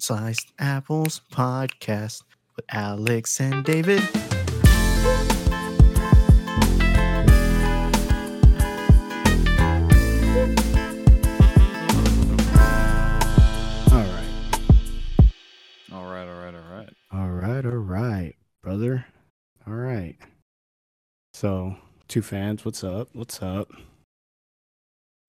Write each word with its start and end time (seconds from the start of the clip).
Sliced 0.00 0.52
Apples 0.60 1.22
podcast 1.32 2.22
with 2.54 2.64
Alex 2.70 3.40
and 3.40 3.64
David. 3.64 4.00
All 13.90 14.04
right. 14.04 14.28
All 15.92 16.04
right, 16.04 16.28
all 16.28 16.40
right, 16.40 16.54
all 16.54 16.70
right. 16.70 16.88
All 17.10 17.28
right, 17.28 17.64
all 17.64 17.72
right, 17.72 18.34
brother. 18.62 19.04
All 19.66 19.74
right. 19.74 20.16
So, 21.32 21.74
two 22.06 22.22
fans, 22.22 22.64
what's 22.64 22.84
up? 22.84 23.08
What's 23.14 23.42
up? 23.42 23.68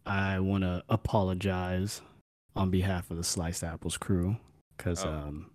I 0.06 0.40
want 0.40 0.64
to 0.64 0.84
apologize 0.90 2.02
on 2.56 2.70
behalf 2.70 3.10
of 3.10 3.18
the 3.18 3.24
Sliced 3.24 3.64
Apples 3.64 3.98
crew 3.98 4.38
because 4.80 5.04
Oh. 5.06 5.10
um, 5.10 5.52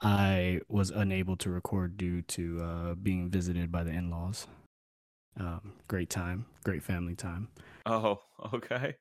I 0.00 0.60
was 0.68 0.90
unable 0.90 1.36
to 1.38 1.50
record 1.50 1.96
due 1.96 2.22
to 2.22 2.62
uh, 2.62 2.94
being 2.94 3.28
visited 3.30 3.72
by 3.72 3.82
the 3.82 3.90
in 3.90 4.10
laws. 4.10 4.46
Um, 5.38 5.72
great 5.88 6.10
time, 6.10 6.46
great 6.64 6.82
family 6.82 7.14
time. 7.14 7.48
Oh, 7.86 8.20
okay. 8.54 8.96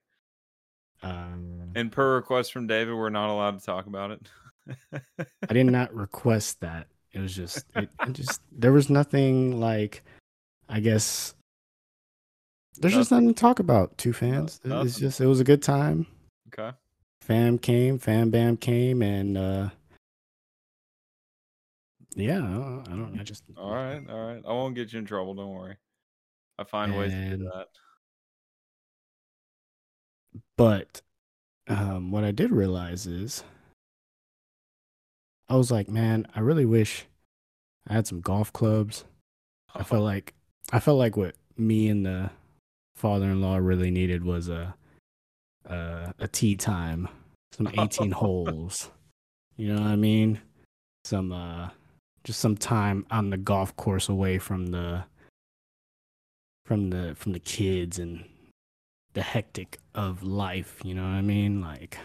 Um, 1.04 1.72
And 1.76 1.92
per 1.92 2.16
request 2.16 2.52
from 2.54 2.68
David, 2.68 2.96
we're 2.96 3.10
not 3.10 3.30
allowed 3.30 3.60
to 3.60 3.66
talk 3.66 3.86
about 3.88 4.12
it. 4.12 4.28
I 5.50 5.54
did 5.54 5.66
not 5.68 5.94
request 5.96 6.62
that. 6.62 6.88
It 7.12 7.20
was 7.20 7.36
just, 7.36 7.66
it, 7.76 7.90
it 8.08 8.14
just 8.14 8.42
there 8.52 8.74
was 8.74 8.90
nothing 8.90 9.60
like, 9.60 10.04
I 10.68 10.80
guess. 10.82 11.34
There's 12.78 12.94
just 12.94 13.12
Nothing. 13.12 13.28
nothing 13.28 13.36
to 13.36 13.40
talk 13.42 13.60
about. 13.60 13.98
Two 13.98 14.12
fans. 14.12 14.60
It- 14.66 14.72
It's 14.72 15.00
just 15.00 15.22
it 15.22 15.28
was 15.28 15.40
a 15.40 15.46
good 15.46 15.62
time. 15.62 16.08
okay. 16.48 16.76
Fam 17.26 17.58
came, 17.58 17.98
fam 17.98 18.30
bam 18.30 18.56
came, 18.56 19.02
and 19.02 19.36
uh 19.36 19.70
yeah, 22.16 22.38
I 22.38 22.42
don't, 22.42 22.84
I 22.88 22.92
don't. 22.92 23.18
I 23.20 23.24
just 23.24 23.44
All 23.58 23.74
right, 23.74 24.02
all 24.08 24.28
right. 24.28 24.44
I 24.48 24.54
won't 24.54 24.76
get 24.76 24.94
you 24.94 25.00
in 25.00 25.06
trouble. 25.06 25.34
Don't 25.34 25.50
worry. 25.50 25.76
I 26.60 26.64
find 26.66 26.96
ways 26.96 27.12
to 27.12 27.38
do 27.38 27.44
that. 27.46 27.68
But 30.56 31.02
um, 31.68 32.12
what 32.12 32.24
I 32.24 32.32
did 32.32 32.52
realize 32.52 33.08
is, 33.08 33.44
I 35.50 35.56
was 35.56 35.72
like, 35.72 35.90
man, 35.90 36.28
I 36.36 36.42
really 36.42 36.66
wish 36.66 37.08
I 37.88 37.94
had 37.94 38.06
some 38.06 38.22
golf 38.22 38.54
clubs. 38.54 39.04
I 39.74 39.82
felt 39.82 40.04
like 40.04 40.36
I 40.72 40.80
felt 40.80 41.00
like 41.00 41.18
what 41.18 41.34
me 41.58 41.90
and 41.90 42.06
the 42.06 42.30
father-in-law 42.96 43.58
really 43.58 43.90
needed 43.90 44.24
was 44.24 44.48
a 44.48 44.76
a, 45.66 46.14
a 46.20 46.28
tee 46.28 46.56
time, 46.56 47.08
some 47.58 47.68
18 47.78 48.12
holes. 48.12 48.90
You 49.58 49.74
know 49.74 49.82
what 49.82 49.92
I 49.92 49.96
mean? 49.96 50.42
Some 51.06 51.32
uh 51.32 51.70
just 52.24 52.40
some 52.40 52.58
time 52.58 53.06
on 53.12 53.30
the 53.30 53.38
golf 53.38 53.76
course 53.76 54.10
away 54.10 54.38
from 54.40 54.68
the 54.68 55.04
from 56.66 56.90
the 56.90 57.16
from 57.16 57.34
the 57.34 57.40
kids 57.40 58.00
and 58.00 58.26
the 59.14 59.22
hectic 59.22 59.78
of 59.94 60.24
life, 60.24 60.80
you 60.84 60.94
know 60.94 61.04
what 61.04 61.10
I 61.10 61.22
mean? 61.22 61.62
Like 61.62 61.98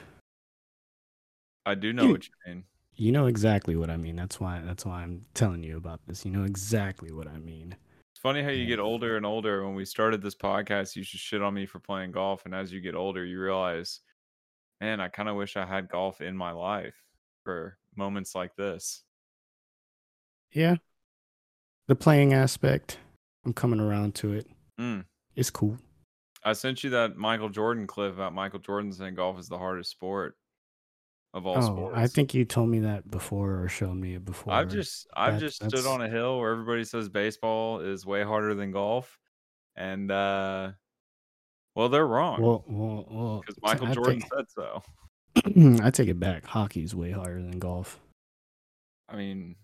I 1.67 1.75
do 1.75 1.93
know 1.93 2.05
you- 2.05 2.13
what 2.13 2.27
you 2.27 2.33
mean. 2.47 2.65
you 2.95 3.13
know 3.13 3.27
exactly 3.27 3.77
what 3.77 3.91
I 3.91 3.97
mean. 3.97 4.17
That's 4.17 4.39
why 4.41 4.61
that's 4.65 4.85
why 4.85 5.03
I'm 5.03 5.25
telling 5.35 5.63
you 5.63 5.77
about 5.77 6.01
this. 6.07 6.25
You 6.25 6.31
know 6.31 6.45
exactly 6.45 7.13
what 7.13 7.27
I 7.29 7.39
mean. 7.39 7.75
It's 8.13 8.21
funny 8.21 8.43
how 8.43 8.51
you 8.51 8.67
get 8.67 8.79
older 8.79 9.17
and 9.17 9.25
older. 9.25 9.65
When 9.65 9.75
we 9.75 9.85
started 9.85 10.21
this 10.23 10.35
podcast, 10.35 10.95
you 10.97 11.03
should 11.03 11.21
shit 11.21 11.43
on 11.43 11.55
me 11.55 11.65
for 11.67 11.79
playing 11.81 12.13
golf, 12.13 12.45
and 12.45 12.55
as 12.55 12.73
you 12.73 12.81
get 12.81 12.95
older, 12.95 13.25
you 13.25 13.41
realize, 13.41 14.01
man, 14.81 15.01
I 15.01 15.09
kind 15.09 15.29
of 15.29 15.37
wish 15.37 15.57
I 15.57 15.67
had 15.67 15.89
golf 15.89 16.21
in 16.21 16.37
my 16.37 16.53
life 16.53 16.95
for 17.45 17.77
moments 17.97 18.35
like 18.35 18.55
this. 18.57 19.03
Yeah. 20.53 20.77
The 21.89 21.95
playing 21.95 22.33
aspect, 22.33 22.99
I'm 23.45 23.53
coming 23.53 23.81
around 23.81 24.15
to 24.17 24.33
it. 24.33 24.47
Mm. 24.81 25.05
It's 25.35 25.51
cool. 25.51 25.79
I 26.45 26.55
sent 26.55 26.83
you 26.83 26.91
that 26.91 27.17
Michael 27.17 27.49
Jordan 27.51 27.87
clip 27.87 28.15
about 28.15 28.33
Michael 28.33 28.61
Jordan 28.61 28.93
saying 28.93 29.15
golf 29.15 29.39
is 29.39 29.49
the 29.49 29.59
hardest 29.59 29.91
sport 29.91 30.37
of 31.35 31.47
all 31.47 31.59
oh, 31.59 31.61
sports. 31.61 31.97
I 31.97 32.07
think 32.07 32.35
you 32.35 32.45
told 32.45 32.69
me 32.69 32.81
that 32.81 33.11
before 33.11 33.63
or 33.63 33.69
showed 33.69 33.95
me 33.95 34.15
it 34.15 34.25
before. 34.25 34.53
I've 34.53 34.69
just 34.69 35.07
I've 35.15 35.35
That- 35.35 35.41
just 35.41 35.57
stood 35.65 35.87
on 35.87 36.01
a 36.01 36.09
hill 36.09 36.39
where 36.39 36.53
everybody 36.53 36.85
says 36.85 37.09
baseball 37.09 37.81
is 37.81 38.07
way 38.07 38.23
harder 38.23 38.55
than 38.55 38.73
golf, 38.73 39.19
and 39.77 40.11
uh, 40.11 40.73
well, 41.75 41.89
they're 41.89 42.07
wrong 42.07 42.41
well, 42.43 42.65
well, 42.67 43.07
well. 43.11 43.45
because 43.47 43.61
Michael 43.63 43.87
I 43.89 43.95
Jordan 43.95 44.23
said 44.35 44.45
so. 44.49 44.83
I 45.85 45.91
take 45.91 46.09
it 46.09 46.19
back. 46.21 46.45
Hockey's 46.45 46.95
way 46.95 47.11
higher 47.13 47.41
than 47.41 47.59
golf, 47.59 48.01
I 49.09 49.17
mean, 49.17 49.57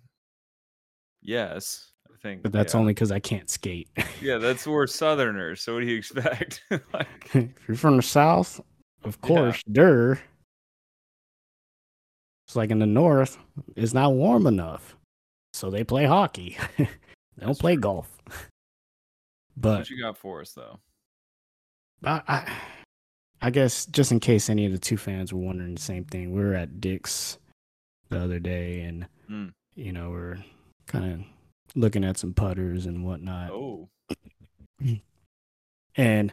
yes, 1.23 1.93
I 2.13 2.17
think, 2.23 2.43
but 2.43 2.53
that's 2.53 2.75
yeah. 2.75 2.81
only 2.81 2.93
because 2.95 3.11
I 3.13 3.19
can't 3.19 3.51
skate. 3.51 3.89
yeah, 4.23 4.39
that's 4.39 4.67
we're 4.67 4.87
Southerners. 4.87 5.61
So 5.63 5.75
what 5.75 5.81
do 5.81 5.87
you 5.87 5.97
expect? 5.99 6.63
like, 6.93 7.09
if 7.35 7.51
you're 7.69 7.77
from 7.77 7.97
the 7.97 8.03
south, 8.03 8.61
of 9.05 9.19
Yeah. 9.23 9.29
course, 9.29 9.63
der. 9.71 10.19
It's 12.47 12.55
like 12.55 12.71
in 12.71 12.79
the 12.79 12.87
north, 12.87 13.39
it's 13.75 13.93
not 13.93 14.13
warm 14.15 14.47
enough, 14.47 14.97
so 15.53 15.69
they 15.69 15.83
play 15.83 16.05
hockey. 16.05 16.57
they 16.79 16.87
don't 17.41 17.49
That's 17.49 17.61
play 17.61 17.75
true. 17.75 17.81
golf. 17.83 18.23
But 19.57 19.79
what 19.79 19.91
you 19.91 20.01
got 20.01 20.17
for 20.17 20.43
us 20.43 20.53
though? 20.53 20.79
I, 22.05 22.23
I, 22.29 22.53
I 23.43 23.51
guess 23.51 23.87
just 23.87 24.13
in 24.13 24.21
case 24.21 24.49
any 24.51 24.67
of 24.67 24.73
the 24.73 24.79
two 24.79 24.97
fans 24.97 25.33
were 25.33 25.41
wondering 25.41 25.75
the 25.75 25.81
same 25.81 26.05
thing, 26.05 26.33
we 26.35 26.43
were 26.43 26.55
at 26.55 26.81
Dick's 26.81 27.39
the 28.09 28.19
other 28.23 28.39
day, 28.39 28.81
and 28.83 29.07
Mm. 29.31 29.53
you 29.75 29.93
know 29.93 30.11
we're 30.11 30.39
kind 30.87 31.13
of 31.13 31.21
looking 31.75 32.05
at 32.05 32.17
some 32.17 32.33
putters 32.33 32.87
and 32.87 33.05
whatnot. 33.05 33.51
Oh, 33.51 33.89
And 35.97 36.33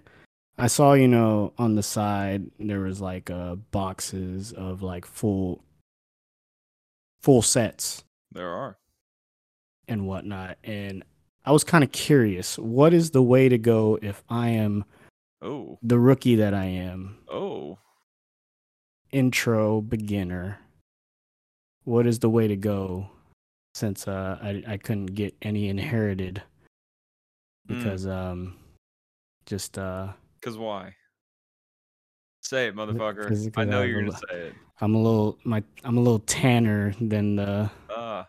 I 0.57 0.67
saw, 0.67 0.93
you 0.93 1.07
know, 1.07 1.53
on 1.57 1.73
the 1.75 1.81
side 1.83 2.51
there 2.59 2.81
was 2.81 3.01
like 3.01 3.31
uh 3.31 3.55
boxes 3.55 4.51
of 4.53 4.83
like 4.83 5.05
full 5.05 5.63
full 7.21 7.41
sets 7.41 8.03
there 8.31 8.49
are. 8.49 8.77
and 9.87 10.05
whatnot. 10.07 10.57
And 10.63 11.03
I 11.45 11.51
was 11.51 11.63
kind 11.63 11.83
of 11.83 11.91
curious, 11.91 12.59
what 12.59 12.93
is 12.93 13.11
the 13.11 13.23
way 13.23 13.49
to 13.49 13.57
go 13.57 13.97
if 14.01 14.21
I 14.29 14.49
am 14.49 14.83
Oh, 15.43 15.77
the 15.83 15.99
rookie 15.99 16.35
that 16.35 16.53
I 16.53 16.65
am, 16.65 17.17
oh, 17.29 17.77
intro 19.11 19.81
beginner? 19.81 20.59
What 21.83 22.07
is 22.07 22.19
the 22.19 22.29
way 22.29 22.47
to 22.47 22.55
go 22.55 23.09
since 23.75 24.07
uh 24.07 24.37
I 24.41 24.63
I 24.67 24.77
couldn't 24.77 25.07
get 25.07 25.35
any 25.41 25.67
inherited 25.69 26.41
Mm. 27.69 27.77
because 27.77 28.07
um 28.07 28.57
just 29.45 29.77
uh 29.77 30.13
because 30.39 30.57
why? 30.57 30.93
Say 32.41 32.67
it, 32.67 32.75
motherfucker. 32.75 33.27
'cause- 33.27 33.47
I 33.47 33.51
'cause 33.51 33.67
know 33.67 33.81
I 33.81 33.85
you're 33.85 34.01
a 34.01 34.05
gonna 34.05 34.17
say 34.29 34.39
it. 34.47 34.55
I'm 34.81 34.95
a 34.95 35.01
little 35.01 35.37
my 35.45 35.63
I'm 35.83 35.97
a 35.97 36.01
little 36.01 36.19
tanner 36.19 36.93
than 36.99 37.35
the 37.37 37.69
Ah, 37.89 38.27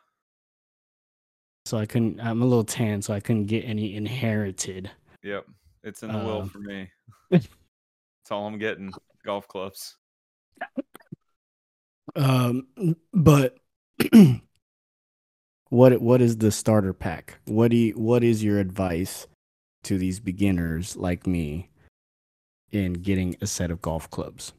so 1.67 1.79
I 1.79 1.87
couldn't 1.87 2.21
I'm 2.21 2.43
a 2.43 2.45
little 2.45 2.65
tan 2.65 3.03
so 3.03 3.13
I 3.15 3.21
couldn't 3.21 3.47
get 3.47 3.65
any 3.65 3.95
inherited. 3.95 4.91
yep. 5.23 5.47
It's 5.84 6.03
in 6.03 6.11
the 6.11 6.19
will 6.19 6.41
Um, 6.43 6.49
for 6.49 6.59
me. 6.59 6.91
That's 7.31 7.47
all 8.31 8.47
I'm 8.47 8.59
getting. 8.59 8.93
Golf 9.25 9.47
clubs. 9.47 9.97
Um 12.17 12.67
but 13.12 13.56
what 15.69 16.00
what 16.00 16.21
is 16.21 16.39
the 16.39 16.50
starter 16.50 16.93
pack? 16.93 17.39
What 17.47 17.71
do 17.71 17.77
you, 17.77 17.93
what 17.93 18.25
is 18.25 18.43
your 18.43 18.59
advice 18.59 19.27
to 19.84 19.99
these 19.99 20.21
beginners 20.21 20.97
like 20.97 21.27
me 21.27 21.71
in 22.71 22.95
getting 22.95 23.37
a 23.41 23.47
set 23.47 23.71
of 23.71 23.81
golf 23.83 24.11
clubs? 24.11 24.53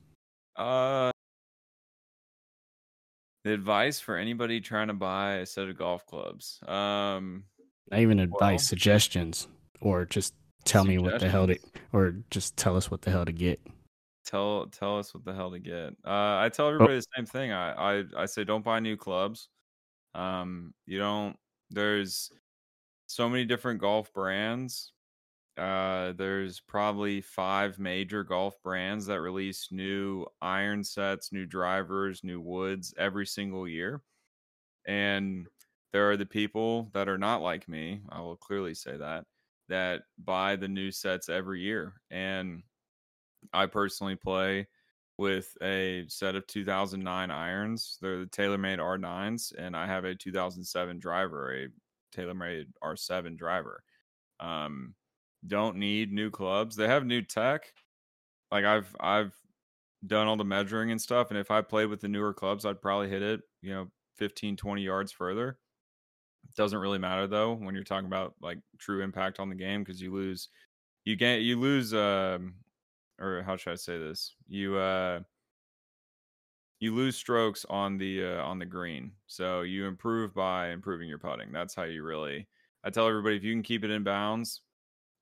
Uh, 0.56 1.12
the 3.44 3.54
advice 3.54 4.00
for 4.00 4.18
anybody 4.18 4.62
trying 4.62 4.88
to 4.88 4.94
buy 4.94 5.36
a 5.36 5.46
set 5.46 5.68
of 5.68 5.78
golf 5.78 6.06
clubs. 6.06 6.60
Um, 6.68 7.44
Not 7.92 8.00
even 8.00 8.20
advice, 8.20 8.40
Well- 8.42 8.60
suggestions 8.60 9.48
or 9.82 10.06
just 10.06 10.34
tell 10.66 10.84
me 10.86 10.98
what 10.98 11.20
the 11.20 11.30
hell 11.30 11.48
to 11.48 11.58
or 11.94 12.16
just 12.30 12.58
tell 12.58 12.76
us 12.76 12.92
what 12.92 13.02
the 13.02 13.12
hell 13.12 13.26
to 13.26 13.32
get. 13.32 13.60
tell 14.26 14.68
tell 14.68 14.98
us 15.00 15.14
what 15.14 15.24
the 15.26 15.34
hell 15.34 15.52
to 15.52 15.60
get. 15.60 15.94
Uh, 16.06 16.10
I 16.42 16.46
Oh. 16.46 16.50
tell 16.50 16.68
everybody 16.70 16.96
the 16.96 17.06
same 17.16 17.26
thing. 17.26 17.52
I, 17.52 18.00
I 18.00 18.04
I 18.18 18.26
say 18.26 18.44
don't 18.44 18.64
buy 18.66 18.80
new 18.80 18.98
clubs. 18.98 19.50
Um, 20.14 20.74
you 20.86 20.98
don't. 20.98 21.38
There's 21.70 22.32
so 23.08 23.30
many 23.30 23.46
different 23.46 23.80
golf 23.82 24.12
brands. 24.14 24.92
Uh, 25.58 26.12
there's 26.14 26.60
probably 26.60 27.22
five 27.22 27.80
major 27.80 28.24
golf 28.24 28.62
brands 28.64 29.06
that 29.06 29.22
release 29.22 29.70
new 29.72 30.26
iron 30.42 30.84
sets, 30.84 31.32
new 31.32 31.46
drivers, 31.46 32.24
new 32.24 32.42
woods 32.42 32.94
every 32.98 33.26
single 33.26 33.68
year. 33.68 34.02
And 34.88 35.48
there 35.94 36.10
are 36.12 36.18
the 36.18 36.26
people 36.26 36.90
that 36.94 37.08
are 37.10 37.18
not 37.18 37.42
like 37.42 37.68
me. 37.70 38.02
I 38.10 38.22
will 38.22 38.36
clearly 38.36 38.74
say 38.74 38.98
that 38.98 39.26
that 39.70 40.04
buy 40.18 40.56
the 40.56 40.68
new 40.68 40.92
sets 40.92 41.30
every 41.30 41.62
year. 41.62 41.94
And 42.12 42.64
I 43.54 43.66
personally 43.68 44.16
play 44.16 44.68
with 45.18 45.56
a 45.62 46.06
set 46.08 46.36
of 46.36 46.46
2009 46.48 47.32
irons. 47.32 47.98
They're 48.02 48.20
the 48.20 48.26
TaylorMade 48.26 48.80
R9s, 48.80 49.54
and 49.58 49.76
I 49.76 49.88
have 49.88 50.04
a 50.06 50.16
2007 50.16 51.00
driver, 51.00 51.54
a 51.54 51.68
TaylorMade 52.16 52.68
R7 52.84 53.38
driver. 53.38 53.84
Um, 54.40 54.96
don't 55.48 55.78
need 55.78 56.12
new 56.12 56.32
clubs. 56.32 56.76
They 56.76 56.88
have 56.88 57.06
new 57.06 57.22
tech. 57.22 57.74
Like 58.52 58.66
I've 58.66 58.96
I've 59.00 59.34
done 60.06 60.28
all 60.28 60.38
the 60.38 60.44
measuring 60.46 60.92
and 60.92 61.02
stuff, 61.02 61.30
and 61.30 61.40
if 61.40 61.52
I 61.52 61.62
played 61.62 61.88
with 61.88 62.02
the 62.02 62.08
newer 62.08 62.34
clubs, 62.34 62.66
I'd 62.66 62.82
probably 62.82 63.10
hit 63.10 63.22
it, 63.22 63.42
you 63.62 63.74
know, 63.74 63.92
15, 64.16 64.58
20 64.58 64.82
yards 64.84 65.12
further. 65.12 65.60
Doesn't 66.56 66.80
really 66.80 67.00
matter 67.00 67.28
though 67.28 67.54
when 67.54 67.76
you're 67.76 67.84
talking 67.84 68.08
about 68.08 68.36
like 68.42 68.60
true 68.78 69.02
impact 69.04 69.40
on 69.40 69.50
the 69.50 69.56
game 69.56 69.84
because 69.84 70.02
you 70.02 70.14
lose, 70.14 70.50
you 71.04 71.16
get 71.16 71.42
you 71.42 71.60
lose 71.60 71.94
um, 71.94 72.56
or 73.20 73.44
how 73.44 73.58
should 73.58 73.74
I 73.74 73.76
say 73.76 73.98
this? 73.98 74.36
You 74.48 74.78
uh 74.78 75.20
you 76.80 76.94
lose 76.94 77.16
strokes 77.16 77.66
on 77.70 77.98
the 77.98 78.26
uh, 78.26 78.44
on 78.44 78.60
the 78.60 78.66
green. 78.66 79.12
So 79.28 79.62
you 79.62 79.86
improve 79.86 80.34
by 80.34 80.70
improving 80.70 81.08
your 81.10 81.18
putting. 81.18 81.52
That's 81.52 81.76
how 81.76 81.84
you 81.84 82.04
really 82.04 82.48
I 82.84 82.90
tell 82.90 83.08
everybody 83.08 83.36
if 83.36 83.44
you 83.44 83.54
can 83.54 83.64
keep 83.64 83.84
it 83.84 83.90
in 83.90 84.04
bounds 84.04 84.62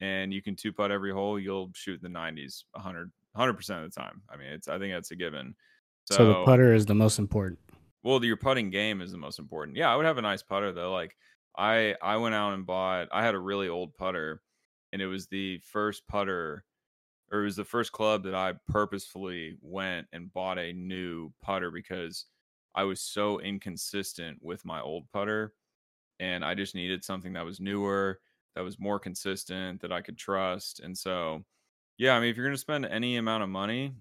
and 0.01 0.33
you 0.33 0.41
can 0.41 0.56
two 0.56 0.74
putt 0.74 0.91
every 0.91 1.12
hole, 1.12 1.39
you'll 1.39 1.71
shoot 1.74 2.01
the 2.01 2.09
90s 2.09 2.63
100 2.74 3.12
100% 3.38 3.83
of 3.83 3.91
the 3.91 4.00
time. 4.00 4.21
I 4.29 4.38
mean, 4.38 4.47
it's 4.50 4.68
I 4.68 4.77
think 4.77 4.94
that's 4.94 5.12
a 5.12 5.15
given. 5.15 5.56
So, 6.06 6.15
so 6.15 6.27
the 6.27 6.44
putter 6.45 6.74
is 6.74 6.86
the 6.86 6.95
most 6.95 7.19
important. 7.19 7.59
Well, 8.03 8.23
your 8.23 8.38
putting 8.38 8.69
game 8.69 9.01
is 9.01 9.11
the 9.11 9.17
most 9.17 9.39
important. 9.39 9.77
Yeah, 9.77 9.91
I 9.91 9.95
would 9.95 10.05
have 10.05 10.17
a 10.17 10.21
nice 10.21 10.44
putter 10.44 10.71
though. 10.71 10.91
Like 10.91 11.17
I 11.57 11.95
I 12.01 12.17
went 12.17 12.35
out 12.35 12.53
and 12.53 12.65
bought 12.65 13.07
I 13.11 13.23
had 13.23 13.35
a 13.35 13.39
really 13.39 13.69
old 13.69 13.95
putter 13.95 14.41
and 14.91 15.01
it 15.01 15.07
was 15.07 15.27
the 15.27 15.59
first 15.59 16.07
putter 16.07 16.65
or 17.31 17.41
it 17.41 17.45
was 17.45 17.55
the 17.57 17.65
first 17.65 17.91
club 17.94 18.23
that 18.23 18.35
I 18.35 18.53
purposefully 18.67 19.57
went 19.61 20.07
and 20.13 20.33
bought 20.33 20.59
a 20.59 20.73
new 20.73 21.33
putter 21.41 21.71
because 21.71 22.27
I 22.75 22.83
was 22.85 23.01
so 23.01 23.39
inconsistent 23.39 24.39
with 24.44 24.65
my 24.65 24.81
old 24.81 25.09
putter 25.11 25.55
and 26.19 26.45
I 26.45 26.55
just 26.55 26.75
needed 26.75 27.03
something 27.03 27.33
that 27.33 27.45
was 27.45 27.59
newer, 27.61 28.21
that 28.55 28.61
was 28.63 28.79
more 28.79 29.00
consistent, 29.00 29.81
that 29.81 29.91
I 29.94 30.01
could 30.01 30.17
trust. 30.17 30.79
And 30.81 30.97
so, 30.97 31.45
yeah, 31.97 32.15
I 32.15 32.19
mean, 32.21 32.29
if 32.29 32.38
you're 32.38 32.45
going 32.47 32.55
to 32.55 32.59
spend 32.61 32.85
any 32.85 33.17
amount 33.17 33.44
of 33.44 33.50
money 33.50 33.94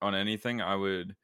on 0.00 0.14
anything, 0.14 0.60
I 0.60 0.74
would 0.76 1.16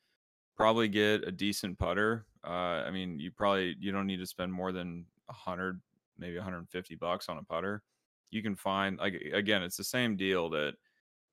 probably 0.61 0.89
get 0.89 1.27
a 1.27 1.33
decent 1.33 1.79
putter. 1.79 2.27
Uh, 2.45 2.85
I 2.87 2.91
mean, 2.91 3.19
you 3.19 3.31
probably 3.31 3.77
you 3.81 3.93
don't 3.93 4.07
need 4.07 4.19
to 4.19 4.27
spend 4.27 4.53
more 4.53 4.73
than 4.73 5.07
a 5.29 5.33
hundred, 5.33 5.81
maybe 6.19 6.37
150 6.37 6.95
bucks 6.97 7.29
on 7.29 7.39
a 7.39 7.43
putter. 7.43 7.83
You 8.31 8.43
can 8.43 8.55
find 8.55 8.99
like 8.99 9.15
again, 9.33 9.63
it's 9.63 9.77
the 9.77 9.85
same 9.85 10.17
deal 10.17 10.51
that 10.51 10.75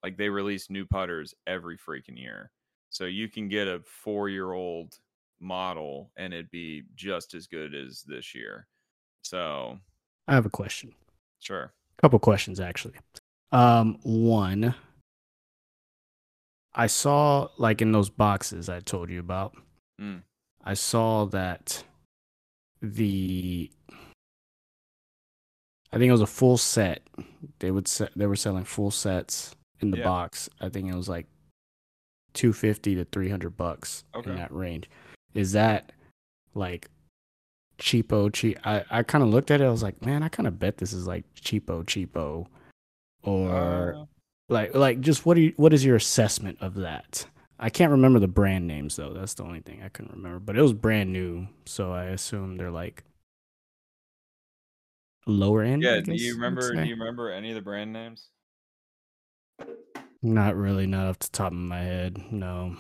like 0.03 0.17
they 0.17 0.29
release 0.29 0.69
new 0.69 0.85
putters 0.85 1.33
every 1.45 1.77
freaking 1.77 2.17
year. 2.17 2.51
So 2.89 3.05
you 3.05 3.27
can 3.27 3.49
get 3.49 3.67
a 3.67 3.81
four 3.85 4.29
year 4.29 4.53
old 4.53 4.97
model 5.39 6.11
and 6.15 6.33
it'd 6.33 6.49
be 6.49 6.83
just 6.95 7.33
as 7.33 7.47
good 7.47 7.75
as 7.75 8.03
this 8.03 8.33
year. 8.33 8.67
So 9.23 9.77
I 10.27 10.33
have 10.33 10.45
a 10.45 10.49
question. 10.49 10.93
Sure. 11.39 11.73
A 11.97 12.01
couple 12.01 12.19
questions 12.19 12.59
actually. 12.59 12.95
Um, 13.51 13.99
one, 14.03 14.73
I 16.77 16.85
saw 16.85 17.49
like 17.57 17.81
in 17.81 17.91
those 17.91 18.09
boxes 18.09 18.69
I 18.69 18.79
told 18.79 19.09
you 19.09 19.19
about. 19.19 19.55
Mm. 19.99 20.21
I 20.63 20.75
saw 20.75 21.25
that 21.25 21.83
the 22.81 23.71
I 25.91 25.97
think 25.97 26.09
it 26.09 26.11
was 26.11 26.21
a 26.21 26.27
full 26.27 26.57
set. 26.57 27.01
They 27.59 27.71
would 27.71 27.87
se- 27.87 28.09
they 28.15 28.27
were 28.27 28.35
selling 28.35 28.63
full 28.63 28.91
sets 28.91 29.55
in 29.79 29.89
the 29.89 29.97
yeah. 29.97 30.03
box. 30.03 30.49
I 30.61 30.69
think 30.69 30.87
it 30.87 30.95
was 30.95 31.09
like 31.09 31.25
250 32.33 32.95
to 32.95 33.05
300 33.05 33.57
bucks 33.57 34.03
okay. 34.15 34.29
in 34.29 34.35
that 34.35 34.51
range. 34.53 34.87
Is 35.33 35.53
that 35.53 35.91
like 36.53 36.91
cheapo 37.79 38.31
cheap? 38.31 38.59
I, 38.63 38.83
I 38.91 39.03
kind 39.03 39.23
of 39.23 39.31
looked 39.31 39.49
at 39.49 39.61
it. 39.61 39.65
I 39.65 39.69
was 39.69 39.81
like, 39.81 40.05
man, 40.05 40.21
I 40.21 40.29
kind 40.29 40.45
of 40.45 40.59
bet 40.59 40.77
this 40.77 40.93
is 40.93 41.07
like 41.07 41.25
cheapo 41.33 41.83
cheapo, 41.85 42.45
or 43.23 43.95
uh, 43.95 44.05
like 44.49 44.73
like 44.75 44.99
just 45.01 45.25
what 45.25 45.35
do 45.35 45.41
you, 45.41 45.53
what 45.57 45.73
is 45.73 45.83
your 45.83 45.95
assessment 45.95 46.57
of 46.61 46.75
that? 46.75 47.25
I 47.59 47.69
can't 47.69 47.91
remember 47.91 48.19
the 48.19 48.27
brand 48.27 48.67
names 48.67 48.95
though. 48.95 49.13
That's 49.13 49.33
the 49.33 49.43
only 49.43 49.61
thing 49.61 49.81
I 49.83 49.89
couldn't 49.89 50.15
remember. 50.15 50.39
But 50.39 50.57
it 50.57 50.61
was 50.61 50.73
brand 50.73 51.11
new, 51.11 51.47
so 51.65 51.91
I 51.91 52.05
assume 52.05 52.57
they're 52.57 52.71
like 52.71 53.03
lower 55.25 55.63
end. 55.63 55.83
Yeah. 55.83 56.01
do 56.01 56.13
you 56.13 56.35
remember? 56.35 56.73
Do 56.73 56.83
you 56.83 56.95
remember 56.95 57.31
any 57.31 57.49
of 57.49 57.55
the 57.55 57.61
brand 57.61 57.93
names? 57.93 58.29
Not 60.21 60.55
really, 60.55 60.87
not 60.87 61.07
off 61.07 61.19
the 61.19 61.29
top 61.29 61.51
of 61.51 61.57
my 61.57 61.81
head. 61.81 62.31
No. 62.31 62.75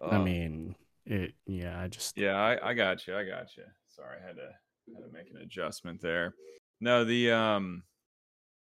I 0.00 0.16
oh. 0.16 0.22
mean, 0.22 0.76
it. 1.08 1.34
Yeah, 1.46 1.80
I 1.80 1.88
just. 1.88 2.16
Yeah, 2.16 2.36
I, 2.36 2.70
I 2.70 2.74
got 2.74 3.06
you. 3.06 3.16
I 3.16 3.24
got 3.24 3.56
you. 3.56 3.64
Sorry, 3.88 4.18
I 4.22 4.26
had 4.26 4.36
to 4.36 4.50
had 4.94 5.04
to 5.04 5.12
make 5.12 5.30
an 5.30 5.42
adjustment 5.42 6.00
there. 6.00 6.34
No, 6.80 7.04
the 7.04 7.30
um, 7.32 7.82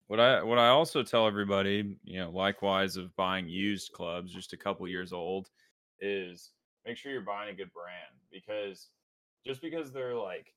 what 0.07 0.19
I 0.19 0.43
what 0.43 0.59
I 0.59 0.67
also 0.69 1.03
tell 1.03 1.27
everybody, 1.27 1.97
you 2.03 2.19
know, 2.19 2.29
likewise 2.29 2.97
of 2.97 3.15
buying 3.15 3.47
used 3.47 3.91
clubs, 3.93 4.31
just 4.31 4.53
a 4.53 4.57
couple 4.57 4.87
years 4.87 5.13
old, 5.13 5.49
is 5.99 6.51
make 6.85 6.97
sure 6.97 7.11
you're 7.11 7.21
buying 7.21 7.49
a 7.49 7.57
good 7.57 7.71
brand 7.73 8.19
because 8.31 8.89
just 9.45 9.61
because 9.61 9.91
they're 9.91 10.15
like 10.15 10.53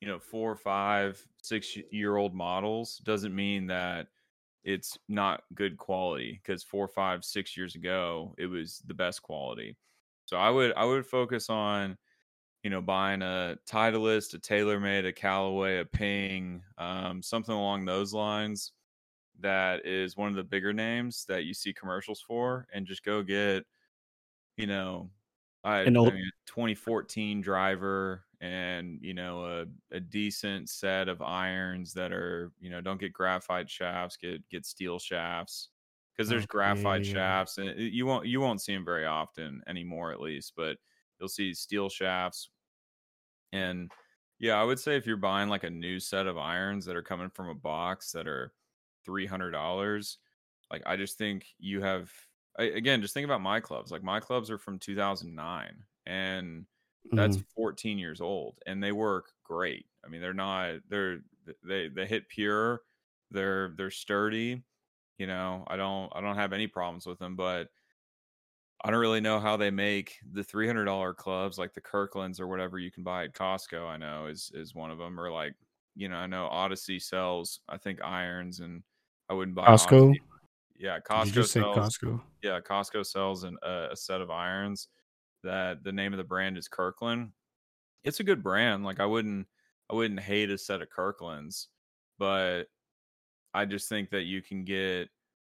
you 0.00 0.08
know 0.08 0.18
four 0.18 0.56
five 0.56 1.22
six 1.42 1.76
year 1.90 2.16
old 2.16 2.34
models 2.34 2.98
doesn't 3.04 3.34
mean 3.34 3.66
that 3.66 4.08
it's 4.64 4.98
not 5.08 5.42
good 5.54 5.76
quality 5.78 6.40
because 6.42 6.62
four 6.62 6.86
five 6.86 7.24
six 7.24 7.56
years 7.56 7.74
ago 7.74 8.34
it 8.38 8.46
was 8.46 8.82
the 8.86 8.94
best 8.94 9.22
quality 9.22 9.76
so 10.30 10.36
i 10.36 10.48
would 10.50 10.72
i 10.74 10.84
would 10.84 11.04
focus 11.06 11.50
on 11.50 11.96
you 12.62 12.70
know 12.70 12.82
buying 12.82 13.22
a 13.22 13.56
titleist 13.68 14.34
a 14.34 14.38
TaylorMade 14.38 15.06
a 15.06 15.12
callaway 15.12 15.78
a 15.78 15.84
ping 15.84 16.62
um, 16.78 17.22
something 17.22 17.54
along 17.54 17.84
those 17.84 18.14
lines 18.14 18.72
that 19.40 19.86
is 19.86 20.16
one 20.16 20.28
of 20.28 20.36
the 20.36 20.44
bigger 20.44 20.72
names 20.72 21.24
that 21.26 21.44
you 21.44 21.54
see 21.54 21.72
commercials 21.72 22.20
for 22.20 22.66
and 22.72 22.86
just 22.86 23.04
go 23.04 23.22
get 23.22 23.64
you 24.56 24.66
know 24.66 25.10
I, 25.64 25.90
old- 25.96 26.12
I 26.12 26.12
mean, 26.14 26.30
2014 26.46 27.40
driver 27.42 28.24
and 28.40 28.98
you 29.02 29.14
know 29.14 29.44
a, 29.44 29.66
a 29.96 30.00
decent 30.00 30.70
set 30.70 31.08
of 31.08 31.20
irons 31.22 31.92
that 31.94 32.12
are 32.12 32.52
you 32.60 32.70
know 32.70 32.80
don't 32.80 33.00
get 33.00 33.12
graphite 33.12 33.68
shafts 33.70 34.16
get 34.16 34.48
get 34.48 34.64
steel 34.66 34.98
shafts 34.98 35.70
because 36.20 36.28
there's 36.28 36.42
okay. 36.42 36.50
graphite 36.50 37.06
shafts 37.06 37.56
and 37.56 37.78
you 37.78 38.04
won't 38.04 38.26
you 38.26 38.42
won't 38.42 38.60
see 38.60 38.74
them 38.74 38.84
very 38.84 39.06
often 39.06 39.62
anymore 39.66 40.12
at 40.12 40.20
least 40.20 40.52
but 40.54 40.76
you'll 41.18 41.30
see 41.30 41.54
steel 41.54 41.88
shafts 41.88 42.50
and 43.54 43.90
yeah 44.38 44.60
i 44.60 44.62
would 44.62 44.78
say 44.78 44.96
if 44.96 45.06
you're 45.06 45.16
buying 45.16 45.48
like 45.48 45.64
a 45.64 45.70
new 45.70 45.98
set 45.98 46.26
of 46.26 46.36
irons 46.36 46.84
that 46.84 46.94
are 46.94 47.02
coming 47.02 47.30
from 47.30 47.48
a 47.48 47.54
box 47.54 48.12
that 48.12 48.28
are 48.28 48.52
$300 49.08 50.16
like 50.70 50.82
i 50.84 50.94
just 50.94 51.16
think 51.16 51.46
you 51.58 51.80
have 51.80 52.10
I, 52.58 52.64
again 52.64 53.00
just 53.00 53.14
think 53.14 53.24
about 53.24 53.40
my 53.40 53.58
clubs 53.58 53.90
like 53.90 54.02
my 54.02 54.20
clubs 54.20 54.50
are 54.50 54.58
from 54.58 54.78
2009 54.78 55.72
and 56.04 56.66
that's 57.12 57.38
mm. 57.38 57.44
14 57.56 57.98
years 57.98 58.20
old 58.20 58.58
and 58.66 58.82
they 58.82 58.92
work 58.92 59.30
great 59.42 59.86
i 60.04 60.08
mean 60.08 60.20
they're 60.20 60.34
not 60.34 60.80
they're 60.90 61.20
they 61.64 61.88
they 61.88 62.04
hit 62.04 62.28
pure 62.28 62.82
they're 63.30 63.72
they're 63.78 63.90
sturdy 63.90 64.62
you 65.20 65.26
know 65.26 65.64
i 65.68 65.76
don't 65.76 66.10
i 66.14 66.20
don't 66.20 66.36
have 66.36 66.52
any 66.52 66.66
problems 66.66 67.06
with 67.06 67.18
them 67.18 67.36
but 67.36 67.68
i 68.82 68.90
don't 68.90 68.98
really 68.98 69.20
know 69.20 69.38
how 69.38 69.56
they 69.56 69.70
make 69.70 70.16
the 70.32 70.42
$300 70.42 71.14
clubs 71.16 71.58
like 71.58 71.74
the 71.74 71.80
kirklands 71.80 72.40
or 72.40 72.48
whatever 72.48 72.78
you 72.78 72.90
can 72.90 73.04
buy 73.04 73.24
at 73.24 73.34
costco 73.34 73.86
i 73.86 73.96
know 73.96 74.26
is 74.26 74.50
is 74.54 74.74
one 74.74 74.90
of 74.90 74.98
them 74.98 75.20
or 75.20 75.30
like 75.30 75.54
you 75.94 76.08
know 76.08 76.16
i 76.16 76.26
know 76.26 76.46
odyssey 76.46 76.98
sells 76.98 77.60
i 77.68 77.76
think 77.76 78.02
irons 78.02 78.60
and 78.60 78.82
i 79.28 79.34
wouldn't 79.34 79.54
buy 79.54 79.66
costco 79.66 80.08
odyssey. 80.08 80.22
yeah 80.78 80.98
costco 80.98 81.46
sells, 81.46 81.76
costco 81.76 82.20
yeah 82.42 82.58
costco 82.58 83.04
sells 83.04 83.44
an, 83.44 83.58
uh, 83.62 83.88
a 83.92 83.96
set 83.96 84.22
of 84.22 84.30
irons 84.30 84.88
that 85.42 85.84
the 85.84 85.92
name 85.92 86.12
of 86.12 86.18
the 86.18 86.24
brand 86.24 86.58
is 86.58 86.68
Kirkland. 86.68 87.30
It's 88.04 88.20
a 88.20 88.24
good 88.24 88.42
brand. 88.42 88.84
Like 88.84 89.00
I 89.00 89.06
wouldn't 89.06 89.46
I 89.90 89.94
wouldn't 89.94 90.20
hate 90.20 90.50
a 90.50 90.58
set 90.58 90.82
of 90.82 90.90
Kirklands, 90.90 91.68
but 92.18 92.64
I 93.54 93.64
just 93.66 93.88
think 93.88 94.10
that 94.10 94.22
you 94.22 94.42
can 94.42 94.64
get 94.64 95.10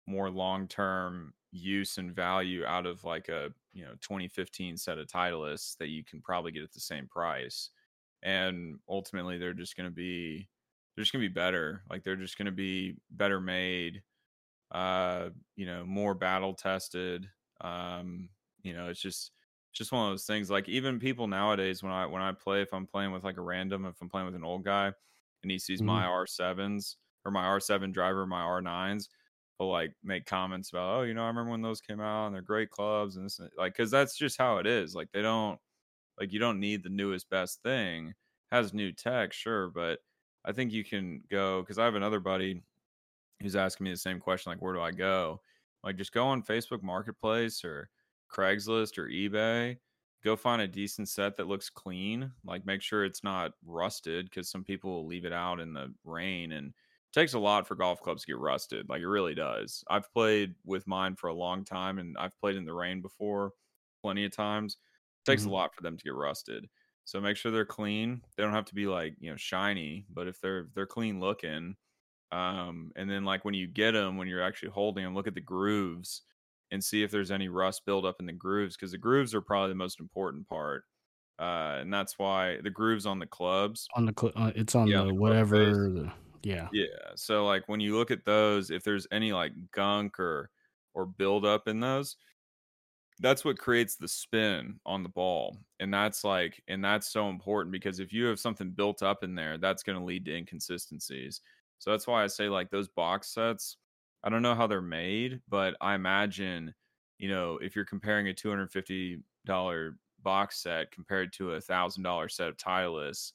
more 0.06 0.30
long-term 0.30 1.34
use 1.50 1.98
and 1.98 2.14
value 2.14 2.64
out 2.64 2.86
of 2.86 3.04
like 3.04 3.28
a, 3.28 3.50
you 3.72 3.84
know, 3.84 3.94
2015 4.00 4.76
set 4.76 4.98
of 4.98 5.06
Titleists 5.08 5.76
that 5.78 5.88
you 5.88 6.04
can 6.04 6.20
probably 6.20 6.52
get 6.52 6.62
at 6.64 6.72
the 6.72 6.80
same 6.80 7.08
price. 7.08 7.70
And 8.22 8.80
ultimately 8.88 9.38
they're 9.38 9.54
just 9.54 9.76
going 9.76 9.88
to 9.88 9.94
be 9.94 10.48
they're 10.96 11.02
just 11.04 11.12
going 11.12 11.22
to 11.22 11.28
be 11.28 11.32
better. 11.34 11.84
Like 11.90 12.04
they're 12.04 12.16
just 12.16 12.38
going 12.38 12.46
to 12.46 12.52
be 12.52 12.96
better 13.10 13.40
made 13.40 14.02
uh, 14.70 15.30
you 15.56 15.66
know, 15.66 15.84
more 15.84 16.14
battle 16.14 16.54
tested. 16.54 17.30
Um, 17.60 18.30
you 18.62 18.72
know, 18.74 18.88
it's 18.88 19.00
just 19.00 19.32
just 19.72 19.92
one 19.92 20.06
of 20.06 20.12
those 20.12 20.26
things. 20.26 20.50
Like 20.50 20.68
even 20.68 20.98
people 20.98 21.26
nowadays, 21.26 21.82
when 21.82 21.92
I 21.92 22.06
when 22.06 22.22
I 22.22 22.32
play, 22.32 22.62
if 22.62 22.72
I'm 22.72 22.86
playing 22.86 23.12
with 23.12 23.24
like 23.24 23.36
a 23.36 23.42
random, 23.42 23.84
if 23.86 24.00
I'm 24.00 24.08
playing 24.08 24.26
with 24.26 24.34
an 24.34 24.44
old 24.44 24.64
guy, 24.64 24.92
and 25.42 25.50
he 25.50 25.58
sees 25.58 25.82
Mhm. 25.82 26.04
my 26.04 26.04
R7s 26.06 26.96
or 27.25 27.31
my 27.33 27.45
R7 27.45 27.93
driver, 27.93 28.26
my 28.26 28.43
R9s, 28.43 29.09
he'll 29.59 29.71
like 29.71 29.93
make 30.02 30.26
comments 30.26 30.71
about, 30.71 31.00
oh, 31.00 31.02
you 31.02 31.14
know, 31.14 31.25
I 31.25 31.28
remember 31.28 31.50
when 31.52 31.62
those 31.62 31.81
came 31.81 32.00
out 32.00 32.26
and 32.26 32.35
they're 32.35 32.43
great 32.43 32.71
clubs 32.71 33.16
and 33.16 33.25
this, 33.26 33.38
and- 33.38 33.50
like, 33.57 33.73
because 33.75 33.90
that's 33.90 34.16
just 34.16 34.38
how 34.38 34.59
it 34.59 34.66
is. 34.66 34.95
Like, 34.95 35.11
they 35.12 35.23
don't, 35.23 35.59
like, 36.21 36.33
you 36.33 36.38
don't 36.38 36.61
need 36.61 36.83
the 36.83 36.90
newest 36.90 37.31
best 37.31 37.62
thing. 37.62 38.14
Has 38.52 38.75
new 38.75 38.93
tech, 38.93 39.33
sure, 39.33 39.71
but 39.71 40.00
I 40.45 40.52
think 40.52 40.73
you 40.73 40.85
can 40.85 41.23
go 41.31 41.62
because 41.62 41.78
I 41.78 41.85
have 41.87 41.95
another 41.97 42.21
buddy 42.21 42.62
who's 43.40 43.57
asking 43.57 43.85
me 43.85 43.90
the 43.90 43.97
same 43.97 44.21
question, 44.21 44.50
like, 44.50 44.62
where 44.62 44.75
do 44.75 44.81
I 44.81 44.93
go? 44.93 45.40
Like, 45.83 45.97
just 45.97 46.12
go 46.12 46.26
on 46.26 46.43
Facebook 46.43 46.83
Marketplace 46.83 47.64
or 47.64 47.90
Craigslist 48.31 48.99
or 48.99 49.09
eBay. 49.09 49.78
Go 50.23 50.37
find 50.37 50.62
a 50.62 50.69
decent 50.69 51.09
set 51.09 51.37
that 51.37 51.49
looks 51.49 51.69
clean. 51.69 52.33
Like, 52.45 52.64
make 52.64 52.81
sure 52.83 53.04
it's 53.04 53.25
not 53.25 53.52
rusted 53.64 54.26
because 54.31 54.49
some 54.50 54.64
people 54.64 54.90
will 54.93 55.07
leave 55.07 55.26
it 55.26 55.33
out 55.33 55.61
in 55.61 55.75
the 55.75 55.95
rain 56.04 56.52
and 56.52 56.73
takes 57.14 57.35
a 57.35 57.38
lot 57.38 57.66
for 57.66 57.75
golf 57.76 58.00
clubs 58.00 58.23
to 58.23 58.26
get 58.28 58.38
rusted. 58.38 58.88
Like, 58.88 59.00
it 59.02 59.09
really 59.09 59.35
does. 59.35 59.85
I've 59.88 60.12
played 60.12 60.54
with 60.64 60.87
mine 60.87 61.16
for 61.16 61.28
a 61.28 61.35
long 61.35 61.64
time 61.64 61.99
and 61.99 62.16
I've 62.18 62.38
played 62.38 62.56
in 62.56 62.64
the 62.64 62.75
rain 62.75 63.02
before 63.02 63.52
plenty 64.02 64.25
of 64.25 64.33
times. 64.33 64.76
It 65.26 65.30
takes 65.30 65.44
Mhm. 65.44 65.47
a 65.47 65.50
lot 65.50 65.75
for 65.75 65.83
them 65.83 65.97
to 65.97 66.04
get 66.04 66.14
rusted. 66.14 66.68
So 67.04 67.21
make 67.21 67.37
sure 67.37 67.52
they're 67.52 67.66
clean. 67.66 68.23
They 68.37 68.42
don't 68.42 68.52
have 68.54 68.64
to 68.66 68.75
be 68.75 68.87
like, 68.87 69.16
you 69.21 69.30
know, 69.30 69.37
shiny, 69.37 70.06
but 70.11 70.26
if 70.26 70.40
they're 70.40 70.71
they're 70.75 70.87
clean 70.87 71.21
looking, 71.21 71.76
um, 72.33 72.92
and 72.97 73.09
then 73.11 73.25
like 73.25 73.44
when 73.44 73.54
you 73.54 73.66
get 73.66 73.92
them, 73.92 74.16
when 74.16 74.28
you're 74.28 74.42
actually 74.42 74.71
holding 74.71 75.04
them, 75.04 75.14
look 75.14 75.26
at 75.28 75.35
the 75.35 75.40
grooves 75.40 76.23
and 76.71 76.83
see 76.83 77.02
if 77.02 77.11
there's 77.11 77.30
any 77.30 77.49
rust 77.49 77.85
buildup 77.87 78.16
in 78.21 78.26
the 78.26 78.33
grooves 78.33 78.76
because 78.76 78.92
the 78.92 78.99
grooves 78.99 79.35
are 79.35 79.42
probably 79.42 79.68
the 79.71 79.75
most 79.76 80.00
important 80.00 80.49
part. 80.49 80.85
Uh, 81.38 81.78
and 81.80 81.92
that's 81.92 82.18
why 82.18 82.61
the 82.62 82.71
grooves 82.71 83.06
on 83.06 83.18
the 83.18 83.26
clubs. 83.26 83.90
on 83.94 84.06
the 84.06 84.14
cl- 84.18 84.33
uh, 84.37 84.52
it's 84.54 84.75
on 84.75 84.92
Yeah, 84.92 85.04
the 85.04 85.12
the 85.14 85.14
whatever. 85.14 85.88
The, 85.94 86.12
yeah. 86.44 86.68
Yeah. 86.72 86.86
So 87.16 87.46
like 87.46 87.68
when 87.68 87.80
you 87.80 87.96
look 87.96 88.10
at 88.10 88.24
those, 88.24 88.70
if 88.70 88.84
there's 88.84 89.06
any 89.12 89.32
like 89.32 89.52
gunk 89.70 90.18
or 90.20 90.50
or 90.94 91.06
buildup 91.06 91.68
in 91.68 91.80
those, 91.80 92.16
that's 93.20 93.44
what 93.44 93.58
creates 93.58 93.96
the 93.96 94.08
spin 94.08 94.80
on 94.84 95.02
the 95.02 95.08
ball. 95.08 95.58
And 95.80 95.92
that's 95.92 96.24
like 96.24 96.62
and 96.68 96.84
that's 96.84 97.08
so 97.12 97.28
important 97.28 97.72
because 97.72 98.00
if 98.00 98.12
you 98.12 98.24
have 98.26 98.40
something 98.40 98.70
built 98.70 99.02
up 99.02 99.22
in 99.24 99.34
there, 99.34 99.58
that's 99.58 99.82
going 99.82 99.98
to 99.98 100.04
lead 100.04 100.24
to 100.26 100.36
inconsistencies. 100.36 101.40
So 101.78 101.90
that's 101.90 102.06
why 102.06 102.24
I 102.24 102.26
say 102.28 102.48
like 102.48 102.70
those 102.70 102.88
box 102.88 103.28
sets, 103.28 103.76
I 104.24 104.30
don't 104.30 104.42
know 104.42 104.54
how 104.54 104.66
they're 104.66 104.80
made, 104.80 105.42
but 105.48 105.76
I 105.80 105.94
imagine, 105.94 106.74
you 107.18 107.28
know, 107.28 107.58
if 107.58 107.76
you're 107.76 107.84
comparing 107.84 108.28
a 108.28 108.34
$250 108.34 109.98
box 110.22 110.62
set 110.62 110.90
compared 110.90 111.32
to 111.34 111.54
a 111.54 111.60
$1000 111.60 112.32
set 112.32 112.48
of 112.48 112.56
Titleist 112.56 113.32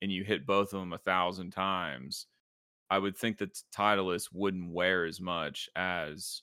and 0.00 0.12
you 0.12 0.24
hit 0.24 0.46
both 0.46 0.72
of 0.72 0.80
them 0.80 0.92
a 0.92 0.98
thousand 0.98 1.50
times, 1.50 2.26
I 2.90 2.98
would 2.98 3.16
think 3.16 3.38
that 3.38 3.60
Titleist 3.74 4.28
wouldn't 4.32 4.72
wear 4.72 5.04
as 5.04 5.20
much 5.20 5.68
as 5.76 6.42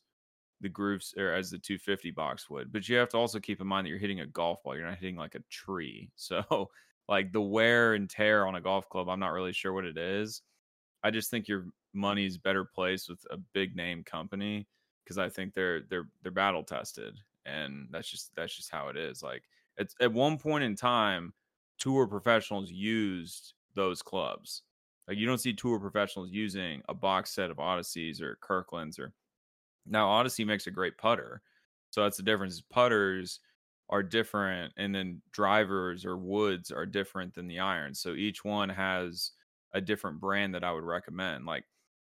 the 0.61 0.69
grooves 0.69 1.13
or 1.17 1.33
as 1.33 1.49
the 1.51 1.57
250 1.57 2.11
box 2.11 2.49
would. 2.49 2.71
But 2.71 2.87
you 2.87 2.95
have 2.97 3.09
to 3.09 3.17
also 3.17 3.39
keep 3.39 3.61
in 3.61 3.67
mind 3.67 3.85
that 3.85 3.89
you're 3.89 3.99
hitting 3.99 4.21
a 4.21 4.25
golf 4.25 4.63
ball. 4.63 4.75
You're 4.75 4.87
not 4.87 4.97
hitting 4.97 5.15
like 5.17 5.35
a 5.35 5.43
tree. 5.49 6.09
So 6.15 6.69
like 7.07 7.31
the 7.31 7.41
wear 7.41 7.93
and 7.93 8.09
tear 8.09 8.47
on 8.47 8.55
a 8.55 8.61
golf 8.61 8.89
club, 8.89 9.09
I'm 9.09 9.19
not 9.19 9.33
really 9.33 9.53
sure 9.53 9.73
what 9.73 9.85
it 9.85 9.97
is. 9.97 10.41
I 11.03 11.11
just 11.11 11.29
think 11.29 11.47
your 11.47 11.67
money's 11.93 12.37
better 12.37 12.65
placed 12.65 13.09
with 13.09 13.19
a 13.29 13.37
big 13.53 13.75
name 13.75 14.03
company 14.03 14.67
because 15.03 15.17
I 15.19 15.29
think 15.29 15.53
they're 15.53 15.81
they're 15.81 16.07
they're 16.23 16.31
battle 16.31 16.63
tested. 16.63 17.19
And 17.45 17.87
that's 17.91 18.09
just 18.09 18.31
that's 18.35 18.55
just 18.55 18.71
how 18.71 18.87
it 18.87 18.97
is. 18.97 19.21
Like 19.21 19.43
it's 19.77 19.95
at 20.01 20.11
one 20.11 20.37
point 20.37 20.63
in 20.63 20.75
time, 20.75 21.33
tour 21.77 22.07
professionals 22.07 22.71
used 22.71 23.53
those 23.75 24.01
clubs. 24.01 24.63
Like 25.07 25.17
you 25.17 25.27
don't 25.27 25.37
see 25.37 25.53
tour 25.53 25.79
professionals 25.79 26.31
using 26.31 26.81
a 26.89 26.93
box 26.93 27.31
set 27.31 27.51
of 27.51 27.57
Odysseys 27.57 28.21
or 28.21 28.37
Kirklands 28.41 28.97
or 28.99 29.13
now 29.85 30.09
Odyssey 30.09 30.45
makes 30.45 30.67
a 30.67 30.71
great 30.71 30.97
putter. 30.97 31.41
So 31.91 32.03
that's 32.03 32.17
the 32.17 32.23
difference. 32.23 32.61
Putters 32.61 33.39
are 33.89 34.01
different 34.01 34.73
and 34.77 34.93
then 34.95 35.21
drivers 35.31 36.05
or 36.05 36.17
woods 36.17 36.71
are 36.71 36.85
different 36.85 37.35
than 37.35 37.47
the 37.47 37.59
irons. 37.59 37.99
So 37.99 38.13
each 38.15 38.43
one 38.43 38.69
has 38.69 39.31
a 39.73 39.81
different 39.81 40.19
brand 40.19 40.55
that 40.55 40.63
I 40.63 40.71
would 40.71 40.83
recommend. 40.83 41.45
Like 41.45 41.65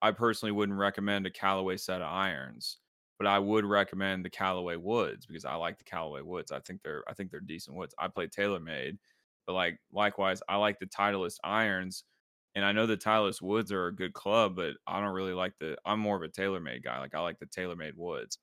I 0.03 0.11
personally 0.11 0.53
wouldn't 0.53 0.79
recommend 0.79 1.27
a 1.27 1.31
Callaway 1.31 1.77
set 1.77 2.03
of 2.03 2.11
irons, 2.11 2.79
but 3.19 3.27
I 3.29 3.39
would 3.39 3.65
recommend 3.65 4.25
the 4.25 4.31
Callaway 4.31 4.77
woods 4.77 5.27
because 5.27 5.45
I 5.45 5.55
like 5.55 5.79
the 5.79 5.85
Callaway 5.85 6.23
woods. 6.23 6.51
I 6.51 6.59
think 6.61 6.83
they're 6.83 7.05
I 7.09 7.15
think 7.15 7.31
they're 7.31 7.41
decent 7.41 7.77
woods. 7.77 7.95
I 7.99 8.09
play 8.09 8.27
TaylorMade, 8.27 8.99
but 9.47 9.53
like 9.53 9.79
likewise, 9.93 10.43
I 10.49 10.57
like 10.57 10.79
the 10.81 10.87
Titleist 10.87 11.39
irons 11.45 12.05
and 12.54 12.64
I 12.64 12.73
know 12.73 12.87
the 12.87 12.97
Titleist 12.97 13.42
Woods 13.42 13.73
are 13.73 13.87
a 13.87 13.95
good 13.95 14.12
club, 14.12 14.57
but 14.57 14.75
I 14.87 15.00
don't 15.00 15.14
really 15.14 15.33
like 15.33 15.52
the. 15.59 15.76
I'm 15.85 16.00
more 16.00 16.16
of 16.16 16.23
a 16.23 16.28
TaylorMade 16.28 16.83
guy. 16.83 16.99
Like 16.99 17.14
I 17.14 17.21
like 17.21 17.38
the 17.38 17.47
TaylorMade 17.47 17.97
Woods. 17.97 18.38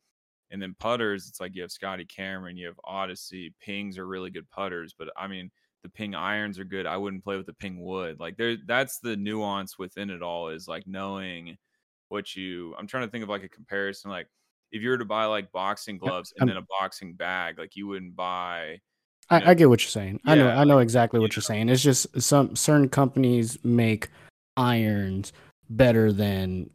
And 0.50 0.62
then 0.62 0.76
putters, 0.80 1.28
it's 1.28 1.42
like 1.42 1.56
you 1.56 1.62
have 1.62 1.72
Scotty 1.72 2.06
Cameron, 2.06 2.56
you 2.56 2.68
have 2.68 2.80
Odyssey. 2.86 3.54
Pings 3.60 3.98
are 3.98 4.08
really 4.08 4.30
good 4.30 4.50
putters, 4.50 4.96
but 4.98 5.10
I 5.18 5.28
mean 5.28 5.52
the 5.84 5.90
Ping 5.90 6.16
irons 6.16 6.58
are 6.58 6.64
good. 6.64 6.86
I 6.86 6.98
wouldn't 6.98 7.24
play 7.24 7.38
with 7.38 7.46
the 7.46 7.54
Ping 7.54 7.84
Wood. 7.84 8.20
Like 8.20 8.38
there, 8.38 8.56
that's 8.66 9.00
the 9.00 9.18
nuance 9.18 9.78
within 9.78 10.10
it 10.10 10.22
all. 10.22 10.50
Is 10.50 10.68
like 10.68 10.88
knowing 10.88 11.58
what 12.10 12.36
you. 12.36 12.76
I'm 12.78 12.88
trying 12.88 13.06
to 13.06 13.12
think 13.12 13.24
of 13.24 13.30
like 13.30 13.44
a 13.44 13.50
comparison. 13.50 14.10
Like 14.10 14.28
if 14.72 14.82
you 14.82 14.90
were 14.90 14.98
to 14.98 15.06
buy 15.06 15.26
like 15.26 15.52
boxing 15.52 15.98
gloves 15.98 16.34
and 16.40 16.50
then 16.50 16.58
a 16.58 16.66
boxing 16.80 17.14
bag, 17.14 17.60
like 17.60 17.76
you 17.76 17.88
wouldn't 17.88 18.16
buy. 18.16 18.80
I, 19.30 19.40
know, 19.40 19.46
I 19.48 19.54
get 19.54 19.70
what 19.70 19.82
you're 19.84 19.90
saying. 19.90 20.20
I 20.26 20.36
know 20.36 20.48
yeah, 20.48 20.60
I 20.60 20.64
know 20.64 20.80
exactly 20.80 21.20
what 21.20 21.32
you 21.34 21.40
you're 21.40 21.44
saying. 21.44 21.70
It's 21.70 21.84
just 21.84 22.08
some 22.22 22.56
certain 22.56 22.90
companies 22.90 23.58
make 23.64 24.10
irons 24.56 25.34
better 25.70 26.12
than 26.14 26.70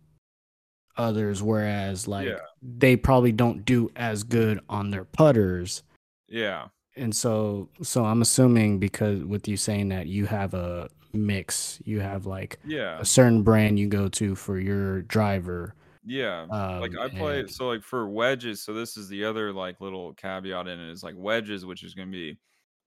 others, 0.97 1.43
whereas 1.43 2.07
like 2.07 2.29
Yeah. 2.29 2.41
they 2.63 2.97
probably 2.97 3.33
don't 3.33 3.65
do 3.65 3.91
as 3.97 4.23
good 4.23 4.61
on 4.69 4.91
their 4.91 5.05
putters. 5.05 5.83
Yeah, 6.29 6.69
And 6.97 7.15
so 7.15 7.69
so 7.83 8.05
I'm 8.05 8.23
assuming 8.23 8.79
because 8.79 9.23
with 9.25 9.49
you 9.49 9.57
saying 9.57 9.89
that 9.91 10.07
you 10.07 10.27
have 10.27 10.55
a 10.55 10.89
mix, 11.15 11.79
you 11.85 12.01
have 12.01 12.27
like 12.27 12.59
yeah. 12.67 12.99
a 13.01 13.05
certain 13.05 13.43
brand 13.43 13.79
you 13.79 13.89
go 13.89 14.09
to 14.09 14.35
for 14.35 14.59
your 14.59 15.03
driver. 15.03 15.75
Yeah. 16.05 16.47
like 16.79 16.97
Um, 16.97 16.99
I 16.99 17.09
play 17.09 17.41
and- 17.41 17.51
so 17.51 17.69
like 17.69 17.83
for 17.85 18.09
wedges, 18.09 18.63
so 18.63 18.75
this 18.75 18.97
is 18.97 19.09
the 19.09 19.25
other 19.25 19.53
like 19.53 19.81
little 19.81 20.15
caveat 20.15 20.67
in 20.69 20.81
it 20.81 20.91
is 20.91 21.03
like 21.03 21.15
wedges, 21.17 21.65
which 21.65 21.83
is 21.85 21.95
gonna 21.95 22.11
be 22.11 22.39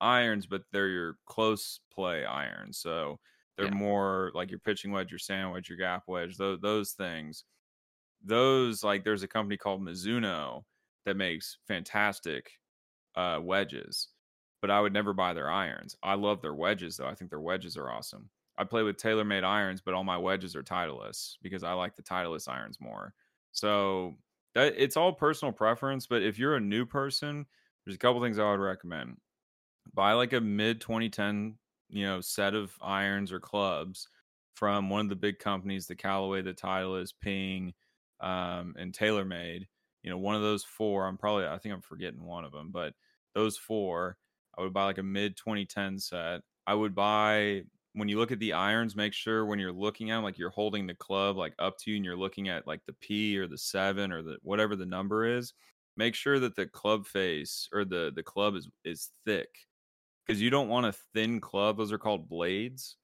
irons, 0.01 0.47
but 0.47 0.63
they're 0.71 0.89
your 0.89 1.17
close 1.25 1.79
play 1.91 2.25
irons. 2.25 2.77
So 2.79 3.19
they're 3.57 3.67
Yeah. 3.67 3.71
more 3.71 4.31
like 4.35 4.49
your 4.51 4.59
pitching 4.59 4.91
wedge, 4.91 5.11
your 5.11 5.19
sand 5.19 5.51
wedge, 5.51 5.69
your 5.69 5.77
gap 5.77 6.03
wedge, 6.07 6.37
those 6.37 6.59
those 6.61 6.93
things. 6.93 7.45
Those 8.21 8.83
like 8.83 9.03
there's 9.03 9.23
a 9.23 9.27
company 9.27 9.57
called 9.57 9.81
Mizuno 9.81 10.65
that 11.05 11.17
makes 11.17 11.59
fantastic 11.67 12.59
uh 13.15 13.39
wedges, 13.43 14.09
but 14.61 14.71
I 14.71 14.81
would 14.81 14.93
never 14.93 15.13
buy 15.13 15.33
their 15.33 15.49
irons. 15.51 15.95
I 16.03 16.15
love 16.15 16.41
their 16.41 16.55
wedges 16.55 16.97
though. 16.97 17.07
I 17.07 17.15
think 17.15 17.29
their 17.31 17.41
wedges 17.41 17.77
are 17.77 17.89
awesome. 17.91 18.31
I 18.57 18.63
play 18.63 18.83
with 18.83 18.97
TaylorMade 18.97 19.43
irons, 19.43 19.81
but 19.81 19.93
all 19.93 20.03
my 20.03 20.17
wedges 20.17 20.55
are 20.55 20.63
Titleist 20.63 21.37
because 21.41 21.63
I 21.63 21.73
like 21.73 21.95
the 21.95 22.03
Titleist 22.03 22.47
irons 22.47 22.79
more. 22.79 23.13
So 23.51 24.15
that 24.53 24.73
it's 24.77 24.97
all 24.97 25.13
personal 25.13 25.51
preference. 25.51 26.07
But 26.07 26.23
if 26.23 26.39
you're 26.39 26.55
a 26.55 26.61
new 26.61 26.85
person, 26.85 27.45
there's 27.85 27.95
a 27.95 27.99
couple 27.99 28.21
things 28.21 28.39
I 28.39 28.49
would 28.49 28.59
recommend. 28.59 29.17
Buy 29.93 30.13
like 30.13 30.33
a 30.33 30.41
mid 30.41 30.81
2010, 30.81 31.57
you 31.89 32.05
know, 32.05 32.21
set 32.21 32.55
of 32.55 32.73
irons 32.81 33.31
or 33.31 33.39
clubs 33.39 34.07
from 34.55 34.89
one 34.89 35.01
of 35.01 35.09
the 35.09 35.15
big 35.15 35.37
companies, 35.37 35.85
the 35.85 35.95
Callaway, 35.95 36.41
the 36.41 36.53
Titleist, 36.53 37.13
Ping, 37.21 37.73
um, 38.21 38.73
and 38.77 38.93
TaylorMade. 38.93 39.65
You 40.01 40.09
know, 40.09 40.17
one 40.17 40.35
of 40.35 40.41
those 40.41 40.63
four. 40.63 41.05
I'm 41.05 41.17
probably 41.17 41.45
I 41.45 41.57
think 41.57 41.73
I'm 41.75 41.81
forgetting 41.81 42.23
one 42.23 42.45
of 42.45 42.51
them, 42.51 42.71
but 42.71 42.93
those 43.33 43.57
four, 43.57 44.17
I 44.57 44.61
would 44.61 44.73
buy 44.73 44.85
like 44.85 44.97
a 44.97 45.03
mid 45.03 45.35
2010 45.35 45.99
set. 45.99 46.41
I 46.65 46.73
would 46.73 46.95
buy 46.95 47.63
when 47.95 48.09
you 48.09 48.19
look 48.19 48.31
at 48.31 48.39
the 48.39 48.53
irons, 48.53 48.95
make 48.95 49.13
sure 49.13 49.45
when 49.45 49.59
you're 49.59 49.73
looking 49.73 50.11
at 50.11 50.17
'em, 50.17 50.23
like 50.23 50.37
you're 50.37 50.49
holding 50.51 50.87
the 50.87 50.95
club 50.95 51.37
like 51.37 51.55
up 51.59 51.77
to 51.79 51.91
you 51.91 51.97
and 51.97 52.05
you're 52.05 52.17
looking 52.17 52.49
at 52.49 52.67
like 52.67 52.85
the 52.85 52.93
P 52.93 53.37
or 53.37 53.47
the 53.47 53.57
seven 53.57 54.11
or 54.11 54.21
the 54.23 54.37
whatever 54.43 54.75
the 54.75 54.85
number 54.85 55.25
is. 55.25 55.53
Make 55.97 56.15
sure 56.15 56.39
that 56.39 56.55
the 56.55 56.67
club 56.67 57.07
face 57.07 57.69
or 57.73 57.85
the 57.85 58.11
the 58.15 58.23
club 58.23 58.55
is 58.55 58.69
is 58.85 59.11
thick 59.25 59.49
because 60.25 60.41
you 60.41 60.49
don't 60.51 60.69
want 60.69 60.87
a 60.87 60.93
thin 60.93 61.41
club. 61.41 61.77
Those 61.77 61.91
are 61.93 61.97
called 61.99 62.29
blades, 62.29 62.97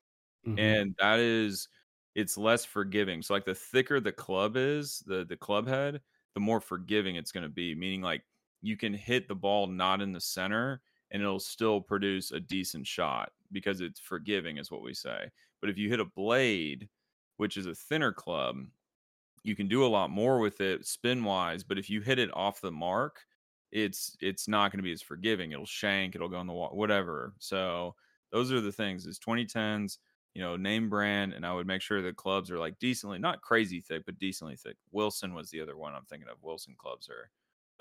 Mhm. 0.43 0.75
and 0.75 0.95
that 1.00 1.19
is 1.19 1.67
it's 2.15 2.38
less 2.38 2.65
forgiving. 2.65 3.21
So 3.21 3.33
like 3.33 3.45
the 3.45 3.55
thicker 3.55 4.00
the 4.00 4.12
club 4.13 4.57
is, 4.57 5.00
the 5.07 5.25
the 5.25 5.38
club 5.38 5.67
head, 5.67 6.01
the 6.36 6.41
more 6.41 6.62
forgiving 6.62 7.15
it's 7.15 7.31
going 7.31 7.43
to 7.43 7.50
be. 7.50 7.75
Meaning 7.75 8.01
like 8.01 8.24
you 8.62 8.77
can 8.77 8.93
hit 8.93 9.27
the 9.27 9.36
ball 9.36 9.67
not 9.67 10.01
in 10.01 10.12
the 10.13 10.21
center 10.21 10.81
and 11.12 11.22
it'll 11.22 11.39
still 11.39 11.82
produce 11.82 12.32
a 12.32 12.39
decent 12.39 12.88
shot 12.88 13.32
because 13.51 13.82
it's 13.82 14.00
forgiving 14.00 14.58
is 14.58 14.72
what 14.72 14.82
we 14.82 14.94
say. 14.94 15.30
But 15.60 15.70
if 15.70 15.77
you 15.77 15.89
hit 15.89 16.00
a 16.00 16.06
blade, 16.06 16.89
which 17.38 17.58
is 17.58 17.68
a 17.68 17.75
thinner 17.75 18.12
club, 18.12 18.58
you 19.44 19.56
can 19.56 19.68
do 19.68 19.86
a 19.86 19.88
lot 19.88 20.10
more 20.10 20.39
with 20.39 20.62
it 20.62 20.86
spin 20.86 21.24
wise, 21.24 21.63
but 21.63 21.77
if 21.77 21.89
you 21.89 22.01
hit 22.01 22.20
it 22.20 22.30
off 22.34 22.62
the 22.62 22.72
mark, 22.72 23.22
it's 23.72 24.15
it's 24.22 24.48
not 24.48 24.72
going 24.72 24.80
to 24.80 24.84
be 24.84 24.91
as 24.91 25.01
forgiving. 25.01 25.51
It'll 25.51 25.65
shank, 25.65 26.15
it'll 26.15 26.30
go 26.30 26.41
in 26.41 26.48
the 26.48 26.53
wall, 26.53 26.72
whatever. 26.74 27.34
So 27.39 27.96
those 28.32 28.51
are 28.51 28.62
the 28.62 28.72
things. 28.72 29.06
Is 29.06 29.20
2010s 29.20 29.98
you 30.34 30.41
know, 30.41 30.56
name 30.56 30.89
brand, 30.89 31.34
and 31.34 31.46
I 31.46 31.53
would 31.53 31.68
make 31.68 31.82
sure 31.82 32.01
the 32.01 32.13
clubs 32.13 32.50
are 32.51 32.60
like 32.60 32.80
decently, 32.80 33.20
not 33.20 33.41
crazy 33.41 33.82
thick, 33.82 34.03
but 34.06 34.18
decently 34.20 34.56
thick. 34.56 34.77
Wilson 34.91 35.34
was 35.34 35.50
the 35.50 35.62
other 35.62 35.77
one 35.77 35.94
I'm 35.94 36.06
thinking 36.06 36.30
of. 36.30 36.41
Wilson 36.41 36.75
clubs 36.77 37.10
are 37.10 37.30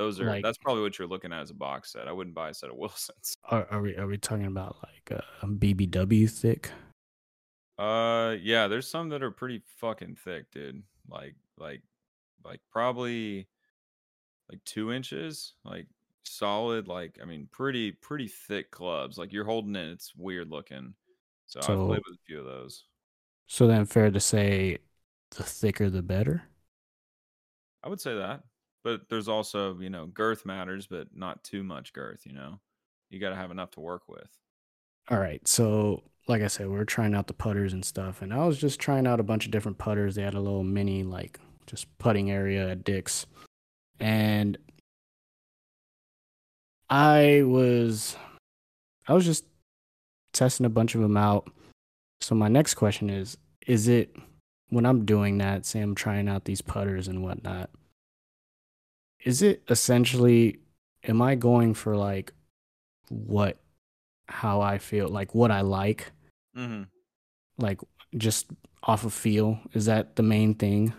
those 0.01 0.19
are 0.21 0.25
Like, 0.25 0.43
that's 0.43 0.59
probably 0.59 0.83
what 0.83 0.99
you're 0.99 1.09
looking 1.09 1.33
at 1.33 1.43
as 1.43 1.51
a 1.51 1.55
box 1.55 1.93
set. 1.93 2.09
I 2.09 2.13
wouldn't 2.13 2.35
buy 2.35 2.49
a 2.51 2.55
set 2.55 2.71
of 2.71 2.77
Wilsons. 2.81 3.37
are, 3.45 3.67
are 3.71 3.83
we 3.83 3.97
are 3.97 4.07
we 4.07 4.17
talking 4.17 4.47
about 4.47 4.77
like 4.83 5.21
uh, 5.21 5.47
BBW 5.47 6.31
thick? 6.31 6.71
Uh, 7.79 8.37
yeah, 8.43 8.67
there's 8.69 8.87
some 8.87 9.09
that 9.11 9.23
are 9.23 9.31
pretty 9.31 9.63
fucking 9.79 10.17
thick, 10.17 10.51
dude. 10.51 10.83
Like, 11.09 11.35
like, 11.59 11.83
like 12.45 12.61
probably 12.71 13.49
like 14.51 14.63
two 14.65 14.93
inches, 14.93 15.55
like 15.65 15.87
solid. 16.25 16.89
Like, 16.89 17.19
I 17.23 17.25
mean, 17.25 17.49
pretty, 17.51 17.93
pretty 17.93 18.29
thick 18.29 18.71
clubs. 18.71 19.17
Like 19.19 19.33
you're 19.33 19.45
holding 19.45 19.77
it, 19.77 19.91
it's 19.91 20.15
weird 20.15 20.51
looking. 20.51 20.95
So, 21.47 21.61
So 21.61 21.87
played 21.87 22.03
with 22.07 22.17
a 22.19 22.25
few 22.27 22.39
of 22.41 22.45
those. 22.47 22.85
so 23.47 23.67
then 23.67 23.85
fair 23.85 24.11
to 24.11 24.21
say, 24.21 24.79
the 25.37 25.43
thicker 25.43 25.91
the 25.91 26.03
better. 26.03 26.45
I 27.83 27.89
would 27.89 28.01
say 28.01 28.15
that, 28.17 28.43
but 28.83 29.09
there's 29.09 29.29
also 29.29 29.79
you 29.79 29.91
know 29.91 30.07
girth 30.07 30.47
matters, 30.47 30.87
but 30.87 31.09
not 31.15 31.45
too 31.45 31.63
much 31.63 31.93
girth. 31.93 32.27
You 32.27 32.33
know, 32.33 32.61
you 33.11 33.21
got 33.21 33.31
to 33.31 33.37
have 33.37 33.51
enough 33.51 33.71
to 33.73 33.81
work 33.81 34.09
with. 34.09 34.29
All 35.11 35.19
right. 35.19 35.47
So, 35.47 36.05
like 36.29 36.43
I 36.43 36.47
said, 36.47 36.69
we 36.69 36.79
are 36.79 36.85
trying 36.85 37.15
out 37.15 37.27
the 37.27 37.35
putters 37.35 37.73
and 37.73 37.85
stuff, 37.85 38.23
and 38.23 38.33
I 38.33 38.47
was 38.47 38.59
just 38.59 38.79
trying 38.79 39.07
out 39.07 39.21
a 39.21 39.25
bunch 39.25 39.45
of 39.45 39.51
different 39.51 39.79
putters. 39.79 40.15
They 40.15 40.23
had 40.23 40.35
a 40.35 40.41
little 40.41 40.65
mini, 40.65 41.03
like, 41.03 41.41
just 41.67 41.87
putting 41.99 42.31
area 42.31 42.71
at 42.71 42.85
Dick's. 42.85 43.27
And 43.99 44.57
I 46.89 47.43
was, 47.45 48.17
I 49.07 49.15
was 49.15 49.25
just 49.25 49.45
testing 50.33 50.67
a 50.67 50.71
bunch 50.71 50.95
of 50.95 51.01
them 51.01 51.17
out. 51.17 51.51
So, 52.21 52.35
my 52.35 52.49
next 52.49 52.75
question 52.75 53.11
is 53.11 53.37
Is 53.67 53.89
it, 53.89 54.15
when 54.69 54.87
I'm 54.87 55.05
doing 55.05 55.39
that, 55.39 55.67
say 55.67 55.81
I'm 55.81 55.97
trying 55.97 56.29
out 56.29 56.45
these 56.45 56.63
putters 56.63 57.09
and 57.09 57.25
whatnot, 57.25 57.71
is 59.25 59.43
it 59.43 59.63
essentially, 59.69 60.59
am 61.05 61.21
I 61.23 61.35
going 61.35 61.75
for 61.75 61.97
like 61.97 62.33
what 63.09 63.59
how 64.27 64.61
I 64.61 64.79
feel, 64.79 65.09
like 65.09 65.35
what 65.35 65.51
I 65.51 65.61
like, 65.63 66.13
Mm-hmm. 66.57 66.83
like 67.59 67.81
just 68.17 68.47
off 68.83 69.05
of 69.05 69.13
feel. 69.13 69.61
Is 69.73 69.87
that 69.87 70.17
the 70.17 70.23
main 70.23 70.55
thing? 70.55 70.93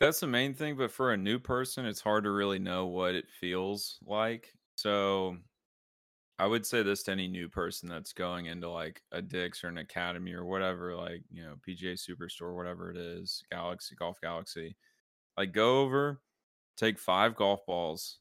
That's 0.00 0.20
the 0.20 0.26
main 0.26 0.54
thing, 0.54 0.76
but 0.76 0.90
for 0.90 1.12
a 1.12 1.16
new 1.16 1.38
person, 1.38 1.86
it's 1.86 2.00
hard 2.00 2.24
to 2.24 2.30
really 2.30 2.58
know 2.58 2.86
what 2.86 3.14
it 3.14 3.26
feels 3.40 3.98
like. 4.04 4.52
So 4.76 5.36
I 6.38 6.46
would 6.46 6.66
say 6.66 6.82
this 6.82 7.04
to 7.04 7.12
any 7.12 7.28
new 7.28 7.48
person 7.48 7.88
that's 7.88 8.12
going 8.12 8.46
into 8.46 8.68
like 8.68 9.02
a 9.12 9.22
Dick's 9.22 9.62
or 9.62 9.68
an 9.68 9.78
academy 9.78 10.32
or 10.32 10.44
whatever, 10.44 10.96
like, 10.96 11.22
you 11.30 11.44
know, 11.44 11.54
PGA 11.66 11.94
Superstore, 11.94 12.56
whatever 12.56 12.90
it 12.90 12.96
is, 12.96 13.42
Galaxy, 13.52 13.94
Golf 13.94 14.20
Galaxy. 14.20 14.76
Like, 15.38 15.52
go 15.52 15.80
over, 15.80 16.20
take 16.76 16.98
five 16.98 17.36
golf 17.36 17.64
balls 17.66 18.18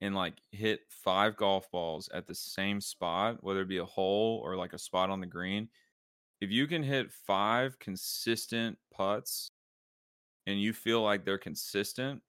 and 0.00 0.14
like 0.14 0.34
hit 0.50 0.80
five 0.88 1.36
golf 1.36 1.70
balls 1.70 2.08
at 2.12 2.26
the 2.26 2.34
same 2.34 2.80
spot, 2.80 3.38
whether 3.40 3.62
it 3.62 3.68
be 3.68 3.78
a 3.78 3.84
hole 3.84 4.42
or 4.44 4.56
like 4.56 4.72
a 4.72 4.78
spot 4.78 5.10
on 5.10 5.20
the 5.20 5.26
green. 5.26 5.68
If 6.40 6.50
you 6.50 6.66
can 6.66 6.82
hit 6.82 7.12
five 7.12 7.78
consistent 7.78 8.78
putts 8.92 9.52
and 10.46 10.60
you 10.60 10.72
feel 10.72 11.02
like 11.02 11.24
they're 11.24 11.38
consistent, 11.38 12.20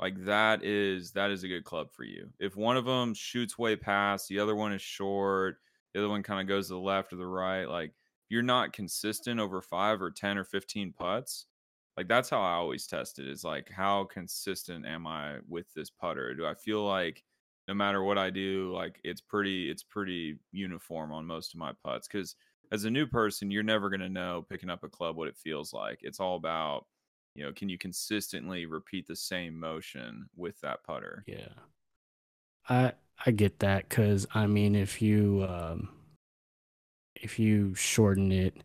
like 0.00 0.24
that 0.24 0.64
is 0.64 1.12
that 1.12 1.30
is 1.30 1.44
a 1.44 1.48
good 1.48 1.64
club 1.64 1.92
for 1.92 2.02
you. 2.02 2.30
If 2.40 2.56
one 2.56 2.76
of 2.76 2.84
them 2.84 3.14
shoots 3.14 3.56
way 3.56 3.76
past, 3.76 4.28
the 4.28 4.40
other 4.40 4.56
one 4.56 4.72
is 4.72 4.82
short, 4.82 5.58
the 5.92 6.00
other 6.00 6.08
one 6.08 6.24
kind 6.24 6.40
of 6.40 6.48
goes 6.48 6.66
to 6.66 6.74
the 6.74 6.80
left 6.80 7.12
or 7.12 7.16
the 7.16 7.26
right, 7.26 7.66
like 7.66 7.92
you're 8.28 8.42
not 8.42 8.72
consistent 8.72 9.38
over 9.38 9.62
5 9.62 10.02
or 10.02 10.10
10 10.10 10.36
or 10.36 10.44
15 10.44 10.92
putts, 10.92 11.46
like 11.96 12.08
that's 12.08 12.30
how 12.30 12.40
I 12.40 12.54
always 12.54 12.86
test 12.86 13.18
it. 13.18 13.28
Is 13.28 13.44
like 13.44 13.70
how 13.70 14.04
consistent 14.04 14.86
am 14.86 15.06
I 15.06 15.38
with 15.48 15.72
this 15.74 15.90
putter? 15.90 16.34
Do 16.34 16.46
I 16.46 16.54
feel 16.54 16.84
like 16.84 17.22
no 17.68 17.74
matter 17.74 18.02
what 18.02 18.18
I 18.18 18.30
do, 18.30 18.72
like 18.74 19.00
it's 19.04 19.20
pretty 19.20 19.70
it's 19.70 19.82
pretty 19.82 20.38
uniform 20.52 21.12
on 21.12 21.26
most 21.26 21.54
of 21.54 21.60
my 21.60 21.72
putts 21.84 22.08
cuz 22.08 22.36
as 22.72 22.84
a 22.84 22.90
new 22.90 23.06
person, 23.06 23.50
you're 23.50 23.62
never 23.62 23.88
going 23.90 24.00
to 24.00 24.08
know 24.08 24.44
picking 24.48 24.70
up 24.70 24.82
a 24.82 24.88
club 24.88 25.16
what 25.16 25.28
it 25.28 25.36
feels 25.36 25.72
like. 25.72 25.98
It's 26.02 26.18
all 26.18 26.36
about 26.36 26.86
you 27.34 27.44
know, 27.44 27.52
can 27.52 27.68
you 27.68 27.78
consistently 27.78 28.64
repeat 28.66 29.06
the 29.06 29.16
same 29.16 29.58
motion 29.58 30.28
with 30.36 30.60
that 30.60 30.84
putter? 30.84 31.24
Yeah. 31.26 31.48
I 32.68 32.92
I 33.24 33.30
get 33.30 33.60
that 33.60 33.88
cuz 33.88 34.26
I 34.34 34.46
mean 34.46 34.74
if 34.74 35.00
you 35.00 35.46
um 35.48 35.90
if 37.14 37.38
you 37.38 37.74
shorten 37.74 38.32
it 38.32 38.62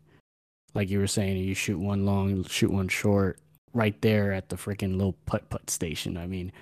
like 0.74 0.88
you 0.90 0.98
were 0.98 1.06
saying 1.06 1.36
you 1.38 1.54
shoot 1.54 1.78
one 1.78 2.06
long, 2.06 2.44
shoot 2.44 2.70
one 2.70 2.88
short 2.88 3.38
right 3.72 4.00
there 4.02 4.32
at 4.32 4.48
the 4.48 4.56
freaking 4.56 4.92
little 4.96 5.14
putt 5.26 5.48
putt 5.50 5.70
station. 5.70 6.16
I 6.16 6.26
mean, 6.26 6.52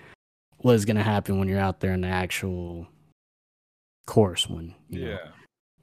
what 0.59 0.75
is 0.75 0.85
going 0.85 0.97
to 0.97 1.03
happen 1.03 1.39
when 1.39 1.49
you're 1.49 1.61
out 1.61 1.81
there 1.81 1.93
in 1.93 2.01
the 2.03 2.09
actual 2.09 2.87
course 4.07 4.49
when 4.49 4.75
you 4.89 5.01
know 5.01 5.11
Yeah. 5.11 5.31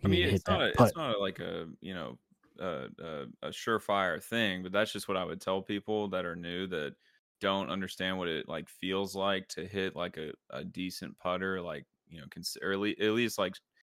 I 0.04 0.08
mean, 0.08 0.28
it's 0.30 0.48
not 0.48 0.62
a, 0.62 0.68
it's 0.84 0.96
not 0.96 1.20
like 1.20 1.40
a 1.40 1.68
you 1.82 1.94
know 1.94 2.20
a, 2.60 2.88
a 3.00 3.26
a 3.44 3.50
surefire 3.50 4.22
thing, 4.24 4.62
but 4.64 4.72
that's 4.72 4.92
just 4.94 5.08
what 5.08 5.18
I 5.18 5.24
would 5.26 5.42
tell 5.42 5.62
people 5.62 6.08
that 6.10 6.26
are 6.26 6.36
new 6.36 6.68
that 6.68 6.96
don't 7.42 7.70
understand 7.70 8.18
what 8.18 8.28
it 8.28 8.48
like 8.48 8.70
feels 8.70 9.16
like 9.16 9.48
to 9.50 9.66
hit 9.68 9.96
like 9.96 10.18
a, 10.18 10.32
a 10.52 10.64
decent 10.64 11.18
putter, 11.20 11.60
like 11.62 11.86
you 12.08 12.20
know, 12.20 12.28
cons- 12.30 12.58
or 12.62 12.74
at 12.74 12.80
least, 12.80 13.02
at 13.02 13.12
least 13.12 13.38
like 13.40 13.56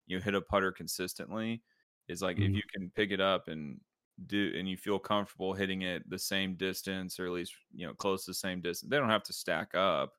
you 0.07 0.19
hit 0.19 0.33
a 0.35 0.41
putter 0.41 0.71
consistently. 0.71 1.61
Is 2.07 2.21
like 2.21 2.37
if 2.39 2.51
Mhm. 2.51 2.55
you 2.55 2.63
can 2.73 2.89
pick 2.91 3.11
it 3.11 3.19
up 3.19 3.49
and 3.49 3.81
do 4.25 4.51
and 4.57 4.67
you 4.67 4.77
feel 4.77 4.97
comfortable 4.99 5.53
hitting 5.53 5.83
it 5.83 6.09
the 6.09 6.17
same 6.17 6.55
distance 6.55 7.19
or 7.19 7.25
at 7.27 7.31
least 7.31 7.53
you 7.73 7.85
know 7.85 7.93
close 7.93 8.25
to 8.25 8.31
the 8.31 8.35
same 8.35 8.61
distance. 8.61 8.89
They 8.89 8.97
don't 8.97 9.09
have 9.09 9.23
to 9.23 9.33
stack 9.33 9.75
up, 9.75 10.15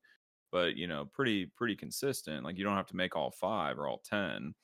but 0.52 0.76
you 0.76 0.86
know, 0.86 1.06
pretty 1.06 1.46
pretty 1.46 1.76
consistent. 1.76 2.44
Like 2.44 2.58
you 2.58 2.64
don't 2.64 2.76
have 2.76 2.86
to 2.88 2.96
make 2.96 3.16
all 3.16 3.30
five 3.30 3.78
or 3.78 3.88
all 3.88 3.98
ten. 3.98 4.54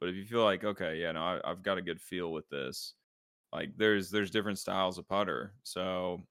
But 0.00 0.10
if 0.10 0.16
you 0.16 0.24
feel 0.26 0.44
like 0.44 0.64
okay, 0.64 0.96
yeah, 1.00 1.12
no, 1.12 1.22
I, 1.22 1.40
I've 1.50 1.62
got 1.62 1.78
a 1.78 1.82
good 1.82 2.00
feel 2.00 2.32
with 2.32 2.48
this. 2.50 2.94
Like 3.52 3.76
there's 3.76 4.10
there's 4.10 4.30
different 4.30 4.58
styles 4.58 4.98
of 4.98 5.08
putter. 5.08 5.54
So 5.64 6.22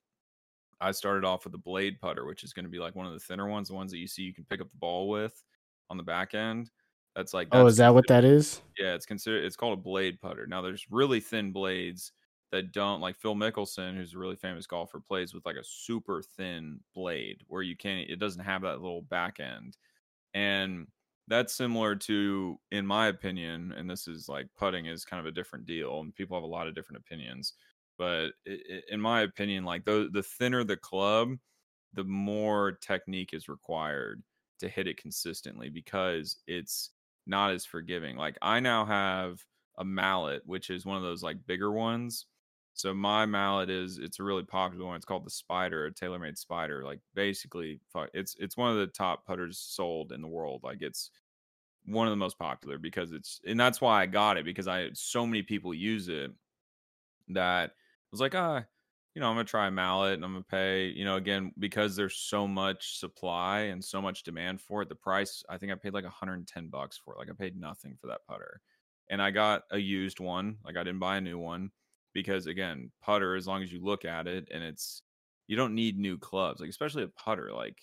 I 0.82 0.92
started 0.92 1.26
off 1.26 1.46
with 1.46 1.54
a 1.56 1.60
blade 1.60 2.00
putter, 2.02 2.26
which 2.26 2.44
is 2.44 2.54
going 2.54 2.66
to 2.66 2.70
be 2.72 2.80
like 2.80 2.96
one 2.96 3.06
of 3.08 3.14
the 3.14 3.20
thinner 3.20 3.48
ones, 3.48 3.70
the 3.70 3.76
ones 3.76 3.92
that 3.92 4.00
you 4.00 4.08
see 4.08 4.24
you 4.24 4.34
can 4.34 4.46
pick 4.46 4.62
up 4.62 4.72
the 4.72 4.78
ball 4.78 5.10
with 5.10 5.44
on 5.90 5.98
the 5.98 6.04
back 6.04 6.34
end. 6.34 6.72
That's 7.16 7.34
like 7.34 7.50
Oh, 7.52 7.68
is 7.68 7.78
that 7.78 7.94
what 7.94 8.08
that 8.08 8.26
is? 8.26 8.62
yeah, 8.78 8.96
it's 8.96 9.06
considered 9.06 9.44
it's 9.46 9.56
called 9.56 9.78
a 9.78 9.82
blade 9.82 10.20
putter. 10.20 10.48
Now 10.48 10.62
there's 10.62 10.90
really 10.90 11.20
thin 11.20 11.52
blades 11.52 12.12
that 12.54 12.74
don't 12.74 13.02
like 13.02 13.18
Phil 13.18 13.36
Mickelson, 13.36 13.98
who's 13.98 14.16
a 14.16 14.20
really 14.20 14.38
famous 14.38 14.68
golfer, 14.68 15.02
plays 15.02 15.36
with 15.36 15.46
like 15.46 15.58
a 15.58 15.66
super 15.66 16.24
thin 16.24 16.82
blade 16.96 17.44
where 17.48 17.64
you 17.64 17.78
can't 17.78 18.10
it 18.10 18.20
doesn't 18.20 18.46
have 18.46 18.64
that 18.64 18.82
little 18.82 19.04
back 19.04 19.42
end. 19.42 19.78
And 20.34 20.88
that's 21.28 21.54
similar 21.54 21.96
to, 21.96 22.60
in 22.72 22.86
my 22.86 23.08
opinion, 23.08 23.74
and 23.74 23.90
this 23.90 24.08
is 24.08 24.30
like 24.30 24.48
putting 24.58 24.88
is 24.88 25.06
kind 25.06 25.20
of 25.20 25.26
a 25.28 25.32
different 25.32 25.66
deal, 25.66 26.02
and 26.02 26.16
people 26.16 26.38
have 26.38 26.44
a 26.44 26.48
lot 26.48 26.68
of 26.68 26.76
different 26.76 27.04
opinions. 27.06 27.54
But 27.98 28.34
in 28.90 29.00
my 29.02 29.22
opinion, 29.22 29.66
like 29.66 29.86
the 29.86 30.10
the 30.12 30.24
thinner 30.24 30.64
the 30.64 30.78
club, 30.78 31.38
the 31.94 32.04
more 32.04 32.74
technique 32.74 33.34
is 33.34 33.50
required 33.50 34.24
to 34.60 34.70
hit 34.70 34.88
it 34.88 34.98
consistently 34.98 35.70
because 35.70 36.38
it's 36.48 36.92
not 37.28 37.52
as 37.52 37.66
forgiving. 37.66 38.18
Like 38.18 38.38
I 38.42 38.60
now 38.60 38.86
have 38.86 39.46
a 39.78 39.86
mallet, 39.86 40.44
which 40.46 40.70
is 40.70 40.86
one 40.86 40.98
of 40.98 41.04
those 41.04 41.24
like 41.24 41.46
bigger 41.46 41.72
ones. 41.72 42.28
So 42.74 42.94
my 42.94 43.26
mallet 43.26 43.70
is 43.70 44.00
it's 44.00 44.20
a 44.20 44.24
really 44.24 44.44
popular 44.44 44.86
one. 44.86 44.96
It's 44.96 45.06
called 45.06 45.26
the 45.26 45.30
Spider, 45.30 45.86
a 45.86 45.92
TaylorMade 45.92 46.38
Spider. 46.38 46.84
Like 46.84 47.00
basically, 47.14 47.80
it's 48.14 48.36
it's 48.40 48.58
one 48.58 48.72
of 48.72 48.78
the 48.78 48.88
top 48.88 49.26
putters 49.26 49.60
sold 49.60 50.12
in 50.12 50.22
the 50.22 50.28
world. 50.28 50.64
Like 50.64 50.82
it's 50.82 51.12
one 51.86 52.08
of 52.08 52.12
the 52.12 52.18
most 52.18 52.40
popular 52.40 52.78
because 52.78 53.12
it's 53.14 53.42
and 53.46 53.60
that's 53.60 53.82
why 53.82 54.02
I 54.02 54.08
got 54.08 54.38
it 54.38 54.46
because 54.46 54.68
I 54.68 54.92
so 54.94 55.26
many 55.26 55.44
people 55.44 55.74
use 55.74 56.10
it 56.10 56.32
that 57.30 57.70
I 57.72 57.74
was 58.12 58.20
like, 58.22 58.36
ah, 58.36 58.64
you 59.16 59.20
know, 59.22 59.30
I'm 59.30 59.36
gonna 59.36 59.46
try 59.46 59.68
a 59.68 59.72
mallet 59.72 60.16
and 60.16 60.26
I'm 60.26 60.34
gonna 60.34 60.44
pay, 60.44 60.88
you 60.88 61.06
know, 61.06 61.16
again, 61.18 61.52
because 61.60 61.96
there's 61.96 62.16
so 62.16 62.48
much 62.48 62.98
supply 63.00 63.62
and 63.62 63.84
so 63.84 64.02
much 64.02 64.24
demand 64.24 64.62
for 64.62 64.82
it, 64.82 64.90
the 64.90 64.96
price, 64.96 65.44
I 65.50 65.58
think 65.58 65.72
I 65.72 65.76
paid 65.76 65.94
like 65.94 66.04
110 66.04 66.68
bucks 66.70 66.98
for 66.98 67.16
it. 67.16 67.20
Like 67.20 67.30
I 67.30 67.34
paid 67.34 67.58
nothing 67.58 67.96
for 67.98 68.08
that 68.08 68.26
putter. 68.28 68.62
And 69.10 69.22
I 69.22 69.32
got 69.32 69.64
a 69.72 69.78
used 69.78 70.20
one, 70.20 70.58
like 70.66 70.78
I 70.78 70.84
didn't 70.84 71.00
buy 71.00 71.18
a 71.18 71.22
new 71.22 71.38
one 71.38 71.72
because 72.14 72.48
again, 72.48 72.92
putter, 73.02 73.36
as 73.36 73.48
long 73.48 73.64
as 73.64 73.72
you 73.72 73.82
look 73.84 74.06
at 74.06 74.28
it 74.28 74.48
and 74.52 74.64
it's 74.64 75.04
you 75.48 75.56
don't 75.56 75.76
need 75.76 75.98
new 75.98 76.18
clubs, 76.18 76.62
like 76.62 76.70
especially 76.70 77.04
a 77.04 77.08
putter, 77.10 77.52
like 77.54 77.82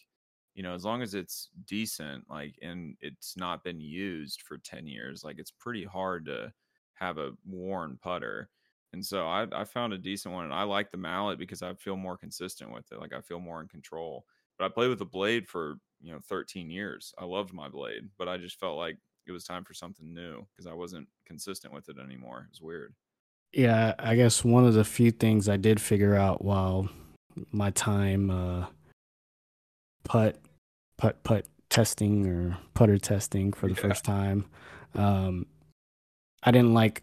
you 0.55 0.62
know, 0.62 0.75
as 0.75 0.85
long 0.85 1.03
as 1.03 1.14
it's 1.14 1.49
decent, 1.66 2.29
like 2.29 2.59
and 2.62 2.97
it's 3.01 3.37
not 3.37 3.64
been 3.64 3.81
used 3.81 4.43
for 4.43 4.59
10 4.59 4.87
years, 4.87 5.23
like 5.25 5.38
it's 5.38 5.51
pretty 5.53 5.85
hard 5.85 6.25
to 6.27 6.53
have 6.95 7.19
a 7.19 7.33
worn 7.47 7.99
putter 8.03 8.51
and 8.93 9.07
so 9.07 9.27
I, 9.29 9.47
I 9.53 9.64
found 9.64 9.93
a 9.93 9.99
decent 9.99 10.35
one, 10.35 10.45
and 10.45 10.53
I 10.53 10.64
like 10.64 10.90
the 10.90 10.97
mallet 10.97 11.38
because 11.38 11.62
I 11.62 11.75
feel 11.75 11.97
more 11.97 12.16
consistent 12.16 12.73
with 12.73 12.90
it. 12.90 12.99
Like 12.99 13.12
I 13.12 13.21
feel 13.21 13.38
more 13.38 13.61
in 13.61 13.69
control. 13.69 14.27
But 14.59 14.64
I 14.64 14.69
played 14.69 14.88
with 14.88 15.01
a 15.01 15.05
blade 15.07 15.47
for 15.49 15.77
you 16.01 16.12
know 16.12 16.19
13 16.21 16.71
years. 16.71 17.14
I 17.19 17.25
loved 17.25 17.53
my 17.53 17.69
blade, 17.69 18.11
but 18.19 18.29
I 18.29 18.37
just 18.37 18.59
felt 18.59 18.79
like 18.79 18.99
it 19.27 19.33
was 19.33 19.45
time 19.45 19.64
for 19.64 19.75
something 19.75 20.12
new 20.12 20.45
because 20.51 20.66
I 20.66 20.73
wasn't 20.73 21.09
consistent 21.25 21.73
with 21.73 21.88
it 21.88 21.99
anymore. 21.99 22.40
It 22.49 22.51
was 22.51 22.61
weird. 22.61 22.95
Yeah, 23.52 23.94
I 23.98 24.14
guess 24.14 24.44
one 24.44 24.64
of 24.64 24.74
the 24.74 24.84
few 24.84 25.10
things 25.10 25.48
I 25.48 25.56
did 25.56 25.80
figure 25.80 26.14
out 26.14 26.44
while 26.44 26.88
my 27.52 27.70
time 27.70 28.30
uh 28.30 28.66
putt 30.04 30.40
putt 30.98 31.22
putt 31.24 31.46
testing 31.68 32.26
or 32.26 32.58
putter 32.74 32.98
testing 32.98 33.52
for 33.52 33.68
the 33.68 33.74
Yeah. 33.74 33.80
first 33.80 34.04
time. 34.04 34.44
Um 34.94 35.46
I 36.42 36.50
didn't 36.50 36.74
like 36.74 37.02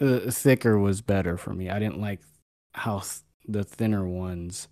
uh, 0.00 0.30
thicker 0.30 0.78
was 0.78 1.00
better 1.02 1.36
for 1.36 1.52
me. 1.52 1.68
I 1.70 1.78
didn't 1.78 2.00
like 2.00 2.20
how 2.74 3.00
th- 3.00 3.20
the 3.46 3.64
thinner 3.64 4.06
ones. 4.06 4.68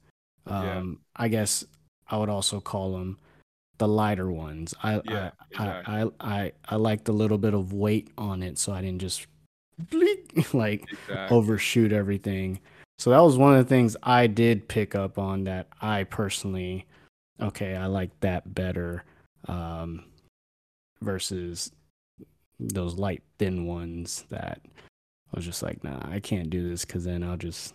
Yeah. 0.47 0.79
Um 0.79 1.01
I 1.17 1.29
guess 1.29 1.65
I 2.09 2.17
would 2.17 2.29
also 2.31 2.61
call 2.61 2.93
them 2.93 3.19
the 3.79 3.89
lighter 3.89 4.31
ones. 4.31 4.75
I 4.83 5.01
Yeah, 5.05 5.31
I, 5.59 5.69
exactly. 5.79 5.95
I 5.95 6.03
I 6.03 6.11
I 6.45 6.53
I 6.69 6.77
liked 6.77 7.09
a 7.09 7.13
little 7.13 7.39
bit 7.39 7.55
of 7.55 7.73
weight 7.73 8.11
on 8.19 8.43
it 8.43 8.59
so 8.59 8.73
I 8.73 8.81
didn't 8.83 9.01
just 9.01 9.27
bleak, 9.89 10.53
like 10.55 10.85
Exactly. 10.93 11.37
overshoot 11.37 11.93
everything. 11.93 12.61
So 12.99 13.11
that 13.11 13.21
was 13.21 13.39
one 13.39 13.55
of 13.55 13.65
the 13.65 13.69
things 13.69 13.97
I 14.03 14.27
did 14.27 14.69
pick 14.69 14.95
up 14.95 15.19
on 15.19 15.45
that 15.45 15.69
I 15.81 16.05
personally 16.05 16.87
okay, 17.41 17.75
I 17.75 17.87
like 17.87 18.11
that 18.21 18.55
better 18.55 19.05
um 19.49 20.05
versus 21.01 21.73
those 22.59 22.97
light 22.97 23.23
thin 23.39 23.65
ones 23.65 24.27
that 24.29 24.61
I 24.67 25.37
was 25.37 25.47
just 25.47 25.63
like, 25.63 25.83
nah, 25.83 26.01
I 26.11 26.21
can't 26.21 26.51
do 26.51 26.69
this 26.69 26.85
cuz 26.85 27.05
then 27.05 27.23
I'll 27.23 27.39
just 27.39 27.75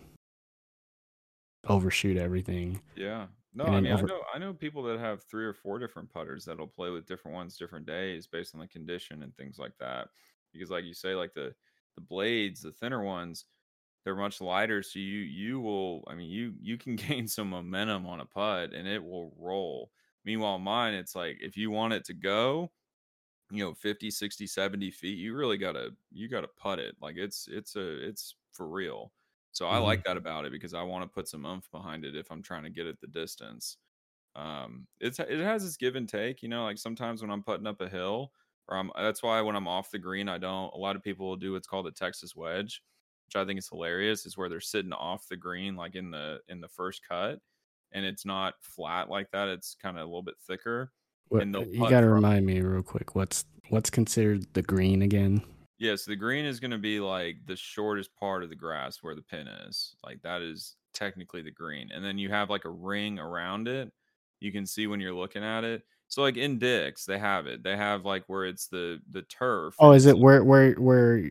overshoot 1.66 2.16
everything. 2.16 2.80
Yeah. 2.94 3.26
No, 3.54 3.64
I 3.64 3.80
mean, 3.80 3.90
over- 3.92 4.04
I 4.04 4.08
know 4.08 4.22
I 4.34 4.38
know 4.38 4.52
people 4.52 4.82
that 4.84 4.98
have 5.00 5.22
three 5.24 5.44
or 5.44 5.54
four 5.54 5.78
different 5.78 6.12
putters 6.12 6.44
that'll 6.44 6.66
play 6.68 6.90
with 6.90 7.06
different 7.06 7.34
ones 7.34 7.56
different 7.56 7.86
days 7.86 8.26
based 8.26 8.54
on 8.54 8.60
the 8.60 8.68
condition 8.68 9.22
and 9.22 9.34
things 9.36 9.58
like 9.58 9.72
that. 9.80 10.08
Because 10.52 10.70
like 10.70 10.84
you 10.84 10.94
say, 10.94 11.14
like 11.14 11.32
the 11.34 11.54
the 11.96 12.02
blades, 12.02 12.62
the 12.62 12.72
thinner 12.72 13.02
ones, 13.02 13.46
they're 14.04 14.16
much 14.16 14.40
lighter, 14.40 14.82
so 14.82 14.98
you 15.00 15.18
you 15.20 15.60
will 15.60 16.04
I 16.08 16.14
mean 16.16 16.30
you 16.30 16.54
you 16.60 16.78
can 16.78 16.96
gain 16.98 17.28
some 17.28 17.50
momentum 17.50 18.06
on 18.06 18.20
a 18.20 18.26
putt 18.26 18.74
and 18.74 18.88
it 18.88 19.02
will 19.04 19.34
roll. 19.38 19.92
Meanwhile, 20.24 20.58
mine, 20.60 20.94
it's 20.94 21.14
like 21.16 21.38
if 21.40 21.56
you 21.56 21.70
want 21.70 21.94
it 21.94 22.04
to 22.06 22.14
go, 22.14 22.72
you 23.50 23.64
know 23.64 23.74
50 23.74 24.10
60 24.10 24.46
70 24.46 24.90
feet 24.90 25.18
you 25.18 25.34
really 25.34 25.56
gotta 25.58 25.90
you 26.10 26.28
gotta 26.28 26.48
putt 26.48 26.78
it 26.78 26.96
like 27.00 27.16
it's 27.16 27.46
it's 27.48 27.76
a 27.76 28.08
it's 28.08 28.34
for 28.52 28.68
real 28.68 29.12
so 29.52 29.66
i 29.68 29.78
Mhm. 29.78 29.78
like 29.78 30.02
that 30.04 30.16
about 30.16 30.44
it 30.44 30.52
because 30.52 30.74
i 30.74 30.82
want 30.82 31.04
to 31.04 31.08
put 31.14 31.28
some 31.28 31.46
oomph 31.46 31.70
behind 31.70 32.04
it 32.04 32.16
if 32.16 32.30
i'm 32.32 32.42
trying 32.42 32.64
to 32.64 32.70
get 32.70 32.86
it 32.86 33.00
the 33.00 33.06
distance 33.06 33.78
um 34.36 34.86
it's 35.00 35.18
it 35.20 35.40
has 35.40 35.64
its 35.64 35.76
give 35.76 35.96
and 35.96 36.08
take 36.08 36.42
you 36.42 36.48
know 36.48 36.64
like 36.64 36.78
sometimes 36.78 37.22
when 37.22 37.30
i'm 37.30 37.42
putting 37.42 37.66
up 37.66 37.80
a 37.80 37.88
hill 37.88 38.32
or 38.68 38.76
i'm 38.76 38.90
that's 38.96 39.22
why 39.22 39.40
when 39.40 39.56
i'm 39.56 39.68
off 39.68 39.90
the 39.90 39.98
green 39.98 40.28
i 40.28 40.38
don't 40.38 40.72
a 40.74 40.78
lot 40.78 40.96
of 40.96 41.02
people 41.02 41.28
will 41.28 41.36
do 41.36 41.52
what's 41.52 41.66
called 41.66 41.86
a 41.86 41.92
texas 41.92 42.34
wedge 42.34 42.82
which 43.26 43.36
i 43.40 43.44
think 43.44 43.58
is 43.58 43.68
hilarious 43.68 44.26
is 44.26 44.36
where 44.36 44.48
they're 44.48 44.60
sitting 44.60 44.92
off 44.92 45.28
the 45.28 45.36
green 45.36 45.76
like 45.76 45.94
in 45.94 46.10
the 46.10 46.38
in 46.48 46.60
the 46.60 46.68
first 46.68 47.00
cut 47.08 47.38
and 47.92 48.04
it's 48.04 48.24
not 48.24 48.54
flat 48.60 49.08
like 49.08 49.30
that 49.30 49.48
it's 49.48 49.76
kind 49.80 49.96
of 49.96 50.02
a 50.02 50.06
little 50.06 50.22
bit 50.22 50.34
thicker 50.46 50.92
What, 51.28 51.42
and 51.42 51.56
you 51.72 51.88
got 51.88 52.00
to 52.02 52.08
remind 52.08 52.46
me 52.46 52.60
real 52.60 52.82
quick. 52.82 53.14
What's 53.14 53.44
what's 53.68 53.90
considered 53.90 54.46
the 54.54 54.62
green 54.62 55.02
again? 55.02 55.42
Yeah, 55.78 55.96
so 55.96 56.10
the 56.10 56.16
green 56.16 56.44
is 56.44 56.60
going 56.60 56.70
to 56.70 56.78
be 56.78 57.00
like 57.00 57.36
the 57.46 57.56
shortest 57.56 58.14
part 58.16 58.42
of 58.42 58.48
the 58.48 58.56
grass 58.56 58.98
where 59.02 59.14
the 59.14 59.22
pin 59.22 59.46
is. 59.46 59.94
Like 60.04 60.22
that 60.22 60.40
is 60.40 60.76
technically 60.94 61.42
the 61.42 61.50
green. 61.50 61.90
And 61.92 62.04
then 62.04 62.16
you 62.16 62.30
have 62.30 62.48
like 62.48 62.64
a 62.64 62.70
ring 62.70 63.18
around 63.18 63.68
it. 63.68 63.92
You 64.40 64.52
can 64.52 64.66
see 64.66 64.86
when 64.86 65.00
you're 65.00 65.14
looking 65.14 65.44
at 65.44 65.64
it. 65.64 65.82
So 66.08 66.22
like 66.22 66.36
in 66.36 66.58
Dick's, 66.58 67.04
they 67.04 67.18
have 67.18 67.46
it. 67.46 67.62
They 67.62 67.76
have 67.76 68.04
like 68.04 68.24
where 68.28 68.44
it's 68.44 68.68
the 68.68 69.00
the 69.10 69.22
turf. 69.22 69.76
Oh, 69.78 69.92
is 69.92 70.06
it 70.06 70.18
where 70.18 70.42
where 70.44 70.72
where 70.74 71.30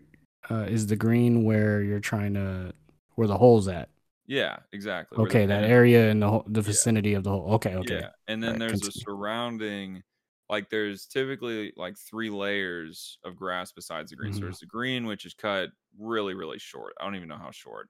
uh, 0.51 0.65
is 0.69 0.87
the 0.87 0.95
green 0.95 1.43
where 1.43 1.81
you're 1.81 1.99
trying 1.99 2.33
to 2.35 2.73
where 3.15 3.27
the 3.27 3.37
hole's 3.37 3.67
at? 3.67 3.89
Yeah, 4.27 4.57
exactly. 4.73 5.19
Okay, 5.19 5.45
that 5.45 5.63
area 5.63 6.09
in 6.09 6.19
the 6.19 6.29
whole, 6.29 6.43
the 6.47 6.61
vicinity 6.61 7.13
of 7.13 7.23
the 7.23 7.29
hole. 7.31 7.53
Okay, 7.55 7.75
okay. 7.75 8.01
Yeah, 8.01 8.09
and 8.27 8.41
then 8.41 8.57
Alright, 8.57 8.59
there's 8.59 8.83
a 8.83 8.91
surrounding, 8.91 10.03
like 10.49 10.69
there's 10.69 11.05
typically 11.07 11.73
like 11.75 11.97
three 11.97 12.29
layers 12.29 13.19
of 13.23 13.35
grass 13.35 13.71
besides 13.71 14.11
the 14.11 14.15
green. 14.17 14.33
So 14.33 14.39
Mhm. 14.39 14.45
there's 14.45 14.59
the 14.59 14.65
green, 14.65 15.05
which 15.07 15.25
is 15.25 15.33
cut 15.33 15.69
really, 15.99 16.33
really 16.33 16.59
short. 16.59 16.93
I 16.99 17.03
don't 17.05 17.15
even 17.15 17.27
know 17.29 17.37
how 17.37 17.51
short, 17.51 17.89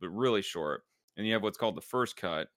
but 0.00 0.10
really 0.10 0.42
short. 0.42 0.84
And 1.16 1.26
you 1.26 1.34
have 1.34 1.42
what's 1.42 1.58
called 1.58 1.76
the 1.76 1.82
first 1.82 2.16
cut, 2.16 2.48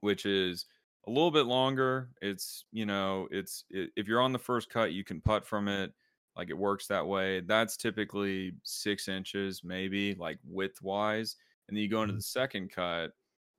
which 0.00 0.26
is 0.26 0.66
a 1.08 1.10
little 1.10 1.30
bit 1.30 1.46
longer. 1.46 2.10
It's 2.20 2.64
you 2.70 2.86
know, 2.86 3.28
it's 3.30 3.64
i 3.74 3.86
if 3.96 4.06
you're 4.06 4.20
on 4.20 4.32
the 4.32 4.38
first 4.38 4.70
cut, 4.70 4.92
you 4.92 5.04
can 5.04 5.20
putt 5.20 5.46
from 5.46 5.66
it. 5.66 5.92
Like 6.36 6.50
it 6.50 6.58
works 6.58 6.86
that 6.86 7.06
way. 7.06 7.40
That's 7.40 7.76
typically 7.76 8.52
six 8.62 9.08
inches, 9.08 9.62
maybe 9.64 10.14
like 10.14 10.38
width 10.46 10.80
wise. 10.82 11.36
And 11.68 11.76
then 11.76 11.82
you 11.82 11.88
go 11.88 12.02
into 12.02 12.12
the 12.12 12.18
mm-hmm. 12.18 12.40
second 12.40 12.70
cut, 12.70 13.10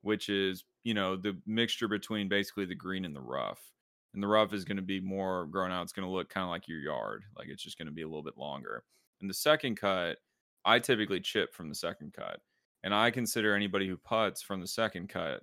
which 0.01 0.29
is 0.29 0.63
you 0.83 0.93
know 0.93 1.15
the 1.15 1.37
mixture 1.45 1.87
between 1.87 2.29
basically 2.29 2.65
the 2.65 2.75
green 2.75 3.03
and 3.03 3.15
the 3.15 3.21
rough. 3.21 3.61
And 4.13 4.23
the 4.23 4.27
rough 4.27 4.53
is 4.53 4.65
going 4.65 4.77
to 4.77 4.83
be 4.83 4.99
more 4.99 5.45
grown 5.47 5.71
out. 5.71 5.83
It's 5.83 5.91
going 5.91 6.07
to 6.07 6.13
look 6.13 6.29
kind 6.29 6.43
of 6.43 6.49
like 6.49 6.67
your 6.67 6.79
yard. 6.79 7.23
Like 7.37 7.47
it's 7.47 7.63
just 7.63 7.77
going 7.77 7.87
to 7.87 7.91
be 7.91 8.01
a 8.03 8.07
little 8.07 8.23
bit 8.23 8.37
longer. 8.37 8.83
And 9.21 9.29
the 9.29 9.35
second 9.35 9.75
cut, 9.75 10.17
I 10.65 10.79
typically 10.79 11.19
chip 11.19 11.53
from 11.53 11.69
the 11.69 11.75
second 11.75 12.13
cut. 12.13 12.39
And 12.83 12.93
I 12.93 13.11
consider 13.11 13.53
anybody 13.53 13.87
who 13.87 13.97
puts 13.97 14.41
from 14.41 14.61
the 14.61 14.67
second 14.67 15.09
cut 15.09 15.41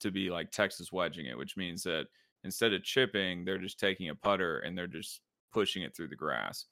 to 0.00 0.10
be 0.10 0.30
like 0.30 0.50
Texas 0.50 0.92
wedging 0.92 1.26
it, 1.26 1.38
which 1.38 1.56
means 1.56 1.82
that 1.84 2.06
instead 2.44 2.72
of 2.72 2.82
chipping, 2.82 3.44
they're 3.44 3.58
just 3.58 3.80
taking 3.80 4.08
a 4.08 4.14
putter 4.14 4.60
and 4.60 4.76
they're 4.76 4.86
just 4.86 5.20
pushing 5.52 5.82
it 5.82 5.96
through 5.96 6.08
the 6.08 6.16
grass. 6.16 6.66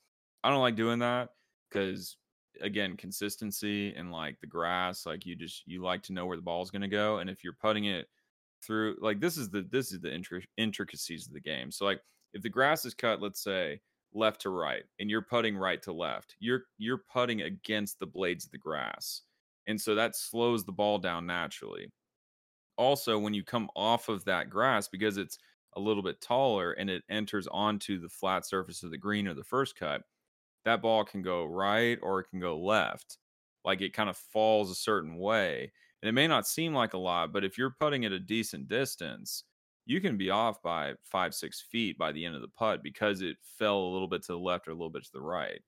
I 0.45 0.51
don't 0.51 0.61
like 0.61 0.77
doing 0.77 0.99
that 1.01 1.31
because 1.71 2.17
again, 2.61 2.97
consistency 2.97 3.95
and 3.95 4.13
like 4.13 4.39
the 4.41 4.47
grass, 4.47 5.07
like 5.07 5.25
you 5.25 5.35
just 5.35 5.67
you 5.67 5.83
like 5.83 6.03
to 6.05 6.13
know 6.13 6.27
where 6.27 6.37
the 6.37 6.43
ball's 6.43 6.71
going 6.71 6.83
to 6.83 6.89
go 6.89 7.19
and 7.19 7.31
if 7.31 7.43
you're 7.43 7.55
putting 7.55 7.87
it 7.87 8.09
through 8.63 8.97
like 9.01 9.21
this 9.21 9.37
is 9.37 9.51
the 9.51 9.67
this 9.71 9.93
is 9.93 10.01
the 10.01 10.09
intric- 10.09 10.47
intricacies 10.57 11.27
of 11.27 11.33
the 11.33 11.41
game. 11.41 11.71
So 11.71 11.85
like 11.85 12.01
if 12.35 12.43
the 12.43 12.49
grass 12.49 12.85
is 12.85 12.95
cut, 12.95 13.23
let's 13.23 13.43
say 13.43 13.81
left 14.15 14.43
to 14.43 14.51
right 14.51 14.83
and 15.01 15.09
you're 15.09 15.23
putting 15.23 15.57
right 15.57 15.83
to 15.83 15.93
left, 15.93 16.37
you're 16.39 16.65
you're 16.79 17.03
putting 17.13 17.43
against 17.43 17.99
the 17.99 18.07
blades 18.07 18.45
of 18.45 18.51
the 18.51 18.59
grass. 18.59 19.23
And 19.67 19.81
so 19.81 19.95
that 19.95 20.17
slows 20.17 20.65
the 20.65 20.73
ball 20.73 20.99
down 20.99 21.25
naturally 21.27 21.91
also 22.77 23.19
when 23.19 23.35
you 23.35 23.45
come 23.45 23.69
off 23.77 24.09
of 24.09 24.25
that 24.25 24.51
grass 24.51 24.89
because 24.89 25.17
it's 25.17 25.39
a 25.75 25.81
little 25.81 26.03
bit 26.03 26.21
taller 26.21 26.73
and 26.73 26.91
it 26.91 27.03
enters 27.09 27.47
onto 27.49 27.99
the 27.99 28.09
flat 28.09 28.45
surface 28.47 28.83
of 28.83 28.91
the 28.91 28.99
green 28.99 29.27
or 29.27 29.35
the 29.35 29.45
first 29.45 29.77
cut 29.77 30.03
that 30.65 30.83
ball 30.83 31.05
can 31.05 31.23
go 31.23 31.45
right 31.45 31.99
or 32.03 32.21
it 32.21 32.29
can 32.31 32.41
go 32.41 32.59
left. 32.59 33.19
Like 33.65 33.81
it 33.81 33.93
kind 33.95 34.11
of 34.11 34.17
falls 34.17 34.71
a 34.71 34.75
certain 34.75 35.17
way 35.19 35.73
and 36.03 36.09
it 36.09 36.13
may 36.13 36.27
not 36.27 36.47
seem 36.47 36.75
like 36.75 36.95
a 36.95 36.99
lot 36.99 37.33
but 37.33 37.45
if 37.45 37.57
you're 37.59 37.77
putting 37.81 38.05
at 38.05 38.13
a 38.13 38.19
decent 38.19 38.69
distance 38.69 39.45
you 39.87 40.01
can 40.01 40.17
be 40.17 40.31
off 40.31 40.63
by 40.63 40.95
five 41.05 41.35
six 41.35 41.61
feet 41.61 41.99
by 41.99 42.13
the 42.13 42.25
end 42.25 42.35
of 42.35 42.41
the 42.41 42.49
putt 42.49 42.83
because 42.83 43.23
it 43.23 43.37
fell 43.43 43.79
a 43.79 43.93
little 43.93 44.09
bit 44.09 44.23
to 44.23 44.33
the 44.33 44.39
left 44.39 44.69
or 44.69 44.73
a 44.73 44.75
little 44.75 44.91
bit 44.91 45.05
to 45.05 45.13
the 45.13 45.21
right. 45.21 45.61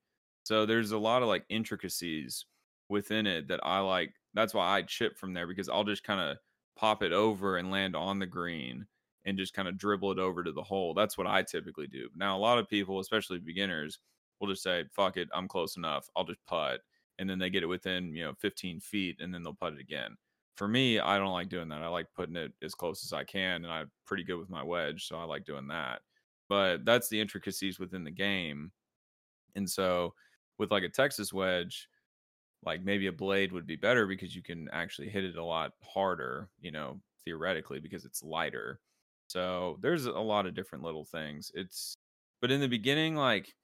So 0.44 0.66
there's 0.66 0.92
a 0.92 0.98
lot 0.98 1.22
of 1.22 1.28
like 1.28 1.44
intricacies 1.48 2.46
within 2.88 3.26
it 3.26 3.48
that 3.48 3.60
i 3.62 3.78
like 3.80 4.14
that's 4.34 4.52
why 4.54 4.76
i 4.76 4.82
chip 4.82 5.16
from 5.18 5.32
there 5.32 5.46
because 5.46 5.68
i'll 5.68 5.84
just 5.84 6.04
kind 6.04 6.20
of 6.20 6.36
pop 6.76 7.02
it 7.02 7.12
over 7.12 7.56
and 7.56 7.70
land 7.70 7.94
on 7.96 8.18
the 8.18 8.26
green 8.26 8.86
and 9.24 9.38
just 9.38 9.54
kind 9.54 9.68
of 9.68 9.78
dribble 9.78 10.12
it 10.12 10.18
over 10.18 10.44
to 10.44 10.52
the 10.52 10.62
hole. 10.62 10.94
That's 10.94 11.16
what 11.16 11.26
I 11.26 11.42
typically 11.42 11.86
do. 11.86 12.08
Now, 12.14 12.36
a 12.36 12.38
lot 12.38 12.58
of 12.58 12.68
people, 12.68 13.00
especially 13.00 13.38
beginners, 13.38 13.98
will 14.40 14.48
just 14.48 14.62
say, 14.62 14.84
fuck 14.92 15.16
it, 15.16 15.28
I'm 15.32 15.48
close 15.48 15.76
enough. 15.76 16.08
I'll 16.14 16.24
just 16.24 16.44
putt. 16.46 16.80
And 17.18 17.30
then 17.30 17.38
they 17.38 17.50
get 17.50 17.62
it 17.62 17.66
within, 17.66 18.14
you 18.14 18.24
know, 18.24 18.34
15 18.34 18.80
feet 18.80 19.16
and 19.20 19.32
then 19.32 19.42
they'll 19.42 19.54
putt 19.54 19.74
it 19.74 19.80
again. 19.80 20.16
For 20.56 20.68
me, 20.68 21.00
I 21.00 21.18
don't 21.18 21.32
like 21.32 21.48
doing 21.48 21.68
that. 21.68 21.82
I 21.82 21.88
like 21.88 22.06
putting 22.14 22.36
it 22.36 22.52
as 22.62 22.74
close 22.74 23.04
as 23.04 23.12
I 23.12 23.24
can. 23.24 23.64
And 23.64 23.72
I'm 23.72 23.90
pretty 24.06 24.24
good 24.24 24.38
with 24.38 24.50
my 24.50 24.62
wedge. 24.62 25.06
So 25.06 25.16
I 25.16 25.24
like 25.24 25.44
doing 25.44 25.68
that. 25.68 26.00
But 26.48 26.84
that's 26.84 27.08
the 27.08 27.20
intricacies 27.20 27.78
within 27.78 28.04
the 28.04 28.10
game. 28.10 28.70
And 29.56 29.68
so 29.68 30.14
with 30.58 30.70
like 30.70 30.82
a 30.82 30.88
Texas 30.88 31.32
wedge, 31.32 31.88
like 32.66 32.82
maybe 32.82 33.06
a 33.06 33.12
blade 33.12 33.52
would 33.52 33.66
be 33.66 33.76
better 33.76 34.06
because 34.06 34.34
you 34.34 34.42
can 34.42 34.68
actually 34.72 35.08
hit 35.08 35.24
it 35.24 35.36
a 35.36 35.44
lot 35.44 35.72
harder, 35.82 36.48
you 36.60 36.70
know, 36.70 37.00
theoretically 37.24 37.80
because 37.80 38.04
it's 38.04 38.22
lighter. 38.22 38.80
So 39.28 39.78
there's 39.82 40.06
a 40.06 40.12
lot 40.12 40.46
of 40.46 40.54
different 40.54 40.84
little 40.84 41.04
things. 41.04 41.50
It's 41.54 41.96
but 42.40 42.50
in 42.50 42.60
the 42.60 42.68
beginning 42.68 43.16
like 43.16 43.54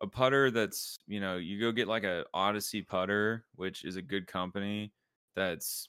a 0.00 0.06
putter 0.06 0.50
that's, 0.50 0.98
you 1.06 1.20
know, 1.20 1.36
you 1.36 1.60
go 1.60 1.72
get 1.72 1.88
like 1.88 2.04
a 2.04 2.24
Odyssey 2.34 2.82
putter, 2.82 3.44
which 3.56 3.84
is 3.84 3.96
a 3.96 4.02
good 4.02 4.26
company 4.26 4.92
that's, 5.34 5.88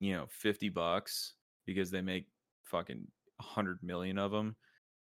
you 0.00 0.14
know, 0.14 0.26
50 0.28 0.68
bucks 0.70 1.34
because 1.66 1.90
they 1.90 2.02
make 2.02 2.26
fucking 2.64 3.06
100 3.38 3.82
million 3.82 4.18
of 4.18 4.30
them 4.30 4.56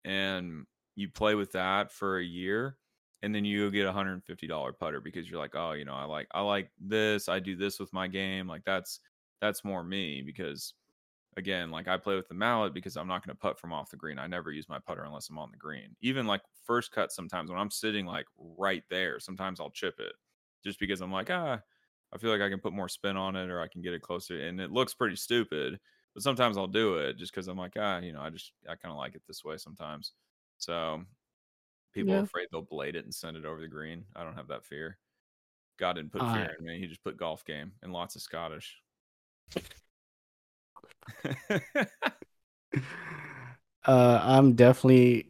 and 0.04 0.66
you 0.96 1.08
play 1.08 1.34
with 1.34 1.52
that 1.52 1.92
for 1.92 2.18
a 2.18 2.24
year 2.24 2.76
and 3.22 3.34
then 3.34 3.44
you 3.44 3.70
get 3.70 3.86
a 3.86 3.92
hundred 3.92 4.14
and 4.14 4.24
fifty 4.24 4.46
dollar 4.46 4.72
putter 4.72 5.00
because 5.00 5.30
you're 5.30 5.40
like, 5.40 5.54
oh, 5.54 5.72
you 5.72 5.84
know, 5.84 5.94
I 5.94 6.04
like 6.04 6.28
I 6.32 6.40
like 6.42 6.70
this. 6.78 7.28
I 7.28 7.38
do 7.40 7.56
this 7.56 7.78
with 7.80 7.92
my 7.92 8.08
game. 8.08 8.46
Like 8.48 8.64
that's 8.64 9.00
that's 9.40 9.64
more 9.64 9.82
me 9.84 10.22
because 10.22 10.74
again, 11.36 11.70
like 11.70 11.88
I 11.88 11.96
play 11.96 12.16
with 12.16 12.28
the 12.28 12.34
mallet 12.34 12.74
because 12.74 12.96
I'm 12.96 13.08
not 13.08 13.24
going 13.24 13.34
to 13.34 13.40
putt 13.40 13.58
from 13.58 13.72
off 13.72 13.90
the 13.90 13.96
green. 13.96 14.18
I 14.18 14.26
never 14.26 14.52
use 14.52 14.68
my 14.68 14.78
putter 14.78 15.04
unless 15.04 15.30
I'm 15.30 15.38
on 15.38 15.50
the 15.50 15.56
green. 15.56 15.96
Even 16.00 16.26
like 16.26 16.42
first 16.64 16.92
cut, 16.92 17.12
sometimes 17.12 17.50
when 17.50 17.58
I'm 17.58 17.70
sitting 17.70 18.06
like 18.06 18.26
right 18.36 18.84
there, 18.90 19.18
sometimes 19.20 19.60
I'll 19.60 19.70
chip 19.70 19.98
it 19.98 20.12
just 20.64 20.78
because 20.78 21.00
I'm 21.00 21.12
like, 21.12 21.30
ah, 21.30 21.60
I 22.12 22.18
feel 22.18 22.30
like 22.30 22.42
I 22.42 22.50
can 22.50 22.60
put 22.60 22.74
more 22.74 22.88
spin 22.88 23.16
on 23.16 23.36
it 23.36 23.50
or 23.50 23.60
I 23.60 23.68
can 23.68 23.82
get 23.82 23.94
it 23.94 24.02
closer. 24.02 24.38
And 24.46 24.60
it 24.60 24.70
looks 24.70 24.94
pretty 24.94 25.16
stupid, 25.16 25.80
but 26.14 26.22
sometimes 26.22 26.58
I'll 26.58 26.66
do 26.66 26.96
it 26.98 27.16
just 27.16 27.32
because 27.32 27.48
I'm 27.48 27.56
like, 27.58 27.74
ah, 27.78 27.98
you 28.00 28.12
know, 28.12 28.20
I 28.20 28.30
just 28.30 28.52
I 28.68 28.76
kind 28.76 28.92
of 28.92 28.98
like 28.98 29.14
it 29.14 29.22
this 29.26 29.42
way 29.44 29.56
sometimes. 29.56 30.12
So 30.58 31.02
people 31.92 32.12
Yeah. 32.12 32.20
are 32.20 32.24
afraid 32.24 32.48
they'll 32.50 32.62
blade 32.62 32.96
it 32.96 33.04
and 33.04 33.14
send 33.14 33.36
it 33.36 33.44
over 33.44 33.60
the 33.60 33.68
green. 33.68 34.04
I 34.16 34.24
don't 34.24 34.34
have 34.34 34.48
that 34.48 34.64
fear. 34.64 34.98
God 35.78 35.94
didn't 35.94 36.12
put 36.12 36.22
I- 36.22 36.34
fear 36.34 36.56
in 36.58 36.64
me. 36.64 36.78
He 36.78 36.86
just 36.86 37.02
put 37.02 37.16
golf 37.16 37.44
game 37.44 37.72
and 37.82 37.92
lots 37.92 38.16
of 38.16 38.22
Scottish. 38.22 38.80
Uh, 43.84 44.20
I'm 44.22 44.52
definitely. 44.54 45.26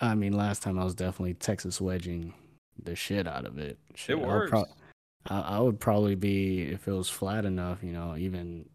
I 0.00 0.14
mean, 0.16 0.32
last 0.32 0.62
time 0.62 0.78
I 0.80 0.84
was 0.84 0.96
definitely 0.96 1.34
Texas 1.34 1.80
wedging 1.80 2.34
the 2.82 2.96
shit 2.96 3.28
out 3.28 3.46
of 3.46 3.58
it. 3.58 3.78
Shit, 3.94 4.18
it 4.18 4.22
I 4.22 4.26
would 4.26 4.52
works. 4.52 4.72
I, 5.26 5.40
I 5.40 5.58
would 5.60 5.78
probably 5.78 6.16
be 6.16 6.62
if 6.62 6.88
it 6.88 6.92
was 6.92 7.08
flat 7.08 7.44
enough, 7.44 7.84
you 7.84 7.92
know, 7.92 8.16
even 8.16 8.68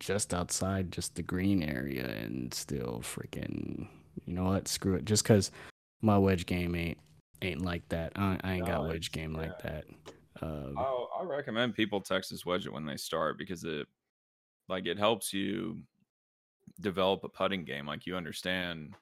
just 0.00 0.34
outside 0.34 0.90
just 0.90 1.14
the 1.14 1.22
green 1.22 1.62
area, 1.62 2.04
and 2.04 2.52
still 2.52 3.00
freaking. 3.04 3.86
You 4.26 4.34
know 4.34 4.44
what? 4.44 4.66
Screw 4.66 4.96
it. 4.96 5.04
Just 5.04 5.22
because 5.22 5.52
my 6.02 6.18
wedge 6.18 6.46
game 6.46 6.74
ain't 6.74 6.98
ain't 7.40 7.62
like 7.62 7.88
that. 7.88 8.12
I, 8.16 8.38
I 8.44 8.52
ain't 8.54 8.66
got 8.66 8.82
No, 8.82 8.88
wedge 8.88 9.06
it's- 9.06 9.08
game 9.08 9.32
like 9.32 9.58
that. 9.62 9.84
Um, 10.40 10.74
I'll, 10.76 11.08
I 11.20 11.24
recommend 11.24 11.74
people 11.74 12.00
Texas 12.00 12.44
wedge 12.44 12.66
it 12.66 12.72
when 12.72 12.84
they 12.84 12.96
start 12.96 13.38
because 13.38 13.62
it, 13.64 13.86
like, 14.68 14.86
it 14.86 14.98
helps 14.98 15.32
you 15.32 15.78
develop 16.80 17.22
a 17.24 17.28
putting 17.28 17.64
game. 17.64 17.86
Like, 17.86 18.06
you 18.06 18.16
understand 18.16 18.94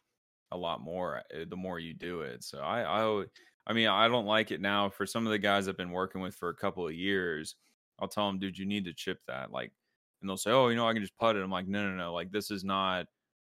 a 0.52 0.56
lot 0.56 0.80
more 0.82 1.22
uh, 1.34 1.44
the 1.48 1.56
more 1.56 1.78
you 1.78 1.94
do 1.94 2.22
it. 2.22 2.44
So 2.44 2.58
I, 2.58 2.82
I, 2.82 3.24
I 3.66 3.72
mean, 3.72 3.86
I 3.88 4.08
don't 4.08 4.26
like 4.26 4.50
it 4.50 4.60
now. 4.60 4.90
For 4.90 5.06
some 5.06 5.26
of 5.26 5.30
the 5.32 5.38
guys 5.38 5.68
I've 5.68 5.76
been 5.76 5.92
working 5.92 6.20
with 6.20 6.34
for 6.34 6.48
a 6.50 6.54
couple 6.54 6.86
of 6.86 6.94
years, 6.94 7.54
I'll 8.00 8.08
tell 8.08 8.26
them, 8.26 8.38
dude, 8.38 8.58
you 8.58 8.66
need 8.66 8.84
to 8.86 8.92
chip 8.92 9.20
that. 9.28 9.50
Like, 9.52 9.70
and 10.20 10.28
they'll 10.28 10.36
say, 10.36 10.50
oh, 10.50 10.68
you 10.68 10.76
know, 10.76 10.88
I 10.88 10.92
can 10.92 11.02
just 11.02 11.16
putt 11.16 11.36
it. 11.36 11.42
I'm 11.42 11.50
like, 11.50 11.68
no, 11.68 11.88
no, 11.88 11.94
no. 11.94 12.12
Like, 12.12 12.32
this 12.32 12.50
is 12.50 12.64
not 12.64 13.06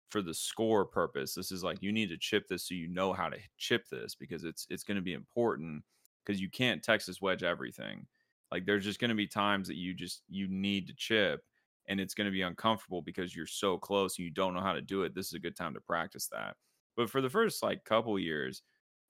for 0.08 0.22
the 0.22 0.34
score 0.34 0.84
purpose. 0.84 1.34
This 1.34 1.50
is 1.50 1.64
like 1.64 1.82
you 1.82 1.92
need 1.92 2.08
to 2.10 2.16
chip 2.16 2.48
this 2.48 2.68
so 2.68 2.74
you 2.74 2.88
know 2.88 3.12
how 3.12 3.28
to 3.28 3.38
chip 3.58 3.88
this 3.90 4.14
because 4.14 4.44
it's 4.44 4.66
it's 4.70 4.84
going 4.84 4.96
to 4.96 5.02
be 5.02 5.14
important 5.14 5.82
because 6.24 6.40
you 6.40 6.50
can't 6.50 6.82
Texas 6.82 7.20
wedge 7.20 7.42
everything. 7.42 8.06
Like 8.50 8.66
there's 8.66 8.84
just 8.84 9.00
going 9.00 9.10
to 9.10 9.14
be 9.14 9.26
times 9.26 9.68
that 9.68 9.76
you 9.76 9.94
just 9.94 10.22
you 10.28 10.46
need 10.48 10.86
to 10.86 10.94
chip 10.94 11.42
and 11.88 12.00
it's 12.00 12.14
going 12.14 12.26
to 12.26 12.32
be 12.32 12.42
uncomfortable 12.42 13.02
because 13.02 13.34
you're 13.34 13.46
so 13.46 13.78
close 13.78 14.18
and 14.18 14.24
you 14.24 14.30
don't 14.30 14.54
know 14.54 14.60
how 14.60 14.72
to 14.72 14.80
do 14.80 15.02
it. 15.02 15.14
This 15.14 15.26
is 15.26 15.34
a 15.34 15.40
good 15.40 15.56
time 15.56 15.74
to 15.74 15.80
practice 15.80 16.28
that. 16.32 16.56
But 16.96 17.10
for 17.10 17.20
the 17.20 17.30
first 17.30 17.62
like 17.62 17.84
couple 17.84 18.18
years, 18.18 18.62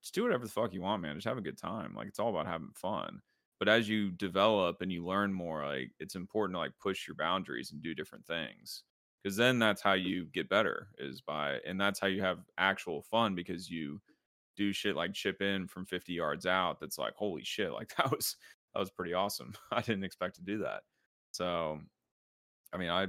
just 0.03 0.15
do 0.15 0.23
whatever 0.23 0.45
the 0.45 0.51
fuck 0.51 0.73
you 0.73 0.83
want, 0.83 1.03
man. 1.03 1.15
Just 1.15 1.27
have 1.27 1.39
a 1.39 1.43
good 1.43 1.59
time. 1.59 1.95
Like 1.97 2.09
it's 2.09 2.19
all 2.19 2.31
about 2.31 2.47
having 2.47 2.73
fun. 2.75 3.21
But 3.59 3.69
as 3.69 3.89
you 3.89 4.11
develop 4.11 4.83
and 4.83 4.93
you 4.93 5.05
learn 5.05 5.33
more, 5.33 5.65
like 5.67 5.91
it's 5.99 6.15
important 6.15 6.55
to 6.57 6.61
like 6.61 6.73
push 6.81 7.07
your 7.07 7.15
boundaries 7.15 7.73
and 7.73 7.83
do 7.83 7.95
different 7.95 8.27
things 8.27 8.83
because 9.27 9.37
then 9.37 9.59
that's 9.59 9.83
how 9.83 9.95
you 9.95 10.27
get 10.27 10.49
better 10.49 10.87
is 10.99 11.21
by 11.21 11.59
and 11.67 11.81
that's 11.81 11.99
how 11.99 12.07
you 12.07 12.23
have 12.23 12.45
actual 12.59 13.03
fun 13.03 13.35
because 13.35 13.69
you 13.69 14.01
do 14.57 14.73
shit 14.73 14.95
like 14.95 15.13
chip 15.15 15.43
in 15.43 15.67
from 15.67 15.85
50 15.85 16.13
yards 16.13 16.47
out 16.47 16.79
that's 16.79 16.97
like 16.97 17.13
holy 17.17 17.43
shit 17.43 17.73
like 17.73 17.93
that 17.97 18.09
was 18.09 18.37
that 18.73 18.79
was 18.79 18.91
pretty 18.91 19.15
awesome. 19.15 19.53
I 19.73 19.81
didn't 19.81 20.05
expect 20.05 20.37
to 20.37 20.43
do 20.43 20.59
that. 20.59 20.83
So 21.33 21.81
i 22.73 22.77
mean 22.77 22.89
i 22.89 23.03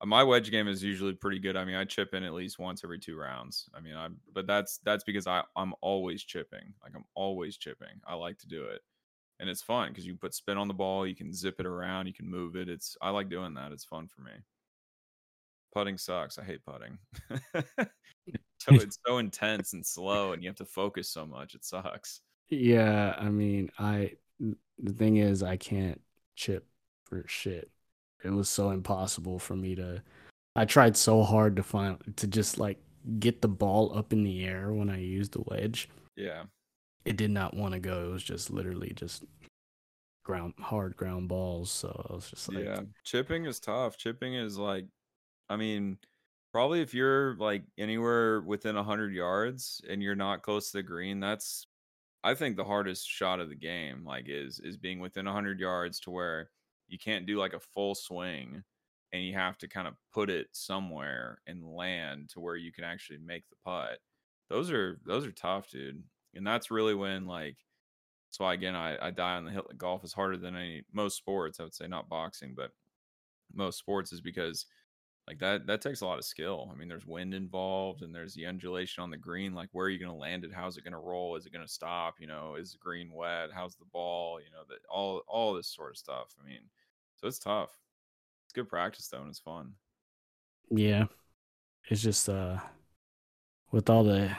uh, 0.00 0.06
my 0.06 0.24
wedge 0.24 0.50
game 0.50 0.68
is 0.68 0.82
usually 0.82 1.12
pretty 1.12 1.38
good. 1.38 1.54
I 1.54 1.66
mean 1.66 1.76
i 1.76 1.84
chip 1.84 2.14
in 2.14 2.22
at 2.22 2.32
least 2.32 2.58
once 2.58 2.82
every 2.82 2.98
two 2.98 3.18
rounds. 3.18 3.68
I 3.74 3.80
mean 3.80 3.94
i 3.94 4.08
but 4.32 4.46
that's 4.46 4.78
that's 4.84 5.04
because 5.04 5.26
i 5.26 5.42
i'm 5.54 5.74
always 5.82 6.22
chipping 6.22 6.72
like 6.82 6.92
i'm 6.96 7.04
always 7.14 7.58
chipping. 7.58 8.00
I 8.06 8.14
like 8.14 8.38
to 8.38 8.48
do 8.48 8.64
it 8.64 8.80
and 9.38 9.50
it's 9.50 9.60
fun 9.60 9.90
because 9.90 10.06
you 10.06 10.14
put 10.14 10.32
spin 10.32 10.56
on 10.56 10.68
the 10.68 10.72
ball 10.72 11.06
you 11.06 11.16
can 11.16 11.32
zip 11.32 11.56
it 11.58 11.66
around 11.66 12.06
you 12.06 12.12
can 12.12 12.30
move 12.30 12.54
it 12.54 12.68
it's 12.68 12.96
i 13.02 13.08
like 13.10 13.28
doing 13.28 13.54
that 13.54 13.72
it's 13.72 13.84
fun 13.84 14.06
for 14.06 14.20
me 14.20 14.30
putting 15.72 15.98
sucks. 15.98 16.38
I 16.38 16.44
hate 16.44 16.60
putting. 16.64 16.98
so 18.58 18.68
it's 18.68 18.98
so 19.06 19.18
intense 19.18 19.72
and 19.72 19.84
slow, 19.84 20.32
and 20.32 20.42
you 20.42 20.48
have 20.48 20.56
to 20.56 20.64
focus 20.64 21.08
so 21.08 21.26
much. 21.26 21.54
It 21.54 21.64
sucks. 21.64 22.20
Yeah, 22.48 23.14
I 23.18 23.28
mean, 23.28 23.70
I 23.78 24.12
the 24.38 24.92
thing 24.92 25.16
is 25.16 25.42
I 25.42 25.56
can't 25.56 26.00
chip 26.36 26.66
for 27.04 27.24
shit. 27.26 27.70
It 28.24 28.30
was 28.30 28.48
so 28.48 28.70
impossible 28.70 29.38
for 29.38 29.56
me 29.56 29.74
to 29.76 30.02
I 30.54 30.64
tried 30.64 30.96
so 30.96 31.22
hard 31.22 31.56
to 31.56 31.62
find 31.62 31.98
to 32.16 32.26
just 32.26 32.58
like 32.58 32.78
get 33.18 33.42
the 33.42 33.48
ball 33.48 33.96
up 33.96 34.12
in 34.12 34.22
the 34.22 34.44
air 34.44 34.72
when 34.72 34.90
I 34.90 34.98
used 35.00 35.32
the 35.32 35.42
wedge. 35.46 35.88
Yeah, 36.16 36.44
It 37.04 37.16
did 37.16 37.30
not 37.30 37.54
want 37.54 37.74
to 37.74 37.80
go. 37.80 38.08
It 38.08 38.12
was 38.12 38.22
just 38.22 38.50
literally 38.50 38.92
just 38.94 39.24
ground 40.24 40.54
hard 40.60 40.96
ground 40.96 41.28
balls. 41.28 41.70
So 41.70 42.06
I 42.08 42.14
was 42.14 42.30
just 42.30 42.52
like 42.52 42.64
yeah. 42.64 42.80
Chipping 43.04 43.46
is 43.46 43.60
tough. 43.60 43.96
Chipping 43.96 44.34
is 44.34 44.58
like, 44.58 44.86
I 45.52 45.56
mean, 45.56 45.98
probably 46.52 46.80
if 46.80 46.94
you're 46.94 47.36
like 47.36 47.64
anywhere 47.78 48.40
within 48.40 48.74
hundred 48.76 49.14
yards 49.14 49.82
and 49.88 50.02
you're 50.02 50.14
not 50.14 50.42
close 50.42 50.70
to 50.70 50.78
the 50.78 50.82
green, 50.82 51.20
that's 51.20 51.66
I 52.24 52.34
think 52.34 52.56
the 52.56 52.64
hardest 52.64 53.08
shot 53.08 53.40
of 53.40 53.50
the 53.50 53.54
game. 53.56 54.04
Like 54.06 54.26
is 54.28 54.60
is 54.60 54.78
being 54.78 55.00
within 55.00 55.26
hundred 55.26 55.60
yards 55.60 56.00
to 56.00 56.10
where 56.10 56.50
you 56.88 56.98
can't 56.98 57.26
do 57.26 57.38
like 57.38 57.52
a 57.54 57.60
full 57.60 57.94
swing 57.94 58.64
and 59.12 59.24
you 59.24 59.34
have 59.34 59.58
to 59.58 59.68
kind 59.68 59.86
of 59.86 59.94
put 60.14 60.30
it 60.30 60.48
somewhere 60.52 61.40
and 61.46 61.62
land 61.66 62.30
to 62.30 62.40
where 62.40 62.56
you 62.56 62.72
can 62.72 62.84
actually 62.84 63.18
make 63.18 63.48
the 63.50 63.56
putt. 63.64 63.98
Those 64.48 64.70
are 64.70 65.00
those 65.04 65.26
are 65.26 65.32
tough, 65.32 65.68
dude. 65.70 66.02
And 66.34 66.46
that's 66.46 66.70
really 66.70 66.94
when 66.94 67.26
like 67.26 67.58
that's 68.30 68.40
why 68.40 68.54
again 68.54 68.74
I, 68.74 69.08
I 69.08 69.10
die 69.10 69.36
on 69.36 69.44
the 69.44 69.50
hill. 69.52 69.66
Golf 69.76 70.04
is 70.04 70.14
harder 70.14 70.38
than 70.38 70.56
any 70.56 70.84
most 70.92 71.18
sports. 71.18 71.60
I 71.60 71.64
would 71.64 71.74
say 71.74 71.88
not 71.88 72.08
boxing, 72.08 72.54
but 72.56 72.70
most 73.54 73.78
sports 73.78 74.12
is 74.12 74.20
because 74.20 74.66
like 75.28 75.38
that 75.38 75.66
that 75.66 75.80
takes 75.80 76.00
a 76.00 76.06
lot 76.06 76.18
of 76.18 76.24
skill. 76.24 76.70
I 76.72 76.76
mean, 76.76 76.88
there's 76.88 77.06
wind 77.06 77.32
involved 77.32 78.02
and 78.02 78.14
there's 78.14 78.34
the 78.34 78.46
undulation 78.46 79.02
on 79.02 79.10
the 79.10 79.16
green. 79.16 79.54
Like 79.54 79.68
where 79.72 79.86
are 79.86 79.90
you 79.90 79.98
going 79.98 80.10
to 80.10 80.18
land 80.18 80.44
it? 80.44 80.52
How's 80.52 80.76
it 80.76 80.84
going 80.84 80.92
to 80.92 80.98
roll? 80.98 81.36
Is 81.36 81.46
it 81.46 81.52
going 81.52 81.66
to 81.66 81.72
stop? 81.72 82.16
You 82.18 82.26
know, 82.26 82.56
is 82.58 82.72
the 82.72 82.78
green 82.78 83.12
wet? 83.12 83.50
How's 83.54 83.76
the 83.76 83.84
ball? 83.92 84.40
You 84.40 84.50
know, 84.50 84.62
that 84.68 84.78
all 84.90 85.22
all 85.28 85.54
this 85.54 85.68
sort 85.68 85.90
of 85.90 85.96
stuff. 85.96 86.34
I 86.42 86.48
mean, 86.48 86.60
so 87.16 87.28
it's 87.28 87.38
tough. 87.38 87.70
It's 88.46 88.52
good 88.52 88.68
practice 88.68 89.08
though, 89.08 89.20
and 89.20 89.28
it's 89.28 89.38
fun. 89.38 89.72
Yeah. 90.70 91.04
It's 91.88 92.02
just 92.02 92.28
uh 92.28 92.58
with 93.70 93.88
all 93.88 94.04
the 94.04 94.30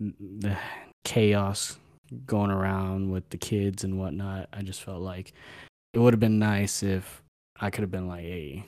the 0.00 0.56
chaos 1.04 1.78
going 2.26 2.50
around 2.50 3.10
with 3.10 3.28
the 3.30 3.36
kids 3.36 3.84
and 3.84 3.98
whatnot, 3.98 4.48
I 4.52 4.62
just 4.62 4.82
felt 4.82 5.00
like 5.00 5.32
it 5.92 5.98
would 5.98 6.12
have 6.12 6.20
been 6.20 6.38
nice 6.38 6.82
if 6.82 7.22
I 7.60 7.70
could 7.70 7.82
have 7.82 7.90
been 7.90 8.08
like, 8.08 8.22
hey, 8.22 8.64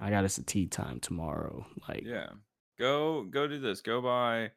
I 0.00 0.10
got 0.10 0.24
us 0.24 0.38
a 0.38 0.42
tee 0.42 0.66
time 0.66 1.00
tomorrow. 1.00 1.66
Like 1.88 2.02
Yeah. 2.04 2.30
Go 2.78 3.24
go 3.24 3.46
do 3.46 3.58
this. 3.60 3.80
Go 3.82 4.00
buy 4.00 4.50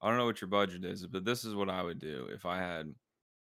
I 0.00 0.08
don't 0.08 0.18
know 0.18 0.26
what 0.26 0.40
your 0.40 0.48
budget 0.48 0.84
is, 0.84 1.06
but 1.06 1.24
this 1.24 1.44
is 1.44 1.54
what 1.54 1.70
I 1.70 1.82
would 1.82 1.98
do 1.98 2.28
if 2.32 2.46
I 2.46 2.58
had 2.58 2.94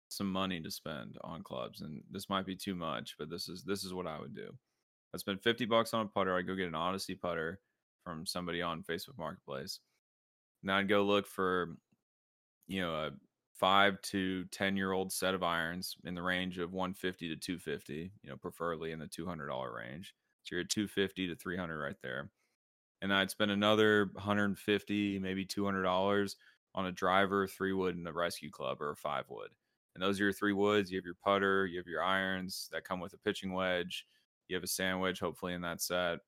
some 0.09 0.31
money 0.31 0.61
to 0.61 0.71
spend 0.71 1.17
on 1.21 1.43
clubs. 1.43 1.81
And 1.81 2.01
this 2.09 2.29
might 2.29 2.45
be 2.45 2.55
too 2.55 2.75
much, 2.75 3.15
but 3.17 3.29
this 3.29 3.49
is 3.49 3.63
this 3.63 3.83
is 3.83 3.93
what 3.93 4.07
I 4.07 4.19
would 4.19 4.35
do. 4.35 4.51
I 5.13 5.17
spend 5.17 5.41
50 5.41 5.65
bucks 5.65 5.93
on 5.93 6.05
a 6.05 6.09
putter. 6.09 6.35
I 6.35 6.41
go 6.41 6.55
get 6.55 6.67
an 6.67 6.75
Odyssey 6.75 7.15
putter 7.15 7.59
from 8.03 8.25
somebody 8.25 8.61
on 8.61 8.83
Facebook 8.83 9.17
Marketplace. 9.17 9.79
Now 10.63 10.77
I'd 10.77 10.89
go 10.89 11.03
look 11.03 11.25
for, 11.27 11.77
you 12.67 12.81
know, 12.81 12.93
a 12.93 13.11
five 13.57 14.01
to 14.01 14.45
10 14.45 14.75
year 14.75 14.91
old 14.91 15.11
set 15.11 15.33
of 15.33 15.43
irons 15.43 15.95
in 16.03 16.15
the 16.15 16.21
range 16.21 16.57
of 16.57 16.73
150 16.73 17.29
to 17.29 17.35
250, 17.35 18.11
you 18.21 18.29
know, 18.29 18.37
preferably 18.37 18.91
in 18.91 18.99
the 18.99 19.07
$200 19.07 19.73
range. 19.73 20.13
So 20.45 20.55
you're 20.55 20.61
at 20.63 20.69
250 20.69 21.27
to 21.27 21.35
300 21.35 21.79
right 21.79 21.97
there 22.01 22.31
and 23.01 23.13
I'd 23.13 23.31
spend 23.31 23.51
another 23.51 24.09
150, 24.13 25.19
maybe 25.19 25.45
$200 25.45 26.35
on 26.73 26.85
a 26.85 26.91
driver, 26.91 27.47
three 27.47 27.73
wood, 27.73 27.95
and 27.95 28.07
a 28.07 28.13
rescue 28.13 28.49
club 28.51 28.81
or 28.81 28.91
a 28.91 28.95
five 28.95 29.29
wood. 29.29 29.51
And 29.93 30.03
those 30.03 30.19
are 30.19 30.25
your 30.25 30.33
three 30.33 30.53
woods. 30.53 30.91
You 30.91 30.97
have 30.97 31.05
your 31.05 31.15
putter, 31.15 31.65
you 31.65 31.77
have 31.77 31.87
your 31.87 32.03
irons 32.03 32.69
that 32.71 32.83
come 32.83 32.99
with 32.99 33.13
a 33.13 33.17
pitching 33.17 33.53
wedge, 33.53 34.05
you 34.47 34.55
have 34.55 34.63
a 34.63 34.67
sand 34.67 34.99
wedge, 35.01 35.19
hopefully 35.19 35.53
in 35.53 35.61
that 35.61 35.81
set, 35.81 36.19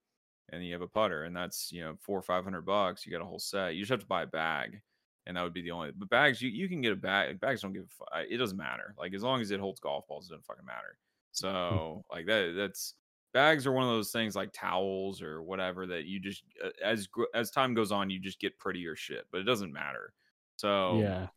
and 0.49 0.65
you 0.65 0.73
have 0.73 0.82
a 0.82 0.88
putter, 0.88 1.23
and 1.23 1.36
that's 1.36 1.71
you 1.71 1.82
know 1.84 1.95
four 1.99 2.17
or 2.17 2.21
five 2.21 2.43
hundred 2.43 2.62
bucks. 2.63 3.06
You 3.06 3.12
got 3.12 3.21
a 3.21 3.25
whole 3.25 3.39
set. 3.39 3.75
You 3.75 3.82
just 3.82 3.91
have 3.91 3.99
to 4.01 4.06
buy 4.08 4.23
a 4.23 4.27
bag, 4.27 4.82
and 5.25 5.36
that 5.36 5.43
would 5.43 5.53
be 5.53 5.62
the 5.62 5.71
only. 5.71 5.91
But 5.91 6.10
bags, 6.10 6.41
you 6.41 6.49
you 6.49 6.69
can 6.69 6.82
get 6.82 6.93
a 6.93 6.95
bag. 6.95 7.39
Bags 7.39 7.62
don't 7.62 7.73
give. 7.73 7.89
A 8.13 8.21
It 8.34 8.38
doesn't 8.38 8.58
matter. 8.58 8.95
Like 8.97 9.13
as 9.13 9.23
long 9.23 9.41
as 9.41 9.51
it 9.51 9.60
holds 9.60 9.80
golf 9.80 10.08
balls, 10.08 10.27
it 10.27 10.32
doesn't 10.32 10.45
fucking 10.45 10.65
matter. 10.65 10.97
So 11.32 12.03
like 12.12 12.25
that. 12.27 12.53
That's 12.58 12.95
bags 13.34 13.68
are 13.68 13.72
one 13.72 13.84
of 13.84 13.90
those 13.90 14.12
things 14.12 14.36
like 14.36 14.52
towels 14.54 15.22
or 15.22 15.42
whatever 15.42 15.86
that 15.86 16.06
you 16.06 16.20
just 16.20 16.44
uh, 16.63 16.70
as 16.84 17.08
as 17.34 17.52
time 17.52 17.74
goes 17.74 17.92
on 17.92 18.10
you 18.10 18.20
just 18.20 18.40
get 18.40 18.58
prettier 18.58 18.96
shit 18.96 19.26
but 19.32 19.40
it 19.40 19.44
doesn't 19.44 19.72
matter 19.72 20.13
so 20.56 21.00
yeah. 21.00 21.28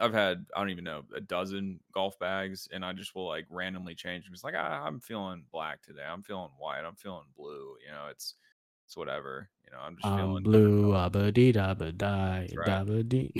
i've 0.00 0.12
had 0.12 0.44
i 0.54 0.60
don't 0.60 0.70
even 0.70 0.84
know 0.84 1.02
a 1.14 1.20
dozen 1.20 1.80
golf 1.92 2.18
bags 2.18 2.68
and 2.72 2.84
i 2.84 2.92
just 2.92 3.14
will 3.14 3.26
like 3.26 3.46
randomly 3.48 3.94
change 3.94 4.24
them 4.24 4.34
it's 4.34 4.44
like 4.44 4.54
ah, 4.56 4.84
i'm 4.84 5.00
feeling 5.00 5.42
black 5.52 5.82
today 5.82 6.04
i'm 6.06 6.22
feeling 6.22 6.50
white 6.58 6.84
i'm 6.86 6.96
feeling 6.96 7.24
blue 7.36 7.74
you 7.86 7.92
know 7.92 8.06
it's 8.10 8.34
it's 8.86 8.96
whatever 8.96 9.48
you 9.64 9.70
know 9.70 9.78
i'm 9.82 9.96
just 9.96 10.06
I'm 10.06 10.18
feeling 10.18 10.42
blue, 10.42 10.92
colors. 10.92 11.06
abba 11.06 11.32
dee 11.32 11.52
da 11.52 11.74
ba 11.74 11.92
die, 11.92 12.40
That's 12.40 12.56
right. 12.56 12.66
da 12.66 12.84
ba 12.84 13.02
dee. 13.02 13.32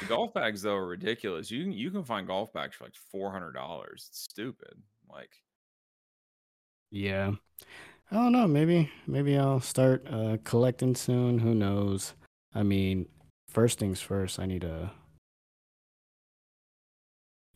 The 0.00 0.06
golf 0.06 0.34
bags 0.34 0.62
though 0.62 0.74
are 0.74 0.86
ridiculous. 0.86 1.50
You 1.50 1.62
can 1.62 1.72
you 1.72 1.90
can 1.90 2.02
find 2.02 2.26
golf 2.26 2.52
bags 2.52 2.74
for 2.76 2.84
like 2.84 2.96
four 2.96 3.30
hundred 3.30 3.52
dollars. 3.52 4.06
It's 4.10 4.20
stupid. 4.20 4.74
Like, 5.08 5.30
Yeah. 6.90 7.32
I 8.10 8.14
don't 8.14 8.32
know. 8.32 8.46
Maybe 8.46 8.90
maybe 9.06 9.36
I'll 9.36 9.60
start 9.60 10.06
uh, 10.08 10.38
collecting 10.44 10.94
soon. 10.94 11.38
Who 11.40 11.54
knows? 11.54 12.14
I 12.54 12.62
mean, 12.62 13.08
first 13.48 13.78
things 13.78 14.00
first. 14.00 14.38
I 14.38 14.46
need 14.46 14.60
to, 14.62 14.90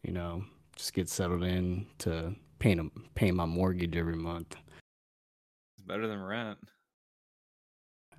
you 0.02 0.12
know, 0.12 0.44
just 0.74 0.92
get 0.92 1.08
settled 1.08 1.44
in 1.44 1.86
to 1.98 2.34
pay 2.58 2.78
pay 3.14 3.30
my 3.30 3.46
mortgage 3.46 3.96
every 3.96 4.16
month. 4.16 4.56
it's 5.76 5.86
better 5.86 6.08
than 6.08 6.22
rent. 6.22 6.58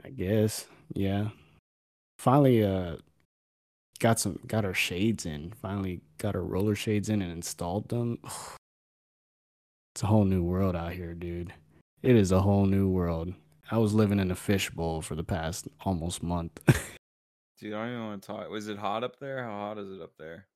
I 0.03 0.09
guess. 0.09 0.67
Yeah. 0.93 1.29
Finally, 2.17 2.63
uh, 2.63 2.95
got 3.99 4.19
some 4.19 4.39
got 4.47 4.63
our 4.63 4.73
shades 4.73 5.25
in. 5.25 5.51
Finally 5.61 6.01
got 6.17 6.35
our 6.35 6.43
roller 6.43 6.75
shades 6.75 7.09
in 7.09 7.21
and 7.21 7.31
installed 7.31 7.89
them. 7.89 8.19
It's 9.93 10.03
a 10.03 10.07
whole 10.07 10.23
new 10.25 10.43
world 10.43 10.75
out 10.75 10.93
here, 10.93 11.13
dude. 11.13 11.53
It 12.01 12.15
is 12.15 12.31
a 12.31 12.41
whole 12.41 12.65
new 12.65 12.87
world. 12.89 13.33
I 13.69 13.77
was 13.77 13.93
living 13.93 14.19
in 14.19 14.31
a 14.31 14.35
fishbowl 14.35 15.01
for 15.01 15.15
the 15.15 15.23
past 15.23 15.67
almost 15.81 16.23
month. 16.23 16.59
Dude, 17.59 17.73
I 17.73 17.83
don't 17.85 17.89
even 17.93 18.05
want 18.05 18.21
to 18.23 18.27
talk. 18.27 18.49
Was 18.49 18.67
it 18.67 18.77
hot 18.77 19.03
up 19.03 19.19
there? 19.19 19.43
How 19.43 19.51
hot 19.51 19.77
is 19.77 19.91
it 19.91 20.01
up 20.01 20.13
there? 20.17 20.47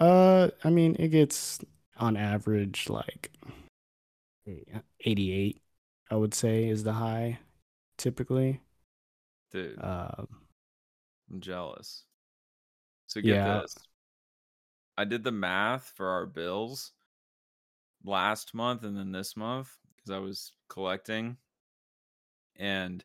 uh, 0.00 0.48
I 0.64 0.70
mean, 0.70 0.96
it 0.98 1.08
gets 1.08 1.60
on 1.98 2.16
average 2.16 2.88
like 2.88 3.30
88, 5.00 5.60
I 6.10 6.16
would 6.16 6.34
say 6.34 6.68
is 6.68 6.82
the 6.82 6.94
high 6.94 7.38
typically. 7.98 8.60
Dude, 9.52 9.78
Um, 9.80 10.26
I'm 11.30 11.40
jealous. 11.40 12.04
So 13.06 13.20
get 13.20 13.34
Yeah. 13.34 13.60
this. 13.60 13.76
I 14.96 15.04
did 15.04 15.22
the 15.24 15.30
math 15.32 15.92
for 15.94 16.08
our 16.08 16.26
bills 16.26 16.92
last 18.04 18.54
month 18.54 18.84
and 18.84 18.96
then 18.96 19.12
this 19.12 19.36
month 19.36 19.78
because 19.96 20.10
I 20.10 20.18
was 20.18 20.52
collecting. 20.68 21.38
And 22.56 23.04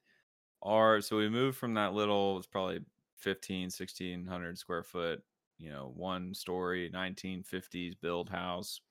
our 0.64 1.02
so 1.02 1.18
we 1.18 1.30
moved 1.30 1.58
from 1.58 1.76
that 1.76 1.94
little 1.94 2.38
it's 2.40 2.48
probably 2.48 2.86
15 3.18 3.72
1600 3.72 4.58
square 4.60 4.84
foot, 4.84 5.24
you 5.58 5.72
know, 5.72 5.90
one 5.90 6.34
story 6.34 6.90
1950s 6.90 7.96
build 7.96 8.30
house. 8.30 8.82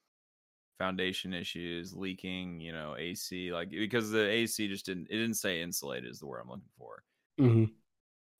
Foundation 0.79 1.35
issues, 1.35 1.94
leaking, 1.97 2.61
you 2.61 2.73
know, 2.73 2.97
AC 2.97 3.53
like 3.53 3.71
because 3.71 4.11
the 4.11 4.29
AC 4.29 4.68
just 4.68 4.87
didn't 4.87 5.09
it 5.11 5.16
didn't 5.18 5.35
say 5.37 5.62
insulated 5.62 6.11
is 6.11 6.21
the 6.21 6.27
word 6.27 6.40
I'm 6.40 6.51
looking 6.51 6.71
for. 6.79 7.05
mhm. 7.38 7.79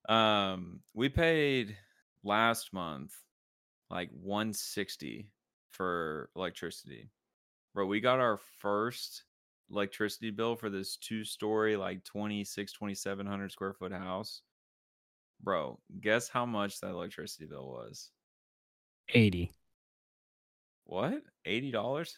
Um, 0.09 0.83
we 0.95 1.09
paid 1.09 1.77
last 2.23 2.73
month 2.73 3.15
like 3.91 4.11
160 4.13 5.33
for 5.71 6.31
electricity. 6.37 7.11
Bro, 7.75 7.87
we 7.87 8.01
got 8.01 8.21
our 8.21 8.39
first 8.59 9.25
electricity 9.71 10.31
bill 10.31 10.57
for 10.57 10.71
this 10.71 10.97
two 10.97 11.25
story, 11.25 11.77
like 11.77 12.05
26, 12.05 12.73
2700 12.73 13.53
square 13.53 13.75
foot 13.75 13.93
house. 13.93 14.43
Bro, 15.43 15.79
guess 16.01 16.29
how 16.29 16.47
much 16.47 16.81
that 16.81 16.91
electricity 16.91 17.47
bill 17.47 17.69
was? 17.69 18.11
80. 19.11 19.53
What? 20.85 21.23
$80? 21.47 22.17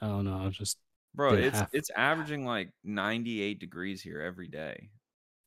I 0.00 0.06
don't 0.06 0.24
know. 0.24 0.38
I 0.38 0.46
was 0.46 0.56
just 0.56 0.78
Bro, 1.14 1.34
it's 1.34 1.58
half- 1.58 1.70
it's 1.72 1.90
averaging 1.90 2.44
like 2.44 2.70
98 2.84 3.58
degrees 3.58 4.00
here 4.00 4.20
every 4.20 4.48
day. 4.48 4.90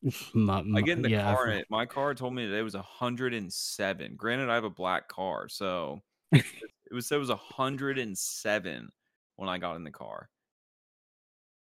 my, 0.34 0.62
I 0.74 0.80
get 0.82 0.96
in 0.96 1.02
the 1.02 1.10
yeah, 1.10 1.34
car 1.34 1.46
and 1.46 1.60
it, 1.60 1.66
my 1.70 1.86
car 1.86 2.14
told 2.14 2.34
me 2.34 2.44
today 2.44 2.58
it 2.58 2.62
was 2.62 2.74
107. 2.74 4.16
Granted, 4.16 4.50
I 4.50 4.54
have 4.54 4.64
a 4.64 4.70
black 4.70 5.08
car, 5.08 5.48
so 5.48 6.02
it 6.32 6.44
was 6.90 7.10
it 7.10 7.16
was 7.16 7.28
107 7.28 8.90
when 9.36 9.48
I 9.48 9.58
got 9.58 9.76
in 9.76 9.84
the 9.84 9.90
car. 9.90 10.28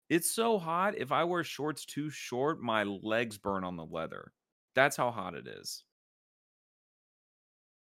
It's 0.08 0.30
so 0.30 0.58
hot. 0.58 0.96
If 0.98 1.10
I 1.10 1.24
wear 1.24 1.42
shorts 1.42 1.86
too 1.86 2.10
short, 2.10 2.60
my 2.60 2.82
legs 2.84 3.38
burn 3.38 3.64
on 3.64 3.76
the 3.76 3.86
leather. 3.86 4.32
That's 4.74 4.96
how 4.96 5.10
hot 5.10 5.34
it 5.34 5.46
is. 5.46 5.84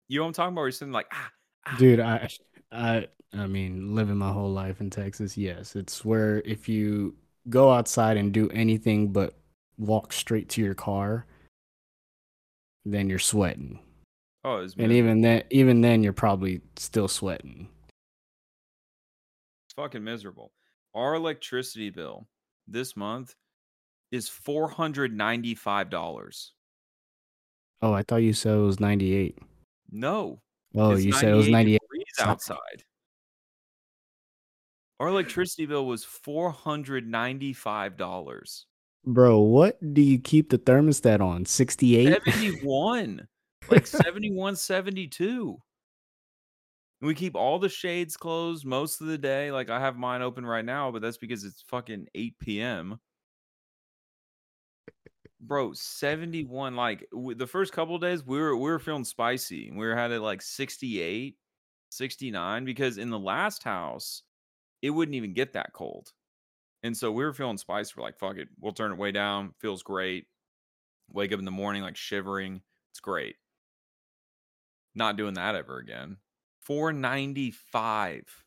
You 0.08 0.18
know 0.18 0.24
what 0.24 0.28
I'm 0.28 0.34
talking 0.34 0.52
about? 0.54 0.62
You're 0.62 0.70
sitting 0.72 0.92
like, 0.92 1.08
ah, 1.12 1.30
ah. 1.66 1.76
Dude, 1.78 2.00
I 2.00 2.28
I 2.72 3.08
I 3.32 3.46
mean, 3.46 3.94
living 3.94 4.16
my 4.16 4.32
whole 4.32 4.50
life 4.50 4.80
in 4.80 4.90
Texas, 4.90 5.36
yes, 5.36 5.76
it's 5.76 6.04
where 6.04 6.40
if 6.44 6.68
you 6.68 7.14
go 7.50 7.70
outside 7.70 8.16
and 8.16 8.32
do 8.32 8.48
anything 8.50 9.12
but 9.12 9.34
walk 9.76 10.12
straight 10.12 10.48
to 10.50 10.62
your 10.62 10.74
car, 10.74 11.26
then 12.84 13.08
you're 13.10 13.18
sweating. 13.18 13.80
oh, 14.44 14.58
it's 14.58 14.74
And 14.78 14.92
even 14.92 15.20
then 15.20 15.42
even 15.50 15.80
then 15.80 16.02
you're 16.02 16.12
probably 16.12 16.60
still 16.76 17.08
sweating. 17.08 17.68
Fucking 19.76 20.02
miserable. 20.04 20.52
Our 20.94 21.14
electricity 21.14 21.90
bill 21.90 22.28
this 22.68 22.96
month 22.96 23.34
is 24.12 24.28
four 24.28 24.68
hundred 24.68 25.16
ninety 25.16 25.54
five 25.54 25.90
dollars. 25.90 26.52
Oh, 27.82 27.92
I 27.92 28.02
thought 28.02 28.22
you 28.22 28.32
said 28.32 28.54
it 28.56 28.60
was 28.62 28.80
98. 28.80 29.38
No, 29.90 30.40
Oh, 30.74 30.94
you 30.96 31.12
said 31.12 31.30
it 31.30 31.34
was 31.34 31.48
98. 31.48 31.78
degrees 31.82 32.04
outside. 32.20 32.84
Our 35.00 35.08
electricity 35.08 35.66
bill 35.66 35.86
was 35.86 36.04
four 36.04 36.50
hundred 36.50 37.06
ninety-five 37.06 37.96
dollars. 37.96 38.66
Bro, 39.04 39.40
what 39.40 39.78
do 39.92 40.00
you 40.00 40.18
keep 40.18 40.48
the 40.48 40.56
thermostat 40.58 41.20
on? 41.20 41.44
68? 41.44 42.22
Seventy-one, 42.24 43.28
like 43.70 43.86
71, 43.86 44.56
72. 44.56 45.58
We 47.04 47.14
keep 47.14 47.36
all 47.36 47.58
the 47.60 47.68
shades 47.68 48.16
closed 48.16 48.64
most 48.64 49.00
of 49.00 49.06
the 49.06 49.18
day. 49.18 49.52
Like 49.52 49.70
I 49.70 49.78
have 49.78 49.96
mine 49.96 50.22
open 50.22 50.44
right 50.46 50.64
now, 50.64 50.90
but 50.90 51.02
that's 51.02 51.18
because 51.18 51.44
it's 51.44 51.62
fucking 51.62 52.08
eight 52.14 52.38
p.m. 52.40 52.98
Bro, 55.40 55.74
71. 55.74 56.74
Like 56.76 57.06
w- 57.12 57.36
the 57.36 57.46
first 57.46 57.72
couple 57.72 57.98
days, 57.98 58.24
we 58.24 58.38
were 58.38 58.56
we 58.56 58.70
were 58.70 58.78
feeling 58.78 59.04
spicy. 59.04 59.70
We 59.70 59.86
were 59.86 59.94
had 59.96 60.10
it 60.12 60.20
like 60.20 60.40
68, 60.42 61.36
69 61.90 62.64
because 62.64 62.98
in 62.98 63.10
the 63.10 63.18
last 63.18 63.62
house, 63.62 64.22
it 64.82 64.90
wouldn't 64.90 65.16
even 65.16 65.34
get 65.34 65.52
that 65.54 65.72
cold. 65.74 66.12
And 66.84 66.96
so 66.96 67.12
we 67.12 67.24
were 67.24 67.34
feeling 67.34 67.58
spicy. 67.58 67.94
We're 67.96 68.04
like, 68.04 68.18
fuck 68.18 68.38
it, 68.38 68.48
we'll 68.60 68.72
turn 68.74 68.92
it 68.92 68.98
way 68.98 69.12
down. 69.12 69.54
Feels 69.60 69.82
great. 69.82 70.26
Wake 71.10 71.32
up 71.32 71.38
in 71.40 71.44
the 71.46 71.50
morning 71.52 71.82
like 71.82 71.96
shivering. 71.96 72.62
It's 72.92 73.00
great. 73.00 73.36
Not 74.94 75.16
doing 75.16 75.34
that 75.34 75.54
ever 75.54 75.78
again. 75.78 76.18
495. 76.64 78.44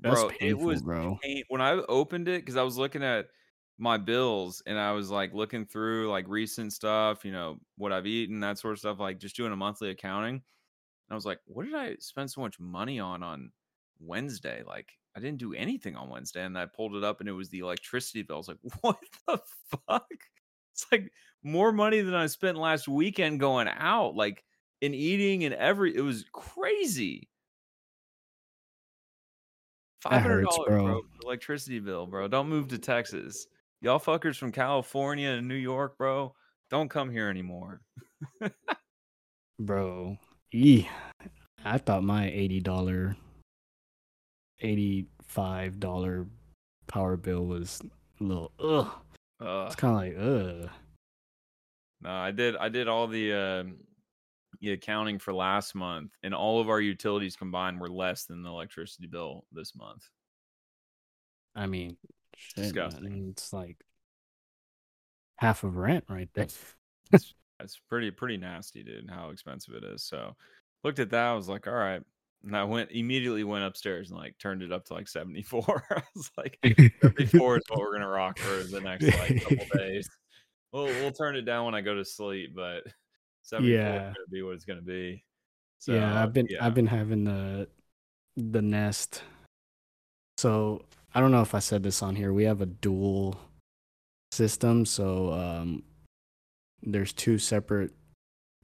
That's 0.00 0.24
Bro, 0.24 0.30
it 0.40 0.54
painful, 0.56 0.66
was 0.66 0.82
bro. 0.82 1.20
pain- 1.22 1.44
when 1.48 1.60
I 1.60 1.72
opened 1.72 2.28
it 2.28 2.42
because 2.42 2.56
I 2.56 2.62
was 2.62 2.76
looking 2.76 3.02
at 3.02 3.28
my 3.78 3.96
bills 3.98 4.62
and 4.66 4.78
I 4.78 4.92
was 4.92 5.10
like 5.10 5.32
looking 5.34 5.64
through 5.66 6.10
like 6.10 6.28
recent 6.28 6.72
stuff, 6.72 7.24
you 7.24 7.32
know, 7.32 7.58
what 7.76 7.92
I've 7.92 8.06
eaten, 8.06 8.40
that 8.40 8.58
sort 8.58 8.72
of 8.74 8.78
stuff, 8.78 9.00
like 9.00 9.18
just 9.18 9.36
doing 9.36 9.52
a 9.52 9.56
monthly 9.56 9.90
accounting. 9.90 10.34
And 10.36 10.42
I 11.10 11.14
was 11.14 11.26
like, 11.26 11.40
what 11.46 11.64
did 11.66 11.74
I 11.74 11.96
spend 12.00 12.30
so 12.30 12.40
much 12.40 12.60
money 12.60 13.00
on 13.00 13.22
on 13.22 13.52
Wednesday? 14.00 14.62
Like, 14.64 14.92
I 15.16 15.20
didn't 15.20 15.38
do 15.38 15.54
anything 15.54 15.96
on 15.96 16.10
Wednesday. 16.10 16.44
And 16.44 16.58
I 16.58 16.66
pulled 16.66 16.96
it 16.96 17.04
up 17.04 17.20
and 17.20 17.28
it 17.28 17.32
was 17.32 17.50
the 17.50 17.60
electricity 17.60 18.22
bill. 18.22 18.36
I 18.36 18.38
was 18.38 18.48
like, 18.48 18.58
what 18.82 18.98
the 19.28 19.40
fuck? 19.88 20.10
It's 20.72 20.86
like 20.92 21.12
more 21.42 21.72
money 21.72 22.00
than 22.00 22.14
I 22.14 22.26
spent 22.26 22.58
last 22.58 22.88
weekend 22.88 23.40
going 23.40 23.68
out, 23.68 24.14
like 24.16 24.44
in 24.80 24.94
eating 24.94 25.44
and 25.44 25.54
every. 25.54 25.94
It 25.96 26.00
was 26.00 26.24
crazy. 26.32 27.28
Five 30.02 30.22
hundred 30.22 30.44
dollars, 30.44 30.66
bro. 30.68 30.84
bro. 30.84 31.00
Electricity 31.24 31.80
bill, 31.80 32.06
bro. 32.06 32.28
Don't 32.28 32.48
move 32.48 32.68
to 32.68 32.78
Texas. 32.78 33.46
Y'all 33.80 33.98
fuckers 33.98 34.36
from 34.36 34.52
California 34.52 35.30
and 35.30 35.48
New 35.48 35.54
York, 35.54 35.96
bro. 35.98 36.34
Don't 36.70 36.88
come 36.88 37.10
here 37.10 37.28
anymore. 37.28 37.80
Bro, 39.60 40.18
ee, 40.52 40.88
I 41.64 41.78
thought 41.78 42.02
my 42.02 42.28
eighty 42.30 42.58
dollar, 42.58 43.16
eighty 44.60 45.06
five 45.22 45.78
dollar 45.78 46.26
power 46.88 47.16
bill 47.16 47.46
was 47.46 47.80
a 48.20 48.24
little 48.24 48.50
ugh. 48.58 48.90
Uh, 49.40 49.64
It's 49.66 49.76
kind 49.76 49.92
of 49.94 50.00
like 50.00 50.16
ugh. 50.18 50.70
no, 52.00 52.10
I 52.10 52.30
did. 52.32 52.56
I 52.56 52.68
did 52.68 52.88
all 52.88 53.06
the 53.06 53.30
the 53.30 53.74
accounting 54.72 55.18
for 55.18 55.32
last 55.32 55.74
month, 55.74 56.12
and 56.22 56.34
all 56.34 56.60
of 56.60 56.68
our 56.68 56.80
utilities 56.80 57.36
combined 57.36 57.80
were 57.80 57.88
less 57.88 58.24
than 58.24 58.42
the 58.42 58.50
electricity 58.50 59.06
bill 59.06 59.44
this 59.52 59.74
month. 59.74 60.08
I 61.54 61.66
mean, 61.66 61.96
shit, 62.36 62.56
man, 62.56 62.64
disgusting. 62.64 63.28
It's 63.30 63.52
like 63.52 63.76
half 65.36 65.64
of 65.64 65.76
rent 65.76 66.04
right 66.08 66.28
there. 66.34 66.46
It's 67.60 67.80
pretty 67.88 68.10
pretty 68.10 68.36
nasty, 68.36 68.82
dude. 68.82 69.08
How 69.08 69.30
expensive 69.30 69.74
it 69.74 69.84
is. 69.84 70.02
So 70.02 70.34
looked 70.82 70.98
at 70.98 71.10
that. 71.10 71.26
I 71.26 71.34
was 71.34 71.48
like, 71.48 71.66
all 71.66 71.74
right. 71.74 72.02
And 72.44 72.56
I 72.56 72.64
went 72.64 72.90
immediately 72.90 73.44
went 73.44 73.64
upstairs 73.64 74.10
and 74.10 74.18
like 74.18 74.36
turned 74.38 74.62
it 74.62 74.72
up 74.72 74.84
to 74.86 74.94
like 74.94 75.08
74. 75.08 75.84
I 75.90 76.02
was 76.14 76.30
like, 76.36 76.58
74 76.62 77.56
is 77.56 77.62
what 77.68 77.78
we're 77.78 77.92
gonna 77.92 78.08
rock 78.08 78.38
for 78.38 78.62
the 78.64 78.80
next 78.80 79.04
like 79.04 79.42
couple 79.42 79.66
days. 79.78 80.08
We'll 80.72 80.86
we'll 80.86 81.12
turn 81.12 81.36
it 81.36 81.42
down 81.42 81.66
when 81.66 81.74
I 81.74 81.80
go 81.80 81.94
to 81.94 82.04
sleep, 82.04 82.54
but 82.54 82.82
74 83.44 83.70
Yeah. 83.78 84.08
is 84.10 84.14
gonna 84.14 84.26
be 84.30 84.42
what 84.42 84.54
it's 84.54 84.64
gonna 84.64 84.82
be. 84.82 85.24
yeah, 85.86 86.22
I've 86.22 86.32
been 86.32 86.46
yeah. 86.50 86.64
I've 86.64 86.74
been 86.74 86.86
having 86.88 87.24
the 87.24 87.68
the 88.36 88.60
Nest. 88.62 89.22
So 90.38 90.84
I 91.14 91.20
don't 91.20 91.30
know 91.30 91.42
if 91.42 91.54
I 91.54 91.60
said 91.60 91.82
this 91.84 92.02
on 92.02 92.16
here. 92.16 92.32
We 92.32 92.44
have 92.44 92.60
a 92.60 92.66
dual 92.66 93.38
system, 94.32 94.84
so 94.84 95.32
um, 95.32 95.84
there's 96.82 97.12
two 97.12 97.38
separate. 97.38 97.92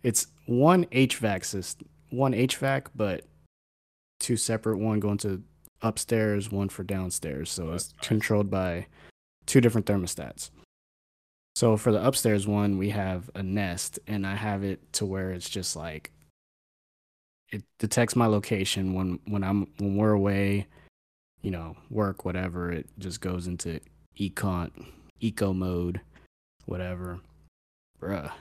It's 0.03 0.27
one 0.47 0.87
HVAC 0.87 1.45
system, 1.45 1.89
one 2.11 2.33
HVAC, 2.33 2.87
but 2.97 3.25
two 4.19 4.37
separate. 4.37 4.79
One 4.79 4.99
going 4.99 5.19
to 5.19 5.43
upstairs, 5.83 6.51
one 6.51 6.69
for 6.69 6.83
downstairs. 6.83 7.51
So 7.51 7.69
Oh, 7.69 7.73
it's 7.75 7.95
nice. 7.95 8.07
controlled 8.09 8.51
by 8.51 8.87
two 9.47 9.61
different 9.61 9.87
thermostats. 9.87 10.51
So 11.61 11.77
for 11.77 11.93
the 11.93 12.03
upstairs 12.03 12.47
one, 12.47 12.79
we 12.79 12.89
have 12.89 13.29
a 13.35 13.43
Nest, 13.43 13.99
and 14.07 14.27
I 14.27 14.35
have 14.35 14.65
it 14.65 14.95
to 14.95 15.05
where 15.05 15.31
it's 15.31 15.51
just 15.51 15.77
like 15.77 16.11
it 17.53 17.65
detects 17.79 18.17
my 18.17 18.25
location 18.25 18.95
when 18.95 19.19
when 19.27 19.45
I'm 19.45 19.67
when 19.77 19.95
we're 19.95 20.13
away, 20.13 20.69
you 21.43 21.51
know, 21.51 21.77
work 21.91 22.25
whatever. 22.25 22.73
It 22.73 22.89
just 22.99 23.21
goes 23.21 23.47
into 23.47 23.79
econ 24.19 24.71
eco 25.21 25.53
mode, 25.53 26.01
whatever. 26.65 27.21
Bruh, 28.01 28.33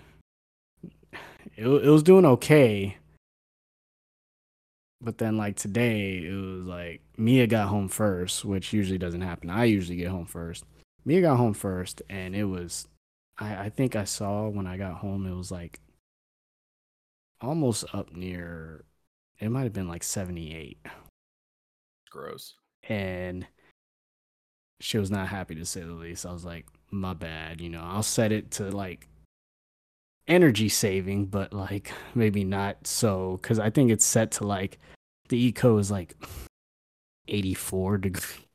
it 1.57 1.67
it 1.67 1.89
was 1.89 2.03
doing 2.03 2.25
okay, 2.25 2.95
but 5.01 5.17
then 5.17 5.35
like 5.35 5.57
today 5.57 6.19
it 6.19 6.33
was 6.33 6.63
like 6.63 7.01
Mia 7.17 7.47
got 7.47 7.67
home 7.67 7.89
first, 7.89 8.45
which 8.45 8.71
usually 8.71 8.97
doesn't 8.97 9.19
happen. 9.19 9.49
I 9.49 9.65
usually 9.65 9.97
get 9.97 10.07
home 10.07 10.25
first. 10.25 10.63
Mia 11.03 11.19
got 11.19 11.35
home 11.35 11.53
first, 11.53 12.01
and 12.09 12.33
it 12.33 12.45
was 12.45 12.87
I 13.39 13.65
I 13.65 13.69
think 13.69 13.95
I 13.95 14.03
saw 14.03 14.47
when 14.49 14.67
I 14.67 14.77
got 14.77 14.95
home 14.95 15.25
it 15.25 15.35
was 15.35 15.51
like 15.51 15.79
almost 17.41 17.85
up 17.93 18.13
near 18.15 18.85
it 19.39 19.49
might 19.49 19.63
have 19.63 19.73
been 19.73 19.87
like 19.87 20.03
78 20.03 20.77
Gross. 22.11 22.55
and 22.83 23.47
she 24.81 24.97
was 24.97 25.11
not 25.11 25.27
happy 25.27 25.55
to 25.55 25.65
say 25.65 25.81
the 25.81 25.91
least. 25.91 26.25
I 26.25 26.31
was 26.31 26.45
like, 26.45 26.65
my 26.89 27.13
bad, 27.13 27.61
you 27.61 27.69
know, 27.69 27.81
I'll 27.83 28.03
set 28.03 28.31
it 28.31 28.51
to 28.51 28.69
like 28.69 29.07
energy 30.27 30.69
saving, 30.69 31.25
but 31.27 31.53
like 31.53 31.91
maybe 32.15 32.43
not 32.43 32.87
so 32.87 33.39
because 33.41 33.59
I 33.59 33.69
think 33.69 33.91
it's 33.91 34.05
set 34.05 34.31
to 34.33 34.45
like 34.45 34.79
the 35.29 35.37
eco 35.37 35.77
is 35.77 35.91
like 35.91 36.15
84 37.27 37.97
degrees. 37.99 38.45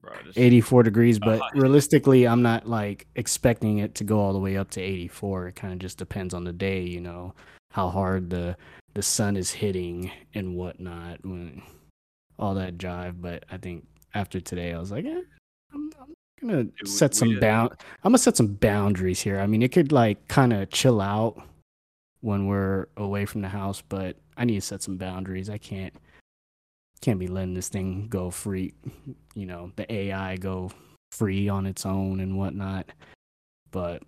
Bro, 0.00 0.12
84 0.36 0.82
degrees, 0.84 1.18
but 1.18 1.40
Uh, 1.40 1.48
realistically, 1.54 2.26
I'm 2.26 2.42
not 2.42 2.68
like 2.68 3.06
expecting 3.16 3.78
it 3.78 3.94
to 3.96 4.04
go 4.04 4.20
all 4.20 4.32
the 4.32 4.38
way 4.38 4.56
up 4.56 4.70
to 4.70 4.80
84. 4.80 5.48
It 5.48 5.56
kind 5.56 5.72
of 5.72 5.78
just 5.80 5.98
depends 5.98 6.34
on 6.34 6.44
the 6.44 6.52
day, 6.52 6.82
you 6.82 7.00
know, 7.00 7.34
how 7.72 7.88
hard 7.88 8.30
the 8.30 8.56
the 8.94 9.02
sun 9.02 9.36
is 9.36 9.50
hitting 9.52 10.10
and 10.34 10.56
whatnot, 10.56 11.24
when 11.24 11.62
all 12.38 12.54
that 12.54 12.78
jive. 12.78 13.20
But 13.20 13.44
I 13.50 13.56
think 13.58 13.86
after 14.14 14.40
today, 14.40 14.72
I 14.72 14.78
was 14.78 14.90
like, 14.90 15.04
eh, 15.04 15.20
I'm, 15.74 15.90
I'm 16.00 16.14
gonna 16.40 16.66
we- 16.82 16.88
set 16.88 17.14
some 17.14 17.38
bound. 17.40 17.72
I'm 18.04 18.10
gonna 18.10 18.18
set 18.18 18.36
some 18.36 18.54
boundaries 18.54 19.20
here. 19.20 19.40
I 19.40 19.46
mean, 19.46 19.62
it 19.62 19.72
could 19.72 19.90
like 19.92 20.26
kind 20.28 20.52
of 20.52 20.70
chill 20.70 21.00
out 21.00 21.42
when 22.20 22.46
we're 22.46 22.86
away 22.96 23.24
from 23.26 23.42
the 23.42 23.48
house, 23.48 23.82
but 23.88 24.16
I 24.36 24.44
need 24.44 24.54
to 24.56 24.60
set 24.60 24.82
some 24.82 24.96
boundaries. 24.96 25.50
I 25.50 25.58
can't 25.58 25.94
can't 26.98 27.18
be 27.18 27.28
letting 27.28 27.54
this 27.54 27.68
thing 27.68 28.08
go 28.08 28.30
free, 28.30 28.74
you 29.34 29.46
know, 29.46 29.72
the 29.76 29.90
AI 29.92 30.36
go 30.36 30.70
free 31.12 31.48
on 31.48 31.66
its 31.66 31.86
own 31.86 32.20
and 32.20 32.36
whatnot. 32.36 32.90
But 33.70 34.02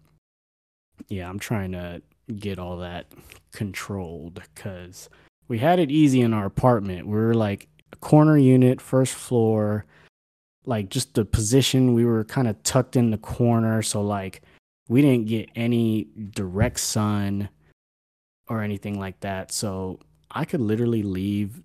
yeah, 1.09 1.29
I'm 1.29 1.39
trying 1.39 1.73
to 1.73 2.03
get 2.37 2.59
all 2.59 2.79
that 2.79 3.07
controlled 3.53 4.35
because 4.35 5.09
we 5.49 5.59
had 5.59 5.79
it 5.79 5.91
easy 5.91 6.21
in 6.21 6.33
our 6.33 6.47
apartment. 6.47 7.07
We 7.07 7.17
were 7.17 7.35
like 7.35 7.69
a 7.93 7.97
corner 7.97 8.37
unit, 8.37 8.81
first 8.81 9.15
floor, 9.15 9.85
like 10.65 10.89
just 10.91 11.15
the 11.15 11.25
position. 11.25 11.95
We 11.95 12.05
were 12.05 12.25
kind 12.25 12.49
of 12.49 12.63
tucked 12.63 12.97
in 12.97 13.11
the 13.11 13.19
corner. 13.19 13.83
So, 13.83 14.03
like, 14.03 14.43
we 14.89 15.03
didn't 15.03 15.27
get 15.27 15.51
any 15.57 16.09
direct 16.31 16.81
sun 16.81 17.49
or 18.49 18.63
anything 18.63 18.99
like 18.99 19.21
that. 19.21 19.53
So, 19.53 19.99
I 20.31 20.45
could 20.45 20.61
literally 20.61 21.03
leave 21.03 21.63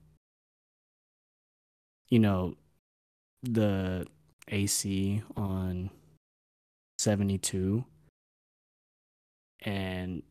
you 2.16 2.20
know, 2.20 2.56
the 3.44 4.08
AC 4.48 5.22
on 5.36 5.90
72 6.98 7.84
and 9.66 10.24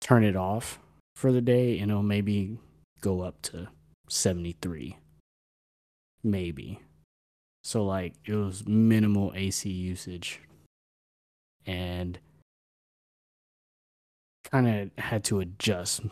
turn 0.00 0.22
it 0.22 0.36
off 0.36 0.78
for 1.16 1.32
the 1.32 1.40
day 1.40 1.80
and 1.80 1.90
it'll 1.90 2.04
maybe 2.04 2.60
go 3.00 3.22
up 3.22 3.42
to 3.42 3.66
73. 4.08 4.96
Maybe. 6.22 6.78
So, 7.64 7.84
like, 7.84 8.14
it 8.24 8.36
was 8.36 8.64
minimal 8.68 9.32
AC 9.34 9.68
usage. 9.68 10.38
And 11.66 12.20
kind 14.48 14.68
of 14.68 15.04
had 15.04 15.24
to 15.24 15.40
adjust 15.40 16.02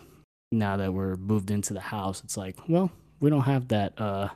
now 0.50 0.76
that 0.76 0.92
we're 0.92 1.14
moved 1.14 1.52
into 1.52 1.72
the 1.72 1.78
house. 1.78 2.20
It's 2.24 2.36
like, 2.36 2.56
well, 2.66 2.90
we 3.20 3.30
don't 3.30 3.42
have 3.42 3.68
that, 3.68 4.00
uh, 4.00 4.30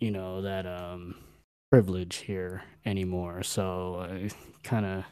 you 0.00 0.10
know 0.10 0.42
that 0.42 0.66
um 0.66 1.14
privilege 1.70 2.16
here 2.16 2.62
anymore. 2.84 3.42
So 3.42 4.06
i 4.10 4.30
kind 4.64 4.84
of 4.86 5.04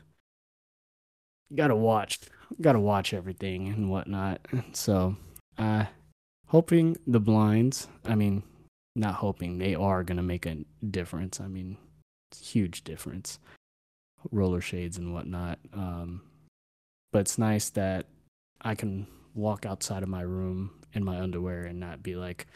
gotta 1.54 1.76
watch 1.76 2.20
gotta 2.60 2.80
watch 2.80 3.14
everything 3.14 3.68
and 3.68 3.90
whatnot. 3.90 4.40
So 4.72 5.16
uh 5.56 5.84
hoping 6.48 6.96
the 7.06 7.20
blinds 7.20 7.88
i 8.06 8.14
mean 8.14 8.42
not 8.96 9.14
hoping 9.16 9.58
they 9.58 9.74
are 9.74 10.02
gonna 10.02 10.22
make 10.22 10.46
a 10.46 10.56
difference. 10.90 11.40
I 11.40 11.46
mean 11.46 11.76
huge 12.36 12.84
difference. 12.84 13.38
Roller 14.32 14.60
shades 14.60 14.98
and 14.98 15.14
whatnot 15.14 15.58
um 15.72 16.22
but 17.12 17.20
it's 17.20 17.38
nice 17.38 17.70
that 17.70 18.06
i 18.60 18.74
can 18.74 19.06
walk 19.34 19.64
outside 19.64 20.02
of 20.02 20.08
my 20.08 20.22
room 20.22 20.70
in 20.92 21.04
my 21.04 21.20
underwear 21.20 21.64
and 21.64 21.78
not 21.78 22.02
be 22.02 22.16
like 22.16 22.46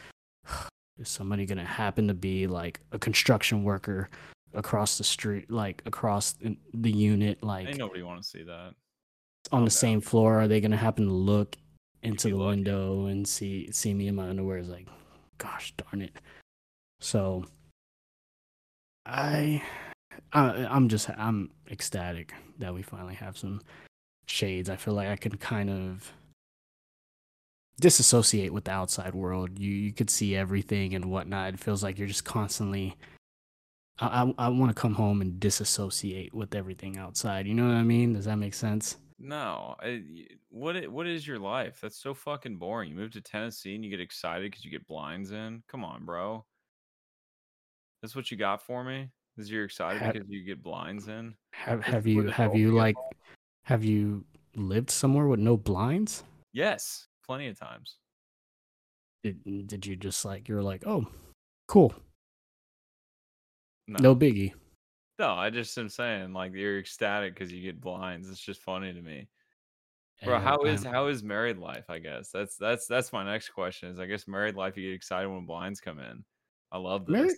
is 0.99 1.09
somebody 1.09 1.45
gonna 1.45 1.65
happen 1.65 2.07
to 2.07 2.13
be 2.13 2.47
like 2.47 2.79
a 2.91 2.99
construction 2.99 3.63
worker 3.63 4.09
across 4.53 4.97
the 4.97 5.03
street 5.03 5.49
like 5.49 5.81
across 5.85 6.35
the 6.73 6.91
unit 6.91 7.41
like 7.43 7.67
Ain't 7.67 7.77
nobody 7.77 8.03
want 8.03 8.21
to 8.21 8.27
see 8.27 8.43
that. 8.43 8.73
on 9.51 9.53
oh, 9.53 9.57
the 9.59 9.63
no. 9.63 9.69
same 9.69 10.01
floor 10.01 10.41
are 10.41 10.47
they 10.47 10.61
gonna 10.61 10.77
happen 10.77 11.07
to 11.07 11.13
look 11.13 11.57
into 12.03 12.29
the 12.29 12.35
lucky. 12.35 12.57
window 12.57 13.05
and 13.07 13.27
see 13.27 13.71
see 13.71 13.93
me 13.93 14.07
in 14.07 14.15
my 14.15 14.29
underwear 14.29 14.57
is 14.57 14.69
like 14.69 14.87
gosh 15.37 15.73
darn 15.77 16.01
it 16.01 16.15
so 16.99 17.43
i 19.05 19.61
I, 20.31 20.65
I'm 20.69 20.89
just 20.89 21.09
I'm 21.09 21.51
ecstatic 21.69 22.33
that 22.59 22.73
we 22.73 22.81
finally 22.81 23.15
have 23.15 23.37
some 23.37 23.61
shades. 24.27 24.69
I 24.69 24.75
feel 24.75 24.93
like 24.93 25.07
I 25.07 25.15
can 25.15 25.37
kind 25.37 25.69
of 25.69 26.11
disassociate 27.79 28.53
with 28.53 28.65
the 28.65 28.71
outside 28.71 29.15
world. 29.15 29.59
You 29.59 29.71
you 29.71 29.93
could 29.93 30.09
see 30.09 30.35
everything 30.35 30.95
and 30.95 31.05
whatnot. 31.05 31.53
It 31.53 31.59
feels 31.59 31.83
like 31.83 31.97
you're 31.97 32.07
just 32.07 32.25
constantly. 32.25 32.95
I 33.99 34.23
I, 34.23 34.45
I 34.45 34.47
want 34.49 34.75
to 34.75 34.79
come 34.81 34.95
home 34.95 35.21
and 35.21 35.39
disassociate 35.39 36.33
with 36.33 36.55
everything 36.55 36.97
outside. 36.97 37.47
You 37.47 37.53
know 37.53 37.67
what 37.67 37.75
I 37.75 37.83
mean? 37.83 38.13
Does 38.13 38.25
that 38.25 38.37
make 38.37 38.53
sense? 38.53 38.97
No, 39.19 39.75
I, 39.79 40.03
what 40.49 40.87
what 40.89 41.07
is 41.07 41.25
your 41.25 41.39
life? 41.39 41.79
That's 41.81 42.01
so 42.01 42.13
fucking 42.13 42.57
boring. 42.57 42.89
You 42.89 42.95
move 42.95 43.11
to 43.11 43.21
Tennessee 43.21 43.75
and 43.75 43.83
you 43.83 43.89
get 43.89 44.01
excited 44.01 44.51
because 44.51 44.65
you 44.65 44.71
get 44.71 44.85
blinds 44.87 45.31
in. 45.31 45.63
Come 45.69 45.85
on, 45.85 46.05
bro. 46.05 46.45
That's 48.01 48.15
what 48.15 48.31
you 48.31 48.37
got 48.37 48.61
for 48.61 48.83
me. 48.83 49.09
Is 49.37 49.49
you're 49.49 49.63
excited 49.63 50.01
Ha- 50.01 50.11
because 50.11 50.27
you 50.29 50.43
get 50.43 50.61
blinds 50.61 51.07
in? 51.07 51.35
Have 51.53 51.83
have 51.83 52.05
you 52.05 52.27
have 52.27 52.55
you 52.55 52.71
like 52.73 52.95
have 53.63 53.83
you 53.83 54.25
lived 54.55 54.91
somewhere 54.91 55.27
with 55.27 55.39
no 55.39 55.55
blinds? 55.55 56.23
Yes, 56.51 57.07
plenty 57.33 57.47
of 57.47 57.59
times. 57.59 57.97
Did 59.23 59.67
did 59.67 59.85
you 59.87 59.95
just 59.95 60.23
like 60.23 60.47
you're 60.47 60.61
like 60.61 60.83
oh 60.85 61.07
cool 61.67 61.95
No, 63.87 64.11
no 64.11 64.15
biggie 64.15 64.53
no. 65.17 65.29
I 65.29 65.49
just 65.49 65.77
am 65.77 65.89
saying 65.89 66.33
like 66.33 66.53
you're 66.53 66.77
ecstatic 66.77 67.33
because 67.33 67.51
you 67.51 67.61
get 67.61 67.81
blinds. 67.81 68.29
It's 68.29 68.39
just 68.39 68.61
funny 68.61 68.93
to 68.93 69.01
me, 69.01 69.29
bro. 70.23 70.39
how 70.39 70.63
is 70.63 70.83
how 70.83 71.07
is 71.07 71.23
married 71.23 71.57
life? 71.57 71.85
I 71.89 71.99
guess 71.99 72.29
that's 72.29 72.57
that's 72.57 72.85
that's 72.85 73.13
my 73.13 73.23
next 73.23 73.49
question. 73.49 73.89
Is 73.89 73.99
I 73.99 74.05
guess 74.05 74.27
married 74.27 74.55
life 74.55 74.77
you 74.77 74.89
get 74.89 74.95
excited 74.95 75.29
when 75.29 75.45
blinds 75.45 75.79
come 75.79 75.99
in. 75.99 76.23
I 76.71 76.77
love 76.77 77.05
this. 77.05 77.13
married 77.13 77.37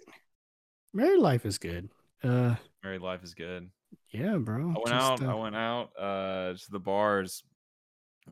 married 0.93 1.19
life 1.19 1.45
is 1.45 1.57
good. 1.57 1.89
Uh 2.23 2.55
married 2.83 3.01
life 3.01 3.23
is 3.23 3.35
good. 3.35 3.69
yeah, 4.11 4.37
bro. 4.37 4.61
I 4.61 4.65
went 4.65 4.87
just, 4.87 4.93
out. 4.93 5.23
I 5.23 5.33
uh, 5.33 5.37
went 5.37 5.55
out 5.55 5.89
uh, 5.99 6.53
to 6.53 6.71
the 6.71 6.79
bars 6.79 7.43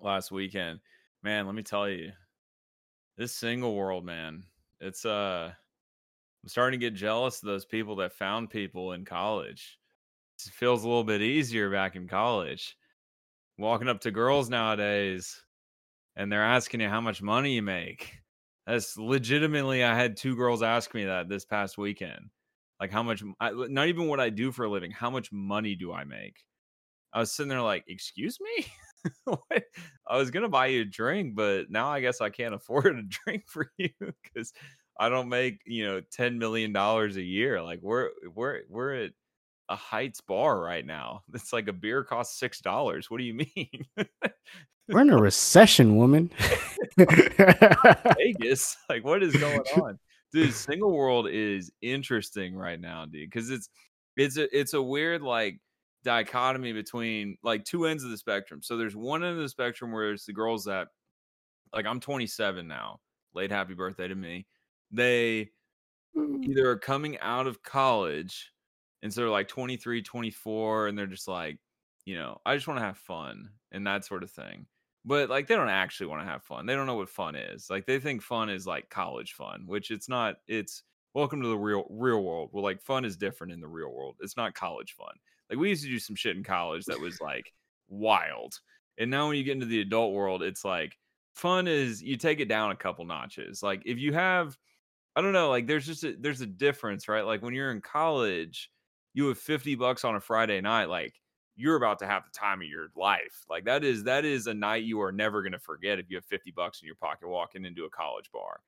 last 0.01 0.31
weekend. 0.31 0.79
Man, 1.23 1.45
let 1.45 1.55
me 1.55 1.63
tell 1.63 1.87
you, 1.87 2.11
this 3.17 3.33
single 3.33 3.75
world, 3.75 4.05
man. 4.05 4.43
It's 4.81 5.05
uh, 5.05 5.53
I'm 6.43 6.49
starting 6.49 6.77
to 6.77 6.85
get 6.85 6.95
jealous 6.95 7.41
of 7.41 7.47
those 7.47 7.63
people 7.63 7.95
that 7.97 8.11
found 8.11 8.49
people 8.49 8.91
in 8.91 9.05
college. 9.05 9.79
It 10.45 10.51
feels 10.51 10.83
a 10.83 10.87
little 10.87 11.05
bit 11.05 11.21
easier 11.21 11.71
back 11.71 11.95
in 11.95 12.09
college. 12.09 12.75
Walking 13.57 13.87
up 13.87 14.01
to 14.01 14.11
girls 14.11 14.49
nowadays, 14.49 15.41
and 16.17 16.29
they're 16.29 16.43
asking 16.43 16.81
you 16.81 16.89
how 16.89 16.99
much 16.99 17.21
money 17.21 17.53
you 17.53 17.61
make. 17.61 18.17
That's 18.67 18.97
legitimately. 18.97 19.83
I 19.83 19.95
had 19.95 20.17
two 20.17 20.35
girls 20.35 20.61
ask 20.61 20.93
me 20.93 21.05
that 21.05 21.29
this 21.29 21.45
past 21.45 21.77
weekend. 21.77 22.31
Like, 22.81 22.91
how 22.91 23.03
much? 23.03 23.23
I, 23.39 23.51
not 23.51 23.87
even 23.87 24.07
what 24.07 24.19
I 24.19 24.29
do 24.29 24.51
for 24.51 24.65
a 24.65 24.69
living. 24.69 24.91
How 24.91 25.09
much 25.09 25.31
money 25.31 25.75
do 25.75 25.93
I 25.93 26.03
make? 26.03 26.35
I 27.13 27.19
was 27.19 27.31
sitting 27.31 27.49
there 27.49 27.61
like, 27.61 27.85
excuse 27.87 28.39
me. 28.41 28.65
I 30.07 30.17
was 30.17 30.31
gonna 30.31 30.49
buy 30.49 30.67
you 30.67 30.81
a 30.81 30.85
drink, 30.85 31.35
but 31.35 31.69
now 31.69 31.89
I 31.89 32.01
guess 32.01 32.21
I 32.21 32.29
can't 32.29 32.53
afford 32.53 32.97
a 32.97 33.03
drink 33.03 33.43
for 33.47 33.71
you 33.77 33.89
because 33.99 34.53
I 34.99 35.09
don't 35.09 35.29
make 35.29 35.61
you 35.65 35.85
know 35.85 36.01
ten 36.11 36.37
million 36.37 36.73
dollars 36.73 37.17
a 37.17 37.21
year. 37.21 37.61
Like 37.61 37.79
we're 37.81 38.09
we're 38.33 38.61
we're 38.69 38.93
at 38.95 39.11
a 39.69 39.75
Heights 39.75 40.21
bar 40.21 40.59
right 40.59 40.85
now. 40.85 41.23
It's 41.33 41.53
like 41.53 41.67
a 41.67 41.73
beer 41.73 42.03
costs 42.03 42.39
six 42.39 42.61
dollars. 42.61 43.09
What 43.09 43.17
do 43.17 43.23
you 43.23 43.33
mean? 43.55 43.85
we're 44.87 45.01
in 45.01 45.09
a 45.09 45.17
recession, 45.17 45.95
woman. 45.95 46.31
Vegas, 46.97 48.77
like 48.89 49.03
what 49.03 49.23
is 49.23 49.35
going 49.35 49.61
on, 49.81 49.97
dude? 50.31 50.53
Single 50.53 50.91
world 50.91 51.27
is 51.29 51.71
interesting 51.81 52.55
right 52.55 52.79
now, 52.79 53.05
dude, 53.05 53.29
because 53.29 53.49
it's 53.49 53.69
it's 54.15 54.37
a 54.37 54.57
it's 54.57 54.73
a 54.73 54.81
weird 54.81 55.21
like 55.21 55.59
dichotomy 56.03 56.73
between 56.73 57.37
like 57.43 57.63
two 57.63 57.85
ends 57.85 58.03
of 58.03 58.11
the 58.11 58.17
spectrum. 58.17 58.61
So 58.61 58.77
there's 58.77 58.95
one 58.95 59.23
end 59.23 59.37
of 59.37 59.41
the 59.41 59.49
spectrum 59.49 59.91
where 59.91 60.11
it's 60.11 60.25
the 60.25 60.33
girls 60.33 60.65
that 60.65 60.89
like 61.73 61.85
I'm 61.85 61.99
27 61.99 62.67
now. 62.67 62.99
Late 63.33 63.51
happy 63.51 63.73
birthday 63.73 64.07
to 64.07 64.15
me. 64.15 64.45
They 64.91 65.49
mm. 66.15 66.43
either 66.45 66.69
are 66.69 66.77
coming 66.77 67.17
out 67.19 67.47
of 67.47 67.63
college 67.63 68.51
and 69.01 69.13
so 69.13 69.21
they're 69.21 69.29
like 69.29 69.47
23, 69.47 70.01
24 70.01 70.87
and 70.87 70.97
they're 70.97 71.07
just 71.07 71.27
like, 71.27 71.57
you 72.05 72.15
know, 72.15 72.39
I 72.45 72.55
just 72.55 72.67
want 72.67 72.79
to 72.79 72.85
have 72.85 72.97
fun 72.97 73.49
and 73.71 73.87
that 73.87 74.05
sort 74.05 74.23
of 74.23 74.31
thing. 74.31 74.65
But 75.05 75.29
like 75.29 75.47
they 75.47 75.55
don't 75.55 75.69
actually 75.69 76.07
want 76.07 76.21
to 76.21 76.27
have 76.27 76.43
fun. 76.43 76.65
They 76.65 76.75
don't 76.75 76.87
know 76.87 76.95
what 76.95 77.09
fun 77.09 77.35
is. 77.35 77.69
Like 77.69 77.85
they 77.85 77.99
think 77.99 78.21
fun 78.21 78.49
is 78.49 78.65
like 78.67 78.89
college 78.89 79.33
fun, 79.33 79.63
which 79.65 79.91
it's 79.91 80.07
not. 80.07 80.35
It's 80.47 80.83
welcome 81.13 81.41
to 81.41 81.49
the 81.49 81.57
real 81.57 81.85
real 81.89 82.23
world. 82.23 82.51
Well, 82.53 82.63
like 82.63 82.81
fun 82.81 83.03
is 83.03 83.17
different 83.17 83.51
in 83.51 83.59
the 83.59 83.67
real 83.67 83.91
world. 83.91 84.15
It's 84.21 84.37
not 84.37 84.53
college 84.53 84.93
fun. 84.97 85.13
Like 85.49 85.59
we 85.59 85.69
used 85.69 85.83
to 85.83 85.89
do 85.89 85.99
some 85.99 86.15
shit 86.15 86.35
in 86.35 86.43
college 86.43 86.85
that 86.85 86.99
was 86.99 87.19
like 87.21 87.51
wild. 87.89 88.53
And 88.97 89.09
now 89.11 89.27
when 89.27 89.37
you 89.37 89.43
get 89.43 89.53
into 89.53 89.65
the 89.65 89.81
adult 89.81 90.13
world, 90.13 90.43
it's 90.43 90.65
like 90.65 90.93
fun 91.35 91.67
is 91.67 92.01
you 92.01 92.17
take 92.17 92.39
it 92.39 92.47
down 92.47 92.71
a 92.71 92.75
couple 92.75 93.05
notches. 93.05 93.63
Like 93.63 93.83
if 93.85 93.97
you 93.97 94.13
have 94.13 94.57
I 95.15 95.21
don't 95.21 95.33
know, 95.33 95.49
like 95.49 95.67
there's 95.67 95.85
just 95.85 96.03
a, 96.03 96.15
there's 96.19 96.41
a 96.41 96.47
difference, 96.47 97.07
right? 97.07 97.25
Like 97.25 97.43
when 97.43 97.53
you're 97.53 97.71
in 97.71 97.81
college, 97.81 98.71
you 99.13 99.27
have 99.27 99.37
50 99.37 99.75
bucks 99.75 100.03
on 100.03 100.15
a 100.15 100.19
Friday 100.19 100.59
night, 100.59 100.89
like 100.89 101.13
you're 101.55 101.75
about 101.75 101.99
to 101.99 102.07
have 102.07 102.23
the 102.23 102.31
time 102.31 102.61
of 102.61 102.67
your 102.67 102.87
life. 102.95 103.45
Like 103.47 103.65
that 103.65 103.83
is 103.83 104.05
that 104.05 104.25
is 104.25 104.47
a 104.47 104.53
night 104.53 104.83
you 104.83 105.01
are 105.01 105.11
never 105.11 105.43
going 105.43 105.51
to 105.51 105.59
forget 105.59 105.99
if 105.99 106.09
you 106.09 106.17
have 106.17 106.25
50 106.25 106.51
bucks 106.51 106.81
in 106.81 106.87
your 106.87 106.95
pocket 106.95 107.27
walking 107.27 107.65
into 107.65 107.85
a 107.85 107.89
college 107.89 108.31
bar. 108.33 108.59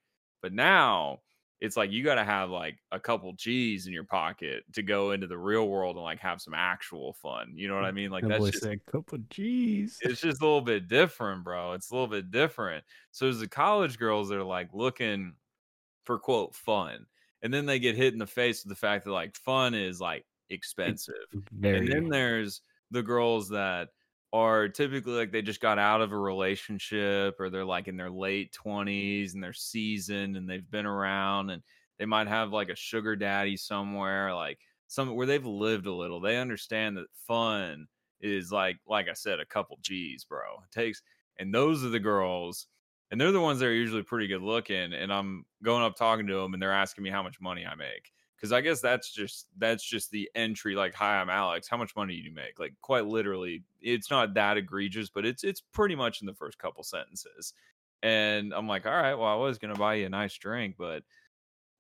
But 0.42 0.54
now 0.54 1.22
it's 1.62 1.78
like 1.78 1.92
you 1.92 2.04
got 2.04 2.16
to 2.16 2.24
have 2.24 2.50
like 2.50 2.78
a 2.92 3.00
couple 3.00 3.32
G's 3.34 3.88
in 3.88 3.94
your 3.94 4.04
pocket 4.04 4.64
to 4.74 4.84
go 4.84 5.12
into 5.12 5.28
the 5.28 5.38
real 5.38 5.68
world 5.68 5.96
and 5.96 6.04
like 6.04 6.20
have 6.20 6.42
some 6.42 6.54
actual 6.54 7.14
fun. 7.14 7.54
You 7.56 7.68
know 7.68 7.76
what 7.76 7.86
I 7.86 7.92
mm, 7.92 7.96
mean? 7.96 8.12
Like 8.12 8.28
that's 8.28 8.50
just 8.50 8.66
a 8.66 8.78
couple 8.92 9.18
G's. 9.30 9.98
It's 10.02 10.22
just 10.22 10.42
a 10.42 10.46
little 10.46 10.62
bit 10.62 10.88
different, 10.88 11.44
bro. 11.44 11.74
It's 11.74 11.92
a 11.92 11.94
little 11.94 12.08
bit 12.08 12.30
different. 12.30 12.84
So 13.12 13.26
there's 13.26 13.40
the 13.40 13.48
college 13.48 13.98
girls 13.98 14.30
that 14.30 14.38
are 14.38 14.44
like 14.44 14.70
looking 14.74 15.34
for 16.04 16.20
quote 16.20 16.54
fun, 16.54 17.06
and 17.42 17.54
then 17.54 17.66
they 17.66 17.80
get 17.80 17.96
hit 17.96 18.14
in 18.14 18.20
the 18.20 18.28
face 18.28 18.64
with 18.64 18.70
the 18.70 18.80
fact 18.80 19.06
that 19.06 19.12
like 19.12 19.36
fun 19.36 19.74
is 19.74 20.02
like 20.02 20.26
expensive. 20.50 21.16
Very. 21.52 21.78
And 21.78 21.88
then 21.88 22.10
there's 22.10 22.62
the 22.92 23.04
girls 23.04 23.50
that 23.50 23.90
are 24.36 24.68
typically 24.68 25.14
like 25.14 25.32
they 25.32 25.42
just 25.42 25.62
got 25.62 25.80
out 25.80 26.02
of 26.02 26.12
a 26.12 26.18
relationship 26.18 27.40
or 27.40 27.50
they're 27.50 27.64
like 27.64 27.88
in 27.88 27.96
their 27.96 28.10
late 28.10 28.52
20s 28.54 29.34
and 29.34 29.42
they're 29.42 29.54
seasoned 29.54 30.36
and 30.36 30.50
they've 30.50 30.70
been 30.70 30.86
around 30.86 31.50
and 31.52 31.64
they 31.98 32.06
might 32.06 32.28
have 32.28 32.52
like 32.52 32.70
a 32.70 32.76
sugar 32.76 33.16
daddy 33.16 33.56
somewhere 33.56 34.34
like 34.36 34.60
some 34.88 35.16
where 35.16 35.26
they've 35.26 35.46
lived 35.46 35.86
a 35.88 35.94
little. 35.94 36.20
They 36.20 36.38
understand 36.38 36.98
that 36.98 37.08
fun 37.14 37.88
is 38.22 38.52
like 38.52 38.78
like 38.88 39.08
i 39.10 39.14
said 39.14 39.40
a 39.40 39.46
couple 39.46 39.78
g's 39.82 40.26
bro. 40.26 40.56
It 40.64 40.72
takes 40.72 41.02
and 41.38 41.54
those 41.54 41.84
are 41.86 41.90
the 41.90 42.00
girls 42.00 42.68
and 43.12 43.20
they're 43.22 43.32
the 43.32 43.42
ones 43.42 43.60
that 43.60 43.68
are 43.68 43.74
usually 43.74 44.04
pretty 44.04 44.28
good 44.28 44.42
looking 44.42 44.94
and 44.94 45.12
i'm 45.14 45.46
going 45.64 45.84
up 45.84 45.96
talking 45.96 46.28
to 46.28 46.34
them 46.36 46.54
and 46.54 46.62
they're 46.62 46.72
asking 46.74 47.04
me 47.04 47.10
how 47.10 47.22
much 47.24 47.40
money 47.42 47.66
i 47.66 47.76
make 47.76 48.12
because 48.46 48.54
I 48.54 48.62
guess 48.62 48.80
that's 48.80 49.12
just 49.12 49.48
that's 49.58 49.84
just 49.84 50.12
the 50.12 50.30
entry. 50.36 50.76
Like, 50.76 50.94
hi, 50.94 51.20
I'm 51.20 51.32
Alex. 51.32 51.68
How 51.68 51.78
much 51.78 51.96
money 51.96 52.16
do 52.16 52.30
you 52.30 52.34
make? 52.34 52.60
Like, 52.60 52.76
quite 52.82 53.08
literally, 53.08 53.64
it's 53.82 54.12
not 54.12 54.36
that 54.36 54.58
egregious, 54.58 55.10
but 55.10 55.26
it's 55.26 55.44
it's 55.44 55.62
pretty 55.62 55.96
much 55.96 56.22
in 56.22 56.28
the 56.28 56.34
first 56.36 56.60
couple 56.60 56.84
sentences. 56.84 57.54
And 58.04 58.54
I'm 58.54 58.68
like, 58.68 58.86
all 58.86 58.94
right, 58.94 59.16
well, 59.16 59.28
I 59.28 59.34
was 59.34 59.58
gonna 59.58 59.74
buy 59.74 59.96
you 59.96 60.06
a 60.06 60.10
nice 60.10 60.38
drink, 60.38 60.76
but 60.78 61.02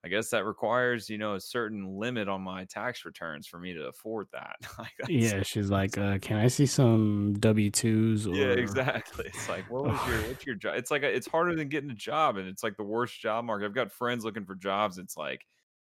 I 0.03 0.07
guess 0.07 0.32
that 0.32 0.43
requires, 0.43 1.07
you 1.07 1.20
know, 1.20 1.36
a 1.36 1.39
certain 1.39 1.99
limit 1.99 2.28
on 2.28 2.41
my 2.41 2.66
tax 2.66 3.05
returns 3.05 3.45
for 3.45 3.59
me 3.59 3.74
to 3.74 3.86
afford 3.88 4.28
that. 4.34 4.55
yeah, 5.07 5.43
she's 5.43 5.70
like, 5.70 5.99
uh, 5.99 6.18
"Can 6.18 6.38
I 6.38 6.47
see 6.47 6.66
some 6.66 7.36
W 7.39 7.70
twos?" 7.70 8.26
Yeah, 8.26 8.47
exactly. 8.47 9.26
It's 9.28 9.47
like, 9.47 9.70
what 9.70 9.84
was 9.84 9.99
your 10.07 10.18
what's 10.28 10.45
your 10.47 10.55
job? 10.55 10.78
It's 10.78 10.89
like 10.89 11.03
a, 11.03 11.16
it's 11.16 11.28
harder 11.28 11.55
than 11.55 11.70
getting 11.70 11.91
a 11.91 11.95
job, 11.95 12.38
and 12.38 12.47
it's 12.47 12.63
like 12.63 12.76
the 12.76 12.84
worst 12.84 13.20
job 13.20 13.45
market. 13.45 13.66
I've 13.66 13.76
got 13.76 13.91
friends 13.91 14.26
looking 14.26 14.45
for 14.45 14.55
jobs. 14.55 14.97
It's 14.97 15.16
like 15.16 15.45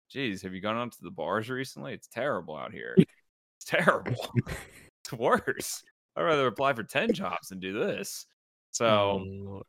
geez, 0.10 0.41
have 0.41 0.53
you 0.53 0.62
gone 0.62 0.76
onto 0.76 0.97
the 1.01 1.12
bars 1.12 1.49
recently? 1.49 1.93
It's 1.93 2.08
terrible 2.08 2.56
out 2.56 2.72
here. 2.72 2.95
It's 3.58 3.72
terrible. 3.72 4.34
it's 5.03 5.14
worse. 5.14 5.82
I'd 6.16 6.24
rather 6.24 6.45
apply 6.45 6.74
for 6.74 6.84
10 6.84 7.14
jobs 7.14 7.47
than 7.47 7.60
do 7.62 7.72
this. 7.72 8.26
So 8.72 9.24
oh, 9.26 9.64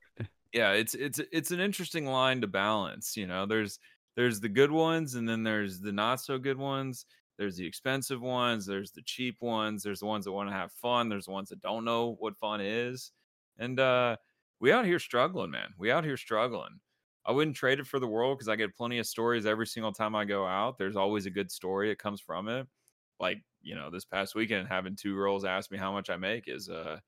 yeah, 0.52 0.72
it's 0.72 0.94
it's 0.94 1.20
it's 1.30 1.52
an 1.52 1.60
interesting 1.60 2.06
line 2.06 2.40
to 2.40 2.48
balance. 2.48 3.16
You 3.16 3.28
know, 3.28 3.46
there's 3.46 3.78
there's 4.16 4.40
the 4.40 4.48
good 4.48 4.72
ones 4.72 5.14
and 5.14 5.28
then 5.28 5.44
there's 5.44 5.78
the 5.78 5.92
not 5.92 6.20
so 6.20 6.38
good 6.38 6.58
ones. 6.58 7.06
There's 7.38 7.56
the 7.56 7.66
expensive 7.66 8.22
ones, 8.22 8.66
there's 8.66 8.90
the 8.90 9.02
cheap 9.02 9.36
ones, 9.40 9.82
there's 9.82 10.00
the 10.00 10.06
ones 10.06 10.24
that 10.24 10.32
want 10.32 10.48
to 10.48 10.54
have 10.54 10.72
fun, 10.72 11.08
there's 11.08 11.26
the 11.26 11.32
ones 11.32 11.50
that 11.50 11.60
don't 11.60 11.84
know 11.84 12.16
what 12.18 12.36
fun 12.36 12.60
is. 12.60 13.12
And 13.58 13.78
uh 13.78 14.16
we 14.58 14.72
out 14.72 14.86
here 14.86 14.98
struggling, 14.98 15.50
man. 15.50 15.74
We 15.78 15.90
out 15.90 16.04
here 16.04 16.16
struggling. 16.16 16.80
I 17.26 17.32
wouldn't 17.32 17.56
trade 17.56 17.80
it 17.80 17.86
for 17.86 17.98
the 17.98 18.06
world 18.08 18.38
because 18.38 18.48
I 18.48 18.56
get 18.56 18.76
plenty 18.76 18.98
of 18.98 19.06
stories 19.06 19.46
every 19.46 19.66
single 19.66 19.92
time 19.92 20.14
I 20.14 20.24
go 20.24 20.46
out. 20.46 20.78
There's 20.78 20.96
always 20.96 21.26
a 21.26 21.30
good 21.30 21.50
story 21.50 21.88
that 21.90 21.98
comes 21.98 22.20
from 22.20 22.48
it. 22.48 22.68
Like, 23.20 23.42
you 23.62 23.74
know, 23.74 23.90
this 23.90 24.04
past 24.04 24.34
weekend 24.34 24.68
having 24.68 24.96
two 24.96 25.14
girls 25.14 25.44
ask 25.44 25.70
me 25.70 25.78
how 25.78 25.92
much 25.92 26.10
I 26.10 26.16
make 26.16 26.48
is 26.48 26.68
uh 26.68 27.00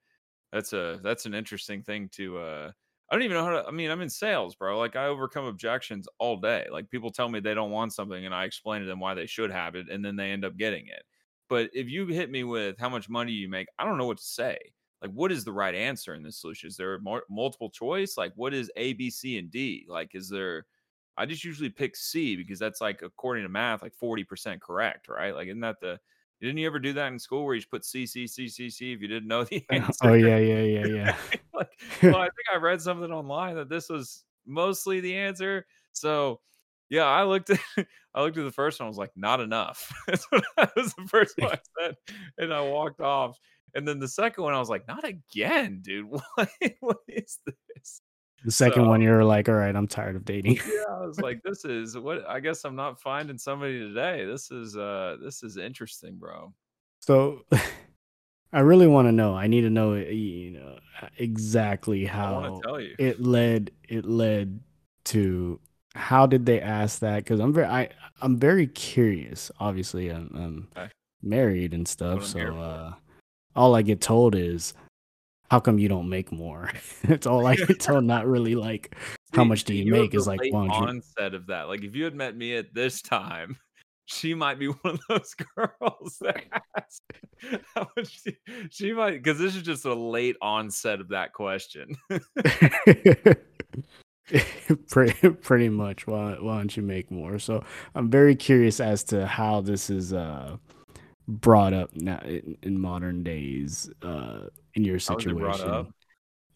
that's 0.53 0.73
a 0.73 1.01
that's 1.03 1.27
an 1.27 1.35
interesting 1.35 1.83
thing 1.83 2.09
to 2.11 2.39
uh 2.39 2.73
I 3.11 3.15
don't 3.15 3.23
even 3.23 3.37
know 3.37 3.45
how 3.45 3.63
to 3.63 3.67
I 3.67 3.71
mean, 3.71 3.91
I'm 3.91 4.01
in 4.01 4.11
sales, 4.11 4.55
bro. 4.57 4.79
Like 4.79 4.97
I 4.97 5.07
overcome 5.07 5.47
objections 5.47 6.09
all 6.19 6.39
day. 6.39 6.67
Like 6.71 6.91
people 6.91 7.11
tell 7.13 7.29
me 7.29 7.41
they 7.41 7.55
don't 7.55 7.71
want 7.71 7.93
something 7.95 8.25
and 8.27 8.35
I 8.35 8.45
explain 8.45 8.81
to 8.83 8.87
them 8.87 9.01
why 9.01 9.15
they 9.15 9.27
should 9.27 9.51
have 9.51 9.75
it 9.77 9.89
and 9.91 10.05
then 10.05 10.17
they 10.17 10.31
end 10.33 10.45
up 10.45 10.57
getting 10.57 10.89
it. 10.89 11.05
But 11.49 11.71
if 11.75 11.89
you 11.89 12.07
hit 12.09 12.31
me 12.31 12.45
with 12.45 12.79
how 12.79 12.89
much 12.91 13.09
money 13.09 13.33
you 13.33 13.49
make, 13.49 13.69
I 13.79 13.85
don't 13.85 13.99
know 13.99 14.07
what 14.07 14.19
to 14.19 14.25
say 14.25 14.59
like 15.03 15.11
what 15.13 15.33
is 15.33 15.45
the 15.45 15.53
right 15.53 15.75
answer 15.75 16.15
in 16.15 16.23
this 16.23 16.41
solution 16.41 16.69
is 16.69 16.77
there 16.77 16.99
more, 17.01 17.23
multiple 17.31 17.71
choice 17.71 18.17
like 18.17 18.33
what 18.37 18.55
is 18.55 18.71
a 18.77 18.93
b 18.95 19.11
c 19.11 19.39
and 19.39 19.51
d 19.51 19.87
like 19.89 20.15
is 20.15 20.29
there 20.29 20.67
i 21.17 21.25
just 21.25 21.45
usually 21.45 21.69
pick 21.69 21.97
c 21.97 22.37
because 22.37 22.59
that's 22.59 22.81
like 22.81 23.03
according 23.03 23.45
to 23.45 23.49
math 23.49 23.83
like 23.83 23.95
40% 24.03 24.61
correct 24.61 25.09
right 25.09 25.35
like 25.35 25.49
isn't 25.49 25.61
that 25.61 25.81
the 25.81 25.99
didn't 26.41 26.59
you 26.59 26.67
ever 26.67 26.79
do 26.79 26.93
that 26.93 27.13
in 27.13 27.19
school 27.19 27.45
where 27.45 27.55
you 27.55 27.61
just 27.61 27.71
put 27.71 27.85
C 27.85 28.07
C 28.07 28.27
C 28.27 28.49
C 28.49 28.71
C 28.71 28.93
if 28.93 29.01
you 29.01 29.09
didn't 29.09 29.29
know 29.29 29.45
the 29.45 29.65
answer? 29.71 29.93
Oh 30.09 30.15
yeah, 30.15 30.39
yeah, 30.39 30.63
yeah, 30.63 30.87
yeah. 30.87 31.17
like, 31.53 31.71
well, 32.03 32.17
I 32.17 32.27
think 32.27 32.47
I 32.53 32.57
read 32.57 32.81
something 32.81 33.11
online 33.11 33.57
that 33.57 33.69
this 33.69 33.89
was 33.89 34.25
mostly 34.47 35.01
the 35.01 35.17
answer. 35.17 35.67
So 35.93 36.41
yeah, 36.91 37.05
I 37.05 37.25
looked 37.25 37.51
at 37.51 37.61
I 38.15 38.23
looked 38.23 38.39
at 38.39 38.45
the 38.45 38.53
first 38.53 38.79
one. 38.79 38.87
I 38.87 38.89
was 38.89 38.99
like, 38.99 39.13
not 39.17 39.41
enough. 39.41 39.93
That's 40.07 40.25
what 40.31 40.45
that 40.57 40.77
was 40.77 40.95
the 40.95 41.09
first 41.09 41.35
one 41.39 41.53
I 41.53 41.59
said, 41.81 41.97
and 42.39 42.55
I 42.55 42.61
walked 42.61 43.01
off. 43.01 43.39
And 43.79 43.87
then 43.87 44.01
the 44.01 44.09
second 44.09 44.43
one, 44.43 44.55
I 44.55 44.59
was 44.59 44.69
like, 44.69 44.89
not 44.89 45.05
again, 45.05 45.79
dude. 45.83 46.09
What, 46.35 46.51
what 46.81 46.99
is 47.07 47.39
this? 47.47 48.01
The 48.45 48.51
second 48.51 48.85
so, 48.85 48.89
one, 48.89 49.01
you're 49.01 49.25
like, 49.25 49.49
all 49.49 49.55
right, 49.55 49.75
I'm 49.75 49.87
tired 49.87 50.17
of 50.17 50.25
dating. 50.25 50.57
yeah, 50.57 50.83
I 50.91 51.07
was 51.07 51.21
like, 51.21 51.43
this 51.45 51.65
is 51.65 51.97
what 51.97 52.29
I 52.29 52.41
guess 52.41 52.65
I'm 52.65 52.75
not 52.75 53.01
finding 53.01 53.39
somebody 53.39 53.79
today. 53.79 54.25
This 54.25 54.51
is 54.51 54.77
uh 54.77 55.17
this 55.23 55.45
is 55.45 55.57
interesting, 55.57 56.17
bro. 56.17 56.53
So 57.01 57.45
I 58.53 58.61
really 58.61 58.89
want 58.89 59.07
to 59.07 59.13
know. 59.13 59.37
I 59.37 59.47
need 59.47 59.61
to 59.61 59.71
know 59.71 59.95
you 59.95 60.51
know 60.53 60.79
exactly 61.19 62.05
how 62.05 62.61
it 62.99 63.21
led 63.21 63.71
it 63.89 64.07
led 64.07 64.59
to 65.05 65.61
how 65.95 66.27
did 66.27 66.47
they 66.47 66.61
ask 66.61 66.99
that? 66.99 67.25
Because 67.25 67.39
I'm 67.39 67.53
very 67.53 67.67
I 67.67 67.91
I'm 68.21 68.39
very 68.39 68.67
curious. 68.67 69.53
Obviously, 69.61 70.09
I'm, 70.09 70.31
I'm 70.35 70.69
okay. 70.77 70.91
married 71.23 71.75
and 71.75 71.87
stuff, 71.87 72.25
so 72.25 72.41
uh 72.41 72.95
all 73.57 73.75
I 73.75 73.83
get 73.83 74.01
told 74.01 74.35
is, 74.35 74.75
"How 75.51 75.61
come 75.61 75.79
you 75.79 75.89
don't 75.89 76.09
make 76.09 76.33
more?" 76.33 76.71
That's 77.05 77.27
all 77.27 77.47
I 77.47 77.57
get 77.57 77.81
told. 77.81 78.05
Not 78.05 78.27
really 78.27 78.55
like, 78.55 78.97
"How 79.33 79.45
much 79.45 79.65
do 79.65 79.75
you, 79.75 79.85
you 79.85 79.93
make?" 79.93 80.15
Is 80.15 80.27
like 80.27 80.41
one 80.53 80.71
onset 80.71 81.35
of 81.35 81.47
that. 81.47 81.69
Like 81.69 81.85
if 81.85 81.95
you 81.95 82.05
had 82.05 82.15
met 82.15 82.37
me 82.37 82.57
at 82.57 82.75
this 82.75 83.03
time, 83.03 83.57
she 84.07 84.35
might 84.35 84.59
be 84.59 84.67
one 84.67 84.95
of 84.95 85.01
those 85.09 85.35
girls 85.35 86.19
that 86.21 86.45
ask 86.77 87.03
how 87.75 87.89
much 87.97 88.23
she, 88.23 88.37
she 88.71 88.93
might 88.93 89.23
because 89.23 89.39
this 89.39 89.55
is 89.57 89.63
just 89.63 89.85
a 89.85 89.95
late 89.95 90.37
onset 90.41 91.01
of 91.01 91.09
that 91.09 91.33
question. 91.33 91.97
pretty 94.89 95.31
pretty 95.31 95.69
much. 95.69 96.07
Why 96.07 96.37
why 96.41 96.59
don't 96.59 96.77
you 96.77 96.83
make 96.83 97.11
more? 97.11 97.39
So 97.39 97.65
I'm 97.95 98.11
very 98.11 98.37
curious 98.37 98.81
as 98.81 99.05
to 99.05 99.27
how 99.27 99.61
this 99.61 99.91
is 99.91 100.13
uh 100.13 100.57
brought 101.29 101.75
up 101.75 101.95
now 101.95 102.19
in, 102.25 102.57
in 102.63 102.81
modern 102.81 103.23
days 103.23 103.91
uh 104.03 104.47
in 104.75 104.83
your 104.83 104.99
How 104.99 105.15
was 105.15 105.27
it 105.27 105.37
brought 105.37 105.57
situation. 105.57 105.93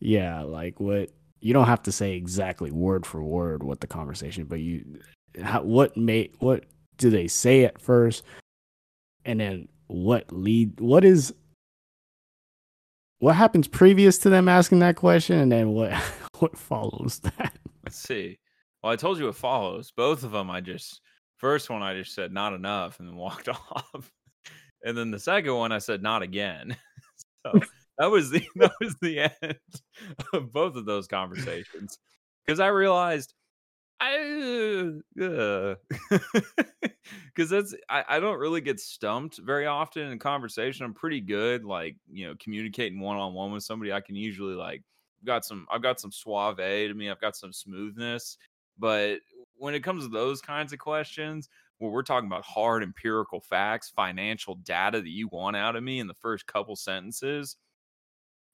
Yeah, 0.00 0.42
like 0.42 0.80
what 0.80 1.10
you 1.40 1.52
don't 1.52 1.66
have 1.66 1.82
to 1.84 1.92
say 1.92 2.14
exactly 2.14 2.70
word 2.70 3.04
for 3.04 3.22
word 3.22 3.62
what 3.62 3.80
the 3.80 3.86
conversation, 3.86 4.44
but 4.44 4.60
you 4.60 4.98
how 5.42 5.62
what 5.62 5.96
made 5.96 6.34
what 6.38 6.64
do 6.96 7.10
they 7.10 7.28
say 7.28 7.64
at 7.64 7.80
first 7.80 8.22
and 9.24 9.40
then 9.40 9.68
what 9.86 10.32
lead 10.32 10.80
what 10.80 11.04
is 11.04 11.34
what 13.18 13.36
happens 13.36 13.68
previous 13.68 14.18
to 14.18 14.30
them 14.30 14.48
asking 14.48 14.80
that 14.80 14.96
question 14.96 15.38
and 15.38 15.52
then 15.52 15.68
what 15.68 15.92
what 16.38 16.56
follows 16.56 17.20
that? 17.20 17.54
Let's 17.84 17.98
see. 17.98 18.38
Well, 18.82 18.92
I 18.92 18.96
told 18.96 19.18
you 19.18 19.28
it 19.28 19.36
follows. 19.36 19.92
Both 19.96 20.24
of 20.24 20.32
them, 20.32 20.50
I 20.50 20.60
just 20.60 21.00
first 21.36 21.70
one 21.70 21.82
I 21.82 21.94
just 21.94 22.14
said 22.14 22.32
not 22.32 22.52
enough 22.52 22.98
and 22.98 23.08
then 23.08 23.16
walked 23.16 23.48
off, 23.48 24.10
and 24.84 24.96
then 24.96 25.10
the 25.10 25.18
second 25.18 25.54
one 25.54 25.72
I 25.72 25.78
said 25.78 26.02
not 26.02 26.22
again. 26.22 26.76
so 27.46 27.60
that 27.98 28.10
was 28.10 28.30
the 28.30 28.44
that 28.56 28.72
was 28.80 28.96
the 29.00 29.20
end 29.20 29.58
of 30.32 30.52
both 30.52 30.76
of 30.76 30.84
those 30.84 31.06
conversations 31.06 31.98
because 32.44 32.60
I 32.60 32.68
realized 32.68 33.34
I 34.00 34.90
uh, 35.20 35.74
because 37.26 37.50
that's 37.50 37.74
I, 37.88 38.04
I 38.08 38.20
don't 38.20 38.38
really 38.38 38.60
get 38.60 38.80
stumped 38.80 39.38
very 39.38 39.66
often 39.66 40.10
in 40.10 40.18
conversation. 40.18 40.84
I'm 40.84 40.94
pretty 40.94 41.20
good, 41.20 41.64
like 41.64 41.96
you 42.10 42.26
know, 42.26 42.34
communicating 42.40 42.98
one 42.98 43.16
on 43.16 43.34
one 43.34 43.52
with 43.52 43.62
somebody. 43.62 43.92
I 43.92 44.00
can 44.00 44.16
usually 44.16 44.54
like 44.54 44.82
got 45.24 45.44
some 45.44 45.66
I've 45.70 45.82
got 45.82 46.00
some 46.00 46.10
suave 46.10 46.56
to 46.56 46.94
me. 46.94 47.10
I've 47.10 47.20
got 47.20 47.36
some 47.36 47.52
smoothness. 47.52 48.38
But 48.78 49.18
when 49.56 49.74
it 49.74 49.84
comes 49.84 50.02
to 50.02 50.10
those 50.10 50.40
kinds 50.40 50.72
of 50.72 50.80
questions, 50.80 51.48
where 51.82 51.90
we're 51.90 52.02
talking 52.02 52.28
about 52.28 52.44
hard 52.44 52.82
empirical 52.82 53.40
facts, 53.40 53.90
financial 53.90 54.54
data 54.54 55.00
that 55.00 55.08
you 55.08 55.28
want 55.28 55.56
out 55.56 55.76
of 55.76 55.82
me 55.82 55.98
in 55.98 56.06
the 56.06 56.14
first 56.14 56.46
couple 56.46 56.76
sentences, 56.76 57.56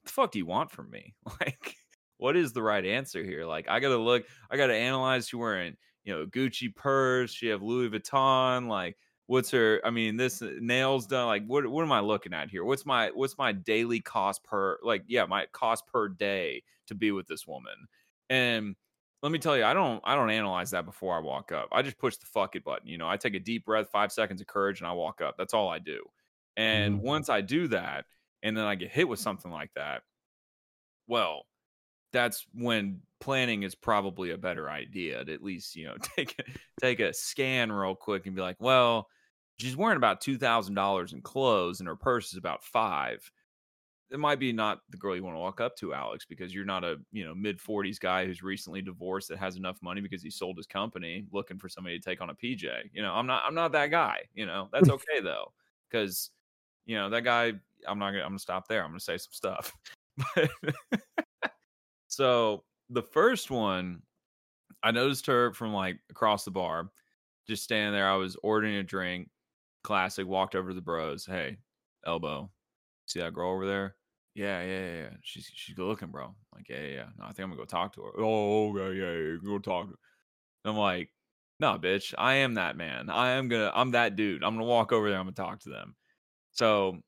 What 0.03 0.09
the 0.09 0.13
fuck 0.13 0.33
do 0.33 0.39
you 0.39 0.47
want 0.47 0.71
from 0.71 0.91
me? 0.91 1.15
Like, 1.41 1.77
what 2.17 2.37
is 2.37 2.53
the 2.53 2.63
right 2.63 2.85
answer 2.85 3.23
here? 3.23 3.45
Like, 3.45 3.69
I 3.69 3.81
gotta 3.81 3.97
look, 3.97 4.25
I 4.51 4.57
gotta 4.57 4.75
analyze 4.75 5.33
you 5.33 5.39
wearing, 5.39 5.77
you 6.05 6.15
know, 6.15 6.27
Gucci 6.27 6.75
purse, 6.75 7.33
she 7.33 7.49
have 7.49 7.63
Louis 7.63 7.91
Vuitton, 7.91 8.67
like 8.69 8.97
what's 9.27 9.51
her 9.51 9.79
i 9.85 9.91
mean 9.91 10.17
this 10.17 10.41
uh, 10.41 10.51
nails 10.59 11.07
done 11.07 11.27
like 11.27 11.45
what 11.47 11.67
what 11.67 11.83
am 11.83 11.93
i 11.93 12.01
looking 12.01 12.33
at 12.33 12.49
here 12.49 12.65
what's 12.65 12.87
my 12.87 13.11
what's 13.15 13.37
my 13.37 13.53
daily 13.53 14.01
cost 14.01 14.43
per 14.43 14.79
like 14.83 15.05
yeah 15.07 15.27
my 15.27 15.45
cost 15.53 15.87
per 15.87 16.09
day 16.09 16.63
to 16.87 16.95
be 16.95 17.13
with 17.13 17.27
this 17.27 17.47
woman 17.47 17.75
and 18.31 18.75
let 19.23 19.33
me 19.33 19.39
tell 19.39 19.57
you 19.57 19.65
i 19.65 19.75
don't 19.75 20.01
i 20.05 20.15
don't 20.15 20.31
analyze 20.31 20.71
that 20.71 20.85
before 20.85 21.17
i 21.17 21.21
walk 21.21 21.53
up. 21.53 21.69
I 21.73 21.83
just 21.83 21.99
push 21.99 22.17
the 22.17 22.27
fuck 22.27 22.57
it 22.57 22.65
button 22.65 22.89
you 22.89 22.99
know? 22.99 23.09
I 23.09 23.17
take 23.17 23.35
a 23.35 23.41
deep 23.41 23.65
breath 23.65 23.89
five 23.91 24.13
seconds 24.13 24.41
of 24.41 24.47
courage 24.47 24.81
and 24.81 24.89
i 24.89 24.93
walk 24.93 25.21
up. 25.21 25.37
That's 25.39 25.55
all 25.55 25.69
i 25.69 25.79
do. 25.79 26.05
And 26.57 26.97
Mhm. 26.97 27.03
once 27.03 27.29
i 27.29 27.41
do 27.41 27.69
that 27.69 28.07
and 28.43 28.57
then 28.57 28.65
i 28.65 28.75
get 28.75 28.91
hit 28.91 29.09
with 29.09 29.21
something 29.21 29.51
like 29.51 29.71
that 29.75 30.03
well 31.07 31.43
that's 32.13 32.47
when 32.55 33.01
planning 33.21 33.63
is 33.65 33.75
probably 33.75 34.31
a 34.31 34.39
better 34.39 34.71
idea 34.71 35.25
to 35.25 35.33
at 35.35 35.43
least 35.43 35.77
you 35.77 35.87
know 35.87 35.97
take 36.17 36.35
a, 36.39 36.45
take 36.81 37.01
a 37.01 37.13
scan 37.13 37.71
real 37.73 37.95
quick 37.95 38.27
and 38.27 38.37
be 38.37 38.43
like 38.43 38.57
well 38.61 39.09
she's 39.59 39.77
wearing 39.77 39.97
about 39.97 40.21
two 40.21 40.39
thousand 40.39 40.75
dollars 40.75 41.13
in 41.13 41.21
clothes 41.23 41.81
and 41.81 41.89
her 41.89 41.97
purse 41.97 42.33
is 42.33 42.39
about 42.39 42.65
five 42.65 43.31
it 44.11 44.19
might 44.19 44.39
be 44.39 44.53
not 44.53 44.81
the 44.91 44.97
girl 44.97 45.15
you 45.15 45.23
want 45.23 45.35
to 45.35 45.41
walk 45.41 45.61
up 45.61 45.77
to 45.77 45.95
alex 45.95 46.25
because 46.25 46.55
you're 46.55 46.65
not 46.65 46.85
a 46.85 46.97
you 47.13 47.25
know 47.25 47.35
mid 47.35 47.59
40s 47.59 48.01
guy 48.01 48.25
who's 48.25 48.43
recently 48.43 48.83
divorced 48.83 49.29
that 49.29 49.39
has 49.39 49.57
enough 49.57 49.79
money 49.83 50.01
because 50.01 50.23
he 50.23 50.31
sold 50.31 50.57
his 50.57 50.67
company 50.67 51.27
looking 51.33 51.59
for 51.59 51.69
somebody 51.69 51.99
to 51.99 52.05
take 52.05 52.21
on 52.21 52.31
a 52.31 52.35
pj 52.35 52.69
you 52.93 53.03
know 53.03 53.13
i'm 53.13 53.27
not 53.27 53.43
i'm 53.47 53.55
not 53.55 53.73
that 53.73 53.91
guy 53.91 54.21
you 54.35 54.47
know 54.47 54.69
that's 54.73 54.89
okay 54.91 55.21
though 55.23 55.53
because 55.91 56.31
you 56.87 56.97
know 56.97 57.11
that 57.11 57.23
guy 57.23 57.53
i'm 57.87 57.99
not 57.99 58.11
gonna 58.11 58.23
i'm 58.23 58.31
gonna 58.31 58.39
stop 58.39 58.67
there 58.69 58.83
i'm 58.83 58.91
gonna 58.91 59.01
say 59.01 59.19
some 59.19 59.33
stuff 59.33 59.77
so 62.09 62.65
the 62.91 63.03
first 63.03 63.51
one, 63.51 64.03
I 64.83 64.91
noticed 64.91 65.27
her 65.27 65.53
from 65.53 65.73
like 65.73 65.99
across 66.11 66.45
the 66.45 66.51
bar, 66.51 66.91
just 67.47 67.65
standing 67.65 67.93
there. 67.93 68.09
I 68.09 68.17
was 68.17 68.37
ordering 68.43 68.77
a 68.77 68.83
drink, 68.83 69.29
classic. 69.85 70.27
Walked 70.27 70.55
over 70.55 70.71
to 70.71 70.75
the 70.75 70.81
bros. 70.81 71.27
Hey, 71.27 71.59
elbow, 72.07 72.51
see 73.07 73.21
that 73.21 73.35
girl 73.35 73.53
over 73.53 73.67
there? 73.67 73.95
Yeah, 74.39 74.63
yeah, 74.63 74.81
yeah. 74.81 75.01
yeah. 75.03 75.11
She's 75.23 75.51
she's 75.53 75.75
good 75.75 75.87
looking, 75.87 76.13
bro. 76.13 76.33
Like, 76.55 76.69
yeah, 76.69 76.81
yeah, 76.81 76.95
yeah. 76.95 77.07
No, 77.19 77.25
I 77.25 77.29
think 77.29 77.41
I'm 77.41 77.51
gonna 77.51 77.57
go 77.57 77.65
talk 77.65 77.93
to 77.95 78.03
her. 78.03 78.13
Oh, 78.19 78.71
okay, 78.71 78.97
yeah, 78.97 79.33
yeah. 79.33 79.37
Go 79.45 79.59
talk. 79.59 79.87
to 79.87 79.91
her." 79.91 79.99
I'm 80.65 80.77
like, 80.77 81.11
no, 81.59 81.77
bitch. 81.77 82.15
I 82.17 82.35
am 82.35 82.55
that 82.55 82.77
man. 82.77 83.11
I 83.11 83.31
am 83.31 83.49
gonna. 83.49 83.73
I'm 83.75 83.91
that 83.93 84.15
dude. 84.15 84.45
I'm 84.45 84.55
gonna 84.55 84.65
walk 84.65 84.93
over 84.93 85.11
there. 85.11 85.19
I'm 85.19 85.25
gonna 85.27 85.35
talk 85.35 85.59
to 85.63 85.71
them. 85.71 85.97
So 86.53 86.99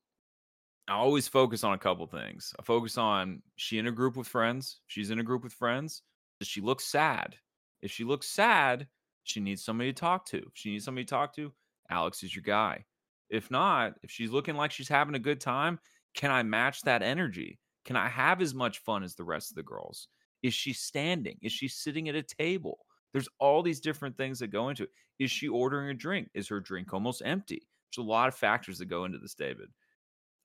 I 0.89 0.95
always 0.95 1.29
focus 1.29 1.63
on 1.63 1.71
a 1.71 1.77
couple 1.77 2.05
things. 2.05 2.53
I 2.59 2.63
focus 2.63 2.97
on 2.97 3.41
she 3.55 3.77
in 3.77 3.87
a 3.87 3.91
group 3.91 4.17
with 4.17 4.27
friends. 4.27 4.81
She's 4.87 5.09
in 5.09 5.19
a 5.19 5.23
group 5.23 5.45
with 5.45 5.53
friends. 5.53 6.01
Does 6.39 6.49
she 6.49 6.59
look 6.59 6.81
sad? 6.81 7.37
If 7.81 7.91
she 7.91 8.03
looks 8.03 8.27
sad, 8.27 8.87
she 9.23 9.39
needs 9.39 9.63
somebody 9.63 9.93
to 9.93 9.99
talk 9.99 10.25
to. 10.27 10.37
If 10.39 10.51
she 10.55 10.71
needs 10.71 10.83
somebody 10.83 11.05
to 11.05 11.09
talk 11.09 11.33
to, 11.37 11.53
Alex 11.89 12.23
is 12.23 12.35
your 12.35 12.43
guy. 12.43 12.83
If 13.29 13.49
not, 13.49 13.93
if 14.03 14.11
she's 14.11 14.31
looking 14.31 14.57
like 14.57 14.71
she's 14.73 14.89
having 14.89 15.15
a 15.15 15.19
good 15.19 15.39
time, 15.39 15.79
can 16.13 16.31
I 16.31 16.43
match 16.43 16.81
that 16.81 17.01
energy? 17.01 17.59
Can 17.85 17.95
I 17.95 18.07
have 18.09 18.41
as 18.41 18.53
much 18.53 18.79
fun 18.79 19.03
as 19.03 19.15
the 19.15 19.23
rest 19.23 19.51
of 19.51 19.55
the 19.55 19.63
girls? 19.63 20.07
Is 20.43 20.53
she 20.53 20.73
standing? 20.73 21.37
Is 21.41 21.51
she 21.51 21.67
sitting 21.67 22.09
at 22.09 22.15
a 22.15 22.23
table? 22.23 22.79
There's 23.13 23.29
all 23.39 23.61
these 23.61 23.81
different 23.81 24.17
things 24.17 24.39
that 24.39 24.47
go 24.47 24.69
into 24.69 24.83
it. 24.83 24.89
Is 25.19 25.31
she 25.31 25.47
ordering 25.47 25.89
a 25.89 25.93
drink? 25.93 26.29
Is 26.33 26.47
her 26.47 26.59
drink 26.59 26.93
almost 26.93 27.21
empty? 27.25 27.67
There's 27.95 28.05
a 28.05 28.09
lot 28.09 28.27
of 28.27 28.35
factors 28.35 28.79
that 28.79 28.85
go 28.85 29.05
into 29.05 29.17
this, 29.17 29.33
David 29.33 29.69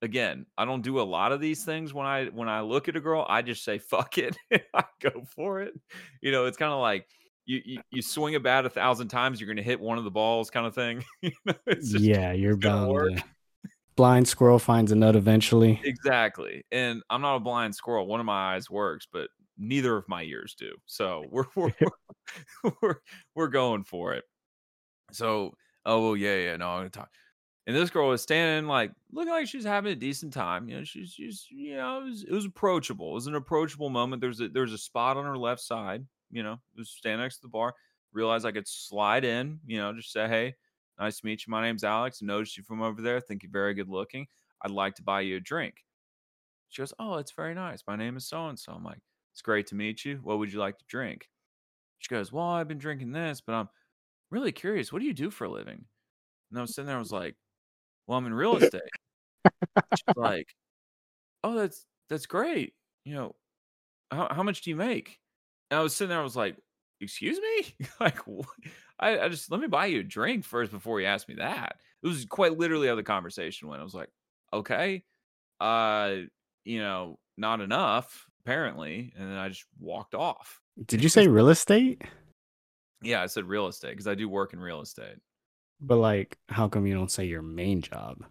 again, 0.03 0.47
I 0.59 0.65
don't 0.65 0.83
do 0.83 1.01
a 1.01 1.03
lot 1.03 1.33
of 1.33 1.41
these 1.41 1.65
things 1.65 1.95
when 1.95 2.07
I 2.07 2.27
when 2.27 2.49
I 2.49 2.61
look 2.61 2.89
at 2.89 2.97
a 2.97 3.01
girl. 3.01 3.27
I 3.29 3.43
just 3.43 3.65
say 3.65 3.79
fuck 3.91 4.19
it, 4.19 4.37
I 4.75 4.85
go 5.01 5.25
for 5.35 5.61
it. 5.61 5.75
You 6.21 6.33
know, 6.33 6.47
it's 6.47 6.57
kind 6.57 6.73
of 6.73 6.81
like 6.81 7.07
you, 7.45 7.61
you 7.65 7.81
you 7.91 8.03
swing 8.03 8.35
a 8.35 8.41
bat 8.41 8.67
a 8.67 8.71
thousand 8.71 9.09
times, 9.09 9.41
you're 9.41 9.47
going 9.47 9.57
to 9.59 9.63
hit 9.63 9.81
one 9.81 9.99
of 9.99 10.05
the 10.05 10.11
balls, 10.11 10.51
kind 10.51 10.67
of 10.67 10.75
thing. 10.75 11.05
you 11.23 11.33
know, 11.45 11.55
it's 11.67 11.91
just 11.93 12.05
yeah, 12.05 12.33
you're 12.33 12.57
gonna 12.57 12.77
bound 12.77 12.93
work. 12.93 13.17
to 13.17 13.25
blind 13.97 14.29
squirrel 14.29 14.59
finds 14.59 14.93
a 14.93 14.95
nut 14.95 15.17
eventually. 15.17 15.81
exactly. 15.85 16.65
And 16.71 17.03
I'm 17.11 17.23
not 17.23 17.37
a 17.37 17.41
blind 17.41 17.75
squirrel. 17.75 18.07
One 18.07 18.21
of 18.21 18.27
my 18.27 18.55
eyes 18.55 18.71
works, 18.71 19.07
but 19.11 19.29
neither 19.59 19.97
of 19.97 20.09
my 20.09 20.23
ears 20.23 20.55
do. 20.59 20.73
So 20.87 21.25
we're 21.31 21.45
we're 21.57 21.73
we're, 22.83 22.97
we're 23.35 23.49
going 23.49 23.85
for 23.85 24.15
it. 24.15 24.25
So 25.13 25.55
oh 25.85 26.03
well, 26.03 26.17
yeah, 26.17 26.37
yeah. 26.37 26.57
No, 26.57 26.69
I'm 26.69 26.79
gonna 26.81 26.91
talk. 26.91 27.11
And 27.67 27.75
this 27.75 27.91
girl 27.91 28.11
was 28.11 28.23
standing 28.23 28.69
like 28.69 28.93
looking 29.11 29.33
like 29.33 29.49
she's 29.49 29.65
having 29.65 29.93
a 29.93 29.97
decent 29.97 30.33
time. 30.33 30.69
You 30.69 30.79
know, 30.79 30.85
she's 30.85 31.13
she's 31.13 31.47
you 31.51 31.77
know, 31.77 32.01
it 32.01 32.05
was 32.05 32.25
it 32.25 32.33
was 32.33 32.45
approachable. 32.45 33.11
It 33.11 33.15
was 33.15 33.27
an 33.27 33.35
approachable 33.35 33.91
moment. 33.91 34.21
There's 34.21 34.41
a 34.41 34.49
there's 34.49 34.73
a 34.73 34.79
spot 34.79 35.17
on 35.17 35.25
her 35.25 35.39
left 35.39 35.63
side, 35.63 36.05
you 36.31 36.43
know, 36.43 36.59
was 36.77 36.91
standing 36.91 37.23
next 37.23 37.37
to 37.37 37.43
the 37.43 37.49
bar. 37.49 37.75
Realized 38.13 38.47
I 38.47 38.53
could 38.53 38.69
slide 38.69 39.25
in, 39.25 39.59
you 39.67 39.79
know, 39.79 39.93
just 39.93 40.13
say, 40.13 40.29
Hey, 40.29 40.55
nice 40.99 41.21
to 41.21 41.27
meet 41.27 41.47
you. 41.47 41.51
My 41.51 41.63
name's 41.63 41.85
Alex. 41.85 42.21
I 42.23 42.27
Noticed 42.27 42.57
you 42.57 42.63
from 42.63 42.83
over 42.83 43.03
there. 43.03 43.21
Think 43.21 43.43
you're 43.43 43.53
very 43.53 43.75
good 43.75 43.89
looking. 43.89 44.27
I'd 44.63 44.71
like 44.71 44.95
to 44.97 45.03
buy 45.03 45.21
you 45.21 45.37
a 45.37 45.41
drink. 45.41 45.85
She 46.69 46.83
goes, 46.83 46.93
Oh, 46.99 47.17
it's 47.17 47.33
very 47.33 47.55
nice. 47.55 47.83
My 47.87 47.97
name 47.97 48.17
is 48.17 48.27
so 48.27 48.49
and 48.49 48.59
so. 48.59 48.73
I'm 48.73 48.85
like, 48.85 49.01
It's 49.33 49.43
great 49.43 49.67
to 49.69 49.75
meet 49.75 50.05
you. 50.05 50.21
What 50.23 50.39
would 50.39 50.53
you 50.53 50.59
like 50.59 50.79
to 50.79 50.85
drink? 50.89 51.29
She 51.99 52.15
goes, 52.15 52.33
Well, 52.33 52.45
I've 52.45 52.69
been 52.69 52.79
drinking 52.79 53.13
this, 53.13 53.41
but 53.41 53.55
I'm 53.55 53.69
really 54.31 54.53
curious. 54.53 54.93
What 54.93 55.01
do 55.01 55.07
you 55.07 55.15
do 55.15 55.31
for 55.31 55.45
a 55.45 55.51
living? 55.51 55.85
And 56.51 56.59
I 56.59 56.63
was 56.63 56.75
sitting 56.75 56.87
there, 56.87 56.97
I 56.97 57.01
was 57.01 57.13
like, 57.13 57.37
Well, 58.07 58.19
I'm 58.19 58.27
in 58.27 58.35
real 58.35 58.57
estate. 58.57 58.83
She's 59.95 60.17
like, 60.17 60.49
Oh, 61.45 61.55
that's 61.55 61.85
that's 62.09 62.27
great. 62.27 62.75
You 63.05 63.15
know, 63.15 63.37
how, 64.11 64.29
how 64.31 64.43
much 64.43 64.63
do 64.63 64.71
you 64.71 64.77
make? 64.77 65.19
And 65.71 65.81
I 65.81 65.83
was 65.83 65.95
sitting 65.95 66.11
there, 66.11 66.21
I 66.21 66.25
was 66.25 66.37
like, 66.37 66.57
Excuse 67.01 67.39
me? 67.39 67.87
like, 68.01 68.19
what? 68.27 68.47
I, 68.99 69.19
I 69.19 69.29
just 69.29 69.51
let 69.51 69.61
me 69.61 69.67
buy 69.67 69.87
you 69.87 70.01
a 70.01 70.05
drink 70.05 70.45
first 70.45 70.73
before 70.73 71.01
you 71.01 71.07
ask 71.07 71.29
me 71.29 71.37
that. 71.37 71.77
It 72.03 72.07
was 72.07 72.25
quite 72.25 72.59
literally 72.59 72.89
how 72.89 72.95
the 72.95 73.03
conversation 73.03 73.69
went. 73.69 73.81
I 73.81 73.85
was 73.85 73.95
like, 73.95 74.11
Okay, 74.53 75.03
uh, 75.61 76.15
you 76.65 76.81
know, 76.81 77.19
not 77.37 77.61
enough, 77.61 78.27
apparently. 78.45 79.13
And 79.17 79.31
then 79.31 79.39
I 79.39 79.49
just 79.49 79.65
walked 79.79 80.15
off. 80.15 80.61
Did 80.87 81.03
you 81.03 81.09
say 81.09 81.29
real 81.29 81.49
estate? 81.49 82.03
Yeah, 83.03 83.23
I 83.23 83.27
said 83.27 83.45
real 83.45 83.67
estate 83.67 83.91
because 83.91 84.07
I 84.07 84.15
do 84.15 84.29
work 84.29 84.53
in 84.53 84.61
real 84.61 84.81
estate. 84.81 85.17
But 85.81 85.97
like, 85.97 86.39
how 86.49 86.69
come 86.69 86.87
you 86.87 86.95
don't 86.95 87.11
say 87.11 87.25
your 87.25 87.43
main 87.43 87.83
job? 87.83 88.25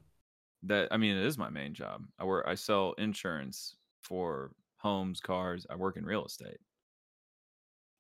That 0.64 0.88
I 0.92 0.98
mean, 0.98 1.16
it 1.16 1.26
is 1.26 1.38
my 1.38 1.50
main 1.50 1.74
job. 1.74 2.04
I 2.20 2.26
work. 2.26 2.46
I 2.48 2.56
sell 2.56 2.94
insurance 2.98 3.76
for 4.02 4.52
homes, 4.78 5.20
cars. 5.20 5.66
I 5.70 5.76
work 5.76 5.98
in 5.98 6.06
real 6.06 6.26
estate. 6.26 6.58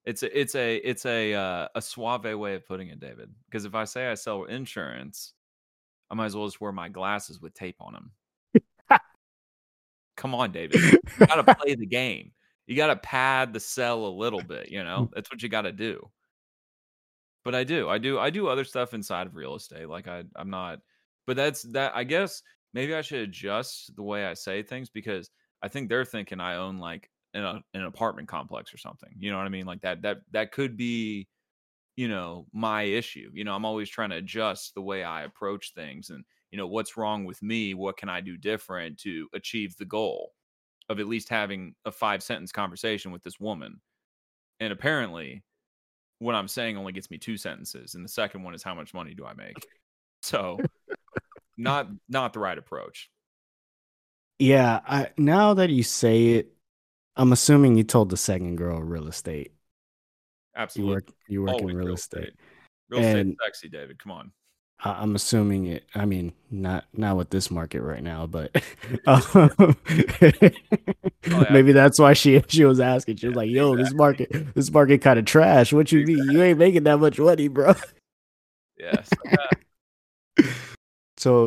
It's 0.06 0.24
a 0.24 0.40
it's 0.40 0.56
a 0.56 0.76
it's 0.78 1.06
a 1.06 1.34
uh, 1.34 1.68
a 1.76 1.82
suave 1.82 2.26
way 2.38 2.56
of 2.56 2.66
putting 2.68 2.90
it, 2.90 3.00
David. 3.00 3.30
Because 3.46 3.66
if 3.66 3.74
I 3.74 3.86
say 3.86 4.08
I 4.08 4.14
sell 4.14 4.44
insurance, 4.44 5.34
I 6.12 6.16
might 6.16 6.26
as 6.26 6.36
well 6.36 6.46
just 6.46 6.62
wear 6.62 6.72
my 6.72 6.90
glasses 6.90 7.42
with 7.42 7.54
tape 7.54 7.78
on 7.80 7.94
them. 7.94 8.12
Come 10.18 10.36
on, 10.36 10.52
David. 10.52 10.82
You 10.82 11.00
gotta 11.26 11.56
play 11.56 11.76
the 11.76 11.86
game. 11.86 12.32
You 12.68 12.76
got 12.76 12.88
to 12.88 12.96
pad 12.96 13.54
the 13.54 13.60
sell 13.60 14.08
a 14.08 14.10
little 14.10 14.42
bit, 14.42 14.72
you 14.72 14.84
know? 14.84 15.10
That's 15.14 15.30
what 15.30 15.44
you 15.44 15.50
got 15.50 15.64
to 15.64 15.72
do. 15.72 16.10
But 17.44 17.54
I 17.54 17.64
do. 17.64 17.88
I 17.90 18.00
do 18.00 18.18
I 18.18 18.32
do 18.32 18.48
other 18.48 18.64
stuff 18.64 18.96
inside 18.96 19.28
of 19.28 19.36
real 19.36 19.56
estate. 19.56 19.88
Like 19.88 20.08
I 20.08 20.24
I'm 20.36 20.50
not 20.50 20.80
but 21.28 21.36
that's 21.36 21.62
that 21.74 21.92
I 21.96 22.04
guess 22.04 22.42
maybe 22.74 22.96
I 22.96 23.02
should 23.02 23.20
adjust 23.20 23.96
the 23.96 24.04
way 24.04 24.26
I 24.26 24.34
say 24.34 24.64
things 24.64 24.90
because 24.90 25.30
I 25.62 25.68
think 25.68 25.90
they're 25.90 26.06
thinking 26.06 26.40
I 26.40 26.56
own 26.56 26.80
like 26.80 27.10
an, 27.36 27.62
an 27.74 27.84
apartment 27.84 28.28
complex 28.28 28.74
or 28.74 28.78
something. 28.78 29.14
You 29.18 29.32
know 29.32 29.38
what 29.38 29.46
I 29.46 29.50
mean? 29.50 29.66
Like 29.66 29.82
that 29.82 30.02
that 30.04 30.18
that 30.32 30.52
could 30.52 30.78
be 30.78 31.28
you 31.96 32.08
know 32.08 32.48
my 32.54 32.84
issue. 32.84 33.30
You 33.34 33.44
know, 33.44 33.56
I'm 33.56 33.66
always 33.66 33.90
trying 33.90 34.10
to 34.12 34.18
adjust 34.18 34.74
the 34.74 34.82
way 34.82 35.04
I 35.04 35.24
approach 35.24 35.74
things 35.74 36.10
and 36.10 36.24
you 36.52 36.58
know 36.58 36.68
what's 36.68 36.98
wrong 36.98 37.26
with 37.26 37.42
me, 37.44 37.74
what 37.74 37.98
can 37.98 38.10
I 38.10 38.22
do 38.22 38.38
different 38.38 38.98
to 39.00 39.28
achieve 39.34 39.76
the 39.78 39.86
goal 39.86 40.32
of 40.90 41.00
at 41.00 41.08
least 41.08 41.30
having 41.30 41.76
a 41.86 41.92
five 41.92 42.22
sentence 42.22 42.52
conversation 42.52 43.12
with 43.12 43.24
this 43.24 43.40
woman. 43.40 43.82
And 44.60 44.72
apparently 44.72 45.44
what 46.20 46.36
I'm 46.36 46.48
saying 46.48 46.78
only 46.78 46.94
gets 46.94 47.12
me 47.12 47.18
two 47.18 47.38
sentences, 47.38 47.96
and 47.96 48.06
the 48.06 48.10
second 48.10 48.44
one 48.44 48.54
is 48.54 48.64
how 48.64 48.74
much 48.74 48.94
money 48.94 49.14
do 49.14 49.26
I 49.26 49.34
make? 49.34 49.56
So, 50.22 50.58
not 51.56 51.88
not 52.10 52.34
the 52.34 52.40
right 52.40 52.58
approach. 52.58 53.12
Yeah, 54.40 54.80
I 54.88 55.10
now 55.20 55.54
that 55.54 55.70
you 55.70 55.84
say 55.84 56.30
it, 56.30 56.55
I'm 57.16 57.32
assuming 57.32 57.76
you 57.76 57.84
told 57.84 58.10
the 58.10 58.18
second 58.18 58.58
girl 58.58 58.82
real 58.82 59.08
estate. 59.08 59.54
Absolutely, 60.56 60.90
you 60.90 60.96
work 60.96 61.08
you 61.28 61.42
work 61.42 61.50
Always 61.52 61.70
in 61.72 61.78
real, 61.78 61.86
real 61.88 61.96
estate. 61.96 62.20
estate. 62.20 62.40
Real 62.90 63.02
estate 63.02 63.38
sexy, 63.44 63.70
David. 63.70 64.00
Come 64.00 64.12
on. 64.12 64.32
I'm 64.84 65.16
assuming 65.16 65.68
it. 65.68 65.86
I 65.96 66.06
mean, 66.06 66.34
not 66.52 66.86
not 66.94 67.18
with 67.18 67.30
this 67.30 67.50
market 67.50 67.82
right 67.82 68.04
now, 68.04 68.28
but 68.28 68.56
um, 69.08 69.24
oh, 69.34 69.76
yeah. 69.90 71.46
maybe 71.50 71.72
that's 71.72 71.98
why 71.98 72.14
she 72.14 72.44
she 72.48 72.66
was 72.66 72.80
asking. 72.80 73.18
She 73.18 73.28
was 73.28 73.36
like, 73.36 73.50
"Yo, 73.50 73.74
exactly. 73.74 73.84
this 73.84 73.94
market 73.94 74.56
this 74.56 74.72
market 74.72 75.02
kind 75.02 75.18
of 75.18 75.26
trash. 75.26 75.74
What 75.74 75.92
you 75.92 76.02
exactly. 76.02 76.26
mean? 76.26 76.36
You 76.36 76.44
ain't 76.44 76.60
making 76.60 76.84
that 76.84 76.98
much 76.98 77.18
money, 77.20 77.48
bro." 77.48 77.74
Yes. 78.78 79.10
so 80.38 80.44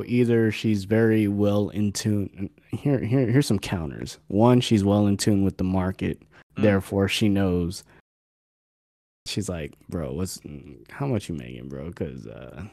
either 0.06 0.50
she's 0.50 0.84
very 0.84 1.28
well 1.28 1.68
in 1.68 1.92
tune. 1.92 2.50
Here, 2.70 2.98
here, 2.98 3.26
here's 3.26 3.46
some 3.46 3.58
counters. 3.58 4.18
One, 4.28 4.60
she's 4.60 4.84
well 4.84 5.06
in 5.06 5.16
tune 5.16 5.44
with 5.44 5.56
the 5.56 5.64
market, 5.64 6.20
mm. 6.56 6.62
therefore 6.62 7.08
she 7.08 7.28
knows. 7.28 7.84
She's 9.26 9.48
like, 9.48 9.74
"Bro, 9.88 10.12
what's 10.12 10.40
how 10.90 11.06
much 11.06 11.28
you 11.28 11.34
making, 11.34 11.68
bro?" 11.68 11.88
Because 11.88 12.26
uh, 12.26 12.64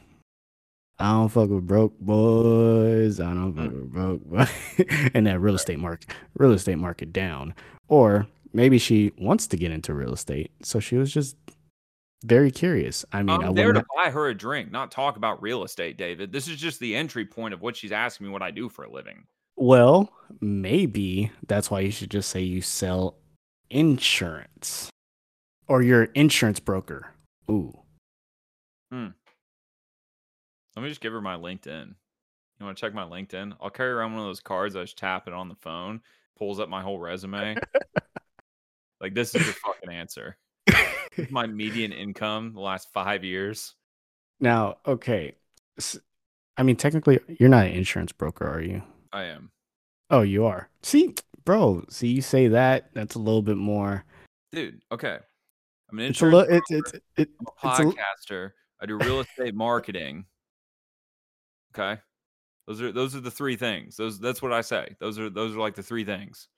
I 0.98 1.12
don't 1.12 1.28
fuck 1.28 1.50
with 1.50 1.66
broke 1.66 1.98
boys. 2.00 3.20
I 3.20 3.34
don't 3.34 3.54
fuck 3.54 3.70
mm. 3.70 3.80
with 3.80 3.92
broke 3.92 4.24
boys. 4.30 5.10
and 5.14 5.26
that 5.26 5.40
real 5.40 5.54
estate 5.54 5.78
market, 5.78 6.10
real 6.34 6.52
estate 6.52 6.78
market 6.78 7.12
down. 7.12 7.54
Or 7.88 8.26
maybe 8.52 8.78
she 8.78 9.12
wants 9.18 9.46
to 9.48 9.56
get 9.56 9.70
into 9.70 9.94
real 9.94 10.14
estate, 10.14 10.50
so 10.62 10.80
she 10.80 10.96
was 10.96 11.12
just 11.12 11.36
very 12.26 12.50
curious. 12.50 13.04
I 13.12 13.22
mean, 13.22 13.40
I'm 13.40 13.50
I 13.50 13.52
there 13.52 13.72
to 13.72 13.84
buy 13.94 14.10
her 14.10 14.28
a 14.28 14.34
drink, 14.34 14.70
not 14.70 14.90
talk 14.90 15.16
about 15.16 15.40
real 15.40 15.62
estate, 15.62 15.96
David. 15.96 16.32
This 16.32 16.48
is 16.48 16.56
just 16.56 16.80
the 16.80 16.94
entry 16.94 17.24
point 17.24 17.54
of 17.54 17.62
what 17.62 17.76
she's 17.76 17.92
asking 17.92 18.26
me 18.26 18.32
what 18.32 18.42
I 18.42 18.50
do 18.50 18.68
for 18.68 18.84
a 18.84 18.90
living. 18.90 19.26
Well, 19.56 20.12
maybe 20.40 21.30
that's 21.46 21.70
why 21.70 21.80
you 21.80 21.90
should 21.90 22.10
just 22.10 22.28
say 22.28 22.40
you 22.40 22.60
sell 22.60 23.16
insurance 23.70 24.90
or 25.68 25.82
you're 25.82 26.02
an 26.02 26.10
insurance 26.14 26.60
broker. 26.60 27.12
Ooh. 27.50 27.72
Hmm. 28.90 29.08
Let 30.76 30.82
me 30.82 30.88
just 30.88 31.00
give 31.00 31.12
her 31.12 31.22
my 31.22 31.36
LinkedIn. 31.36 31.94
You 32.58 32.64
want 32.66 32.76
to 32.76 32.80
check 32.80 32.92
my 32.92 33.04
LinkedIn? 33.04 33.54
I'll 33.60 33.70
carry 33.70 33.90
around 33.90 34.12
one 34.12 34.22
of 34.22 34.28
those 34.28 34.40
cards. 34.40 34.76
I 34.76 34.82
just 34.82 34.98
tap 34.98 35.26
it 35.26 35.32
on 35.32 35.48
the 35.48 35.54
phone, 35.54 36.00
pulls 36.38 36.60
up 36.60 36.68
my 36.68 36.82
whole 36.82 36.98
resume. 36.98 37.56
like 39.00 39.14
this 39.14 39.34
is 39.34 39.44
your 39.44 39.54
fucking 39.54 39.90
answer. 39.90 40.36
My 41.30 41.46
median 41.46 41.92
income 41.92 42.52
the 42.54 42.60
last 42.60 42.92
five 42.92 43.24
years. 43.24 43.74
Now, 44.40 44.76
okay. 44.86 45.34
I 46.56 46.62
mean, 46.62 46.76
technically, 46.76 47.20
you're 47.38 47.48
not 47.48 47.66
an 47.66 47.72
insurance 47.72 48.12
broker, 48.12 48.46
are 48.46 48.60
you? 48.60 48.82
I 49.12 49.24
am. 49.24 49.50
Oh, 50.10 50.22
you 50.22 50.46
are. 50.46 50.68
See, 50.82 51.14
bro. 51.44 51.84
See, 51.88 52.08
you 52.08 52.22
say 52.22 52.48
that. 52.48 52.90
That's 52.94 53.14
a 53.14 53.18
little 53.18 53.42
bit 53.42 53.56
more. 53.56 54.04
Dude, 54.52 54.82
okay. 54.92 55.18
I'm 55.90 55.98
an 55.98 56.06
insurance. 56.06 56.48
It's 56.50 56.70
a, 56.70 56.74
li- 56.74 56.80
it's, 56.80 56.92
it's, 56.94 57.04
it, 57.16 57.28
I'm 57.62 57.70
a 57.70 57.84
podcaster. 57.84 58.46
A, 58.46 58.82
I 58.82 58.86
do 58.86 58.98
real 58.98 59.20
estate 59.20 59.54
marketing. 59.54 60.26
Okay. 61.74 62.00
Those 62.66 62.80
are 62.82 62.92
those 62.92 63.14
are 63.14 63.20
the 63.20 63.30
three 63.30 63.56
things. 63.56 63.96
Those 63.96 64.18
that's 64.18 64.42
what 64.42 64.52
I 64.52 64.60
say. 64.60 64.96
Those 64.98 65.18
are 65.18 65.30
those 65.30 65.54
are 65.54 65.60
like 65.60 65.74
the 65.74 65.82
three 65.82 66.04
things. 66.04 66.48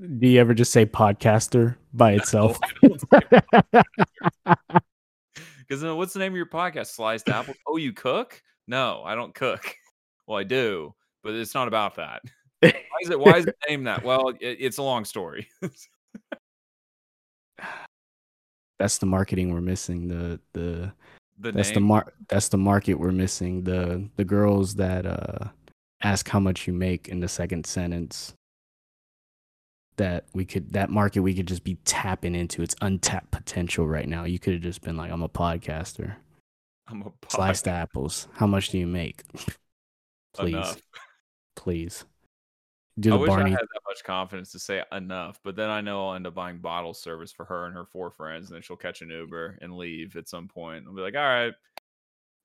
Do 0.00 0.26
you 0.26 0.40
ever 0.40 0.54
just 0.54 0.72
say 0.72 0.86
podcaster 0.86 1.76
by 1.92 2.12
itself? 2.18 2.58
Because 5.66 5.82
what's 5.82 6.12
the 6.12 6.18
name 6.18 6.32
of 6.32 6.36
your 6.36 6.46
podcast? 6.46 6.88
Sliced 6.88 7.28
apples. 7.28 7.56
Oh, 7.66 7.76
you 7.78 7.92
cook? 7.92 8.40
No, 8.66 9.02
I 9.04 9.14
don't 9.14 9.34
cook. 9.34 9.74
Well, 10.26 10.38
I 10.38 10.42
do, 10.42 10.94
but 11.22 11.34
it's 11.34 11.52
not 11.54 11.68
about 11.68 11.96
that. 11.96 12.22
Why 12.62 12.72
is 13.02 13.10
it? 13.10 13.20
Why 13.20 13.36
is 13.36 13.44
it 13.44 13.54
named 13.68 13.86
that? 13.86 14.02
Well, 14.02 14.30
it, 14.30 14.56
it's 14.58 14.78
a 14.78 14.82
long 14.82 15.04
story. 15.04 15.46
That's 18.78 18.96
the 18.96 19.04
marketing 19.04 19.52
we're 19.52 19.60
missing. 19.60 20.08
The 20.08 20.40
the 20.54 20.90
the 21.38 21.52
that's 21.52 21.68
name. 21.68 21.74
the 21.74 21.80
mar 21.80 22.12
that's 22.28 22.48
the 22.48 22.56
market 22.56 22.94
we're 22.94 23.12
missing. 23.12 23.64
The 23.64 24.08
the 24.16 24.24
girls 24.24 24.76
that 24.76 25.04
uh 25.04 25.48
ask 26.00 26.26
how 26.26 26.40
much 26.40 26.66
you 26.66 26.72
make 26.72 27.08
in 27.08 27.20
the 27.20 27.28
second 27.28 27.66
sentence. 27.66 28.32
That 29.96 30.24
we 30.32 30.44
could 30.44 30.72
that 30.72 30.90
market 30.90 31.20
we 31.20 31.34
could 31.34 31.46
just 31.46 31.62
be 31.62 31.76
tapping 31.84 32.34
into 32.34 32.62
its 32.62 32.74
untapped 32.80 33.30
potential 33.30 33.86
right 33.86 34.08
now. 34.08 34.24
You 34.24 34.38
could 34.38 34.54
have 34.54 34.62
just 34.62 34.82
been 34.82 34.96
like, 34.96 35.12
I'm 35.12 35.22
a 35.22 35.28
podcaster. 35.28 36.16
I'm 36.88 37.02
a 37.02 37.10
pod- 37.10 37.30
sliced 37.30 37.68
apples. 37.68 38.28
How 38.34 38.46
much 38.46 38.70
do 38.70 38.78
you 38.78 38.86
make? 38.86 39.22
Please. 40.34 40.54
Enough. 40.54 40.80
Please. 41.54 42.04
Do 42.98 43.14
I 43.14 43.16
wish 43.16 43.28
Barney. 43.28 43.46
I 43.46 43.50
had 43.50 43.60
that 43.60 43.80
much 43.88 44.04
confidence 44.04 44.52
to 44.52 44.58
say 44.58 44.82
enough, 44.92 45.40
but 45.42 45.56
then 45.56 45.68
I 45.68 45.80
know 45.80 46.08
I'll 46.08 46.14
end 46.14 46.26
up 46.26 46.34
buying 46.34 46.58
bottle 46.58 46.94
service 46.94 47.32
for 47.32 47.44
her 47.44 47.66
and 47.66 47.74
her 47.74 47.84
four 47.84 48.10
friends, 48.10 48.46
and 48.46 48.54
then 48.54 48.62
she'll 48.62 48.76
catch 48.76 49.02
an 49.02 49.10
Uber 49.10 49.58
and 49.62 49.76
leave 49.76 50.14
at 50.16 50.28
some 50.28 50.46
point. 50.46 50.84
I'll 50.86 50.94
be 50.94 51.02
like, 51.02 51.16
all 51.16 51.22
right, 51.22 51.54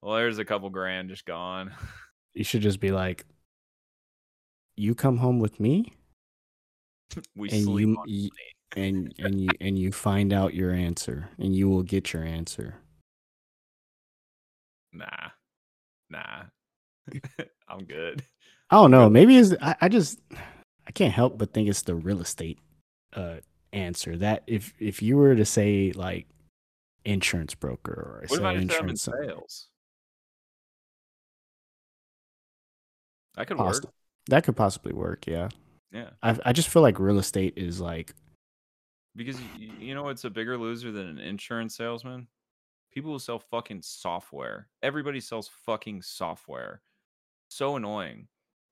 well, 0.02 0.16
there's 0.16 0.40
a 0.40 0.46
couple 0.46 0.70
grand 0.70 1.10
just 1.10 1.26
gone. 1.26 1.72
You 2.36 2.44
should 2.44 2.62
just 2.62 2.80
be 2.80 2.92
like, 2.92 3.26
you 4.76 4.94
come 4.94 5.18
home 5.18 5.40
with 5.40 5.60
me. 5.60 5.92
we 7.36 7.50
and 7.50 7.64
sleep 7.64 7.98
you, 8.06 8.30
and 8.76 9.14
and 9.20 9.42
you 9.42 9.50
and 9.60 9.78
you 9.80 9.92
find 9.92 10.34
out 10.34 10.54
your 10.54 10.72
answer, 10.72 11.30
and 11.38 11.56
you 11.56 11.70
will 11.70 11.84
get 11.84 12.14
your 12.14 12.24
answer. 12.24 12.76
Nah, 14.92 15.30
nah, 16.10 16.44
I'm 17.68 17.86
good. 17.86 18.24
I 18.70 18.76
don't 18.76 18.92
know. 18.92 19.10
Maybe 19.10 19.38
it's 19.38 19.54
I, 19.62 19.76
I 19.82 19.90
just 19.90 20.20
I 20.88 20.92
can't 20.92 21.14
help 21.14 21.38
but 21.38 21.54
think 21.54 21.70
it's 21.70 21.82
the 21.84 21.96
real 21.96 22.22
estate 22.22 22.60
uh 23.14 23.38
answer. 23.74 24.18
That 24.18 24.44
if 24.48 24.74
if 24.80 25.02
you 25.02 25.18
were 25.18 25.36
to 25.36 25.46
say 25.46 25.92
like 25.96 26.28
insurance 27.06 27.56
broker 27.56 27.92
or 27.92 28.26
what 28.28 28.40
say 28.40 28.56
insurance 28.56 29.04
sales, 29.04 29.68
that 33.36 33.48
could 33.48 33.58
work. 33.58 33.86
That 34.28 34.44
could 34.44 34.56
possibly 34.56 34.94
work. 34.94 35.26
Yeah. 35.26 35.50
Yeah. 35.92 36.10
I 36.22 36.38
I 36.46 36.54
just 36.54 36.70
feel 36.70 36.82
like 36.82 37.00
real 37.00 37.20
estate 37.20 37.54
is 37.58 37.82
like 37.82 38.14
because 39.16 39.40
you, 39.58 39.72
you 39.80 39.96
know 39.96 40.10
it's 40.10 40.26
a 40.26 40.30
bigger 40.30 40.58
loser 40.58 40.92
than 40.92 41.08
an 41.08 41.20
insurance 41.20 41.76
salesman. 41.76 42.28
People 42.92 43.12
who 43.12 43.20
sell 43.20 43.40
fucking 43.40 43.82
software. 43.82 44.68
Everybody 44.82 45.20
sells 45.20 45.50
fucking 45.66 46.02
software. 46.02 46.82
So 47.50 47.76
annoying. 47.76 48.28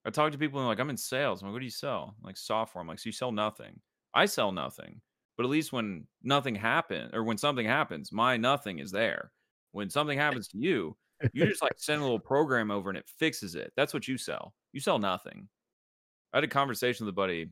I 0.06 0.10
talk 0.10 0.32
to 0.32 0.38
people 0.38 0.60
and 0.60 0.68
like, 0.68 0.80
I'm 0.80 0.90
in 0.90 0.98
sales. 0.98 1.42
I'm 1.42 1.50
like, 1.50 1.54
what 1.54 1.60
do 1.60 1.66
you 1.66 1.72
sell? 1.72 2.16
I'm 2.18 2.26
like 2.26 2.38
software. 2.38 2.82
I'm 2.82 2.88
like, 2.88 3.00
so 3.00 3.08
you 3.08 3.12
sell 3.12 3.32
nothing. 3.32 3.80
I 4.14 4.26
sell 4.26 4.52
nothing. 4.52 5.02
But 5.36 5.44
at 5.44 5.50
least 5.50 5.74
when 5.74 6.08
nothing 6.24 6.56
happens 6.56 7.12
or 7.14 7.24
when 7.24 7.38
something 7.38 7.66
happens, 7.66 8.12
my 8.12 8.38
nothing 8.38 8.80
is 8.80 8.92
there. 8.92 9.32
When 9.72 9.90
something 9.90 10.18
happens 10.18 10.48
to 10.50 10.58
you, 10.58 10.96
you 11.34 11.46
just 11.46 11.62
like 11.62 11.74
send 11.78 12.00
a 12.00 12.04
little 12.04 12.20
program 12.20 12.72
over 12.72 12.90
and 12.90 12.98
it 12.98 13.10
fixes 13.20 13.54
it. 13.54 13.72
That's 13.76 13.94
what 13.94 14.08
you 14.08 14.18
sell. 14.18 14.54
You 14.72 14.80
sell 14.80 14.98
nothing. 14.98 15.48
I 16.34 16.38
had 16.38 16.44
a 16.44 16.48
conversation 16.48 17.06
with 17.06 17.14
a 17.14 17.16
buddy 17.16 17.52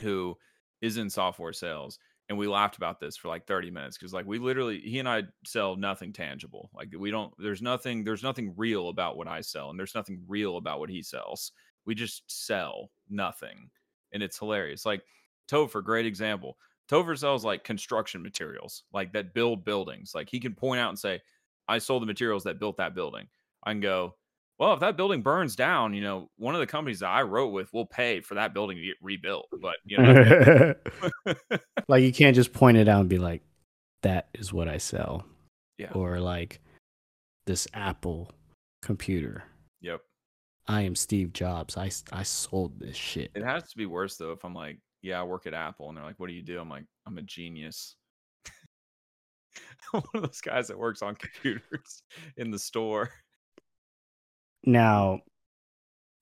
who 0.00 0.36
is 0.80 0.96
in 0.96 1.10
software 1.10 1.52
sales 1.52 1.98
and 2.28 2.38
we 2.38 2.46
laughed 2.46 2.76
about 2.76 3.00
this 3.00 3.16
for 3.16 3.28
like 3.28 3.46
30 3.46 3.70
minutes 3.70 3.98
because 3.98 4.12
like 4.12 4.26
we 4.26 4.38
literally 4.38 4.78
he 4.78 5.00
and 5.00 5.08
i 5.08 5.24
sell 5.44 5.74
nothing 5.74 6.12
tangible 6.12 6.70
like 6.72 6.88
we 6.96 7.10
don't 7.10 7.32
there's 7.36 7.60
nothing 7.60 8.04
there's 8.04 8.22
nothing 8.22 8.54
real 8.56 8.90
about 8.90 9.16
what 9.16 9.26
i 9.26 9.40
sell 9.40 9.70
and 9.70 9.78
there's 9.78 9.96
nothing 9.96 10.22
real 10.28 10.56
about 10.56 10.78
what 10.78 10.88
he 10.88 11.02
sells 11.02 11.50
we 11.88 11.94
just 11.94 12.22
sell 12.26 12.90
nothing. 13.08 13.70
And 14.12 14.22
it's 14.22 14.38
hilarious. 14.38 14.84
Like 14.84 15.02
Topher, 15.50 15.82
great 15.82 16.04
example. 16.04 16.58
Topher 16.88 17.18
sells 17.18 17.46
like 17.46 17.64
construction 17.64 18.22
materials, 18.22 18.84
like 18.92 19.12
that 19.14 19.32
build 19.32 19.64
buildings. 19.64 20.12
Like 20.14 20.28
he 20.28 20.38
can 20.38 20.54
point 20.54 20.80
out 20.80 20.90
and 20.90 20.98
say, 20.98 21.20
I 21.66 21.78
sold 21.78 22.02
the 22.02 22.06
materials 22.06 22.44
that 22.44 22.60
built 22.60 22.76
that 22.76 22.94
building. 22.94 23.26
I 23.64 23.72
can 23.72 23.80
go, 23.80 24.16
well, 24.58 24.74
if 24.74 24.80
that 24.80 24.96
building 24.96 25.22
burns 25.22 25.54
down, 25.54 25.94
you 25.94 26.00
know, 26.00 26.30
one 26.36 26.54
of 26.54 26.60
the 26.60 26.66
companies 26.66 27.00
that 27.00 27.08
I 27.08 27.22
wrote 27.22 27.48
with 27.48 27.72
will 27.72 27.86
pay 27.86 28.20
for 28.20 28.34
that 28.34 28.54
building 28.54 28.76
to 28.76 28.82
get 28.82 28.96
rebuilt. 29.00 29.48
But 29.60 29.76
you 29.84 29.98
know, 29.98 30.74
like 31.88 32.02
you 32.02 32.12
can't 32.12 32.34
just 32.34 32.52
point 32.52 32.76
it 32.76 32.88
out 32.88 33.00
and 33.00 33.08
be 33.08 33.18
like, 33.18 33.42
"That 34.02 34.28
is 34.34 34.52
what 34.52 34.68
I 34.68 34.78
sell," 34.78 35.24
yeah, 35.78 35.92
or 35.92 36.18
like 36.18 36.60
this 37.46 37.68
Apple 37.72 38.30
computer. 38.82 39.44
yep. 39.80 40.00
I 40.66 40.82
am 40.82 40.94
Steve 40.94 41.32
Jobs. 41.32 41.76
I 41.76 41.90
I 42.12 42.22
sold 42.24 42.78
this 42.80 42.96
shit. 42.96 43.30
It 43.34 43.44
has 43.44 43.70
to 43.70 43.76
be 43.76 43.86
worse 43.86 44.16
though 44.16 44.32
if 44.32 44.44
I'm 44.44 44.54
like, 44.54 44.78
yeah, 45.02 45.20
I 45.20 45.22
work 45.22 45.46
at 45.46 45.54
Apple, 45.54 45.88
and 45.88 45.96
they're 45.96 46.04
like, 46.04 46.18
what 46.18 46.28
do 46.28 46.34
you 46.34 46.42
do? 46.42 46.60
I'm 46.60 46.68
like, 46.68 46.84
I'm 47.06 47.18
a 47.18 47.22
genius. 47.22 47.96
I'm 49.94 50.00
one 50.00 50.04
of 50.14 50.22
those 50.22 50.40
guys 50.40 50.68
that 50.68 50.78
works 50.78 51.00
on 51.00 51.14
computers 51.14 52.02
in 52.36 52.50
the 52.50 52.58
store. 52.58 53.10
Now, 54.68 55.22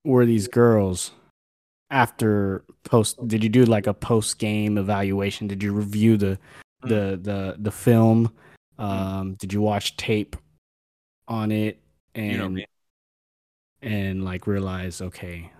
were 0.05 0.25
these 0.25 0.47
girls 0.47 1.11
after 1.91 2.63
post? 2.85 3.19
Did 3.27 3.43
you 3.43 3.49
do 3.51 3.65
like 3.65 3.89
a 3.89 3.95
post 3.95 4.39
game 4.39 4.79
evaluation? 4.79 5.49
Did 5.49 5.63
you 5.65 5.73
review 5.73 6.17
the 6.17 6.39
Mm. 6.85 6.89
the 6.89 7.17
the 7.23 7.57
the 7.59 7.71
film? 7.73 8.33
Um, 8.79 9.35
did 9.35 9.53
you 9.53 9.61
watch 9.63 9.97
tape 9.97 10.37
on 11.27 11.51
it 11.51 11.81
and 12.15 12.33
You 12.33 12.39
know 12.39 12.49
me. 12.51 12.67
and 13.83 14.25
like 14.25 14.47
realize 14.47 15.01
okay, 15.01 15.51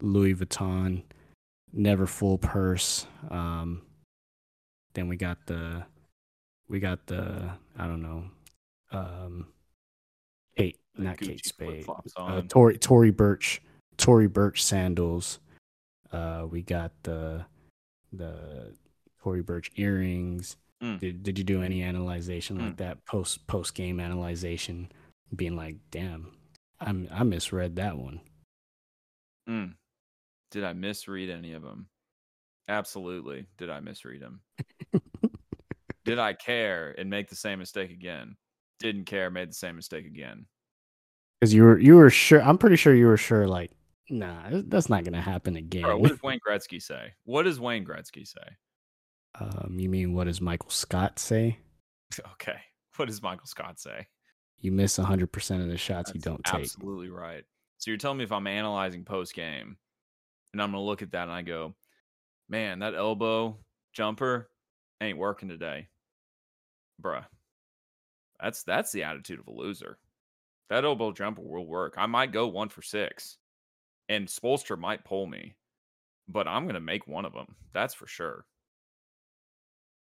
Louis 0.00 0.34
Vuitton, 0.34 1.02
never 1.72 2.06
full 2.06 2.38
purse. 2.38 3.06
Um, 3.30 3.82
then 4.94 5.08
we 5.08 5.16
got 5.16 5.44
the 5.46 5.84
we 6.68 6.78
got 6.78 7.06
the 7.06 7.50
I 7.76 7.86
don't 7.88 8.02
know, 8.02 8.24
um, 8.92 9.46
Not 10.98 11.18
Kate 11.18 11.44
Spade, 11.44 11.86
uh. 12.16 12.42
Tory 12.48 12.78
Tory 12.78 13.10
Burch, 13.10 13.62
Tory 13.96 14.26
Burch 14.26 14.62
sandals. 14.62 15.38
Uh, 16.12 16.46
we 16.50 16.62
got 16.62 16.92
the 17.02 17.44
the 18.12 18.74
Tory 19.22 19.42
Burch 19.42 19.70
earrings. 19.76 20.56
Mm. 20.82 21.00
Did 21.00 21.22
Did 21.22 21.38
you 21.38 21.44
do 21.44 21.62
any 21.62 21.82
analyzation 21.82 22.58
like 22.58 22.74
Mm. 22.74 22.78
that 22.78 23.04
post 23.04 23.46
post 23.46 23.74
game 23.74 24.00
analyzation, 24.00 24.90
being 25.34 25.56
like, 25.56 25.76
damn, 25.90 26.32
I'm 26.80 27.08
I 27.10 27.22
misread 27.24 27.76
that 27.76 27.96
one. 27.96 28.20
Mm. 29.48 29.74
Did 30.50 30.64
I 30.64 30.72
misread 30.72 31.30
any 31.30 31.52
of 31.52 31.62
them? 31.62 31.88
Absolutely. 32.68 33.46
Did 33.56 33.70
I 33.70 33.80
misread 33.80 34.20
them? 34.22 34.40
Did 36.04 36.18
I 36.18 36.32
care 36.32 36.94
and 36.98 37.10
make 37.10 37.28
the 37.28 37.36
same 37.36 37.58
mistake 37.58 37.90
again? 37.90 38.36
Didn't 38.78 39.04
care, 39.04 39.30
made 39.30 39.50
the 39.50 39.54
same 39.54 39.76
mistake 39.76 40.06
again. 40.06 40.46
Because 41.40 41.54
you 41.54 41.62
were 41.62 41.78
you 41.78 41.96
were 41.96 42.10
sure. 42.10 42.42
I'm 42.42 42.58
pretty 42.58 42.76
sure 42.76 42.94
you 42.94 43.06
were 43.06 43.16
sure. 43.16 43.46
Like, 43.46 43.70
nah, 44.10 44.48
that's 44.50 44.88
not 44.88 45.04
gonna 45.04 45.20
happen 45.20 45.56
again. 45.56 45.82
Bro, 45.82 45.98
what 45.98 46.08
does 46.10 46.22
Wayne 46.22 46.40
Gretzky 46.46 46.82
say? 46.82 47.12
What 47.24 47.44
does 47.44 47.60
Wayne 47.60 47.84
Gretzky 47.84 48.26
say? 48.26 48.56
um, 49.40 49.76
you 49.78 49.88
mean 49.88 50.14
what 50.14 50.24
does 50.24 50.40
Michael 50.40 50.70
Scott 50.70 51.18
say? 51.18 51.58
Okay. 52.32 52.56
What 52.96 53.06
does 53.06 53.22
Michael 53.22 53.46
Scott 53.46 53.78
say? 53.78 54.06
You 54.60 54.72
miss 54.72 54.96
100 54.98 55.30
percent 55.30 55.62
of 55.62 55.68
the 55.68 55.76
shots 55.76 56.10
you 56.14 56.20
don't 56.20 56.42
take. 56.42 56.62
Absolutely 56.62 57.10
right. 57.10 57.44
So 57.76 57.90
you're 57.90 57.98
telling 57.98 58.18
me 58.18 58.24
if 58.24 58.32
I'm 58.32 58.46
analyzing 58.46 59.04
post 59.04 59.34
game 59.34 59.76
and 60.52 60.62
I'm 60.62 60.72
going 60.72 60.82
to 60.82 60.86
look 60.86 61.02
at 61.02 61.12
that 61.12 61.24
and 61.24 61.30
I 61.30 61.42
go, 61.42 61.74
man, 62.48 62.80
that 62.80 62.94
elbow 62.94 63.58
jumper 63.92 64.50
ain't 65.00 65.18
working 65.18 65.48
today. 65.48 65.88
Bruh. 67.00 67.24
That's 68.42 68.62
that's 68.64 68.90
the 68.90 69.04
attitude 69.04 69.38
of 69.38 69.46
a 69.46 69.52
loser. 69.52 69.98
That 70.70 70.84
elbow 70.84 71.12
jumper 71.12 71.42
will 71.42 71.66
work. 71.66 71.94
I 71.96 72.06
might 72.06 72.32
go 72.32 72.46
one 72.46 72.68
for 72.68 72.82
six, 72.82 73.38
and 74.08 74.26
Spoelstra 74.26 74.78
might 74.78 75.04
pull 75.04 75.26
me, 75.26 75.56
but 76.28 76.46
I'm 76.46 76.64
going 76.64 76.74
to 76.74 76.80
make 76.80 77.06
one 77.06 77.24
of 77.24 77.32
them. 77.32 77.54
That's 77.72 77.94
for 77.94 78.06
sure. 78.06 78.44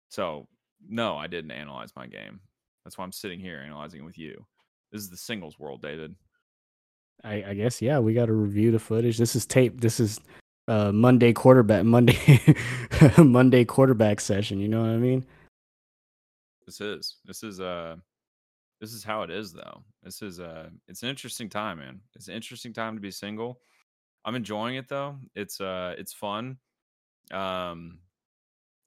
So, 0.08 0.48
no, 0.88 1.16
I 1.16 1.26
didn't 1.26 1.50
analyze 1.50 1.92
my 1.94 2.06
game. 2.06 2.40
That's 2.84 2.96
why 2.96 3.04
I'm 3.04 3.12
sitting 3.12 3.40
here 3.40 3.62
analyzing 3.64 4.00
it 4.00 4.04
with 4.04 4.16
you. 4.16 4.42
This 4.90 5.02
is 5.02 5.10
the 5.10 5.16
singles 5.18 5.58
world, 5.58 5.82
David. 5.82 6.14
I, 7.24 7.44
I 7.48 7.54
guess 7.54 7.82
yeah. 7.82 7.98
We 7.98 8.14
got 8.14 8.26
to 8.26 8.32
review 8.32 8.70
the 8.70 8.78
footage. 8.78 9.18
This 9.18 9.36
is 9.36 9.44
tape. 9.44 9.80
This 9.80 10.00
is 10.00 10.20
uh, 10.68 10.92
Monday 10.92 11.32
quarterback 11.32 11.84
Monday 11.86 12.40
Monday 13.18 13.64
quarterback 13.64 14.20
session. 14.20 14.60
You 14.60 14.68
know 14.68 14.80
what 14.80 14.90
I 14.90 14.96
mean? 14.96 15.26
This 16.64 16.80
is 16.80 17.16
this 17.24 17.42
is 17.42 17.60
uh 17.60 17.96
this 18.80 18.92
is 18.92 19.04
how 19.04 19.22
it 19.22 19.30
is 19.30 19.52
though. 19.52 19.84
This 20.02 20.22
is 20.22 20.40
uh 20.40 20.70
it's 20.86 21.02
an 21.02 21.08
interesting 21.08 21.48
time, 21.48 21.78
man. 21.78 22.02
It's 22.14 22.28
an 22.28 22.34
interesting 22.34 22.72
time 22.72 22.94
to 22.96 23.00
be 23.00 23.10
single. 23.10 23.62
I'm 24.24 24.36
enjoying 24.36 24.76
it 24.76 24.88
though. 24.88 25.18
It's 25.34 25.60
uh 25.60 25.94
it's 25.98 26.12
fun. 26.14 26.58
Um 27.32 28.00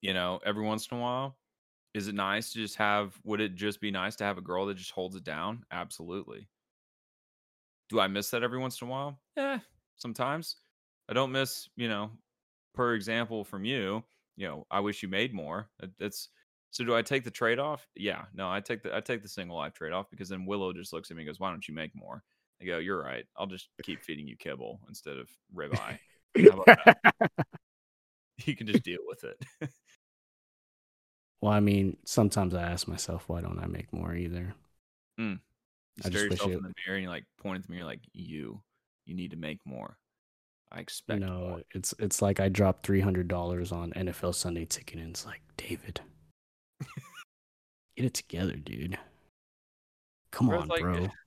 you 0.01 0.13
know, 0.13 0.39
every 0.45 0.63
once 0.63 0.87
in 0.91 0.97
a 0.97 1.01
while. 1.01 1.39
Is 1.93 2.07
it 2.07 2.15
nice 2.15 2.53
to 2.53 2.59
just 2.59 2.77
have 2.77 3.19
would 3.25 3.41
it 3.41 3.55
just 3.55 3.81
be 3.81 3.91
nice 3.91 4.17
to 4.17 4.25
have 4.25 4.37
a 4.37 4.41
girl 4.41 4.67
that 4.67 4.75
just 4.75 4.91
holds 4.91 5.15
it 5.15 5.23
down? 5.25 5.65
Absolutely. 5.71 6.49
Do 7.89 7.99
I 7.99 8.07
miss 8.07 8.29
that 8.31 8.43
every 8.43 8.59
once 8.59 8.81
in 8.81 8.87
a 8.87 8.91
while? 8.91 9.21
Yeah, 9.35 9.59
sometimes. 9.95 10.57
I 11.09 11.13
don't 11.13 11.31
miss, 11.31 11.69
you 11.75 11.87
know, 11.87 12.11
per 12.73 12.95
example 12.95 13.43
from 13.43 13.65
you, 13.65 14.03
you 14.35 14.47
know, 14.47 14.65
I 14.71 14.79
wish 14.79 15.03
you 15.03 15.09
made 15.09 15.33
more. 15.33 15.69
That- 15.79 15.97
That's 15.97 16.29
so 16.71 16.83
do 16.83 16.95
I 16.95 17.01
take 17.01 17.23
the 17.23 17.31
trade 17.31 17.59
off? 17.59 17.85
Yeah, 17.95 18.23
no, 18.33 18.49
I 18.49 18.61
take 18.61 18.81
the 18.81 18.95
I 18.95 19.01
take 19.01 19.21
the 19.21 19.29
single 19.29 19.57
life 19.57 19.73
trade 19.73 19.93
off 19.93 20.09
because 20.09 20.29
then 20.29 20.45
Willow 20.45 20.73
just 20.73 20.93
looks 20.93 21.11
at 21.11 21.17
me 21.17 21.23
and 21.23 21.29
goes, 21.29 21.39
"Why 21.39 21.49
don't 21.49 21.67
you 21.67 21.73
make 21.73 21.93
more?" 21.95 22.23
I 22.61 22.65
go, 22.65 22.77
"You're 22.79 23.01
right. 23.01 23.25
I'll 23.37 23.47
just 23.47 23.69
keep 23.83 24.01
feeding 24.03 24.27
you 24.27 24.35
kibble 24.37 24.79
instead 24.87 25.17
of 25.17 25.29
ribeye. 25.55 25.99
How 26.37 26.61
about 26.61 26.65
that? 26.65 26.97
You 28.45 28.55
can 28.55 28.65
just 28.65 28.83
deal 28.83 29.01
with 29.07 29.23
it." 29.23 29.37
well, 31.41 31.51
I 31.51 31.59
mean, 31.59 31.97
sometimes 32.05 32.55
I 32.55 32.63
ask 32.63 32.87
myself, 32.87 33.25
why 33.27 33.41
don't 33.41 33.59
I 33.59 33.67
make 33.67 33.91
more 33.93 34.15
either? 34.15 34.53
Mm. 35.19 35.39
You 35.97 36.03
I 36.05 36.09
stare 36.09 36.11
just 36.11 36.29
wish 36.29 36.31
yourself 36.39 36.51
it- 36.51 36.57
in 36.57 36.63
the 36.63 36.73
mirror 36.85 36.95
and 36.97 37.03
you 37.03 37.09
like 37.09 37.25
point 37.39 37.59
at 37.59 37.67
the 37.67 37.73
mirror 37.73 37.85
like, 37.85 38.01
"You, 38.13 38.61
you 39.05 39.13
need 39.15 39.31
to 39.31 39.37
make 39.37 39.59
more." 39.65 39.97
I 40.71 40.79
expect 40.79 41.19
no, 41.19 41.39
more. 41.39 41.61
it's 41.71 41.93
it's 41.99 42.21
like 42.21 42.39
I 42.39 42.47
dropped 42.47 42.85
three 42.85 43.01
hundred 43.01 43.27
dollars 43.27 43.71
on 43.73 43.91
NFL 43.91 44.33
Sunday 44.33 44.65
Ticket, 44.65 44.99
and 44.99 45.09
it's 45.09 45.25
like 45.25 45.41
David, 45.57 45.99
get 47.95 48.05
it 48.05 48.13
together, 48.13 48.55
dude. 48.55 48.97
Come 50.31 50.47
Bro, 50.47 50.57
on, 50.57 50.63
it's 50.63 50.69
like- 50.69 50.81
bro. 50.81 51.07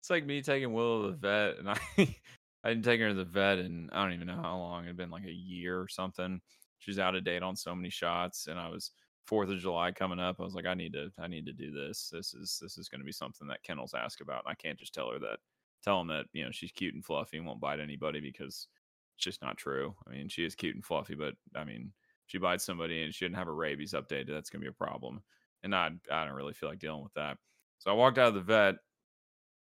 It's 0.00 0.08
like 0.08 0.24
me 0.24 0.40
taking 0.40 0.72
Willow 0.72 1.02
to 1.02 1.10
the 1.10 1.16
vet, 1.18 1.58
and 1.58 1.68
I 1.98 2.16
I 2.64 2.68
didn't 2.70 2.84
take 2.86 3.00
her 3.00 3.08
to 3.08 3.14
the 3.14 3.22
vet, 3.22 3.58
and 3.58 3.90
I 3.92 4.02
don't 4.02 4.14
even 4.14 4.28
know 4.28 4.40
how 4.40 4.56
long. 4.56 4.84
It'd 4.84 4.96
been 4.96 5.10
like 5.10 5.26
a 5.26 5.30
year 5.30 5.78
or 5.78 5.88
something. 5.88 6.40
She's 6.78 6.98
out 6.98 7.14
of 7.14 7.22
date 7.22 7.42
on 7.42 7.54
so 7.54 7.74
many 7.74 7.90
shots, 7.90 8.46
and 8.46 8.58
I 8.58 8.70
was 8.70 8.92
Fourth 9.26 9.50
of 9.50 9.58
July 9.58 9.92
coming 9.92 10.18
up. 10.18 10.36
I 10.40 10.42
was 10.44 10.54
like, 10.54 10.64
I 10.64 10.72
need 10.72 10.94
to 10.94 11.12
I 11.18 11.28
need 11.28 11.44
to 11.44 11.52
do 11.52 11.70
this. 11.70 12.08
This 12.10 12.32
is 12.32 12.58
this 12.62 12.78
is 12.78 12.88
going 12.88 13.02
to 13.02 13.04
be 13.04 13.12
something 13.12 13.46
that 13.48 13.62
kennels 13.62 13.92
ask 13.92 14.22
about, 14.22 14.44
and 14.46 14.50
I 14.52 14.54
can't 14.54 14.78
just 14.78 14.94
tell 14.94 15.10
her 15.10 15.18
that. 15.18 15.38
Tell 15.84 15.98
them 15.98 16.08
that 16.08 16.24
you 16.32 16.44
know 16.46 16.50
she's 16.50 16.72
cute 16.72 16.94
and 16.94 17.04
fluffy 17.04 17.36
and 17.36 17.46
won't 17.46 17.60
bite 17.60 17.78
anybody 17.78 18.20
because 18.20 18.68
it's 19.16 19.24
just 19.24 19.42
not 19.42 19.58
true. 19.58 19.94
I 20.08 20.12
mean, 20.12 20.30
she 20.30 20.46
is 20.46 20.54
cute 20.54 20.74
and 20.74 20.84
fluffy, 20.84 21.14
but 21.14 21.34
I 21.54 21.64
mean, 21.64 21.92
she 22.26 22.38
bites 22.38 22.64
somebody 22.64 23.02
and 23.02 23.14
she 23.14 23.26
didn't 23.26 23.36
have 23.36 23.48
her 23.48 23.54
rabies 23.54 23.92
updated. 23.92 24.28
That's 24.28 24.48
going 24.48 24.62
to 24.62 24.64
be 24.64 24.70
a 24.70 24.72
problem, 24.72 25.22
and 25.62 25.74
I 25.74 25.90
I 26.10 26.24
don't 26.24 26.34
really 26.34 26.54
feel 26.54 26.68
like 26.68 26.78
dealing 26.78 27.02
with 27.02 27.14
that. 27.14 27.36
So 27.78 27.90
I 27.90 27.94
walked 27.94 28.18
out 28.18 28.28
of 28.28 28.34
the 28.34 28.40
vet 28.40 28.76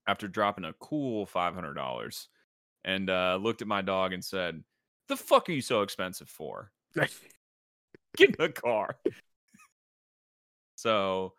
after 0.06 0.28
dropping 0.28 0.64
a 0.64 0.72
cool 0.74 1.26
five 1.26 1.54
hundred 1.54 1.74
dollars, 1.74 2.28
and 2.84 3.08
uh, 3.08 3.38
looked 3.40 3.62
at 3.62 3.68
my 3.68 3.82
dog 3.82 4.12
and 4.12 4.24
said, 4.24 4.62
"The 5.08 5.16
fuck 5.16 5.48
are 5.48 5.52
you 5.52 5.60
so 5.60 5.82
expensive 5.82 6.28
for? 6.28 6.72
Get 6.94 7.10
in 8.20 8.34
the 8.38 8.48
car." 8.48 8.96
so, 10.76 11.34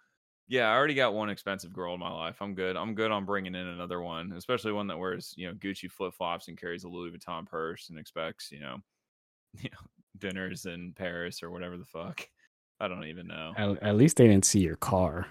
yeah, 0.48 0.70
I 0.70 0.76
already 0.76 0.94
got 0.94 1.14
one 1.14 1.30
expensive 1.30 1.74
girl 1.74 1.94
in 1.94 2.00
my 2.00 2.12
life. 2.12 2.38
I'm 2.42 2.54
good. 2.54 2.78
I'm 2.78 2.96
good 2.96 3.12
on 3.12 3.26
bringing 3.26 3.56
in 3.56 3.68
another 3.68 4.02
one, 4.02 4.34
especially 4.34 4.72
one 4.72 4.88
that 4.88 5.00
wears 5.00 5.34
you 5.36 5.48
know 5.48 5.54
Gucci 5.54 5.90
flip 5.92 6.14
flops 6.14 6.48
and 6.48 6.60
carries 6.60 6.84
a 6.84 6.90
Louis 6.90 7.12
Vuitton 7.12 7.46
purse 7.46 7.90
and 7.90 8.00
expects 8.00 8.52
you 8.52 8.60
know, 8.60 8.78
you 9.60 9.70
know 9.72 9.88
dinners 10.18 10.66
in 10.66 10.94
Paris 10.94 11.42
or 11.44 11.50
whatever 11.50 11.78
the 11.78 11.86
fuck. 11.86 12.28
I 12.80 12.88
don't 12.88 13.06
even 13.06 13.28
know, 13.28 13.56
At, 13.56 13.82
at 13.84 13.96
least 13.96 14.18
they 14.18 14.28
didn't 14.28 14.46
see 14.46 14.60
your 14.62 14.76
car. 14.78 15.28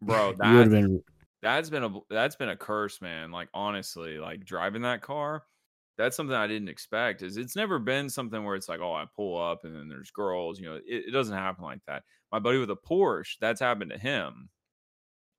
bro. 0.00 0.34
you 0.40 0.56
would 0.56 0.66
That 0.66 0.72
have 0.72 0.72
been 0.72 1.02
that's 1.42 1.70
been 1.70 1.84
a 1.84 2.00
that's 2.10 2.36
been 2.36 2.50
a 2.50 2.56
curse, 2.56 3.00
man. 3.00 3.30
Like 3.32 3.48
honestly, 3.54 4.18
like 4.18 4.44
driving 4.44 4.82
that 4.82 5.02
car, 5.02 5.44
that's 5.98 6.16
something 6.16 6.36
I 6.36 6.46
didn't 6.46 6.68
expect. 6.68 7.22
Is 7.22 7.36
it's 7.36 7.56
never 7.56 7.78
been 7.78 8.10
something 8.10 8.44
where 8.44 8.56
it's 8.56 8.68
like, 8.68 8.80
oh, 8.80 8.94
I 8.94 9.06
pull 9.16 9.40
up 9.42 9.64
and 9.64 9.74
then 9.76 9.88
there's 9.88 10.10
girls. 10.10 10.60
You 10.60 10.66
know, 10.70 10.76
it, 10.76 10.84
it 10.86 11.12
doesn't 11.12 11.36
happen 11.36 11.64
like 11.64 11.84
that. 11.86 12.04
My 12.32 12.38
buddy 12.40 12.58
with 12.58 12.70
a 12.70 12.76
Porsche, 12.76 13.38
that's 13.40 13.60
happened 13.60 13.90
to 13.92 13.98
him, 13.98 14.50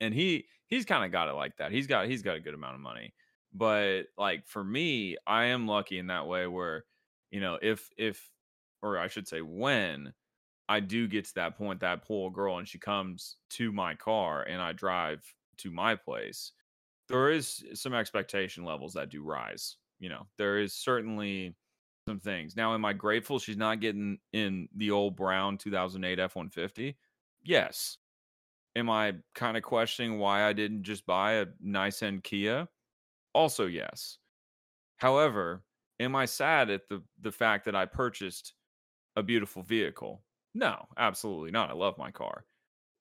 and 0.02 0.14
he 0.14 0.48
he's 0.68 0.86
kind 0.86 1.06
of 1.06 1.12
got 1.12 1.30
it 1.30 1.34
like 1.34 1.58
that. 1.58 1.72
He's 1.72 1.88
got 1.88 2.08
he's 2.08 2.24
got 2.24 2.38
a 2.38 2.42
good 2.42 2.54
amount 2.56 2.76
of 2.76 2.82
money, 2.82 3.14
but 3.54 4.04
like 4.18 4.48
for 4.48 4.64
me, 4.64 5.18
I 5.28 5.46
am 5.46 5.68
lucky 5.68 6.00
in 6.00 6.08
that 6.08 6.28
way 6.28 6.48
where 6.48 6.86
you 7.32 7.42
know 7.42 7.60
if 7.62 7.90
if 7.98 8.32
or 8.82 8.98
I 8.98 9.08
should 9.08 9.28
say 9.28 9.42
when 9.42 10.14
I 10.70 10.80
do 10.80 11.08
get 11.08 11.26
to 11.26 11.34
that 11.36 11.58
point 11.58 11.82
that 11.82 12.04
a 12.10 12.30
girl 12.32 12.58
and 12.58 12.68
she 12.68 12.80
comes 12.80 13.38
to 13.52 13.72
my 13.72 13.96
car 13.96 14.44
and 14.44 14.62
I 14.62 14.72
drive 14.72 15.24
to 15.58 15.72
my 15.72 15.96
place, 15.96 16.54
there 17.10 17.30
is 17.30 17.64
some 17.74 17.94
expectation 17.94 18.64
levels 18.64 18.94
that 18.94 19.10
do 19.10 19.24
rise. 19.24 19.78
You 20.00 20.10
know, 20.10 20.28
there 20.38 20.60
is 20.60 20.74
certainly 20.74 21.56
some 22.08 22.20
things. 22.20 22.56
Now, 22.56 22.74
am 22.74 22.86
I 22.86 22.94
grateful 22.94 23.40
she's 23.40 23.58
not 23.58 23.80
getting 23.80 24.20
in 24.34 24.70
the 24.76 24.92
old 24.92 25.16
brown 25.16 25.58
2008 25.58 26.20
F 26.20 26.36
150? 26.36 26.98
Yes. 27.44 27.98
Am 28.76 28.90
I 28.90 29.16
kind 29.36 29.56
of 29.56 29.64
questioning 29.64 30.18
why 30.18 30.46
I 30.48 30.54
didn't 30.54 30.84
just 30.84 31.06
buy 31.06 31.34
a 31.34 31.48
nice 31.60 32.02
end 32.02 32.24
Kia? 32.24 32.68
Also, 33.34 33.68
yes. 33.68 34.20
However, 34.98 35.64
am 36.00 36.16
I 36.16 36.26
sad 36.26 36.70
at 36.70 36.88
the 36.88 37.04
the 37.20 37.32
fact 37.32 37.66
that 37.66 37.76
I 37.76 37.86
purchased 37.86 38.56
a 39.16 39.24
beautiful 39.24 39.64
vehicle? 39.64 40.24
No, 40.54 40.88
absolutely 40.98 41.52
not. 41.52 41.70
I 41.70 41.74
love 41.74 41.98
my 41.98 42.12
car. 42.12 42.46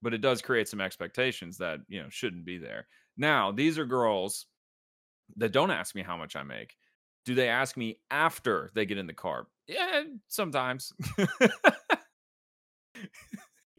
But 0.01 0.13
it 0.13 0.21
does 0.21 0.41
create 0.41 0.67
some 0.67 0.81
expectations 0.81 1.57
that, 1.59 1.79
you 1.87 2.01
know, 2.01 2.09
shouldn't 2.09 2.45
be 2.45 2.57
there. 2.57 2.87
Now, 3.15 3.51
these 3.51 3.77
are 3.79 3.85
girls 3.85 4.47
that 5.37 5.53
don't 5.53 5.71
ask 5.71 5.95
me 5.95 6.01
how 6.01 6.17
much 6.17 6.35
I 6.35 6.43
make. 6.43 6.75
Do 7.25 7.35
they 7.35 7.47
ask 7.47 7.77
me 7.77 7.99
after 8.11 8.69
they 8.75 8.85
get 8.85 8.97
in 8.97 9.07
the 9.07 9.13
car? 9.13 9.47
Yeah, 9.67 10.03
sometimes. 10.27 10.91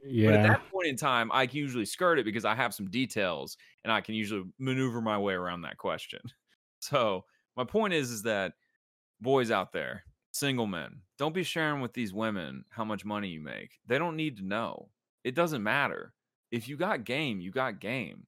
Yeah. 0.04 0.30
But 0.30 0.40
at 0.40 0.42
that 0.48 0.70
point 0.70 0.88
in 0.88 0.96
time, 0.96 1.30
I 1.32 1.46
can 1.46 1.58
usually 1.58 1.86
skirt 1.86 2.18
it 2.18 2.24
because 2.24 2.44
I 2.44 2.54
have 2.54 2.74
some 2.74 2.90
details 2.90 3.56
and 3.84 3.92
I 3.92 4.00
can 4.02 4.14
usually 4.14 4.44
maneuver 4.58 5.00
my 5.00 5.18
way 5.18 5.34
around 5.34 5.62
that 5.62 5.78
question. 5.78 6.20
So 6.80 7.24
my 7.56 7.64
point 7.64 7.94
is, 7.94 8.10
is 8.10 8.24
that 8.24 8.52
boys 9.18 9.50
out 9.50 9.72
there, 9.72 10.04
single 10.44 10.66
men, 10.66 11.00
don't 11.16 11.34
be 11.34 11.42
sharing 11.42 11.80
with 11.80 11.94
these 11.94 12.12
women 12.12 12.66
how 12.68 12.84
much 12.84 13.02
money 13.02 13.28
you 13.28 13.40
make. 13.40 13.78
They 13.86 13.96
don't 13.96 14.14
need 14.14 14.36
to 14.36 14.44
know. 14.44 14.90
It 15.24 15.34
doesn't 15.34 15.62
matter. 15.62 16.12
If 16.50 16.68
you 16.68 16.76
got 16.76 17.04
game, 17.04 17.40
you 17.40 17.50
got 17.50 17.80
game. 17.80 18.26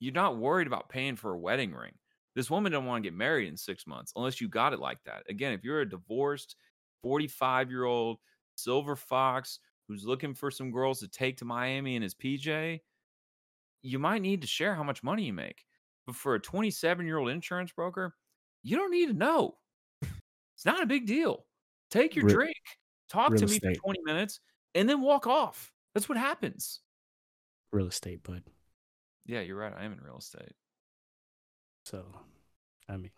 You're 0.00 0.14
not 0.14 0.38
worried 0.38 0.66
about 0.66 0.88
paying 0.88 1.14
for 1.14 1.34
a 1.34 1.38
wedding 1.38 1.74
ring. 1.74 1.92
This 2.34 2.50
woman 2.50 2.72
don't 2.72 2.86
want 2.86 3.04
to 3.04 3.06
get 3.06 3.14
married 3.14 3.48
in 3.48 3.58
six 3.58 3.86
months 3.86 4.14
unless 4.16 4.40
you 4.40 4.48
got 4.48 4.72
it 4.72 4.80
like 4.80 4.96
that. 5.04 5.24
Again, 5.28 5.52
if 5.52 5.62
you're 5.62 5.82
a 5.82 5.88
divorced 5.88 6.56
45 7.02 7.70
year 7.70 7.84
old 7.84 8.16
silver 8.54 8.96
fox 8.96 9.58
who's 9.88 10.06
looking 10.06 10.32
for 10.32 10.50
some 10.50 10.70
girls 10.70 11.00
to 11.00 11.08
take 11.08 11.36
to 11.36 11.44
Miami 11.44 11.96
in 11.96 12.02
his 12.02 12.14
PJ, 12.14 12.80
you 13.82 13.98
might 13.98 14.22
need 14.22 14.40
to 14.40 14.46
share 14.46 14.74
how 14.74 14.84
much 14.84 15.02
money 15.02 15.24
you 15.24 15.34
make. 15.34 15.66
But 16.06 16.16
for 16.16 16.34
a 16.34 16.40
27 16.40 17.04
year 17.04 17.18
old 17.18 17.28
insurance 17.28 17.72
broker, 17.72 18.14
you 18.62 18.74
don't 18.78 18.90
need 18.90 19.08
to 19.08 19.12
know. 19.12 19.56
It's 20.62 20.66
not 20.66 20.80
a 20.80 20.86
big 20.86 21.06
deal. 21.08 21.44
Take 21.90 22.14
your 22.14 22.24
Re- 22.24 22.34
drink, 22.34 22.56
talk 23.10 23.34
to 23.34 23.46
me 23.46 23.56
estate. 23.56 23.78
for 23.78 23.82
20 23.82 23.98
minutes, 24.04 24.38
and 24.76 24.88
then 24.88 25.00
walk 25.00 25.26
off. 25.26 25.72
That's 25.92 26.08
what 26.08 26.16
happens. 26.16 26.78
Real 27.72 27.88
estate, 27.88 28.22
bud. 28.22 28.44
Yeah, 29.26 29.40
you're 29.40 29.56
right. 29.56 29.72
I 29.76 29.84
am 29.84 29.92
in 29.92 30.00
real 30.00 30.18
estate. 30.18 30.52
So, 31.84 32.04
I 32.88 32.96
mean, 32.96 33.10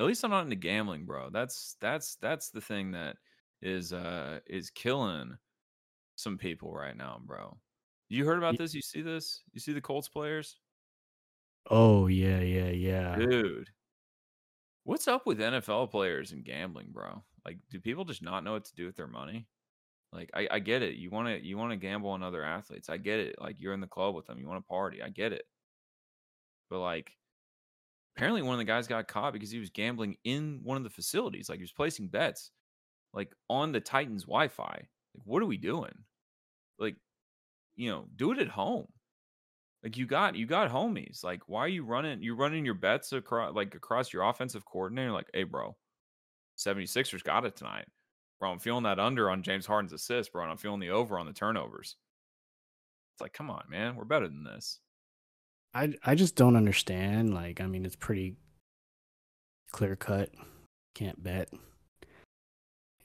At 0.00 0.06
least 0.06 0.24
I'm 0.24 0.32
not 0.32 0.42
into 0.42 0.56
gambling, 0.56 1.04
bro. 1.06 1.30
That's 1.30 1.76
that's 1.80 2.16
that's 2.16 2.50
the 2.50 2.60
thing 2.60 2.90
that 2.90 3.16
is 3.62 3.92
uh 3.92 4.40
is 4.44 4.70
killing 4.70 5.36
some 6.16 6.36
people 6.36 6.74
right 6.74 6.96
now, 6.96 7.20
bro. 7.24 7.56
You 8.08 8.24
heard 8.24 8.38
about 8.38 8.58
this? 8.58 8.74
You 8.74 8.82
see 8.82 9.02
this? 9.02 9.44
You 9.52 9.60
see 9.60 9.72
the 9.72 9.80
Colts 9.80 10.08
players? 10.08 10.58
oh 11.70 12.08
yeah, 12.08 12.40
yeah, 12.40 12.70
yeah. 12.70 13.14
Dude. 13.14 13.68
What's 14.84 15.08
up 15.08 15.26
with 15.26 15.38
NFL 15.38 15.90
players 15.90 16.32
and 16.32 16.44
gambling, 16.44 16.88
bro? 16.92 17.22
Like, 17.44 17.58
do 17.70 17.80
people 17.80 18.04
just 18.04 18.22
not 18.22 18.44
know 18.44 18.52
what 18.52 18.64
to 18.66 18.74
do 18.74 18.86
with 18.86 18.96
their 18.96 19.06
money? 19.06 19.46
Like, 20.12 20.30
I, 20.34 20.48
I 20.50 20.58
get 20.58 20.82
it. 20.82 20.94
You 20.94 21.10
want 21.10 21.28
to 21.28 21.44
you 21.44 21.58
want 21.58 21.72
to 21.72 21.76
gamble 21.76 22.10
on 22.10 22.22
other 22.22 22.42
athletes. 22.42 22.88
I 22.88 22.96
get 22.96 23.20
it. 23.20 23.36
Like, 23.40 23.56
you're 23.58 23.74
in 23.74 23.80
the 23.80 23.86
club 23.86 24.14
with 24.14 24.26
them. 24.26 24.38
You 24.38 24.48
want 24.48 24.62
to 24.62 24.68
party. 24.68 25.02
I 25.02 25.10
get 25.10 25.32
it. 25.32 25.44
But 26.70 26.80
like, 26.80 27.12
apparently, 28.16 28.42
one 28.42 28.54
of 28.54 28.58
the 28.58 28.64
guys 28.64 28.86
got 28.86 29.08
caught 29.08 29.32
because 29.32 29.50
he 29.50 29.58
was 29.58 29.70
gambling 29.70 30.16
in 30.24 30.60
one 30.62 30.76
of 30.76 30.84
the 30.84 30.90
facilities. 30.90 31.48
Like, 31.48 31.58
he 31.58 31.64
was 31.64 31.72
placing 31.72 32.08
bets, 32.08 32.50
like 33.12 33.32
on 33.50 33.72
the 33.72 33.80
Titans 33.80 34.24
Wi-Fi. 34.24 34.64
Like, 34.64 35.22
what 35.24 35.42
are 35.42 35.46
we 35.46 35.58
doing? 35.58 35.92
Like, 36.78 36.96
you 37.76 37.90
know, 37.90 38.06
do 38.16 38.32
it 38.32 38.38
at 38.38 38.48
home. 38.48 38.88
Like 39.82 39.96
you 39.96 40.06
got 40.06 40.34
you 40.34 40.46
got 40.46 40.70
homies. 40.70 41.22
Like 41.22 41.42
why 41.46 41.60
are 41.60 41.68
you 41.68 41.84
running 41.84 42.22
you're 42.22 42.36
running 42.36 42.64
your 42.64 42.74
bets 42.74 43.12
across 43.12 43.54
like 43.54 43.74
across 43.74 44.12
your 44.12 44.24
offensive 44.24 44.64
coordinator 44.64 45.12
like, 45.12 45.30
"Hey 45.32 45.44
bro, 45.44 45.76
76ers 46.56 47.22
got 47.22 47.44
it 47.44 47.56
tonight." 47.56 47.86
Bro, 48.40 48.52
I'm 48.52 48.58
feeling 48.58 48.84
that 48.84 49.00
under 49.00 49.30
on 49.30 49.42
James 49.42 49.66
Harden's 49.66 49.92
assist, 49.92 50.32
bro, 50.32 50.42
and 50.42 50.50
I'm 50.50 50.58
feeling 50.58 50.80
the 50.80 50.90
over 50.90 51.18
on 51.18 51.26
the 51.26 51.32
turnovers. 51.32 51.96
It's 53.14 53.20
like, 53.20 53.32
"Come 53.32 53.50
on, 53.50 53.64
man. 53.68 53.96
We're 53.96 54.04
better 54.04 54.28
than 54.28 54.44
this." 54.44 54.80
I 55.74 55.94
I 56.04 56.14
just 56.14 56.34
don't 56.34 56.56
understand. 56.56 57.34
Like, 57.34 57.60
I 57.60 57.66
mean, 57.66 57.84
it's 57.84 57.96
pretty 57.96 58.36
clear 59.70 59.96
cut. 59.96 60.30
Can't 60.94 61.22
bet. 61.22 61.50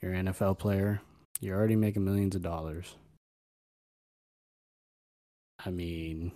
You're 0.02 0.14
an 0.14 0.28
NFL 0.28 0.58
player. 0.58 1.02
You're 1.40 1.58
already 1.58 1.76
making 1.76 2.04
millions 2.04 2.36
of 2.36 2.42
dollars. 2.42 2.96
I 5.66 5.70
mean, 5.70 6.32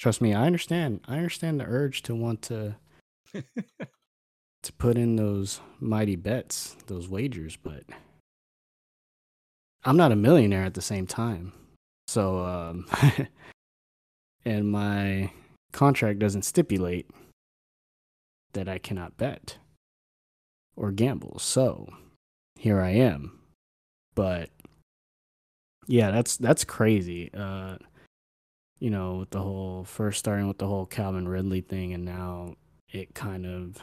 trust 0.00 0.22
me, 0.22 0.34
I 0.34 0.46
understand. 0.46 1.00
I 1.06 1.16
understand 1.16 1.60
the 1.60 1.66
urge 1.66 2.02
to 2.02 2.14
want 2.14 2.42
to 2.42 2.76
to 3.34 4.72
put 4.78 4.96
in 4.96 5.16
those 5.16 5.60
mighty 5.78 6.16
bets, 6.16 6.74
those 6.86 7.08
wagers, 7.08 7.56
but 7.56 7.84
I'm 9.84 9.96
not 9.96 10.10
a 10.10 10.16
millionaire 10.16 10.64
at 10.64 10.74
the 10.74 10.82
same 10.82 11.06
time. 11.06 11.52
So, 12.08 12.44
um, 12.44 12.86
and 14.44 14.70
my 14.70 15.30
contract 15.72 16.18
doesn't 16.18 16.44
stipulate 16.44 17.08
that 18.54 18.68
I 18.68 18.78
cannot 18.78 19.16
bet 19.16 19.58
or 20.76 20.90
gamble. 20.90 21.38
So, 21.38 21.88
here 22.56 22.80
I 22.80 22.90
am. 22.90 23.38
But 24.14 24.50
yeah, 25.86 26.10
that's 26.10 26.36
that's 26.36 26.64
crazy. 26.64 27.30
Uh 27.32 27.76
you 28.80 28.90
know, 28.90 29.16
with 29.16 29.30
the 29.30 29.40
whole 29.40 29.84
first 29.84 30.18
starting 30.18 30.48
with 30.48 30.58
the 30.58 30.66
whole 30.66 30.86
Calvin 30.86 31.28
Ridley 31.28 31.60
thing 31.60 31.92
and 31.92 32.04
now 32.04 32.56
it 32.90 33.14
kind 33.14 33.46
of 33.46 33.76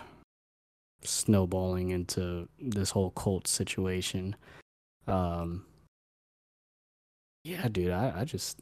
snowballing 1.03 1.91
into 1.91 2.49
this 2.59 2.89
whole 2.89 3.11
cult 3.11 3.47
situation. 3.47 4.35
Um 5.07 5.65
yeah, 7.43 7.67
dude, 7.69 7.91
I, 7.91 8.13
I 8.17 8.25
just 8.25 8.59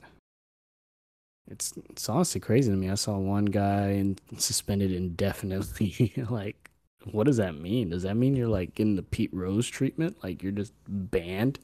it's 1.50 1.74
it's 1.90 2.10
honestly 2.10 2.42
crazy 2.42 2.72
to 2.72 2.78
me. 2.78 2.90
I 2.90 2.96
saw 2.96 3.18
one 3.18 3.46
guy 3.46 3.88
and 3.88 4.20
suspended 4.38 4.92
indefinitely. 4.92 6.14
like, 6.30 6.70
what 7.12 7.26
does 7.26 7.38
that 7.38 7.56
mean? 7.56 7.90
Does 7.90 8.04
that 8.04 8.16
mean 8.16 8.36
you're 8.36 8.48
like 8.48 8.76
getting 8.76 8.96
the 8.96 9.04
Pete 9.04 9.34
Rose 9.34 9.68
treatment? 9.68 10.18
Like 10.24 10.42
you're 10.42 10.52
just 10.52 10.74
banned? 10.88 11.60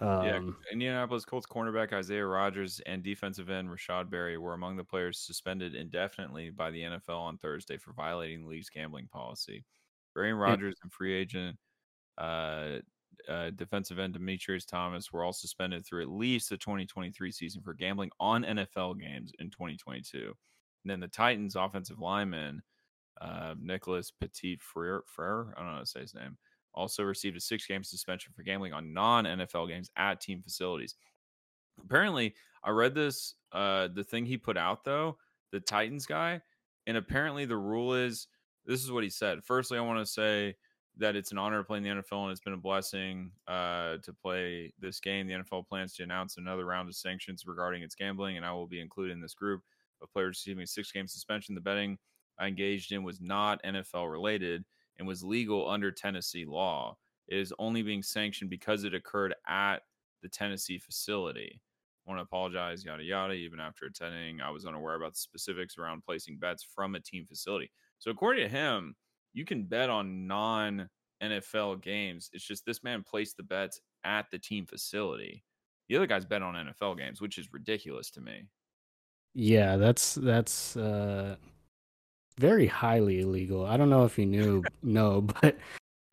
Yeah, 0.00 0.36
Um, 0.36 0.56
Indianapolis 0.70 1.24
Colts 1.24 1.46
cornerback 1.46 1.92
Isaiah 1.92 2.26
Rodgers 2.26 2.80
and 2.86 3.02
defensive 3.02 3.48
end 3.48 3.70
Rashod 3.70 4.10
Berry 4.10 4.36
were 4.36 4.54
among 4.54 4.76
the 4.76 4.84
players 4.84 5.18
suspended 5.18 5.74
indefinitely 5.74 6.50
by 6.50 6.70
the 6.70 6.82
NFL 6.82 7.20
on 7.20 7.38
Thursday 7.38 7.78
for 7.78 7.92
violating 7.92 8.42
the 8.42 8.48
league's 8.48 8.68
gambling 8.68 9.08
policy. 9.08 9.64
Berry 10.14 10.30
and 10.30 10.40
Rogers 10.40 10.76
and 10.82 10.92
free 10.92 11.14
agent 11.14 11.56
uh, 12.18 12.78
uh, 13.28 13.50
defensive 13.50 13.98
end 13.98 14.14
Demetrius 14.14 14.64
Thomas 14.64 15.12
were 15.12 15.24
all 15.24 15.32
suspended 15.32 15.84
through 15.84 16.02
at 16.02 16.08
least 16.08 16.50
the 16.50 16.56
2023 16.56 17.32
season 17.32 17.62
for 17.62 17.74
gambling 17.74 18.10
on 18.20 18.44
NFL 18.44 19.00
games 19.00 19.32
in 19.38 19.50
2022. 19.50 20.26
And 20.84 20.90
then 20.90 21.00
the 21.00 21.08
Titans 21.08 21.56
offensive 21.56 21.98
lineman 21.98 22.62
uh, 23.20 23.54
Nicholas 23.58 24.10
Petit 24.10 24.56
Frere, 24.56 25.02
Frere, 25.06 25.54
I 25.56 25.60
don't 25.60 25.68
know 25.68 25.74
how 25.74 25.80
to 25.80 25.86
say 25.86 26.00
his 26.00 26.14
name, 26.14 26.36
also 26.76 27.02
received 27.02 27.36
a 27.36 27.40
six 27.40 27.66
game 27.66 27.82
suspension 27.82 28.32
for 28.34 28.42
gambling 28.42 28.72
on 28.72 28.92
non 28.92 29.24
NFL 29.24 29.68
games 29.68 29.90
at 29.96 30.20
team 30.20 30.42
facilities. 30.42 30.94
Apparently, 31.84 32.34
I 32.62 32.70
read 32.70 32.94
this, 32.94 33.34
uh, 33.52 33.88
the 33.94 34.04
thing 34.04 34.26
he 34.26 34.36
put 34.36 34.56
out 34.56 34.84
though, 34.84 35.18
the 35.52 35.60
Titans 35.60 36.06
guy, 36.06 36.40
and 36.86 36.96
apparently 36.96 37.44
the 37.44 37.56
rule 37.56 37.94
is 37.94 38.28
this 38.64 38.82
is 38.82 38.90
what 38.90 39.04
he 39.04 39.10
said. 39.10 39.44
Firstly, 39.44 39.78
I 39.78 39.82
want 39.82 40.00
to 40.00 40.10
say 40.10 40.56
that 40.98 41.14
it's 41.14 41.30
an 41.30 41.38
honor 41.38 41.58
to 41.58 41.64
play 41.64 41.78
in 41.78 41.84
the 41.84 41.90
NFL 41.90 42.22
and 42.22 42.30
it's 42.30 42.40
been 42.40 42.54
a 42.54 42.58
blessing 42.58 43.30
uh, 43.46 43.98
to 44.02 44.12
play 44.22 44.72
this 44.80 44.98
game. 44.98 45.26
The 45.26 45.34
NFL 45.34 45.68
plans 45.68 45.94
to 45.94 46.02
announce 46.02 46.38
another 46.38 46.64
round 46.64 46.88
of 46.88 46.96
sanctions 46.96 47.44
regarding 47.46 47.82
its 47.82 47.94
gambling, 47.94 48.36
and 48.36 48.46
I 48.46 48.52
will 48.52 48.66
be 48.66 48.80
included 48.80 49.12
in 49.12 49.20
this 49.20 49.34
group 49.34 49.62
of 50.02 50.10
players 50.12 50.40
receiving 50.40 50.64
a 50.64 50.66
six 50.66 50.90
game 50.90 51.06
suspension. 51.06 51.54
The 51.54 51.60
betting 51.60 51.98
I 52.38 52.46
engaged 52.46 52.92
in 52.92 53.02
was 53.02 53.20
not 53.20 53.62
NFL 53.62 54.10
related 54.10 54.64
and 54.98 55.06
was 55.06 55.22
legal 55.22 55.68
under 55.68 55.90
Tennessee 55.90 56.44
law. 56.44 56.96
It 57.28 57.38
is 57.38 57.52
only 57.58 57.82
being 57.82 58.02
sanctioned 58.02 58.50
because 58.50 58.84
it 58.84 58.94
occurred 58.94 59.34
at 59.48 59.78
the 60.22 60.28
Tennessee 60.28 60.78
facility. 60.78 61.60
I 62.06 62.10
want 62.10 62.20
to 62.20 62.24
apologize, 62.24 62.84
yada 62.84 63.02
yada. 63.02 63.34
Even 63.34 63.58
after 63.58 63.86
attending, 63.86 64.40
I 64.40 64.50
was 64.50 64.64
unaware 64.64 64.94
about 64.94 65.12
the 65.14 65.18
specifics 65.18 65.76
around 65.76 66.04
placing 66.04 66.38
bets 66.38 66.62
from 66.62 66.94
a 66.94 67.00
team 67.00 67.26
facility. 67.26 67.70
So, 67.98 68.10
according 68.10 68.44
to 68.44 68.48
him, 68.48 68.94
you 69.32 69.44
can 69.44 69.64
bet 69.64 69.90
on 69.90 70.26
non 70.26 70.88
NFL 71.22 71.82
games. 71.82 72.30
It's 72.32 72.46
just 72.46 72.64
this 72.64 72.84
man 72.84 73.02
placed 73.02 73.36
the 73.36 73.42
bets 73.42 73.80
at 74.04 74.30
the 74.30 74.38
team 74.38 74.66
facility. 74.66 75.44
The 75.88 75.96
other 75.96 76.06
guys 76.06 76.24
bet 76.24 76.42
on 76.42 76.54
NFL 76.54 76.98
games, 76.98 77.20
which 77.20 77.38
is 77.38 77.52
ridiculous 77.52 78.10
to 78.12 78.20
me. 78.20 78.48
Yeah, 79.34 79.76
that's 79.76 80.14
that's 80.14 80.76
uh 80.76 81.36
very 82.38 82.66
highly 82.66 83.20
illegal. 83.20 83.64
I 83.64 83.76
don't 83.76 83.90
know 83.90 84.04
if 84.04 84.18
you 84.18 84.26
knew, 84.26 84.62
no, 84.82 85.20
but 85.40 85.56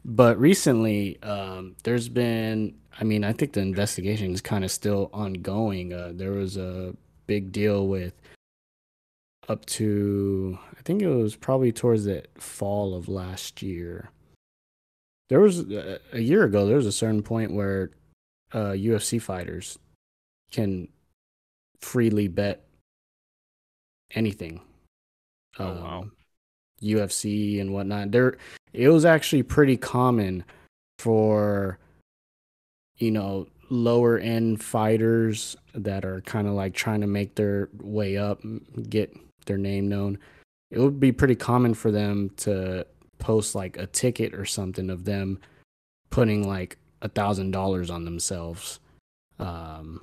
but 0.05 0.37
recently 0.37 1.21
um 1.23 1.75
there's 1.83 2.09
been 2.09 2.75
I 2.99 3.03
mean, 3.03 3.23
I 3.23 3.33
think 3.33 3.53
the 3.53 3.61
investigation 3.61 4.33
is 4.33 4.41
kind 4.41 4.63
of 4.63 4.71
still 4.71 5.09
ongoing. 5.13 5.93
Uh 5.93 6.11
there 6.13 6.31
was 6.31 6.57
a 6.57 6.95
big 7.27 7.51
deal 7.51 7.87
with 7.87 8.13
up 9.49 9.65
to 9.65 10.57
I 10.77 10.81
think 10.83 11.01
it 11.01 11.07
was 11.07 11.35
probably 11.35 11.71
towards 11.71 12.05
the 12.05 12.23
fall 12.35 12.95
of 12.95 13.09
last 13.09 13.61
year. 13.61 14.09
There 15.29 15.39
was 15.39 15.61
uh, 15.71 15.99
a 16.11 16.19
year 16.19 16.43
ago 16.43 16.65
there 16.65 16.77
was 16.77 16.85
a 16.85 16.91
certain 16.91 17.23
point 17.23 17.53
where 17.53 17.91
uh 18.53 18.71
UFC 18.71 19.21
fighters 19.21 19.77
can 20.51 20.87
freely 21.81 22.27
bet 22.27 22.65
anything. 24.15 24.61
Oh, 25.59 25.73
wow. 25.73 25.99
Um, 26.01 26.11
UFC 26.81 27.61
and 27.61 27.73
whatnot. 27.73 28.11
There, 28.11 28.37
it 28.73 28.89
was 28.89 29.05
actually 29.05 29.43
pretty 29.43 29.77
common 29.77 30.43
for, 30.99 31.79
you 32.97 33.11
know, 33.11 33.47
lower 33.69 34.17
end 34.17 34.61
fighters 34.61 35.55
that 35.73 36.05
are 36.05 36.21
kind 36.21 36.47
of 36.47 36.53
like 36.53 36.73
trying 36.73 37.01
to 37.01 37.07
make 37.07 37.35
their 37.35 37.69
way 37.81 38.17
up, 38.17 38.41
get 38.89 39.15
their 39.45 39.57
name 39.57 39.87
known. 39.87 40.19
It 40.71 40.79
would 40.79 40.99
be 40.99 41.11
pretty 41.11 41.35
common 41.35 41.73
for 41.73 41.91
them 41.91 42.31
to 42.37 42.85
post 43.19 43.55
like 43.55 43.77
a 43.77 43.87
ticket 43.87 44.33
or 44.33 44.45
something 44.45 44.89
of 44.89 45.05
them 45.05 45.39
putting 46.09 46.47
like 46.47 46.77
a 47.01 47.09
thousand 47.09 47.51
dollars 47.51 47.89
on 47.89 48.05
themselves. 48.05 48.79
Um, 49.39 50.01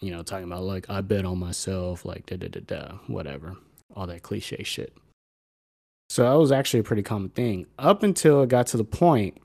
you 0.00 0.10
know, 0.10 0.22
talking 0.22 0.44
about 0.44 0.62
like 0.62 0.88
I 0.88 1.00
bet 1.00 1.24
on 1.24 1.38
myself, 1.38 2.04
like 2.04 2.26
da 2.26 2.36
da 2.36 2.48
da 2.48 2.60
da, 2.60 2.92
whatever, 3.06 3.56
all 3.94 4.06
that 4.06 4.22
cliche 4.22 4.62
shit. 4.62 4.96
So 6.08 6.24
that 6.24 6.38
was 6.38 6.50
actually 6.52 6.80
a 6.80 6.84
pretty 6.84 7.02
common 7.02 7.30
thing 7.30 7.66
up 7.78 8.02
until 8.02 8.42
it 8.42 8.48
got 8.48 8.66
to 8.68 8.76
the 8.76 8.84
point 8.84 9.38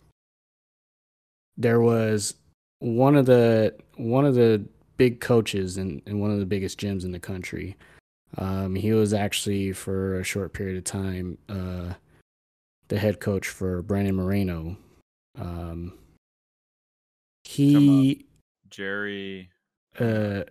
there 1.58 1.80
was 1.80 2.36
one 2.80 3.16
of 3.16 3.26
the 3.26 3.74
one 3.96 4.26
of 4.26 4.36
the 4.36 4.64
big 4.98 5.20
coaches 5.20 5.78
in, 5.78 6.02
in 6.06 6.20
one 6.20 6.32
of 6.32 6.40
the 6.40 6.46
biggest 6.46 6.80
gyms 6.80 7.04
in 7.04 7.12
the 7.12 7.20
country. 7.20 7.76
Um, 8.38 8.76
he 8.76 8.92
was 8.92 9.14
actually 9.14 9.72
for 9.72 10.20
a 10.20 10.24
short 10.24 10.54
period 10.54 10.78
of 10.78 10.84
time 10.84 11.38
uh, 11.48 11.94
the 12.88 13.00
head 13.00 13.20
coach 13.20 13.48
for 13.48 13.82
Brandon 13.82 14.16
Moreno. 14.16 14.78
Um, 15.40 15.94
he 17.44 18.26
Jerry. 18.70 19.50
uh 20.00 20.44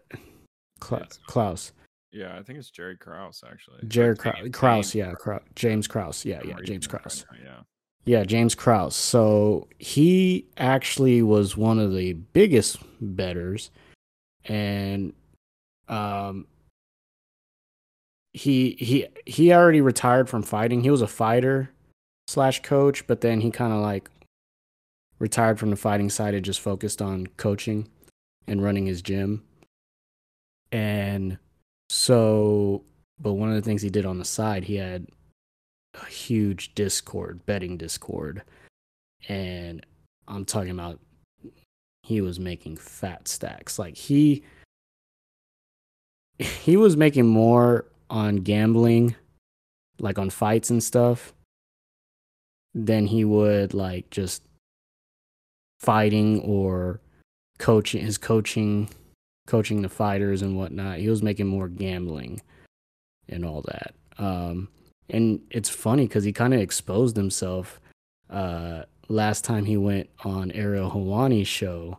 Kla- 0.81 1.09
Klaus. 1.27 1.73
Yeah, 2.15 2.39
I 2.39 2.43
think 2.45 2.61
it's 2.61 2.71
Jerry 2.71 2.97
Krause 2.97 3.43
actually. 3.45 3.87
Jerry 3.89 4.11
Or 4.11 4.15
Krau- 4.15 4.37
James- 4.37 4.57
Krause, 4.57 4.93
James 4.93 4.95
yeah, 4.95 5.13
Krau- 5.15 5.43
James 5.57 5.87
Krause, 5.89 6.25
yeah, 6.25 6.41
yeah, 6.45 6.57
James 6.65 6.87
it 6.87 6.93
right 6.93 7.03
Krause, 7.03 7.27
now, 7.33 7.39
yeah. 7.45 7.61
yeah, 8.05 8.25
James 8.25 8.55
Krause. 8.55 8.95
So 8.95 9.67
he 9.81 10.47
actually 10.57 11.23
was 11.23 11.57
one 11.57 11.81
of 11.81 11.93
the 11.93 12.13
biggest 12.13 12.79
betters, 13.01 13.73
and 14.45 15.13
um, 15.89 16.47
he 18.33 18.77
he 18.79 19.07
he 19.27 19.53
already 19.53 19.81
retired 19.81 20.29
from 20.29 20.43
fighting. 20.45 20.85
He 20.85 20.91
was 20.91 21.03
a 21.03 21.09
fighter 21.09 21.71
slash 22.29 22.63
coach, 22.63 23.07
but 23.09 23.23
then 23.23 23.41
he 23.41 23.51
kind 23.51 23.73
of 23.73 23.81
like 23.81 24.09
retired 25.19 25.59
from 25.59 25.71
the 25.71 25.77
fighting 25.77 26.11
side 26.11 26.35
and 26.35 26.45
just 26.45 26.61
focused 26.61 27.03
on 27.03 27.27
coaching 27.39 27.89
and 28.47 28.63
running 28.63 28.87
his 28.87 29.03
gym. 29.03 29.43
And 30.71 31.39
so, 31.95 32.83
but 33.21 33.35
one 33.35 33.51
of 33.51 33.55
the 33.55 33.63
things 33.63 33.81
he 33.81 33.89
did 33.89 34.05
on 34.05 34.19
the 34.19 34.25
side, 34.25 34.65
he 34.65 34.75
had 34.75 35.07
a 35.95 36.05
huge 36.07 36.75
Discord, 36.75 37.47
betting 37.47 37.77
Discord. 37.77 38.43
And 39.29 39.87
I'm 40.27 40.45
talking 40.45 40.73
about 40.73 40.99
he 42.03 42.21
was 42.21 42.41
making 42.41 42.79
fat 42.79 43.29
stacks. 43.29 43.79
Like 43.79 43.97
he 43.97 44.43
he 46.39 46.77
was 46.77 46.97
making 46.97 47.29
more 47.29 47.85
on 48.11 48.39
gambling, 48.39 49.15
like 50.01 50.19
on 50.19 50.31
fights 50.31 50.71
and 50.71 50.83
stuff, 50.83 51.33
than 52.75 53.07
he 53.07 53.25
would 53.25 53.73
like 53.73 54.11
just 54.11 54.43
fighting 55.79 56.41
or 56.41 57.01
coaching 57.59 58.05
his 58.05 58.19
coaching 58.19 58.89
coaching 59.47 59.83
the 59.83 59.89
fighters 59.89 60.43
and 60.43 60.57
whatnot. 60.57 60.99
He 60.99 61.09
was 61.09 61.23
making 61.23 61.47
more 61.47 61.69
gambling 61.69 62.41
and 63.29 63.45
all 63.45 63.63
that. 63.63 63.95
Um, 64.19 64.69
and 65.11 65.41
it's 65.51 65.69
funny 65.69 66.07
because 66.07 66.25
he 66.25 66.33
kind 66.33 66.55
of 66.55 66.61
exposed 66.61 67.17
himself 67.17 67.81
uh, 68.31 68.83
last 69.09 69.45
time 69.45 69.65
he 69.65 69.77
went 69.77 70.09
on 70.25 70.51
Ariel 70.53 70.91
Helwani's 70.91 71.49
show, 71.49 71.99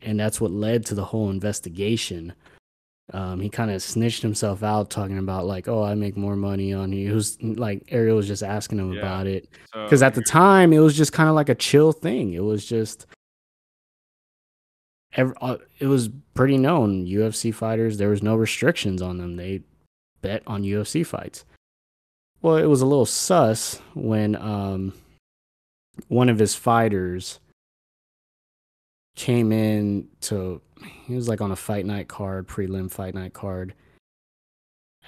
and 0.00 0.18
that's 0.18 0.40
what 0.40 0.50
led 0.50 0.86
to 0.86 0.94
the 0.94 1.04
whole 1.04 1.30
investigation. 1.30 2.32
Um, 3.12 3.40
he 3.40 3.48
kind 3.48 3.70
of 3.70 3.82
snitched 3.82 4.22
himself 4.22 4.62
out, 4.62 4.90
talking 4.90 5.18
about 5.18 5.46
like, 5.46 5.66
"Oh, 5.68 5.82
I 5.82 5.94
make 5.94 6.16
more 6.16 6.36
money 6.36 6.72
on 6.72 6.92
you." 6.92 7.14
Was 7.14 7.38
like 7.42 7.82
Ariel 7.90 8.16
was 8.16 8.26
just 8.26 8.42
asking 8.42 8.78
him 8.78 8.92
Yeah. 8.92 9.00
about 9.00 9.26
it 9.26 9.48
So 9.74 9.84
because 9.84 10.02
at 10.02 10.14
the 10.14 10.22
time 10.22 10.72
it 10.72 10.78
was 10.78 10.96
just 10.96 11.12
kind 11.12 11.28
of 11.28 11.34
like 11.34 11.48
a 11.48 11.54
chill 11.54 11.92
thing. 11.92 12.32
It 12.34 12.42
was 12.44 12.64
just, 12.66 13.06
ev 15.18 15.34
uh, 15.40 15.58
it 15.78 15.86
was 15.86 16.08
pretty 16.34 16.56
known. 16.56 17.06
UFC 17.06 17.54
fighters, 17.54 17.98
there 17.98 18.08
was 18.08 18.22
no 18.22 18.34
restrictions 18.34 19.02
on 19.02 19.18
them. 19.18 19.36
They 19.36 19.62
bet 20.22 20.42
on 20.46 20.62
UFC 20.62 21.04
fights. 21.04 21.44
Well, 22.40 22.56
it 22.56 22.66
was 22.66 22.80
a 22.80 22.86
little 22.86 23.06
sus 23.06 23.80
when 23.94 24.36
um, 24.36 24.94
one 26.08 26.28
of 26.28 26.38
his 26.38 26.54
fighters 26.54 27.40
came 29.16 29.52
in 29.52 30.08
to. 30.22 30.62
He 31.06 31.14
was 31.14 31.28
like 31.28 31.40
on 31.40 31.50
a 31.50 31.56
fight 31.56 31.84
night 31.84 32.08
card, 32.08 32.46
prelim 32.46 32.90
fight 32.90 33.14
night 33.14 33.34
card. 33.34 33.74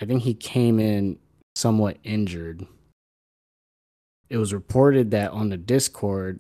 I 0.01 0.05
think 0.05 0.23
he 0.23 0.35
came 0.35 0.79
in 0.81 1.19
somewhat 1.55 1.99
injured 2.05 2.67
it 4.31 4.39
was 4.39 4.55
reported 4.55 5.11
that 5.11 5.33
on 5.33 5.51
the 5.51 5.57
Discord, 5.57 6.39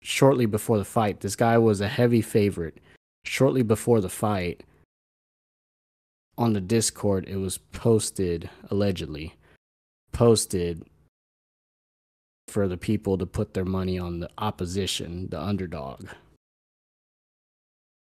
shortly 0.00 0.46
before 0.46 0.78
the 0.78 0.84
fight, 0.84 1.20
this 1.20 1.34
guy 1.34 1.58
was 1.58 1.80
a 1.80 1.88
heavy 1.88 2.22
favorite. 2.22 2.78
Shortly 3.24 3.62
before 3.62 4.00
the 4.00 4.08
fight, 4.08 4.62
on 6.36 6.52
the 6.52 6.60
Discord, 6.60 7.26
it 7.28 7.36
was 7.36 7.58
posted, 7.58 8.50
allegedly, 8.70 9.34
posted 10.12 10.84
for 12.48 12.68
the 12.68 12.76
people 12.76 13.18
to 13.18 13.26
put 13.26 13.54
their 13.54 13.64
money 13.64 13.98
on 13.98 14.20
the 14.20 14.30
opposition, 14.38 15.28
the 15.30 15.40
underdog. 15.40 16.08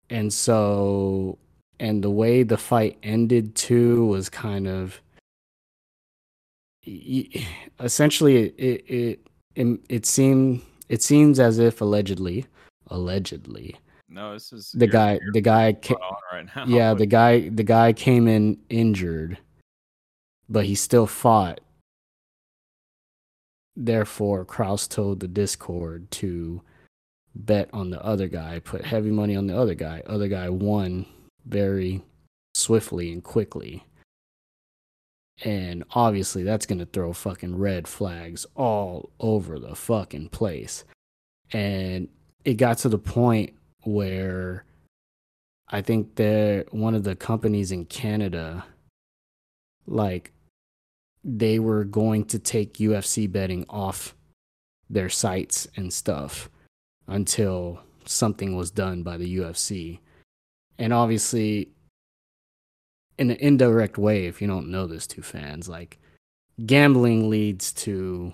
And 0.09 0.33
so, 0.33 1.37
and 1.79 2.03
the 2.03 2.09
way 2.09 2.43
the 2.43 2.57
fight 2.57 2.97
ended 3.03 3.55
too 3.55 4.05
was 4.05 4.29
kind 4.29 4.67
of 4.67 5.01
essentially 7.79 8.37
it 8.37 8.55
it 8.57 8.85
it, 8.87 9.19
it, 9.55 9.79
it 9.87 10.05
seemed 10.05 10.61
it 10.89 11.01
seems 11.01 11.39
as 11.39 11.59
if 11.59 11.79
allegedly 11.79 12.45
allegedly 12.87 13.75
no, 14.11 14.33
this 14.33 14.53
is 14.53 14.71
the 14.73 14.87
guy 14.87 15.19
the 15.33 15.41
guy 15.41 15.73
ca- 15.73 15.95
on 15.95 16.15
right 16.31 16.55
now. 16.55 16.65
yeah 16.67 16.93
the 17.01 17.05
guy 17.05 17.49
the 17.49 17.63
guy 17.63 17.93
came 17.93 18.27
in 18.27 18.57
injured 18.69 19.37
but 20.51 20.65
he 20.65 20.75
still 20.75 21.07
fought. 21.07 21.61
Therefore 23.75 24.43
Krause 24.43 24.85
told 24.87 25.21
the 25.21 25.27
discord 25.29 26.11
to 26.11 26.61
bet 27.33 27.69
on 27.71 27.89
the 27.89 28.03
other 28.03 28.27
guy 28.27 28.59
put 28.59 28.83
heavy 28.83 29.11
money 29.11 29.35
on 29.35 29.47
the 29.47 29.57
other 29.57 29.73
guy. 29.73 30.03
Other 30.05 30.27
guy 30.27 30.49
won 30.49 31.05
very 31.45 32.03
swiftly 32.53 33.13
and 33.13 33.23
quickly. 33.23 33.85
And 35.45 35.85
obviously 35.91 36.43
that's 36.43 36.65
going 36.65 36.79
to 36.79 36.85
throw 36.85 37.13
fucking 37.13 37.57
red 37.57 37.87
flags 37.87 38.45
all 38.55 39.09
over 39.21 39.57
the 39.57 39.73
fucking 39.73 40.29
place. 40.29 40.83
And 41.53 42.09
it 42.43 42.55
got 42.55 42.77
to 42.79 42.89
the 42.89 42.99
point 42.99 43.53
where 43.83 44.65
I 45.67 45.81
think 45.81 46.15
that 46.15 46.67
one 46.71 46.95
of 46.95 47.03
the 47.03 47.15
companies 47.15 47.71
in 47.71 47.85
Canada, 47.85 48.65
like, 49.87 50.33
they 51.23 51.59
were 51.59 51.83
going 51.83 52.25
to 52.25 52.39
take 52.39 52.73
UFC 52.75 53.31
betting 53.31 53.65
off 53.69 54.15
their 54.89 55.09
sites 55.09 55.67
and 55.75 55.93
stuff 55.93 56.49
until 57.07 57.79
something 58.05 58.55
was 58.55 58.71
done 58.71 59.03
by 59.03 59.17
the 59.17 59.37
UFC. 59.37 59.99
And 60.77 60.91
obviously, 60.91 61.69
in 63.17 63.29
an 63.29 63.37
indirect 63.37 63.97
way, 63.97 64.25
if 64.25 64.41
you 64.41 64.47
don't 64.47 64.69
know 64.69 64.87
this, 64.87 65.07
two 65.07 65.21
fans, 65.21 65.69
like, 65.69 65.99
gambling 66.65 67.29
leads 67.29 67.71
to 67.73 68.33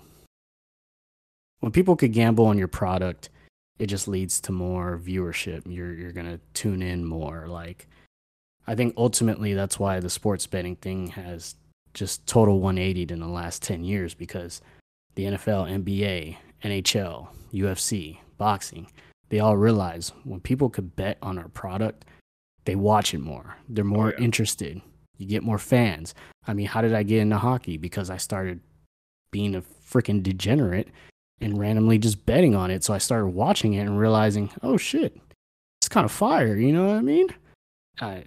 when 1.60 1.72
people 1.72 1.96
could 1.96 2.12
gamble 2.12 2.46
on 2.46 2.58
your 2.58 2.68
product 2.68 3.30
it 3.78 3.86
just 3.86 4.08
leads 4.08 4.40
to 4.42 4.52
more 4.52 4.98
viewership. 4.98 5.62
You're 5.66 5.92
you're 5.92 6.12
gonna 6.12 6.40
tune 6.54 6.82
in 6.82 7.04
more. 7.04 7.46
Like 7.48 7.86
I 8.66 8.74
think 8.74 8.94
ultimately 8.96 9.54
that's 9.54 9.78
why 9.78 10.00
the 10.00 10.10
sports 10.10 10.46
betting 10.46 10.76
thing 10.76 11.08
has 11.08 11.56
just 11.94 12.26
total 12.26 12.60
180 12.60 13.12
in 13.12 13.20
the 13.20 13.26
last 13.26 13.62
10 13.62 13.82
years 13.82 14.14
because 14.14 14.60
the 15.14 15.24
NFL, 15.24 15.84
NBA, 15.84 16.36
NHL, 16.62 17.28
UFC, 17.52 18.18
boxing, 18.36 18.86
they 19.30 19.40
all 19.40 19.56
realize 19.56 20.12
when 20.24 20.40
people 20.40 20.68
could 20.68 20.94
bet 20.96 21.18
on 21.22 21.38
our 21.38 21.48
product, 21.48 22.04
they 22.66 22.74
watch 22.74 23.14
it 23.14 23.20
more. 23.20 23.56
They're 23.68 23.84
more 23.84 24.08
oh, 24.08 24.18
yeah. 24.18 24.24
interested. 24.24 24.80
You 25.16 25.26
get 25.26 25.42
more 25.42 25.58
fans. 25.58 26.14
I 26.46 26.54
mean, 26.54 26.66
how 26.66 26.82
did 26.82 26.94
I 26.94 27.02
get 27.02 27.20
into 27.20 27.38
hockey? 27.38 27.78
Because 27.78 28.10
I 28.10 28.18
started 28.18 28.60
being 29.30 29.54
a 29.54 29.62
freaking 29.62 30.22
degenerate 30.22 30.88
and 31.40 31.58
randomly 31.58 31.98
just 31.98 32.24
betting 32.26 32.54
on 32.54 32.70
it. 32.70 32.84
So 32.84 32.94
I 32.94 32.98
started 32.98 33.28
watching 33.28 33.74
it 33.74 33.86
and 33.86 33.98
realizing, 33.98 34.50
oh 34.62 34.76
shit, 34.76 35.18
it's 35.80 35.88
kind 35.88 36.04
of 36.04 36.12
fire. 36.12 36.56
You 36.56 36.72
know 36.72 36.86
what 36.86 36.96
I 36.96 37.02
mean? 37.02 37.28
I, 38.00 38.24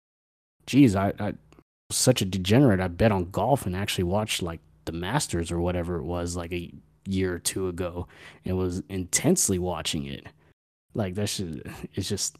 geez, 0.66 0.96
I, 0.96 1.12
I 1.18 1.34
such 1.90 2.22
a 2.22 2.24
degenerate. 2.24 2.80
I 2.80 2.88
bet 2.88 3.12
on 3.12 3.30
golf 3.30 3.66
and 3.66 3.76
actually 3.76 4.04
watched 4.04 4.42
like 4.42 4.60
the 4.84 4.92
Masters 4.92 5.50
or 5.50 5.60
whatever 5.60 5.96
it 5.96 6.04
was 6.04 6.36
like 6.36 6.52
a 6.52 6.72
year 7.06 7.34
or 7.34 7.38
two 7.38 7.68
ago 7.68 8.06
and 8.44 8.56
was 8.56 8.82
intensely 8.88 9.58
watching 9.58 10.06
it. 10.06 10.26
Like 10.94 11.14
that 11.14 11.28
should 11.28 11.70
it's 11.94 12.08
just 12.08 12.38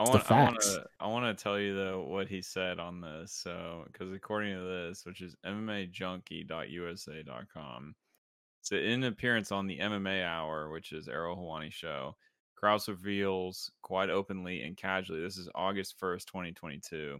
I 0.00 0.04
want, 0.04 0.30
I 0.30 0.44
want 0.44 0.60
to 0.60 0.84
I 1.00 1.08
want 1.08 1.36
to 1.36 1.42
tell 1.42 1.58
you 1.58 1.74
though 1.74 2.02
what 2.02 2.28
he 2.28 2.40
said 2.40 2.78
on 2.78 3.00
this. 3.00 3.32
So 3.32 3.84
because 3.92 4.12
according 4.12 4.56
to 4.56 4.62
this, 4.62 5.04
which 5.04 5.22
is 5.22 5.34
MMAJunkie.usa.com, 5.44 7.94
so 8.68 8.76
in 8.76 9.02
an 9.02 9.04
appearance 9.04 9.50
on 9.50 9.66
the 9.66 9.78
MMA 9.78 10.22
Hour, 10.24 10.68
which 10.68 10.92
is 10.92 11.08
Ariel 11.08 11.36
Helwani 11.36 11.72
show, 11.72 12.14
Krause 12.54 12.86
reveals 12.86 13.70
quite 13.80 14.10
openly 14.10 14.62
and 14.62 14.76
casually. 14.76 15.22
This 15.22 15.38
is 15.38 15.48
August 15.54 15.98
first, 15.98 16.28
twenty 16.28 16.52
twenty 16.52 16.78
two 16.78 17.18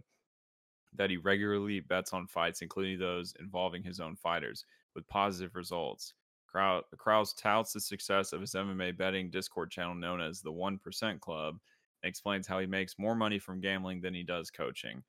that 0.93 1.09
he 1.09 1.17
regularly 1.17 1.79
bets 1.79 2.13
on 2.13 2.27
fights, 2.27 2.61
including 2.61 2.99
those 2.99 3.33
involving 3.39 3.81
his 3.83 3.99
own 3.99 4.15
fighters, 4.15 4.65
with 4.93 5.07
positive 5.07 5.55
results. 5.55 6.13
Krause 6.47 7.33
touts 7.33 7.73
the 7.73 7.79
success 7.79 8.31
of 8.31 8.41
his 8.41 8.53
MMA 8.53 8.97
betting 8.97 9.31
Discord 9.31 9.71
channel 9.71 9.95
known 9.95 10.19
as 10.21 10.41
the 10.41 10.51
1% 10.51 11.19
Club 11.19 11.59
and 12.03 12.09
explains 12.09 12.47
how 12.47 12.59
he 12.59 12.65
makes 12.65 12.97
more 12.97 13.15
money 13.15 13.39
from 13.39 13.61
gambling 13.61 14.01
than 14.01 14.13
he 14.13 14.23
does 14.23 14.49
coaching. 14.51 15.03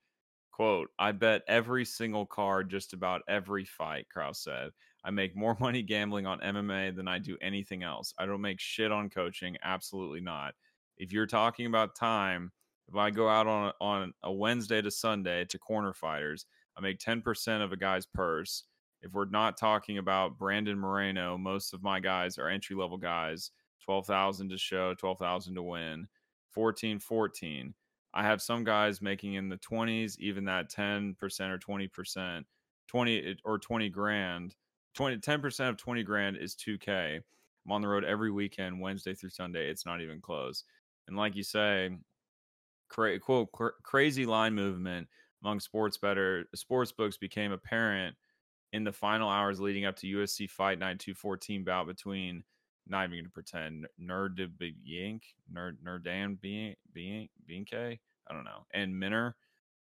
Quote, 0.61 0.91
I 0.99 1.11
bet 1.11 1.41
every 1.47 1.83
single 1.83 2.27
card 2.27 2.69
just 2.69 2.93
about 2.93 3.23
every 3.27 3.65
fight, 3.65 4.05
Krause 4.09 4.43
said. 4.43 4.69
I 5.03 5.09
make 5.09 5.35
more 5.35 5.57
money 5.59 5.81
gambling 5.81 6.27
on 6.27 6.39
MMA 6.39 6.95
than 6.95 7.07
I 7.07 7.17
do 7.17 7.35
anything 7.41 7.81
else. 7.81 8.13
I 8.19 8.27
don't 8.27 8.41
make 8.41 8.59
shit 8.59 8.91
on 8.91 9.09
coaching. 9.09 9.57
Absolutely 9.63 10.21
not. 10.21 10.53
If 10.97 11.11
you're 11.11 11.25
talking 11.25 11.65
about 11.65 11.95
time, 11.95 12.51
if 12.87 12.95
I 12.95 13.09
go 13.09 13.27
out 13.27 13.47
on 13.47 13.71
on 13.81 14.13
a 14.21 14.31
Wednesday 14.31 14.83
to 14.83 14.91
Sunday 14.91 15.45
to 15.45 15.57
corner 15.57 15.93
fighters, 15.93 16.45
I 16.77 16.81
make 16.81 16.99
10% 16.99 17.63
of 17.63 17.71
a 17.71 17.75
guy's 17.75 18.05
purse. 18.05 18.65
If 19.01 19.13
we're 19.13 19.25
not 19.25 19.57
talking 19.57 19.97
about 19.97 20.37
Brandon 20.37 20.77
Moreno, 20.77 21.39
most 21.39 21.73
of 21.73 21.81
my 21.81 21.99
guys 21.99 22.37
are 22.37 22.49
entry 22.49 22.75
level 22.75 22.99
guys. 22.99 23.49
12,000 23.83 24.49
to 24.49 24.59
show, 24.59 24.93
12,000 24.93 25.55
to 25.55 25.63
win. 25.63 26.07
14 26.51 26.99
14. 26.99 27.73
I 28.13 28.23
have 28.23 28.41
some 28.41 28.63
guys 28.63 29.01
making 29.01 29.35
in 29.35 29.49
the 29.49 29.57
20s, 29.57 30.17
even 30.19 30.45
that 30.45 30.69
10% 30.69 31.15
or 31.21 31.57
20%, 31.57 32.43
20 32.87 33.37
or 33.45 33.57
20 33.57 33.89
grand. 33.89 34.55
20 34.95 35.17
10% 35.17 35.69
of 35.69 35.77
20 35.77 36.03
grand 36.03 36.37
is 36.37 36.55
2k. 36.55 37.21
I'm 37.65 37.71
on 37.71 37.81
the 37.81 37.87
road 37.87 38.03
every 38.03 38.31
weekend, 38.31 38.81
Wednesday 38.81 39.13
through 39.13 39.29
Sunday. 39.29 39.69
It's 39.69 39.85
not 39.85 40.01
even 40.01 40.19
close. 40.19 40.65
And 41.07 41.15
like 41.15 41.35
you 41.35 41.43
say, 41.43 41.91
cra- 42.89 43.19
quote 43.19 43.51
cr- 43.51 43.79
crazy 43.83 44.25
line 44.25 44.53
movement 44.53 45.07
among 45.43 45.59
sports 45.59 45.97
better 45.97 46.45
sports 46.53 46.91
books 46.91 47.17
became 47.17 47.51
apparent 47.51 48.15
in 48.73 48.83
the 48.83 48.91
final 48.91 49.29
hours 49.29 49.59
leading 49.59 49.85
up 49.85 49.95
to 49.97 50.07
UFC 50.07 50.49
Fight 50.49 50.79
Night 50.79 50.99
214 50.99 51.63
bout 51.63 51.87
between 51.87 52.43
not 52.87 53.05
even 53.05 53.19
gonna 53.19 53.29
pretend 53.29 53.87
Nerd 54.01 54.39
Yank 54.83 55.23
Nerd 55.53 55.77
Nerdan 55.85 56.39
being 56.41 56.75
being 56.93 57.29
Binke 57.49 57.99
I 58.27 58.33
don't 58.33 58.43
know 58.43 58.65
and 58.73 58.93
Minner, 58.93 59.35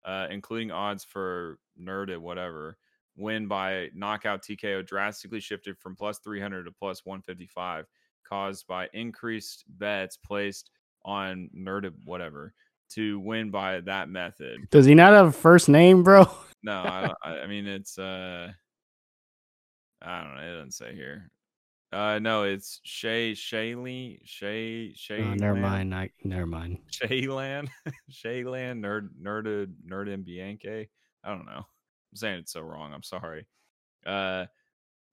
uh, 0.05 0.27
including 0.29 0.71
odds 0.71 1.03
for 1.03 1.59
Nerd 1.79 2.11
at 2.11 2.21
whatever 2.21 2.77
win 3.15 3.47
by 3.47 3.89
knockout 3.93 4.43
TKO 4.43 4.85
drastically 4.85 5.39
shifted 5.39 5.77
from 5.79 5.95
plus 5.95 6.19
300 6.19 6.63
to 6.65 6.71
plus 6.71 7.05
155 7.05 7.85
caused 8.27 8.67
by 8.67 8.87
increased 8.93 9.63
bets 9.79 10.17
placed 10.17 10.69
on 11.03 11.49
Nerd 11.55 11.91
whatever 12.05 12.53
to 12.89 13.19
win 13.19 13.49
by 13.49 13.81
that 13.81 14.09
method. 14.09 14.69
Does 14.69 14.85
he 14.85 14.95
not 14.95 15.13
have 15.13 15.27
a 15.27 15.31
first 15.31 15.67
name, 15.69 16.03
bro? 16.03 16.25
no, 16.63 16.73
I, 16.73 17.11
I, 17.23 17.47
mean 17.47 17.67
it's 17.67 17.97
uh, 17.97 18.51
I 20.01 20.21
don't 20.21 20.35
know. 20.35 20.41
It 20.41 20.53
doesn't 20.53 20.71
say 20.71 20.95
here. 20.95 21.29
Uh, 21.93 22.19
no, 22.19 22.43
it's 22.43 22.81
Shay 22.83 23.31
Shayley 23.31 24.19
Shay 24.25 24.93
Shay. 24.93 25.21
Oh, 25.21 25.33
never 25.35 25.55
mind. 25.55 25.95
I 25.95 26.09
never 26.23 26.45
mind. 26.45 26.79
Shayland, 26.91 27.69
Shayland, 28.11 28.81
Nerd 28.85 29.09
Nerd 29.21 29.73
Nerd 29.89 30.13
and 30.13 30.25
Bianche. 30.25 30.87
I 31.23 31.29
don't 31.29 31.45
know. 31.45 31.65
I'm 32.11 32.15
saying 32.15 32.39
it 32.39 32.49
so 32.49 32.61
wrong. 32.61 32.93
I'm 32.93 33.03
sorry. 33.03 33.45
Uh, 34.05 34.45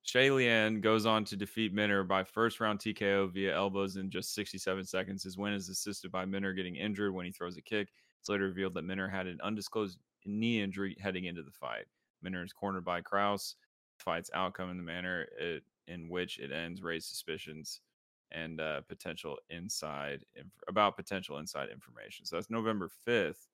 Shaylian 0.07 0.81
goes 0.81 1.07
on 1.07 1.25
to 1.27 1.37
defeat 1.37 1.73
Minner 1.73 2.03
by 2.03 2.25
first 2.25 2.61
round 2.61 2.79
TKO 2.79 3.33
via 3.33 3.55
elbows 3.55 3.97
in 3.97 4.11
just 4.11 4.35
67 4.35 4.85
seconds. 4.85 5.23
His 5.23 5.39
win 5.39 5.55
is 5.55 5.69
assisted 5.69 6.13
by 6.13 6.27
Minner 6.27 6.53
getting 6.53 6.77
injured 6.77 7.15
when 7.15 7.25
he 7.25 7.33
throws 7.33 7.57
a 7.57 7.63
kick. 7.63 7.89
It's 8.21 8.29
later 8.29 8.45
revealed 8.45 8.75
that 8.75 8.85
Minner 8.85 9.09
had 9.09 9.27
an 9.27 9.39
undisclosed 9.43 9.99
knee 10.27 10.61
injury 10.61 10.97
heading 11.01 11.25
into 11.25 11.43
the 11.43 11.51
fight. 11.51 11.87
Minner 12.23 12.45
is 12.45 12.53
cornered 12.53 12.85
by 12.85 13.01
Krause. 13.01 13.57
fight's 13.99 14.31
outcome 14.35 14.71
in 14.71 14.77
the 14.77 14.83
manner 14.83 15.27
it, 15.39 15.63
in 15.89 16.09
which 16.09 16.39
it 16.39 16.53
ends 16.53 16.83
raised 16.83 17.09
suspicions 17.09 17.81
and 18.33 18.61
uh, 18.61 18.81
potential 18.83 19.39
inside 19.51 20.25
inf- 20.35 20.63
about 20.69 20.97
potential 20.97 21.39
inside 21.39 21.69
information. 21.71 22.25
So 22.25 22.37
that's 22.37 22.51
November 22.51 22.91
5th, 23.07 23.47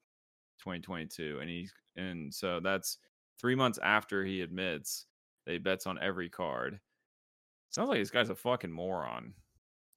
2022, 0.58 1.38
and 1.40 1.50
he's 1.50 1.72
and 1.96 2.32
so 2.32 2.60
that's 2.60 2.98
three 3.38 3.54
months 3.54 3.78
after 3.82 4.24
he 4.24 4.42
admits 4.42 5.06
that 5.46 5.52
he 5.52 5.58
bets 5.58 5.86
on 5.86 5.98
every 6.00 6.28
card. 6.28 6.80
Sounds 7.70 7.88
like 7.88 7.98
this 7.98 8.10
guy's 8.10 8.30
a 8.30 8.34
fucking 8.34 8.72
moron. 8.72 9.34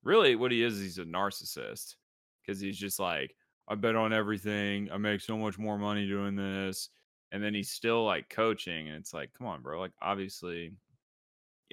Really, 0.04 0.36
what 0.36 0.52
he 0.52 0.64
is, 0.64 0.80
he's 0.80 0.98
a 1.00 1.06
narcissist 1.06 1.96
because 2.42 2.60
he's 2.60 2.78
just 2.78 3.00
like, 3.00 3.36
I 3.68 3.76
bet 3.76 3.96
on 3.96 4.14
everything. 4.14 4.90
I 4.92 4.98
make 4.98 5.22
so 5.22 5.38
much 5.38 5.58
more 5.58 5.78
money 5.78 6.08
doing 6.08 6.36
this. 6.36 6.90
And 7.32 7.44
then 7.44 7.54
he's 7.54 7.72
still 7.72 8.06
like 8.06 8.30
coaching. 8.30 8.90
And 8.90 8.98
it's 8.98 9.14
like, 9.14 9.32
come 9.34 9.48
on, 9.48 9.62
bro. 9.62 9.80
Like, 9.80 9.94
obviously, 10.02 10.74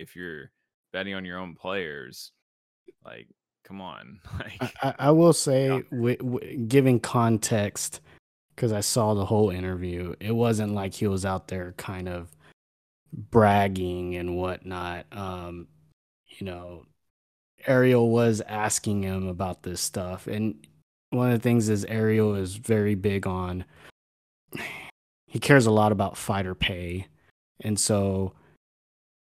if 0.00 0.16
you're 0.16 0.50
betting 0.92 1.14
on 1.14 1.24
your 1.24 1.38
own 1.38 1.54
players, 1.54 2.32
like, 3.04 3.28
come 3.64 3.80
on. 3.80 4.20
Like, 4.38 4.72
I, 4.82 4.94
I 4.98 5.10
will 5.10 5.32
say, 5.32 5.68
yeah. 5.68 5.80
w- 5.90 6.16
w- 6.16 6.56
giving 6.66 6.98
context, 6.98 8.00
because 8.54 8.72
I 8.72 8.80
saw 8.80 9.14
the 9.14 9.26
whole 9.26 9.50
interview, 9.50 10.14
it 10.20 10.32
wasn't 10.32 10.74
like 10.74 10.94
he 10.94 11.06
was 11.06 11.24
out 11.24 11.48
there 11.48 11.74
kind 11.76 12.08
of 12.08 12.30
bragging 13.12 14.16
and 14.16 14.36
whatnot. 14.36 15.06
Um, 15.12 15.68
you 16.38 16.46
know, 16.46 16.86
Ariel 17.66 18.10
was 18.10 18.40
asking 18.40 19.02
him 19.02 19.28
about 19.28 19.62
this 19.62 19.80
stuff, 19.80 20.26
and 20.26 20.66
one 21.10 21.30
of 21.30 21.38
the 21.38 21.42
things 21.42 21.68
is 21.68 21.84
Ariel 21.84 22.34
is 22.34 22.56
very 22.56 22.94
big 22.94 23.26
on. 23.26 23.64
He 25.32 25.38
cares 25.38 25.66
a 25.66 25.70
lot 25.70 25.92
about 25.92 26.16
fighter 26.16 26.56
pay, 26.56 27.06
and 27.60 27.78
so 27.78 28.32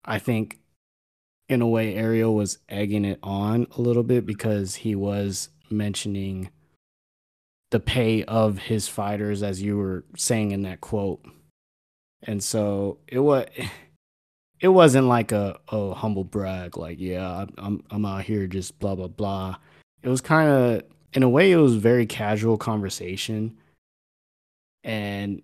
I 0.05 0.19
think, 0.19 0.59
in 1.49 1.61
a 1.61 1.67
way, 1.67 1.95
Ariel 1.95 2.35
was 2.35 2.59
egging 2.69 3.05
it 3.05 3.19
on 3.23 3.67
a 3.77 3.81
little 3.81 4.03
bit 4.03 4.25
because 4.25 4.77
he 4.77 4.95
was 4.95 5.51
mentioning 5.71 6.51
the 7.71 7.81
pay 7.81 8.25
of 8.25 8.59
his 8.59 8.89
fighters, 8.89 9.43
as 9.43 9.63
you 9.63 9.77
were 9.77 10.05
saying 10.17 10.53
in 10.53 10.63
that 10.63 10.81
quote. 10.81 11.25
And 12.23 12.43
so 12.43 12.99
it 13.07 13.19
was 13.19 13.47
it 14.61 14.69
wasn't 14.69 15.07
like 15.07 15.33
a, 15.33 15.59
a 15.69 15.93
humble 15.93 16.25
brag 16.25 16.79
like 16.79 16.99
yeah 16.99 17.45
i'm 17.59 17.85
i'm 17.91 18.07
out 18.07 18.23
here 18.25 18.47
just 18.47 18.79
blah 18.79 18.95
blah 18.95 19.09
blah. 19.09 19.57
It 20.03 20.09
was 20.09 20.21
kind 20.21 20.49
of 20.49 20.83
in 21.13 21.23
a 21.23 21.29
way 21.29 21.53
it 21.53 21.57
was 21.57 21.77
very 21.77 22.07
casual 22.07 22.59
conversation. 22.59 23.57
And 24.83 25.43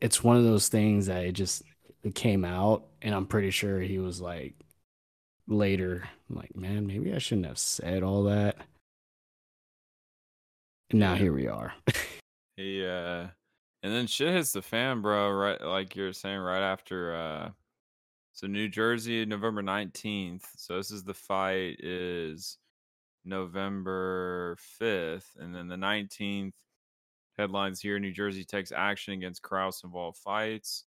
it's 0.00 0.22
one 0.22 0.36
of 0.36 0.44
those 0.44 0.68
things 0.68 1.06
that 1.06 1.24
it 1.24 1.32
just 1.32 1.62
it 2.02 2.14
came 2.14 2.44
out 2.44 2.86
and 3.02 3.14
i'm 3.14 3.26
pretty 3.26 3.50
sure 3.50 3.80
he 3.80 3.98
was 3.98 4.20
like 4.20 4.54
later 5.48 6.08
like 6.28 6.54
man 6.54 6.86
maybe 6.86 7.12
i 7.12 7.18
shouldn't 7.18 7.46
have 7.46 7.58
said 7.58 8.02
all 8.02 8.24
that 8.24 8.56
and 10.90 11.00
now 11.00 11.14
here 11.14 11.32
we 11.32 11.48
are 11.48 11.72
he 12.56 12.84
uh 12.86 13.26
and 13.82 13.92
then 13.92 14.06
shit 14.06 14.34
hits 14.34 14.52
the 14.52 14.62
fan, 14.62 15.02
bro. 15.02 15.30
Right, 15.30 15.60
like 15.60 15.94
you're 15.94 16.12
saying, 16.12 16.40
right 16.40 16.62
after. 16.62 17.14
uh 17.14 17.50
So 18.32 18.46
New 18.46 18.68
Jersey, 18.68 19.24
November 19.24 19.62
nineteenth. 19.62 20.48
So 20.56 20.76
this 20.76 20.90
is 20.90 21.04
the 21.04 21.14
fight 21.14 21.80
is 21.80 22.58
November 23.24 24.56
fifth, 24.58 25.36
and 25.38 25.54
then 25.54 25.68
the 25.68 25.76
nineteenth 25.76 26.54
Headlines 27.38 27.80
here 27.80 28.00
New 28.00 28.10
Jersey 28.10 28.44
takes 28.44 28.72
action 28.72 29.14
against 29.14 29.42
Krause 29.42 29.82
involved 29.84 30.18
fights. 30.18 30.84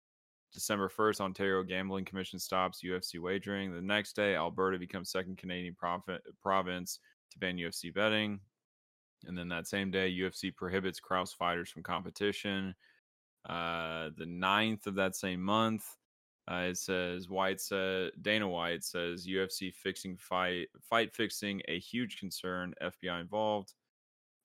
December 0.54 0.90
1st, 0.90 1.22
Ontario 1.22 1.64
Gambling 1.64 2.06
Commission 2.06 2.40
stops 2.40 2.82
UFC 2.84 3.20
wagering. 3.20 3.74
The 3.74 3.82
next 3.82 4.16
day, 4.16 4.36
Alberta 4.36 4.80
becomes 4.80 5.12
second 5.12 5.38
Canadian 5.38 5.76
province 6.42 7.00
to 7.32 7.40
ban 7.40 7.58
UFC 7.58 7.94
betting. 7.94 8.40
And 9.26 9.38
then 9.38 9.50
that 9.50 9.68
same 9.68 9.92
day, 9.92 10.12
UFC 10.12 10.56
prohibits 10.56 11.00
Krause 11.00 11.34
fighters 11.34 11.70
from 11.70 11.84
competition. 11.84 12.76
Uh, 13.48 14.10
the 14.18 14.26
9th 14.26 14.88
of 14.88 14.96
that 14.96 15.16
same 15.16 15.42
month, 15.42 15.84
uh, 16.50 16.68
it 16.70 16.78
says 16.78 17.30
White 17.30 17.60
said 17.60 18.12
Dana 18.22 18.48
White 18.48 18.84
says 18.84 19.28
UFC 19.28 19.74
fixing 19.74 20.16
fight 20.16 20.68
fight 20.82 21.14
fixing 21.14 21.62
a 21.68 21.78
huge 21.80 22.20
concern. 22.20 22.74
FBI 22.82 23.20
involved. 23.20 23.74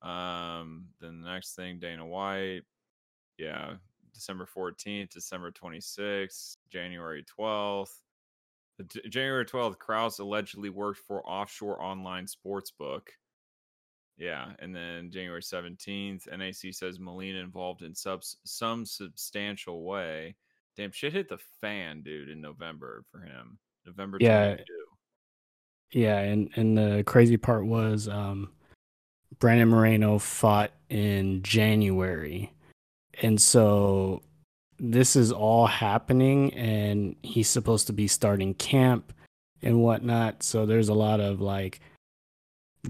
Um, 0.03 0.87
then 1.01 1.21
the 1.21 1.31
next 1.31 1.55
thing, 1.55 1.79
Dana 1.79 2.05
White, 2.05 2.63
yeah, 3.39 3.75
December 4.15 4.47
14th, 4.47 5.11
December 5.11 5.51
26th, 5.51 6.57
January 6.71 7.25
12th. 7.39 8.01
The, 8.79 8.85
January 9.09 9.45
12th, 9.45 9.79
Krause 9.79 10.19
allegedly 10.19 10.71
worked 10.71 11.01
for 11.01 11.27
offshore 11.29 11.83
online 11.83 12.27
sports 12.27 12.71
book. 12.71 13.13
Yeah, 14.19 14.53
and 14.59 14.75
then 14.75 15.11
January 15.11 15.41
17th, 15.41 16.27
NAC 16.37 16.75
says 16.75 17.01
Molina 17.01 17.39
involved 17.39 17.83
in 17.83 17.95
subs- 17.95 18.37
some 18.45 18.85
substantial 18.85 19.85
way. 19.85 20.37
Damn, 20.77 20.93
shit 20.93 21.13
hit 21.13 21.29
the 21.29 21.39
fan, 21.61 22.03
dude, 22.03 22.29
in 22.29 22.41
November 22.41 23.05
for 23.11 23.21
him. 23.21 23.59
November 23.85 24.19
yeah. 24.21 24.57
Yeah, 25.93 26.19
and 26.21 26.49
and 26.57 26.79
the 26.79 27.03
crazy 27.07 27.37
part 27.37 27.67
was 27.67 28.09
um 28.09 28.51
Brandon 29.39 29.69
Moreno 29.69 30.19
fought 30.19 30.73
in 30.89 31.43
January. 31.43 32.53
And 33.23 33.41
so 33.41 34.23
this 34.79 35.15
is 35.15 35.31
all 35.31 35.67
happening 35.67 36.53
and 36.55 37.15
he's 37.23 37.49
supposed 37.49 37.87
to 37.87 37.93
be 37.93 38.09
starting 38.09 38.53
camp 38.55 39.13
and 39.63 39.81
whatnot. 39.81 40.43
So 40.43 40.67
there's 40.67 40.89
a 40.89 40.95
lot 40.95 41.21
of 41.21 41.41
like 41.41 41.81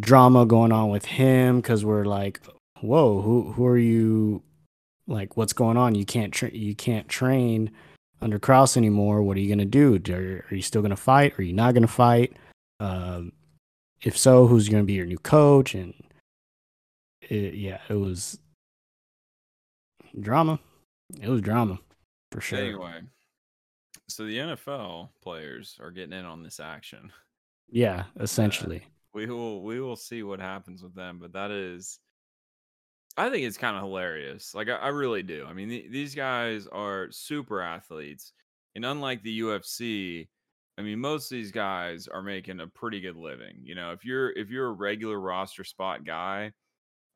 drama 0.00 0.46
going 0.46 0.72
on 0.72 0.88
with 0.88 1.04
him 1.04 1.60
because 1.60 1.84
we're 1.84 2.06
like, 2.06 2.40
whoa, 2.80 3.20
who 3.20 3.52
who 3.52 3.66
are 3.66 3.78
you 3.78 4.42
like 5.06 5.36
what's 5.36 5.52
going 5.52 5.76
on? 5.76 5.94
You 5.94 6.06
can't 6.06 6.32
tra- 6.32 6.54
you 6.54 6.74
can't 6.74 7.08
train 7.08 7.70
under 8.22 8.38
Krause 8.38 8.76
anymore. 8.76 9.22
What 9.22 9.36
are 9.36 9.40
you 9.40 9.48
gonna 9.50 9.66
do? 9.66 10.00
Are, 10.08 10.44
are 10.50 10.54
you 10.54 10.62
still 10.62 10.82
gonna 10.82 10.96
fight? 10.96 11.38
Are 11.38 11.42
you 11.42 11.52
not 11.52 11.74
gonna 11.74 11.86
fight? 11.86 12.36
Um, 12.80 13.32
if 14.02 14.16
so, 14.16 14.46
who's 14.46 14.70
gonna 14.70 14.84
be 14.84 14.94
your 14.94 15.06
new 15.06 15.18
coach? 15.18 15.74
And 15.74 15.92
it, 17.20 17.54
yeah, 17.54 17.78
it 17.88 17.94
was 17.94 18.38
drama. 20.20 20.58
It 21.20 21.28
was 21.28 21.40
drama 21.40 21.78
for 22.30 22.40
sure. 22.40 22.58
Anyway, 22.58 23.00
so 24.08 24.24
the 24.24 24.38
NFL 24.38 25.10
players 25.22 25.76
are 25.80 25.90
getting 25.90 26.18
in 26.18 26.24
on 26.24 26.42
this 26.42 26.60
action. 26.60 27.12
Yeah, 27.68 28.04
essentially. 28.20 28.78
Uh, 28.78 28.88
we 29.14 29.26
will 29.26 29.62
we 29.62 29.80
will 29.80 29.96
see 29.96 30.22
what 30.22 30.40
happens 30.40 30.82
with 30.82 30.94
them, 30.94 31.18
but 31.20 31.32
that 31.32 31.50
is 31.50 31.98
I 33.16 33.28
think 33.28 33.44
it's 33.44 33.58
kind 33.58 33.76
of 33.76 33.82
hilarious. 33.82 34.54
Like 34.54 34.68
I, 34.68 34.76
I, 34.76 34.88
really 34.88 35.22
do. 35.22 35.44
I 35.46 35.52
mean, 35.52 35.68
th- 35.68 35.90
these 35.90 36.14
guys 36.14 36.66
are 36.66 37.08
super 37.10 37.60
athletes, 37.60 38.32
and 38.74 38.86
unlike 38.86 39.22
the 39.22 39.40
UFC, 39.40 40.28
I 40.78 40.82
mean, 40.82 40.98
most 40.98 41.30
of 41.30 41.36
these 41.36 41.52
guys 41.52 42.08
are 42.08 42.22
making 42.22 42.60
a 42.60 42.66
pretty 42.66 43.00
good 43.00 43.16
living. 43.16 43.60
You 43.62 43.74
know, 43.74 43.92
if 43.92 44.04
you're 44.04 44.30
if 44.32 44.50
you're 44.50 44.68
a 44.68 44.72
regular 44.72 45.20
roster 45.20 45.64
spot 45.64 46.04
guy, 46.04 46.52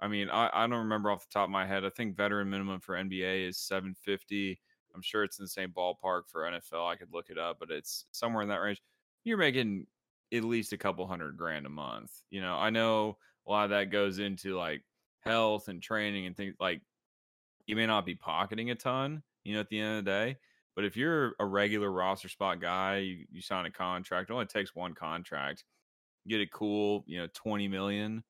I 0.00 0.08
mean, 0.08 0.28
I, 0.30 0.50
I 0.52 0.66
don't 0.66 0.78
remember 0.78 1.10
off 1.10 1.28
the 1.28 1.32
top 1.32 1.44
of 1.44 1.50
my 1.50 1.66
head. 1.66 1.84
I 1.84 1.90
think 1.90 2.16
veteran 2.16 2.50
minimum 2.50 2.80
for 2.80 2.96
NBA 2.96 3.48
is 3.48 3.58
750. 3.58 4.60
I'm 4.94 5.02
sure 5.02 5.24
it's 5.24 5.38
in 5.38 5.44
the 5.44 5.48
same 5.48 5.70
ballpark 5.70 6.22
for 6.28 6.42
NFL. 6.42 6.90
I 6.90 6.96
could 6.96 7.12
look 7.12 7.30
it 7.30 7.38
up, 7.38 7.58
but 7.60 7.70
it's 7.70 8.06
somewhere 8.12 8.42
in 8.42 8.48
that 8.48 8.60
range. 8.60 8.82
You're 9.24 9.38
making 9.38 9.86
at 10.32 10.44
least 10.44 10.72
a 10.72 10.78
couple 10.78 11.06
hundred 11.06 11.36
grand 11.36 11.66
a 11.66 11.70
month. 11.70 12.12
You 12.30 12.40
know, 12.40 12.56
I 12.56 12.70
know 12.70 13.18
a 13.46 13.50
lot 13.50 13.64
of 13.64 13.70
that 13.70 13.90
goes 13.90 14.18
into 14.18 14.56
like 14.56 14.82
health 15.20 15.68
and 15.68 15.82
training 15.82 16.26
and 16.26 16.36
things 16.36 16.54
like 16.60 16.82
you 17.66 17.76
may 17.76 17.86
not 17.86 18.06
be 18.06 18.14
pocketing 18.14 18.70
a 18.70 18.74
ton, 18.74 19.22
you 19.44 19.54
know, 19.54 19.60
at 19.60 19.68
the 19.68 19.78
end 19.78 19.98
of 19.98 20.04
the 20.04 20.10
day. 20.10 20.36
But 20.74 20.84
if 20.84 20.96
you're 20.96 21.34
a 21.40 21.46
regular 21.46 21.90
roster 21.90 22.28
spot 22.28 22.60
guy, 22.60 22.98
you, 22.98 23.24
you 23.30 23.40
sign 23.40 23.66
a 23.66 23.70
contract, 23.70 24.30
it 24.30 24.32
only 24.32 24.46
takes 24.46 24.74
one 24.74 24.94
contract, 24.94 25.64
get 26.28 26.40
it 26.40 26.52
cool, 26.52 27.04
you 27.06 27.18
know, 27.18 27.28
20 27.32 27.66
million. 27.68 28.22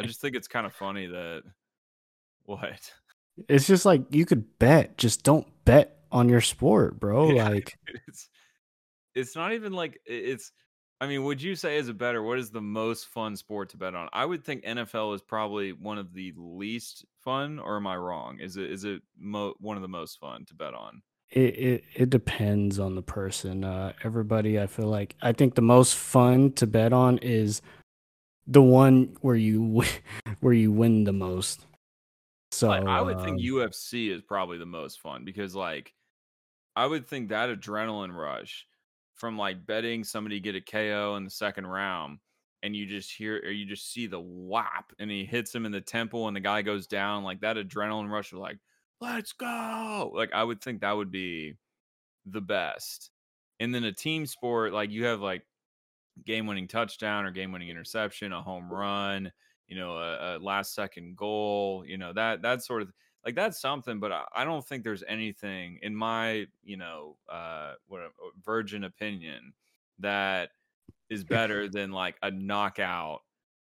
I 0.00 0.06
just 0.06 0.20
think 0.20 0.36
it's 0.36 0.48
kind 0.48 0.66
of 0.66 0.72
funny 0.72 1.06
that 1.06 1.42
what? 2.44 2.92
It's 3.48 3.66
just 3.66 3.84
like 3.84 4.02
you 4.10 4.26
could 4.26 4.58
bet, 4.58 4.98
just 4.98 5.22
don't 5.22 5.46
bet 5.64 5.98
on 6.10 6.28
your 6.28 6.40
sport, 6.40 6.98
bro. 6.98 7.30
Yeah, 7.30 7.48
like 7.50 7.78
it's 8.06 8.28
it's 9.14 9.36
not 9.36 9.52
even 9.52 9.72
like 9.72 10.00
it's 10.06 10.52
I 11.00 11.06
mean, 11.06 11.24
would 11.24 11.40
you 11.40 11.54
say 11.54 11.78
as 11.78 11.88
a 11.88 11.94
better, 11.94 12.22
what 12.22 12.38
is 12.38 12.50
the 12.50 12.60
most 12.60 13.06
fun 13.06 13.34
sport 13.34 13.70
to 13.70 13.78
bet 13.78 13.94
on? 13.94 14.08
I 14.12 14.26
would 14.26 14.44
think 14.44 14.64
NFL 14.64 15.14
is 15.14 15.22
probably 15.22 15.72
one 15.72 15.96
of 15.96 16.12
the 16.12 16.34
least 16.36 17.06
fun, 17.24 17.58
or 17.58 17.76
am 17.76 17.86
I 17.86 17.96
wrong? 17.96 18.38
Is 18.38 18.58
it 18.58 18.70
is 18.70 18.84
it 18.84 19.02
mo- 19.18 19.54
one 19.58 19.76
of 19.76 19.82
the 19.82 19.88
most 19.88 20.18
fun 20.18 20.44
to 20.46 20.54
bet 20.54 20.74
on? 20.74 21.00
It, 21.30 21.58
it 21.58 21.84
it 21.94 22.10
depends 22.10 22.78
on 22.78 22.96
the 22.96 23.02
person. 23.02 23.64
Uh, 23.64 23.92
everybody, 24.04 24.60
I 24.60 24.66
feel 24.66 24.88
like 24.88 25.16
I 25.22 25.32
think 25.32 25.54
the 25.54 25.62
most 25.62 25.94
fun 25.94 26.52
to 26.52 26.66
bet 26.66 26.92
on 26.92 27.16
is 27.18 27.62
the 28.50 28.62
one 28.62 29.16
where 29.20 29.36
you 29.36 29.82
where 30.40 30.52
you 30.52 30.72
win 30.72 31.04
the 31.04 31.12
most. 31.12 31.64
So 32.50 32.68
like, 32.68 32.84
I 32.84 33.00
would 33.00 33.20
think 33.22 33.40
UFC 33.40 34.10
um 34.10 34.16
is 34.16 34.22
probably 34.22 34.58
the 34.58 34.66
most 34.66 35.00
fun 35.00 35.24
because 35.24 35.54
like 35.54 35.94
I 36.76 36.84
would 36.84 37.06
think 37.06 37.28
that 37.28 37.48
adrenaline 37.48 38.14
rush 38.14 38.66
from 39.14 39.38
like 39.38 39.64
betting 39.64 40.02
somebody 40.02 40.40
get 40.40 40.56
a 40.56 40.60
KO 40.60 41.14
in 41.16 41.24
the 41.24 41.30
second 41.30 41.66
round 41.66 42.18
and 42.62 42.74
you 42.74 42.86
just 42.86 43.12
hear 43.12 43.36
or 43.44 43.50
you 43.50 43.66
just 43.66 43.92
see 43.92 44.06
the 44.06 44.20
whap 44.20 44.92
and 44.98 45.10
he 45.10 45.24
hits 45.24 45.54
him 45.54 45.64
in 45.64 45.72
the 45.72 45.80
temple 45.80 46.26
and 46.26 46.36
the 46.36 46.40
guy 46.40 46.62
goes 46.62 46.86
down 46.86 47.22
like 47.22 47.40
that 47.40 47.56
adrenaline 47.56 48.10
rush 48.10 48.32
of 48.32 48.38
like 48.38 48.58
let's 49.00 49.32
go 49.32 50.10
like 50.14 50.32
i 50.34 50.42
would 50.42 50.60
think 50.60 50.80
that 50.80 50.92
would 50.92 51.10
be 51.10 51.54
the 52.26 52.40
best 52.40 53.10
and 53.60 53.74
then 53.74 53.84
a 53.84 53.92
team 53.92 54.26
sport 54.26 54.72
like 54.72 54.90
you 54.90 55.04
have 55.04 55.20
like 55.20 55.42
game 56.26 56.46
winning 56.46 56.68
touchdown 56.68 57.24
or 57.24 57.30
game 57.30 57.52
winning 57.52 57.68
interception 57.68 58.32
a 58.32 58.42
home 58.42 58.70
run 58.70 59.30
you 59.68 59.76
know 59.76 59.96
a, 59.96 60.36
a 60.36 60.38
last 60.38 60.74
second 60.74 61.16
goal 61.16 61.84
you 61.86 61.96
know 61.96 62.12
that 62.12 62.42
that 62.42 62.62
sort 62.62 62.82
of 62.82 62.92
like 63.24 63.34
that's 63.34 63.60
something 63.60 64.00
but 64.00 64.12
I, 64.12 64.24
I, 64.34 64.44
don't 64.44 64.66
think 64.66 64.82
there's 64.82 65.04
anything 65.06 65.78
in 65.82 65.94
my 65.94 66.46
you 66.62 66.76
know 66.76 67.16
uh 67.28 67.74
what 67.86 68.00
uh, 68.00 68.08
virgin 68.44 68.84
opinion 68.84 69.52
that 70.00 70.50
is 71.08 71.24
better 71.24 71.68
than 71.72 71.92
like 71.92 72.16
a 72.22 72.30
knockout 72.30 73.20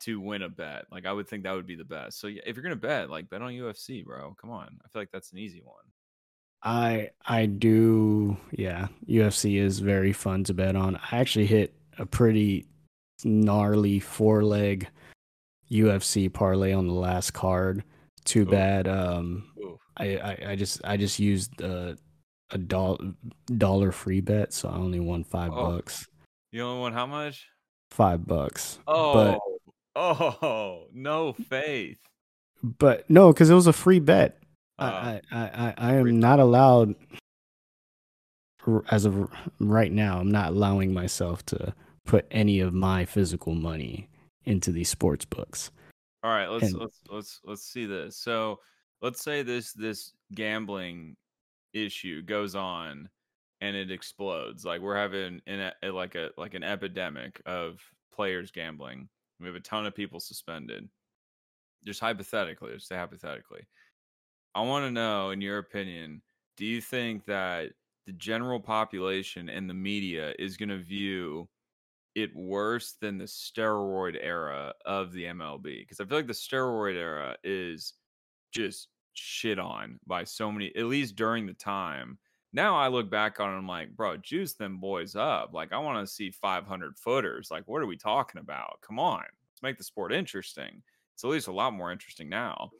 to 0.01 0.19
win 0.19 0.41
a 0.41 0.49
bet. 0.49 0.85
Like 0.91 1.05
i 1.05 1.13
would 1.13 1.27
think 1.27 1.43
that 1.43 1.53
would 1.53 1.67
be 1.67 1.75
the 1.75 1.83
best. 1.83 2.19
So 2.19 2.27
if 2.27 2.55
you're 2.55 2.63
gonna 2.63 2.75
bet 2.75 3.09
like 3.09 3.29
bet 3.29 3.41
on 3.41 3.53
ufc 3.53 4.03
bro. 4.05 4.35
Come 4.39 4.49
on. 4.49 4.79
I 4.83 4.87
feel 4.89 5.01
like 5.01 5.11
that's 5.11 5.31
an 5.31 5.37
easy 5.37 5.61
one. 5.63 5.75
I 6.63 7.09
i 7.25 7.47
do 7.47 8.37
yeah 8.51 8.87
ufc 9.07 9.59
is 9.59 9.79
very 9.79 10.13
fun 10.13 10.43
to 10.45 10.53
bet 10.53 10.75
on. 10.75 10.95
I 11.11 11.17
actually 11.17 11.47
hit 11.47 11.73
a 11.97 12.05
pretty 12.05 12.65
gnarly 13.23 13.99
four 13.99 14.43
leg 14.43 14.87
ufc 15.71 16.33
parlay 16.33 16.73
on 16.73 16.87
the 16.87 16.93
last 16.93 17.31
card 17.31 17.83
too 18.25 18.41
Ooh. 18.41 18.45
bad. 18.45 18.87
Um, 18.87 19.45
I, 19.97 20.17
I, 20.17 20.37
I 20.49 20.55
just 20.55 20.81
I 20.83 20.97
just 20.97 21.19
used 21.19 21.61
uh, 21.61 21.95
a 22.51 22.57
dollar 22.57 22.97
dollar 23.57 23.91
free 23.91 24.21
bet, 24.21 24.53
so 24.53 24.69
I 24.69 24.75
only 24.75 24.99
won 24.99 25.23
five 25.23 25.51
oh. 25.53 25.71
bucks. 25.71 26.07
You 26.51 26.63
only 26.63 26.81
won 26.81 26.93
how 26.93 27.05
much? 27.05 27.47
Five 27.91 28.25
bucks. 28.25 28.79
Oh, 28.87 29.13
but, 29.13 29.39
oh, 29.95 30.87
no 30.93 31.33
faith. 31.33 31.99
But 32.63 33.09
no, 33.09 33.31
because 33.33 33.49
it 33.49 33.55
was 33.55 33.67
a 33.67 33.73
free 33.73 33.99
bet. 33.99 34.37
Uh, 34.79 34.83
I, 34.83 35.21
I, 35.31 35.41
I, 35.41 35.73
I 35.77 35.95
am 35.95 36.19
not 36.19 36.39
allowed 36.39 36.95
as 38.89 39.05
of 39.05 39.29
right 39.59 39.91
now. 39.91 40.19
I'm 40.19 40.31
not 40.31 40.49
allowing 40.49 40.93
myself 40.93 41.45
to 41.47 41.73
put 42.05 42.25
any 42.31 42.59
of 42.59 42.73
my 42.73 43.05
physical 43.05 43.55
money 43.55 44.09
into 44.45 44.71
these 44.71 44.89
sports 44.89 45.25
books. 45.25 45.71
All 46.23 46.31
right, 46.31 46.47
let's 46.47 46.71
and, 46.71 46.79
let's 46.79 46.99
let's 47.09 47.39
let's 47.43 47.63
see 47.63 47.85
this. 47.85 48.17
So 48.17 48.59
let's 49.01 49.23
say 49.23 49.43
this 49.43 49.73
this 49.73 50.13
gambling 50.33 51.15
issue 51.73 52.21
goes 52.21 52.55
on 52.55 53.09
and 53.61 53.75
it 53.75 53.91
explodes. 53.91 54.65
Like 54.65 54.81
we're 54.81 54.97
having 54.97 55.41
an 55.47 55.71
a, 55.81 55.89
like 55.89 56.15
a 56.15 56.29
like 56.37 56.53
an 56.53 56.63
epidemic 56.63 57.41
of 57.45 57.79
players 58.13 58.51
gambling. 58.51 59.09
We 59.39 59.47
have 59.47 59.55
a 59.55 59.61
ton 59.61 59.85
of 59.85 59.95
people 59.95 60.19
suspended. 60.19 60.87
Just 61.85 61.99
hypothetically, 61.99 62.73
just 62.73 62.87
say 62.87 62.95
hypothetically. 62.95 63.61
I 64.53 64.61
want 64.61 64.85
to 64.85 64.91
know, 64.91 65.31
in 65.31 65.41
your 65.41 65.57
opinion, 65.57 66.21
do 66.57 66.65
you 66.65 66.81
think 66.81 67.25
that 67.25 67.71
the 68.05 68.13
general 68.13 68.59
population 68.59 69.49
and 69.49 69.69
the 69.69 69.73
media 69.73 70.33
is 70.39 70.57
going 70.57 70.69
to 70.69 70.77
view 70.77 71.47
it 72.15 72.35
worse 72.35 72.95
than 72.99 73.17
the 73.17 73.25
steroid 73.25 74.17
era 74.21 74.73
of 74.85 75.13
the 75.13 75.25
MLB 75.25 75.79
because 75.79 75.99
I 75.99 76.05
feel 76.05 76.17
like 76.17 76.27
the 76.27 76.33
steroid 76.33 76.95
era 76.95 77.37
is 77.43 77.93
just 78.51 78.89
shit 79.13 79.59
on 79.59 79.99
by 80.05 80.23
so 80.23 80.51
many, 80.51 80.75
at 80.75 80.85
least 80.85 81.15
during 81.15 81.45
the 81.45 81.53
time. 81.53 82.17
Now 82.53 82.75
I 82.75 82.89
look 82.89 83.09
back 83.09 83.39
on 83.39 83.53
it, 83.53 83.57
I'm 83.57 83.67
like, 83.67 83.95
bro, 83.95 84.17
juice 84.17 84.55
them 84.55 84.79
boys 84.79 85.15
up. 85.15 85.53
Like, 85.53 85.71
I 85.71 85.77
want 85.77 86.05
to 86.05 86.13
see 86.13 86.31
500 86.31 86.97
footers. 86.97 87.49
Like, 87.49 87.65
what 87.65 87.81
are 87.81 87.87
we 87.87 87.95
talking 87.95 88.41
about? 88.41 88.79
Come 88.81 88.99
on, 88.99 89.19
let's 89.19 89.63
make 89.63 89.77
the 89.77 89.83
sport 89.85 90.11
interesting. 90.11 90.83
It's 91.13 91.23
at 91.23 91.29
least 91.29 91.47
a 91.47 91.53
lot 91.53 91.73
more 91.73 91.91
interesting 91.91 92.27
now. 92.27 92.71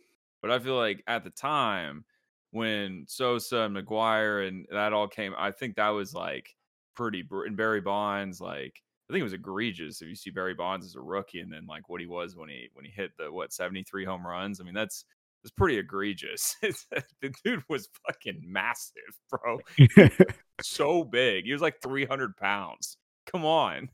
But 0.41 0.51
I 0.51 0.59
feel 0.59 0.75
like 0.75 1.03
at 1.07 1.23
the 1.23 1.29
time 1.29 2.03
when 2.51 3.05
Sosa 3.07 3.61
and 3.61 3.75
McGwire 3.75 4.47
and 4.47 4.65
that 4.71 4.93
all 4.93 5.07
came, 5.07 5.33
I 5.37 5.51
think 5.51 5.75
that 5.75 5.89
was 5.89 6.13
like 6.13 6.55
pretty. 6.95 7.23
And 7.31 7.57
Barry 7.57 7.81
Bonds, 7.81 8.39
like 8.39 8.81
I 9.09 9.13
think 9.13 9.21
it 9.21 9.23
was 9.23 9.33
egregious 9.33 10.01
if 10.01 10.07
you 10.07 10.15
see 10.15 10.29
Barry 10.29 10.53
Bonds 10.53 10.85
as 10.85 10.95
a 10.95 11.01
rookie 11.01 11.39
and 11.39 11.51
then 11.51 11.65
like 11.67 11.89
what 11.89 12.01
he 12.01 12.07
was 12.07 12.35
when 12.35 12.49
he 12.49 12.69
when 12.73 12.85
he 12.85 12.91
hit 12.91 13.11
the 13.17 13.31
what 13.31 13.53
73 13.53 14.05
home 14.05 14.25
runs. 14.25 14.61
I 14.61 14.63
mean, 14.63 14.73
that's 14.73 15.05
it's 15.43 15.51
pretty 15.51 15.77
egregious. 15.77 16.55
the 16.61 17.33
dude 17.43 17.63
was 17.67 17.89
fucking 18.05 18.41
massive, 18.45 19.01
bro. 19.29 19.59
so 20.61 21.03
big. 21.03 21.45
He 21.45 21.53
was 21.53 21.61
like 21.61 21.81
300 21.81 22.37
pounds. 22.37 22.97
Come 23.25 23.45
on. 23.45 23.89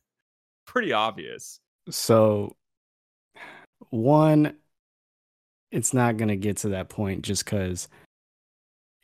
Pretty 0.66 0.92
obvious. 0.92 1.60
So, 1.90 2.56
one, 3.90 4.58
it's 5.72 5.94
not 5.94 6.18
going 6.18 6.28
to 6.28 6.36
get 6.36 6.58
to 6.58 6.70
that 6.70 6.90
point 6.90 7.22
just 7.22 7.46
because 7.46 7.88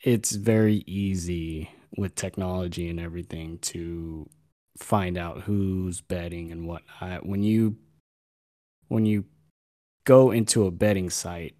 it's 0.04 0.32
very 0.32 0.84
easy 0.86 1.70
with 1.96 2.14
technology 2.14 2.90
and 2.90 3.00
everything 3.00 3.58
to 3.58 4.28
find 4.78 5.16
out 5.16 5.40
who's 5.40 6.02
betting 6.02 6.52
and 6.52 6.68
whatnot. 6.68 7.24
When 7.24 7.42
you 7.42 7.76
when 8.88 9.06
you 9.06 9.24
go 10.04 10.30
into 10.30 10.66
a 10.66 10.70
betting 10.70 11.08
site 11.08 11.54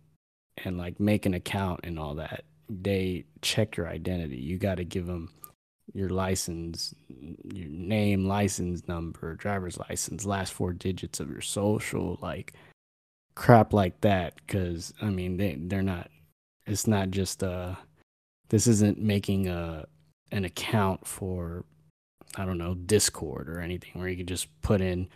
and 0.62 0.76
like 0.76 1.00
make 1.00 1.24
an 1.24 1.32
account 1.32 1.80
and 1.84 1.98
all 1.98 2.16
that, 2.16 2.44
they 2.68 3.24
check 3.40 3.78
your 3.78 3.88
identity. 3.88 4.36
You 4.36 4.58
got 4.58 4.76
to 4.76 4.84
give 4.84 5.06
them 5.06 5.30
your 5.94 6.10
license, 6.10 6.94
your 7.08 7.68
name, 7.68 8.26
license 8.26 8.86
number, 8.86 9.34
driver's 9.36 9.78
license, 9.78 10.26
last 10.26 10.52
four 10.52 10.74
digits 10.74 11.18
of 11.18 11.30
your 11.30 11.40
social, 11.40 12.18
like 12.20 12.52
crap 13.34 13.72
like 13.72 14.02
that. 14.02 14.34
Because 14.36 14.92
I 15.00 15.06
mean, 15.06 15.38
they 15.38 15.56
they're 15.58 15.82
not. 15.82 16.10
It's 16.66 16.86
not 16.86 17.10
just 17.10 17.42
uh, 17.42 17.74
this 18.48 18.66
isn't 18.66 18.98
making 19.00 19.48
a 19.48 19.86
an 20.32 20.44
account 20.44 21.06
for 21.06 21.64
I 22.36 22.44
don't 22.44 22.58
know 22.58 22.74
Discord 22.74 23.48
or 23.48 23.60
anything 23.60 23.92
where 23.94 24.08
you 24.08 24.16
can 24.16 24.26
just 24.26 24.48
put 24.62 24.80
in. 24.80 25.08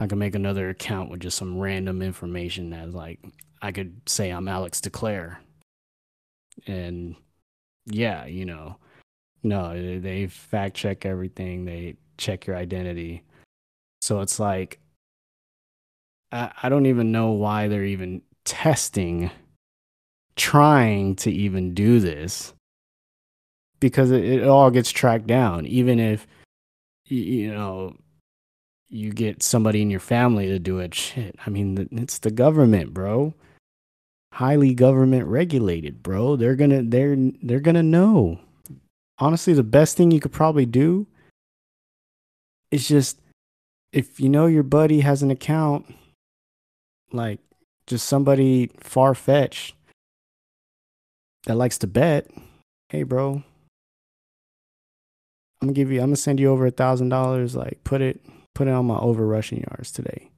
I 0.00 0.06
can 0.06 0.18
make 0.18 0.34
another 0.34 0.70
account 0.70 1.10
with 1.10 1.20
just 1.20 1.38
some 1.38 1.58
random 1.58 2.02
information 2.02 2.70
that 2.70 2.92
like 2.92 3.20
I 3.62 3.72
could 3.72 4.00
say 4.06 4.30
I'm 4.30 4.48
Alex 4.48 4.80
DeClaire. 4.80 5.36
And 6.66 7.16
yeah, 7.86 8.26
you 8.26 8.44
know, 8.44 8.76
no, 9.42 10.00
they 10.00 10.26
fact 10.26 10.76
check 10.76 11.04
everything. 11.04 11.64
They 11.64 11.96
check 12.16 12.46
your 12.46 12.56
identity. 12.56 13.22
So 14.00 14.20
it's 14.20 14.40
like, 14.40 14.80
I, 16.32 16.50
I 16.62 16.68
don't 16.68 16.86
even 16.86 17.12
know 17.12 17.32
why 17.32 17.68
they're 17.68 17.84
even 17.84 18.22
testing, 18.44 19.30
trying 20.36 21.16
to 21.16 21.30
even 21.30 21.74
do 21.74 22.00
this 22.00 22.53
because 23.88 24.10
it, 24.10 24.24
it 24.24 24.48
all 24.48 24.70
gets 24.70 24.90
tracked 24.90 25.26
down. 25.26 25.66
Even 25.66 26.00
if, 26.00 26.26
you 27.06 27.52
know, 27.52 27.96
you 28.88 29.12
get 29.12 29.42
somebody 29.42 29.82
in 29.82 29.90
your 29.90 30.00
family 30.00 30.46
to 30.48 30.58
do 30.58 30.78
it, 30.78 30.94
shit. 30.94 31.36
I 31.46 31.50
mean, 31.50 31.88
it's 31.92 32.18
the 32.18 32.30
government, 32.30 32.94
bro 32.94 33.34
highly 34.34 34.74
government 34.74 35.26
regulated, 35.28 36.02
bro. 36.02 36.34
They're 36.34 36.56
gonna 36.56 36.82
they're 36.82 37.16
they're 37.42 37.60
gonna 37.60 37.84
know. 37.84 38.40
Honestly, 39.18 39.52
the 39.54 39.62
best 39.62 39.96
thing 39.96 40.10
you 40.10 40.18
could 40.18 40.32
probably 40.32 40.66
do 40.66 41.06
is 42.72 42.88
just 42.88 43.20
if 43.92 44.18
you 44.18 44.28
know 44.28 44.46
your 44.46 44.64
buddy 44.64 45.00
has 45.00 45.22
an 45.22 45.30
account, 45.30 45.86
like 47.12 47.38
just 47.86 48.06
somebody 48.06 48.72
far 48.80 49.14
fetched 49.14 49.76
that 51.44 51.54
likes 51.54 51.78
to 51.78 51.86
bet, 51.86 52.28
hey 52.88 53.04
bro, 53.04 53.44
I'm 55.64 55.68
gonna 55.68 55.76
give 55.76 55.90
you 55.90 56.00
I'm 56.00 56.08
gonna 56.08 56.16
send 56.16 56.40
you 56.40 56.50
over 56.50 56.66
a 56.66 56.70
thousand 56.70 57.08
dollars, 57.08 57.56
like 57.56 57.80
put 57.84 58.02
it 58.02 58.20
put 58.54 58.68
it 58.68 58.72
on 58.72 58.84
my 58.84 58.98
over 58.98 59.26
rushing 59.26 59.60
yards 59.62 59.90
today. 59.90 60.30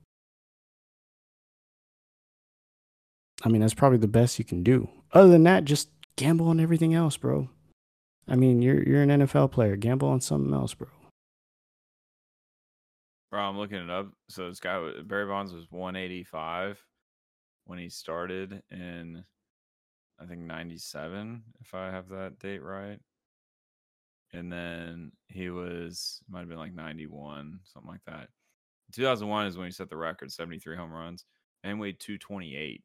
I 3.43 3.49
mean, 3.49 3.61
that's 3.61 3.75
probably 3.75 3.99
the 3.99 4.07
best 4.07 4.39
you 4.39 4.45
can 4.45 4.63
do. 4.63 4.89
Other 5.13 5.29
than 5.29 5.43
that, 5.43 5.65
just 5.65 5.89
gamble 6.15 6.47
on 6.47 6.61
everything 6.61 6.95
else, 6.95 7.17
bro. 7.17 7.49
I 8.29 8.37
mean, 8.37 8.63
you're 8.63 8.81
you're 8.85 9.03
an 9.03 9.09
NFL 9.09 9.51
player. 9.51 9.75
Gamble 9.75 10.09
on 10.09 10.21
something 10.21 10.55
else, 10.55 10.75
bro. 10.75 10.87
Bro, 13.33 13.41
I'm 13.41 13.59
looking 13.59 13.83
it 13.83 13.91
up. 13.91 14.13
So 14.29 14.49
this 14.49 14.61
guy 14.61 14.81
Barry 15.05 15.27
Bonds 15.27 15.53
was 15.53 15.67
185 15.71 16.81
when 17.65 17.81
he 17.81 17.89
started 17.89 18.63
in 18.71 19.25
I 20.21 20.27
think 20.27 20.43
97 20.43 21.43
if 21.61 21.75
I 21.75 21.91
have 21.91 22.11
that 22.11 22.39
date 22.39 22.63
right. 22.63 23.01
And 24.37 24.53
then 24.53 25.13
he 25.29 25.51
was 25.51 26.21
might 26.29 26.41
have 26.41 26.49
been 26.49 26.59
like 26.59 26.75
91, 26.75 27.61
something 27.65 27.91
like 27.91 28.05
that. 28.07 28.29
2001 28.93 29.47
is 29.47 29.57
when 29.57 29.67
he 29.67 29.73
set 29.73 29.89
the 29.89 29.97
record, 29.97 30.31
73 30.31 30.77
home 30.77 30.93
runs, 30.93 31.25
and 31.65 31.81
weighed 31.81 31.99
228 31.99 32.83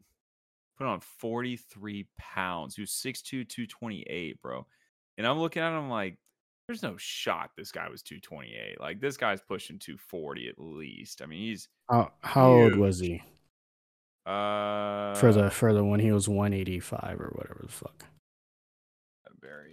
put 0.82 0.88
on 0.88 1.00
43 1.00 2.08
pounds. 2.18 2.76
He 2.76 2.82
was 2.82 2.90
6'2, 2.92 3.48
228, 3.48 4.42
bro. 4.42 4.66
And 5.18 5.28
I'm 5.28 5.40
looking 5.40 5.62
at 5.62 5.78
him 5.78 5.90
like, 5.90 6.18
there's 6.68 6.82
no 6.82 6.96
shot 6.98 7.52
this 7.56 7.72
guy 7.72 7.90
was 7.90 8.02
228. 8.02 8.80
Like 8.80 9.00
this 9.00 9.18
guy's 9.18 9.42
pushing 9.42 9.78
240 9.78 10.48
at 10.48 10.56
least. 10.58 11.22
I 11.22 11.26
mean, 11.26 11.42
he's 11.42 11.68
how, 11.90 12.12
how 12.22 12.50
old 12.50 12.76
was 12.78 13.00
he? 13.00 13.22
Uh 14.26 15.14
for 15.16 15.34
the 15.34 15.50
for 15.50 15.74
the 15.74 15.84
when 15.84 16.00
he 16.00 16.12
was 16.12 16.30
185 16.30 17.20
or 17.20 17.34
whatever 17.36 17.62
the 17.64 17.72
fuck. 17.72 18.06
Barry 19.42 19.71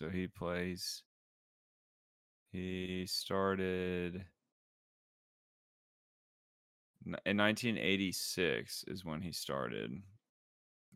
so 0.00 0.08
he 0.08 0.26
plays 0.26 1.02
he 2.52 3.04
started 3.06 4.24
in 7.04 7.36
1986 7.36 8.84
is 8.88 9.04
when 9.04 9.20
he 9.20 9.30
started 9.30 9.92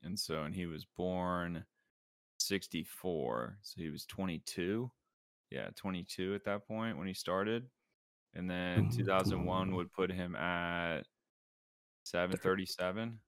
and 0.03 0.19
so 0.19 0.45
and 0.45 0.55
he 0.55 0.65
was 0.65 0.87
born 0.97 1.65
64 2.39 3.59
so 3.61 3.75
he 3.77 3.91
was 3.91 4.07
22 4.07 4.91
yeah 5.51 5.69
22 5.77 6.35
at 6.35 6.45
that 6.45 6.67
point 6.67 6.97
when 6.97 7.07
he 7.07 7.15
started 7.15 7.65
and 8.35 8.49
then 8.49 8.89
2001 8.89 9.75
would 9.75 9.93
put 9.93 10.11
him 10.11 10.35
at 10.35 11.03
737 12.05 13.19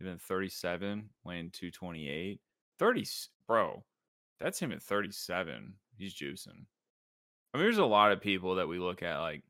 even 0.00 0.18
37 0.18 1.10
weighing 1.24 1.50
228 1.50 2.40
30 2.78 3.06
bro 3.46 3.84
that's 4.40 4.58
him 4.58 4.72
at 4.72 4.82
37 4.82 5.74
he's 5.96 6.14
juicing. 6.14 6.64
I 7.52 7.58
mean 7.58 7.64
there's 7.64 7.78
a 7.78 7.84
lot 7.84 8.12
of 8.12 8.20
people 8.20 8.56
that 8.56 8.68
we 8.68 8.78
look 8.78 9.02
at 9.02 9.18
like 9.18 9.42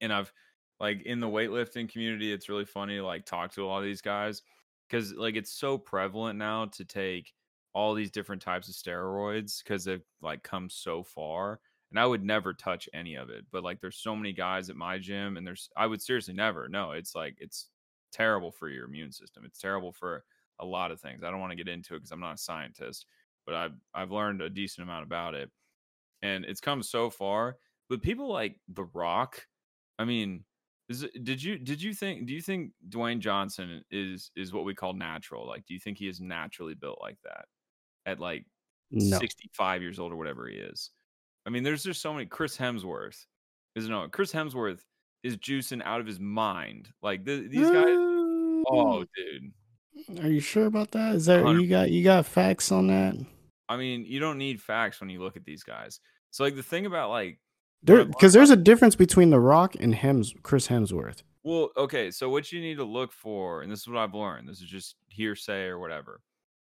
and 0.00 0.12
i've 0.12 0.32
like 0.80 1.02
in 1.02 1.20
the 1.20 1.26
weightlifting 1.26 1.88
community 1.88 2.32
it's 2.32 2.48
really 2.48 2.64
funny 2.64 2.96
to 2.96 3.04
like 3.04 3.24
talk 3.24 3.52
to 3.52 3.64
a 3.64 3.66
lot 3.66 3.78
of 3.78 3.84
these 3.84 4.02
guys 4.02 4.42
because 4.88 5.12
like 5.14 5.36
it's 5.36 5.52
so 5.52 5.76
prevalent 5.76 6.38
now 6.38 6.66
to 6.66 6.84
take 6.84 7.32
all 7.74 7.94
these 7.94 8.10
different 8.10 8.42
types 8.42 8.68
of 8.68 8.74
steroids 8.74 9.62
because 9.62 9.84
they've 9.84 10.04
like 10.22 10.42
come 10.42 10.70
so 10.70 11.02
far 11.02 11.60
and 11.90 11.98
i 11.98 12.06
would 12.06 12.24
never 12.24 12.52
touch 12.52 12.88
any 12.94 13.14
of 13.14 13.30
it 13.30 13.44
but 13.50 13.64
like 13.64 13.80
there's 13.80 13.98
so 13.98 14.14
many 14.16 14.32
guys 14.32 14.70
at 14.70 14.76
my 14.76 14.98
gym 14.98 15.36
and 15.36 15.46
there's 15.46 15.68
i 15.76 15.86
would 15.86 16.00
seriously 16.00 16.34
never 16.34 16.68
no 16.68 16.92
it's 16.92 17.14
like 17.14 17.36
it's 17.38 17.68
terrible 18.12 18.50
for 18.50 18.68
your 18.68 18.86
immune 18.86 19.12
system 19.12 19.44
it's 19.44 19.60
terrible 19.60 19.92
for 19.92 20.24
a 20.60 20.64
lot 20.64 20.90
of 20.90 21.00
things 21.00 21.22
i 21.22 21.30
don't 21.30 21.40
want 21.40 21.50
to 21.50 21.56
get 21.56 21.68
into 21.68 21.94
it 21.94 21.98
because 21.98 22.10
i'm 22.10 22.20
not 22.20 22.34
a 22.34 22.38
scientist 22.38 23.06
but 23.48 23.56
i've 23.56 23.72
i've 23.94 24.12
learned 24.12 24.42
a 24.42 24.50
decent 24.50 24.86
amount 24.86 25.04
about 25.04 25.34
it 25.34 25.50
and 26.20 26.44
it's 26.44 26.60
come 26.60 26.82
so 26.82 27.08
far 27.08 27.56
but 27.88 28.02
people 28.02 28.30
like 28.30 28.60
the 28.68 28.84
rock 28.92 29.46
i 29.98 30.04
mean 30.04 30.44
is 30.88 31.06
did 31.22 31.42
you 31.42 31.58
did 31.58 31.82
you 31.82 31.92
think 31.92 32.26
do 32.26 32.32
you 32.32 32.40
think 32.40 32.72
Dwayne 32.88 33.18
Johnson 33.18 33.84
is 33.90 34.30
is 34.36 34.52
what 34.52 34.64
we 34.64 34.74
call 34.74 34.94
natural? 34.94 35.46
Like, 35.46 35.66
do 35.66 35.74
you 35.74 35.80
think 35.80 35.98
he 35.98 36.08
is 36.08 36.20
naturally 36.20 36.74
built 36.74 36.98
like 37.02 37.18
that 37.24 37.44
at 38.06 38.20
like 38.20 38.46
no. 38.90 39.18
65 39.18 39.82
years 39.82 39.98
old 39.98 40.12
or 40.12 40.16
whatever 40.16 40.48
he 40.48 40.56
is? 40.56 40.90
I 41.46 41.50
mean, 41.50 41.62
there's 41.62 41.82
just 41.82 42.00
so 42.00 42.12
many. 42.12 42.26
Chris 42.26 42.56
Hemsworth 42.56 43.26
is 43.76 43.88
no 43.88 44.08
Chris 44.08 44.32
Hemsworth 44.32 44.80
is 45.22 45.36
juicing 45.36 45.82
out 45.84 46.00
of 46.00 46.06
his 46.06 46.18
mind. 46.18 46.88
Like 47.02 47.24
the, 47.24 47.46
these 47.48 47.70
guys. 47.70 47.84
Oh, 48.70 49.04
mm. 49.04 49.06
dude. 49.14 50.24
Are 50.24 50.30
you 50.30 50.40
sure 50.40 50.66
about 50.66 50.92
that? 50.92 51.16
Is 51.16 51.26
that 51.26 51.44
100. 51.44 51.60
you 51.60 51.68
got 51.68 51.90
you 51.90 52.02
got 52.02 52.24
facts 52.24 52.72
on 52.72 52.86
that? 52.86 53.14
I 53.68 53.76
mean, 53.76 54.04
you 54.04 54.20
don't 54.20 54.38
need 54.38 54.60
facts 54.60 55.00
when 55.00 55.10
you 55.10 55.20
look 55.20 55.36
at 55.36 55.44
these 55.44 55.62
guys. 55.62 56.00
So 56.30 56.44
like 56.44 56.56
the 56.56 56.62
thing 56.62 56.86
about 56.86 57.10
like 57.10 57.38
there, 57.82 58.04
because 58.04 58.32
there's 58.32 58.50
a 58.50 58.56
difference 58.56 58.96
between 58.96 59.30
The 59.30 59.40
Rock 59.40 59.76
and 59.78 59.94
Hems, 59.94 60.34
Chris 60.42 60.68
Hemsworth. 60.68 61.22
Well, 61.44 61.70
okay. 61.76 62.10
So 62.10 62.28
what 62.28 62.50
you 62.50 62.60
need 62.60 62.76
to 62.76 62.84
look 62.84 63.12
for, 63.12 63.62
and 63.62 63.70
this 63.70 63.80
is 63.80 63.88
what 63.88 63.98
I've 63.98 64.14
learned. 64.14 64.48
This 64.48 64.60
is 64.60 64.68
just 64.68 64.96
hearsay 65.08 65.66
or 65.66 65.78
whatever. 65.78 66.20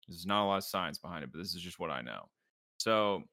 There's 0.08 0.26
not 0.26 0.44
a 0.44 0.46
lot 0.46 0.58
of 0.58 0.64
science 0.64 0.98
behind 0.98 1.24
it, 1.24 1.30
but 1.32 1.38
this 1.38 1.54
is 1.54 1.62
just 1.62 1.78
what 1.78 1.90
I 1.90 2.00
know. 2.00 2.28
So 2.78 3.24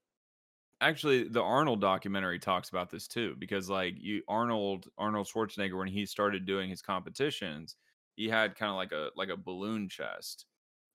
actually 0.81 1.27
the 1.27 1.41
Arnold 1.41 1.81
documentary 1.81 2.39
talks 2.39 2.69
about 2.69 2.89
this 2.89 3.07
too 3.07 3.35
because 3.39 3.69
like 3.69 3.95
you 3.97 4.21
Arnold 4.27 4.87
Arnold 4.97 5.27
Schwarzenegger 5.27 5.77
when 5.77 5.87
he 5.87 6.05
started 6.05 6.45
doing 6.45 6.69
his 6.69 6.81
competitions 6.81 7.75
he 8.15 8.29
had 8.29 8.55
kind 8.55 8.69
of 8.69 8.75
like 8.75 8.91
a 8.91 9.09
like 9.15 9.29
a 9.29 9.37
balloon 9.37 9.89
chest 9.89 10.45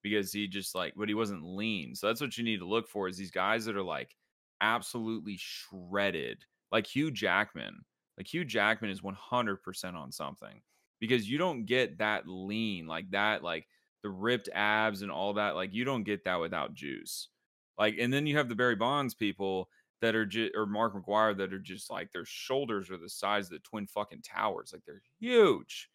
because 0.03 0.33
he 0.33 0.47
just 0.49 0.75
like 0.75 0.93
but 0.97 1.09
he 1.09 1.15
wasn't 1.15 1.45
lean 1.45 1.95
so 1.95 2.07
that's 2.07 2.21
what 2.21 2.37
you 2.37 2.45
need 2.45 2.59
to 2.59 2.69
look 2.69 2.89
for 2.89 3.09
is 3.09 3.17
these 3.17 3.31
guys 3.31 3.65
that 3.65 3.77
are 3.77 3.83
like 3.83 4.17
absolutely 4.61 5.37
shredded 5.39 6.45
like 6.71 6.87
Hugh 6.87 7.11
Jackman 7.11 7.85
like 8.17 8.33
Hugh 8.33 8.45
Jackman 8.45 8.91
is 8.91 9.01
100% 9.01 9.95
on 9.95 10.13
something 10.13 10.61
because 11.01 11.29
you 11.29 11.39
don't 11.39 11.65
get 11.65 11.99
that 11.99 12.29
lean 12.29 12.87
like 12.87 13.11
that 13.11 13.43
like 13.43 13.67
the 14.03 14.11
ripped 14.11 14.49
abs 14.55 15.03
and 15.03 15.11
all 15.11 15.35
that 15.35 15.55
like 15.55 15.73
you 15.73 15.85
don't 15.85 16.05
get 16.05 16.25
that 16.25 16.41
without 16.41 16.75
juice 16.75 17.29
like, 17.79 17.97
and 17.99 18.13
then 18.13 18.27
you 18.27 18.37
have 18.37 18.49
the 18.49 18.55
Barry 18.55 18.77
Bonds 18.77 19.15
people 19.15 19.69
that 20.01 20.15
are 20.15 20.27
just, 20.27 20.53
or 20.55 20.67
Mark 20.67 20.95
McGwire 20.95 21.37
that 21.37 21.53
are 21.53 21.59
just 21.59 21.91
like 21.91 22.13
their 22.13 22.25
shoulders 22.25 22.91
are 22.91 22.97
the 22.97 23.09
size 23.09 23.47
of 23.47 23.53
the 23.53 23.59
twin 23.61 23.87
fucking 23.87 24.23
towers. 24.23 24.71
Like 24.73 24.83
they're 24.85 25.03
huge. 25.19 25.89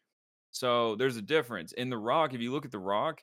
So 0.51 0.95
there's 0.95 1.17
a 1.17 1.21
difference. 1.21 1.73
In 1.73 1.89
The 1.89 1.97
Rock, 1.97 2.33
if 2.33 2.41
you 2.41 2.51
look 2.51 2.65
at 2.65 2.71
The 2.71 2.79
Rock, 2.79 3.21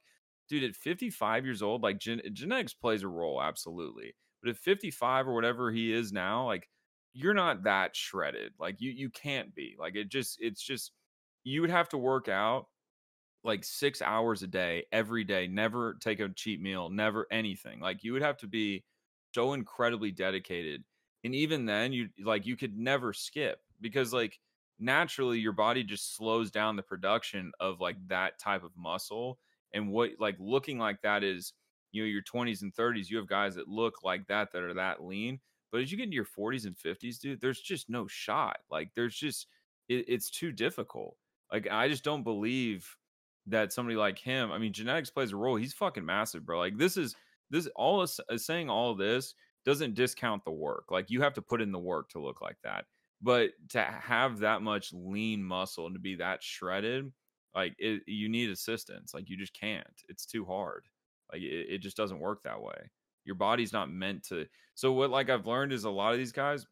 dude, 0.49 0.65
at 0.65 0.77
55 0.77 1.45
years 1.45 1.63
old, 1.63 1.83
like 1.83 1.99
gen- 1.99 2.23
genetics 2.33 2.75
plays 2.75 3.03
a 3.03 3.09
role, 3.09 3.43
absolutely. 3.43 4.15
But 4.43 4.51
at 4.51 4.57
55 4.59 5.29
or 5.29 5.35
whatever 5.35 5.71
he 5.73 5.93
is 5.93 6.13
now, 6.13 6.47
like 6.47 6.69
you're 7.13 7.35
not 7.35 7.65
that 7.65 7.97
shredded. 7.97 8.53
Like 8.59 8.81
you 8.81 8.91
you 8.91 9.11
can't 9.11 9.55
be. 9.55 9.77
Like 9.79 9.97
it 9.97 10.09
just 10.09 10.39
it's 10.41 10.63
just 10.63 10.93
you 11.45 11.61
would 11.61 11.71
have 11.71 11.89
to 11.91 11.99
work 11.99 12.29
out 12.29 12.67
like 13.43 13.65
six 13.65 14.01
hours 14.01 14.43
a 14.43 14.47
day 14.47 14.85
every 14.93 15.25
day 15.25 15.47
never 15.47 15.95
take 16.01 16.21
a 16.21 16.29
cheat 16.31 16.61
meal 16.61 16.89
never 16.89 17.27
anything 17.31 17.81
like 17.81 18.03
you 18.03 18.13
would 18.13 18.23
have 18.23 18.37
to 18.39 18.47
be 18.47 18.85
so 19.35 19.53
incredibly 19.53 20.11
dedicated 20.11 20.83
and 21.25 21.35
even 21.35 21.67
then 21.67 21.93
you 21.93 22.09
like 22.23 22.47
you 22.47 22.57
could 22.57 22.77
never 22.77 23.13
skip 23.13 23.61
because 23.81 24.13
like 24.13 24.39
naturally 24.79 25.39
your 25.39 25.53
body 25.53 25.85
just 25.85 26.17
slows 26.17 26.51
down 26.51 26.77
the 26.77 26.83
production 26.83 27.53
of 27.61 27.81
like 27.81 27.97
that 28.09 28.39
type 28.39 28.65
of 28.65 28.73
muscle 28.77 29.39
and 29.75 29.91
what 29.91 30.11
like 30.19 30.37
looking 30.39 30.79
like 30.79 31.01
that 31.03 31.23
is 31.23 31.53
you 31.93 32.03
know 32.03 32.09
your 32.09 32.23
20s 32.23 32.63
and 32.63 32.75
30s 32.75 33.11
you 33.11 33.17
have 33.17 33.29
guys 33.29 33.55
that 33.55 33.69
look 33.69 34.03
like 34.03 34.27
that 34.27 34.51
that 34.53 34.63
are 34.63 34.75
that 34.75 35.05
lean 35.05 35.39
but 35.71 35.81
as 35.81 35.91
you 35.91 35.99
get 35.99 36.05
into 36.05 36.15
your 36.15 36.25
40s 36.25 36.67
and 36.67 36.77
50s 36.77 37.19
dude 37.19 37.41
there's 37.41 37.61
just 37.61 37.91
no 37.91 38.07
shot 38.07 38.59
like 38.71 38.91
there's 38.97 39.15
just 39.15 39.47
it, 39.89 40.05
it's 40.09 40.31
too 40.31 40.53
difficult 40.53 41.17
like 41.53 41.69
i 41.71 41.89
just 41.89 42.05
don't 42.05 42.23
believe 42.23 42.97
that 43.47 43.73
somebody 43.73 43.97
like 43.97 44.19
him, 44.19 44.51
I 44.51 44.59
mean, 44.59 44.73
genetics 44.73 45.11
plays 45.11 45.33
a 45.33 45.37
role. 45.37 45.57
He's 45.57 45.75
fucking 45.75 46.05
massive, 46.05 46.47
bro. 46.47 46.59
Like 46.59 46.79
this 46.79 46.97
is 46.97 47.15
this 47.51 47.69
all 47.77 48.03
is 48.03 48.21
uh, 48.31 48.39
saying 48.39 48.71
all 48.71 48.95
this 48.95 49.35
doesn't 49.65 49.95
discount 49.95 50.45
the 50.45 50.51
work. 50.51 50.85
Like 50.91 51.11
you 51.11 51.21
have 51.23 51.35
to 51.35 51.43
put 51.43 51.61
in 51.61 51.73
the 51.73 51.79
work 51.79 52.09
to 52.11 52.21
look 52.21 52.41
like 52.41 52.57
that. 52.65 52.85
But 53.23 53.51
to 53.71 53.83
have 53.83 54.39
that 54.41 54.63
much 54.63 54.93
lean 54.93 55.43
muscle 55.43 55.87
and 55.87 55.95
to 55.95 56.01
be 56.01 56.17
that 56.17 56.43
shredded, 56.43 57.11
like 57.55 57.75
it, 57.79 58.03
you 58.07 58.29
need 58.29 58.51
assistance. 58.51 59.15
Like 59.15 59.29
you 59.29 59.37
just 59.37 59.59
can't. 59.59 60.03
It's 60.09 60.27
too 60.27 60.45
hard. 60.45 60.85
Like 61.33 61.43
it, 61.43 61.67
it 61.71 61.79
just 61.79 61.97
doesn't 61.97 62.21
work 62.21 62.43
that 62.45 62.61
way. 62.61 62.91
Your 63.25 63.37
body's 63.37 63.73
not 63.73 63.91
meant 63.91 64.25
to. 64.29 64.47
So 64.75 64.93
what 64.93 65.11
like 65.11 65.31
I've 65.31 65.47
learned 65.47 65.73
is 65.73 65.85
a 65.85 65.91
lot 65.91 66.13
of 66.13 66.19
these 66.19 66.33
guys, 66.33 66.67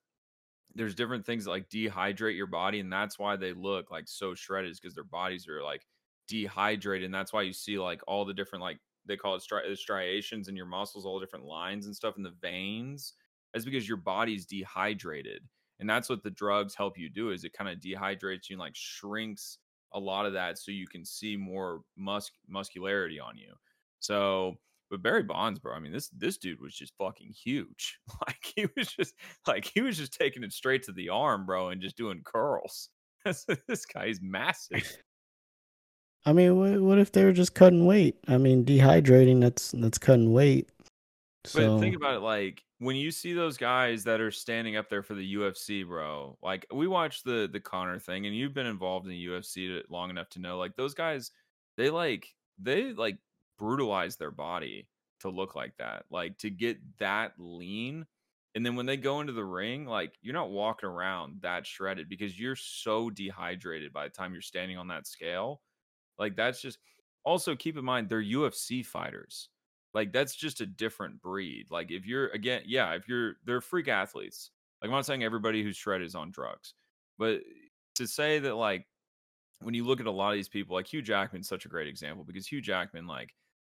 there's 0.74 0.94
different 0.94 1.24
things 1.24 1.44
that 1.44 1.50
like 1.50 1.68
dehydrate 1.68 2.36
your 2.36 2.46
body, 2.46 2.80
and 2.80 2.92
that's 2.92 3.18
why 3.18 3.36
they 3.36 3.52
look 3.52 3.90
like 3.90 4.04
so 4.06 4.34
shredded, 4.34 4.70
is 4.70 4.80
because 4.80 4.94
their 4.94 5.04
bodies 5.04 5.48
are 5.48 5.62
like 5.62 5.82
dehydrated 6.28 7.04
and 7.04 7.14
that's 7.14 7.32
why 7.32 7.42
you 7.42 7.52
see 7.52 7.78
like 7.78 8.00
all 8.06 8.24
the 8.24 8.34
different 8.34 8.62
like 8.62 8.78
they 9.06 9.16
call 9.16 9.34
it 9.34 9.42
stri- 9.42 9.70
uh, 9.70 9.74
striations 9.74 10.48
in 10.48 10.56
your 10.56 10.66
muscles 10.66 11.04
all 11.04 11.18
the 11.18 11.26
different 11.26 11.44
lines 11.44 11.86
and 11.86 11.94
stuff 11.94 12.16
in 12.16 12.22
the 12.22 12.34
veins 12.40 13.14
is 13.54 13.64
because 13.64 13.86
your 13.88 13.96
body's 13.96 14.46
dehydrated 14.46 15.42
and 15.80 15.90
that's 15.90 16.08
what 16.08 16.22
the 16.22 16.30
drugs 16.30 16.74
help 16.74 16.96
you 16.96 17.10
do 17.10 17.30
is 17.30 17.44
it 17.44 17.52
kind 17.52 17.68
of 17.68 17.80
dehydrates 17.80 18.48
you 18.48 18.54
and 18.54 18.60
like 18.60 18.74
shrinks 18.74 19.58
a 19.94 20.00
lot 20.00 20.26
of 20.26 20.32
that 20.32 20.58
so 20.58 20.70
you 20.70 20.86
can 20.86 21.04
see 21.04 21.36
more 21.36 21.80
mus- 21.96 22.30
muscularity 22.48 23.20
on 23.20 23.36
you 23.36 23.52
so 24.00 24.56
but 24.92 25.02
Barry 25.02 25.22
Bonds, 25.22 25.58
bro, 25.58 25.74
I 25.74 25.78
mean, 25.78 25.90
this 25.90 26.10
this 26.10 26.36
dude 26.36 26.60
was 26.60 26.74
just 26.74 26.92
fucking 26.98 27.32
huge. 27.32 27.98
Like 28.26 28.52
he 28.54 28.66
was 28.76 28.88
just 28.88 29.14
like 29.46 29.64
he 29.64 29.80
was 29.80 29.96
just 29.96 30.12
taking 30.12 30.44
it 30.44 30.52
straight 30.52 30.82
to 30.84 30.92
the 30.92 31.08
arm, 31.08 31.46
bro, 31.46 31.70
and 31.70 31.80
just 31.80 31.96
doing 31.96 32.20
curls. 32.22 32.90
this 33.24 33.86
guy's 33.86 34.20
massive. 34.20 34.98
I 36.26 36.32
mean, 36.32 36.56
what, 36.56 36.80
what 36.80 36.98
if 36.98 37.10
they 37.10 37.24
were 37.24 37.32
just 37.32 37.54
cutting 37.54 37.86
weight? 37.86 38.16
I 38.28 38.36
mean, 38.36 38.64
dehydrating 38.64 39.40
that's 39.40 39.72
that's 39.72 39.98
cutting 39.98 40.32
weight. 40.32 40.70
So. 41.44 41.74
But 41.74 41.80
think 41.80 41.96
about 41.96 42.16
it 42.16 42.20
like 42.20 42.62
when 42.78 42.94
you 42.94 43.10
see 43.10 43.32
those 43.32 43.56
guys 43.56 44.04
that 44.04 44.20
are 44.20 44.30
standing 44.30 44.76
up 44.76 44.88
there 44.88 45.02
for 45.02 45.14
the 45.14 45.34
UFC, 45.34 45.86
bro. 45.86 46.38
Like 46.42 46.66
we 46.72 46.86
watched 46.86 47.24
the 47.24 47.48
the 47.52 47.60
Conor 47.60 47.98
thing 47.98 48.26
and 48.26 48.36
you've 48.36 48.54
been 48.54 48.66
involved 48.66 49.06
in 49.06 49.10
the 49.10 49.26
UFC 49.26 49.82
long 49.88 50.10
enough 50.10 50.28
to 50.30 50.40
know 50.40 50.58
like 50.58 50.76
those 50.76 50.94
guys 50.94 51.32
they 51.76 51.90
like 51.90 52.28
they 52.58 52.92
like 52.92 53.18
brutalize 53.58 54.16
their 54.16 54.30
body 54.30 54.88
to 55.20 55.30
look 55.30 55.56
like 55.56 55.76
that. 55.78 56.04
Like 56.10 56.38
to 56.38 56.50
get 56.50 56.78
that 56.98 57.32
lean 57.38 58.06
and 58.54 58.64
then 58.66 58.76
when 58.76 58.86
they 58.86 58.98
go 58.98 59.20
into 59.20 59.32
the 59.32 59.44
ring, 59.44 59.86
like 59.86 60.14
you're 60.20 60.34
not 60.34 60.50
walking 60.50 60.88
around 60.88 61.38
that 61.40 61.66
shredded 61.66 62.08
because 62.08 62.38
you're 62.38 62.54
so 62.54 63.10
dehydrated 63.10 63.92
by 63.92 64.04
the 64.04 64.10
time 64.10 64.32
you're 64.32 64.42
standing 64.42 64.76
on 64.76 64.88
that 64.88 65.06
scale 65.06 65.62
like 66.18 66.36
that's 66.36 66.60
just 66.60 66.78
also 67.24 67.56
keep 67.56 67.76
in 67.76 67.84
mind 67.84 68.08
they're 68.08 68.22
UFC 68.22 68.84
fighters. 68.84 69.48
Like 69.94 70.12
that's 70.12 70.34
just 70.34 70.60
a 70.60 70.66
different 70.66 71.20
breed. 71.20 71.66
Like 71.70 71.90
if 71.90 72.06
you're 72.06 72.28
again, 72.28 72.62
yeah, 72.66 72.92
if 72.92 73.08
you're 73.08 73.34
they're 73.44 73.60
freak 73.60 73.88
athletes. 73.88 74.50
Like 74.80 74.88
I'm 74.88 74.96
not 74.96 75.06
saying 75.06 75.22
everybody 75.22 75.62
who's 75.62 75.76
shredded 75.76 76.06
is 76.06 76.14
on 76.14 76.30
drugs, 76.32 76.74
but 77.18 77.40
to 77.96 78.06
say 78.06 78.38
that 78.40 78.56
like 78.56 78.86
when 79.60 79.74
you 79.74 79.84
look 79.84 80.00
at 80.00 80.06
a 80.06 80.10
lot 80.10 80.30
of 80.30 80.34
these 80.34 80.48
people, 80.48 80.74
like 80.74 80.86
Hugh 80.86 81.02
Jackman's 81.02 81.48
such 81.48 81.66
a 81.66 81.68
great 81.68 81.86
example 81.86 82.24
because 82.24 82.46
Hugh 82.46 82.60
Jackman, 82.60 83.06
like 83.06 83.34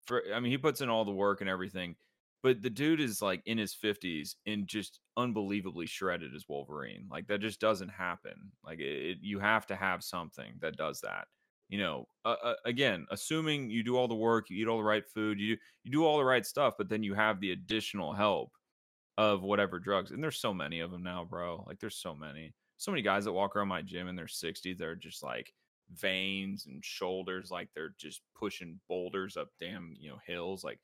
for 0.06 0.22
I 0.34 0.40
mean, 0.40 0.50
he 0.50 0.58
puts 0.58 0.80
in 0.80 0.88
all 0.88 1.04
the 1.04 1.10
work 1.12 1.40
and 1.40 1.50
everything, 1.50 1.96
but 2.42 2.62
the 2.62 2.70
dude 2.70 3.00
is 3.00 3.20
like 3.20 3.42
in 3.44 3.58
his 3.58 3.74
50s 3.74 4.36
and 4.46 4.66
just 4.66 5.00
unbelievably 5.16 5.86
shredded 5.86 6.34
as 6.34 6.48
Wolverine. 6.48 7.06
Like 7.10 7.26
that 7.26 7.40
just 7.40 7.60
doesn't 7.60 7.90
happen. 7.90 8.52
Like 8.64 8.78
it, 8.80 9.18
you 9.20 9.40
have 9.40 9.66
to 9.66 9.76
have 9.76 10.02
something 10.02 10.54
that 10.60 10.76
does 10.76 11.00
that 11.00 11.26
you 11.68 11.78
know 11.78 12.06
uh, 12.24 12.36
uh, 12.42 12.54
again 12.64 13.06
assuming 13.10 13.70
you 13.70 13.82
do 13.82 13.96
all 13.96 14.08
the 14.08 14.14
work 14.14 14.50
you 14.50 14.56
eat 14.56 14.68
all 14.68 14.78
the 14.78 14.84
right 14.84 15.06
food 15.06 15.40
you 15.40 15.56
you 15.82 15.90
do 15.90 16.04
all 16.04 16.18
the 16.18 16.24
right 16.24 16.46
stuff 16.46 16.74
but 16.76 16.88
then 16.88 17.02
you 17.02 17.14
have 17.14 17.40
the 17.40 17.52
additional 17.52 18.12
help 18.12 18.52
of 19.16 19.42
whatever 19.42 19.78
drugs 19.78 20.10
and 20.10 20.22
there's 20.22 20.38
so 20.38 20.52
many 20.52 20.80
of 20.80 20.90
them 20.90 21.02
now 21.02 21.24
bro 21.24 21.64
like 21.66 21.78
there's 21.78 21.96
so 21.96 22.14
many 22.14 22.54
so 22.76 22.90
many 22.90 23.02
guys 23.02 23.24
that 23.24 23.32
walk 23.32 23.54
around 23.54 23.68
my 23.68 23.80
gym 23.80 24.08
in 24.08 24.16
their 24.16 24.26
60s 24.26 24.76
they're 24.76 24.94
just 24.96 25.22
like 25.22 25.52
veins 25.92 26.66
and 26.66 26.84
shoulders 26.84 27.50
like 27.50 27.68
they're 27.74 27.94
just 27.98 28.22
pushing 28.34 28.80
boulders 28.88 29.36
up 29.36 29.48
damn 29.60 29.94
you 29.98 30.10
know 30.10 30.18
hills 30.26 30.64
like 30.64 30.78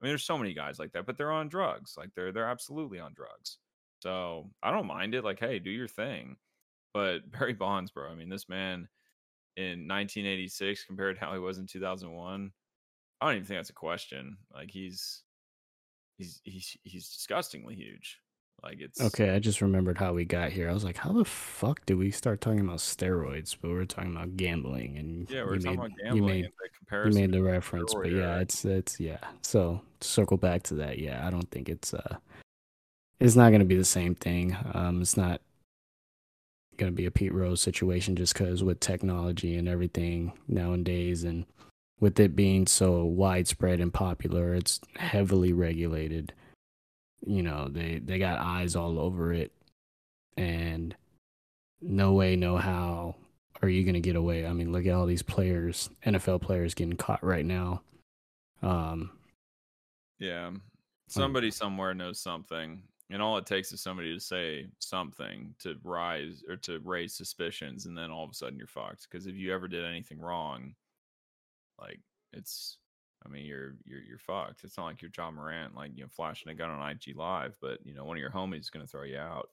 i 0.00 0.04
mean 0.04 0.10
there's 0.10 0.24
so 0.24 0.38
many 0.38 0.54
guys 0.54 0.78
like 0.78 0.92
that 0.92 1.06
but 1.06 1.18
they're 1.18 1.32
on 1.32 1.48
drugs 1.48 1.94
like 1.98 2.10
they're 2.14 2.32
they're 2.32 2.48
absolutely 2.48 2.98
on 2.98 3.12
drugs 3.14 3.58
so 4.00 4.48
i 4.62 4.70
don't 4.70 4.86
mind 4.86 5.14
it 5.14 5.24
like 5.24 5.40
hey 5.40 5.58
do 5.58 5.70
your 5.70 5.88
thing 5.88 6.36
but 6.94 7.18
barry 7.30 7.52
bonds 7.52 7.90
bro 7.90 8.10
i 8.10 8.14
mean 8.14 8.28
this 8.28 8.48
man 8.48 8.88
in 9.56 9.86
1986 9.88 10.84
compared 10.84 11.16
to 11.16 11.24
how 11.24 11.32
he 11.32 11.38
was 11.38 11.58
in 11.58 11.66
2001 11.66 12.52
i 13.20 13.26
don't 13.26 13.36
even 13.36 13.46
think 13.46 13.58
that's 13.58 13.70
a 13.70 13.74
question. 13.74 14.36
Like 14.52 14.70
he's 14.70 15.22
he's 16.18 16.40
he's 16.44 16.76
he's 16.82 17.08
disgustingly 17.08 17.74
huge. 17.74 18.20
Like 18.62 18.80
it's 18.80 19.00
okay 19.00 19.30
i 19.30 19.38
just 19.38 19.60
remembered 19.60 19.98
how 19.98 20.12
we 20.12 20.24
got 20.24 20.52
here. 20.52 20.70
I 20.70 20.72
was 20.72 20.84
like 20.84 20.96
how 20.96 21.12
the 21.12 21.24
fuck 21.24 21.84
did 21.86 21.96
we 21.96 22.10
start 22.10 22.40
talking 22.40 22.60
about 22.60 22.78
steroids? 22.78 23.56
But 23.60 23.70
we 23.70 23.76
are 23.76 23.84
talking 23.84 24.14
about 24.14 24.36
gambling 24.36 24.98
and 24.98 25.30
yeah 25.30 25.42
we're 25.42 25.56
talking 25.56 25.70
made, 25.70 25.78
about 25.78 25.90
gambling 26.02 26.16
you 26.16 26.22
made, 26.22 27.04
you 27.06 27.12
made 27.12 27.32
the 27.32 27.42
reference 27.42 27.94
but 27.94 28.10
yeah 28.10 28.40
it's 28.40 28.64
it's 28.64 29.00
yeah. 29.00 29.18
So 29.42 29.80
circle 30.00 30.36
back 30.36 30.62
to 30.64 30.74
that 30.74 30.98
yeah 30.98 31.26
i 31.26 31.30
don't 31.30 31.50
think 31.50 31.70
it's 31.70 31.94
uh 31.94 32.16
it's 33.20 33.36
not 33.36 33.48
going 33.48 33.60
to 33.60 33.64
be 33.64 33.76
the 33.76 33.84
same 33.84 34.14
thing. 34.14 34.54
Um 34.74 35.00
it's 35.00 35.16
not 35.16 35.40
going 36.76 36.92
to 36.92 36.96
be 36.96 37.06
a 37.06 37.10
Pete 37.10 37.32
Rose 37.32 37.60
situation 37.60 38.16
just 38.16 38.34
because 38.34 38.62
with 38.62 38.80
technology 38.80 39.56
and 39.56 39.68
everything 39.68 40.32
nowadays, 40.48 41.24
and 41.24 41.46
with 42.00 42.18
it 42.20 42.36
being 42.36 42.66
so 42.66 43.04
widespread 43.04 43.80
and 43.80 43.92
popular, 43.92 44.54
it's 44.54 44.80
heavily 44.96 45.52
regulated. 45.52 46.32
You 47.26 47.42
know, 47.42 47.68
they 47.68 48.00
they 48.04 48.18
got 48.18 48.38
eyes 48.38 48.76
all 48.76 48.98
over 48.98 49.32
it, 49.32 49.52
and 50.36 50.94
no 51.80 52.12
way, 52.12 52.36
no 52.36 52.56
how 52.56 53.16
are 53.62 53.68
you 53.68 53.84
going 53.84 53.94
to 53.94 54.00
get 54.00 54.16
away. 54.16 54.46
I 54.46 54.52
mean, 54.52 54.72
look 54.72 54.86
at 54.86 54.92
all 54.92 55.06
these 55.06 55.22
players, 55.22 55.88
NFL 56.04 56.42
players 56.42 56.74
getting 56.74 56.96
caught 56.96 57.24
right 57.24 57.46
now. 57.46 57.82
Um, 58.62 59.10
yeah, 60.18 60.50
somebody 61.08 61.50
somewhere 61.50 61.94
knows 61.94 62.20
something 62.20 62.82
And 63.10 63.20
all 63.20 63.36
it 63.36 63.46
takes 63.46 63.70
is 63.72 63.82
somebody 63.82 64.14
to 64.14 64.20
say 64.20 64.66
something 64.78 65.54
to 65.60 65.76
rise 65.84 66.42
or 66.48 66.56
to 66.56 66.80
raise 66.84 67.14
suspicions, 67.14 67.86
and 67.86 67.96
then 67.96 68.10
all 68.10 68.24
of 68.24 68.30
a 68.30 68.34
sudden 68.34 68.58
you're 68.58 68.66
fucked. 68.66 69.06
Because 69.10 69.26
if 69.26 69.36
you 69.36 69.52
ever 69.52 69.68
did 69.68 69.84
anything 69.84 70.18
wrong, 70.18 70.74
like 71.78 72.00
it's, 72.32 72.78
I 73.24 73.28
mean, 73.28 73.44
you're 73.44 73.74
you're 73.84 74.00
you're 74.00 74.18
fucked. 74.18 74.64
It's 74.64 74.78
not 74.78 74.86
like 74.86 75.02
you're 75.02 75.10
Ja 75.16 75.30
Morant, 75.30 75.74
like 75.74 75.92
you 75.94 76.02
know, 76.02 76.08
flashing 76.10 76.50
a 76.50 76.54
gun 76.54 76.70
on 76.70 76.90
IG 76.90 77.14
Live, 77.14 77.56
but 77.60 77.78
you 77.84 77.94
know, 77.94 78.04
one 78.04 78.16
of 78.16 78.20
your 78.20 78.30
homies 78.30 78.60
is 78.60 78.70
going 78.70 78.84
to 78.84 78.90
throw 78.90 79.04
you 79.04 79.18
out. 79.18 79.48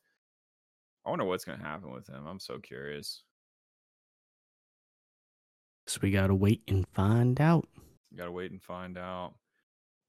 I 1.06 1.10
wonder 1.10 1.26
what's 1.26 1.46
going 1.46 1.60
to 1.60 1.66
happen 1.66 1.92
with 1.92 2.08
him. 2.08 2.26
I'm 2.28 2.40
so 2.40 2.58
curious. 2.60 3.24
So 5.88 6.00
we 6.02 6.12
gotta 6.12 6.36
wait 6.36 6.62
and 6.68 6.88
find 6.94 7.42
out. 7.42 7.68
Got 8.16 8.26
to 8.26 8.32
wait 8.32 8.52
and 8.52 8.62
find 8.62 8.98
out. 8.98 9.34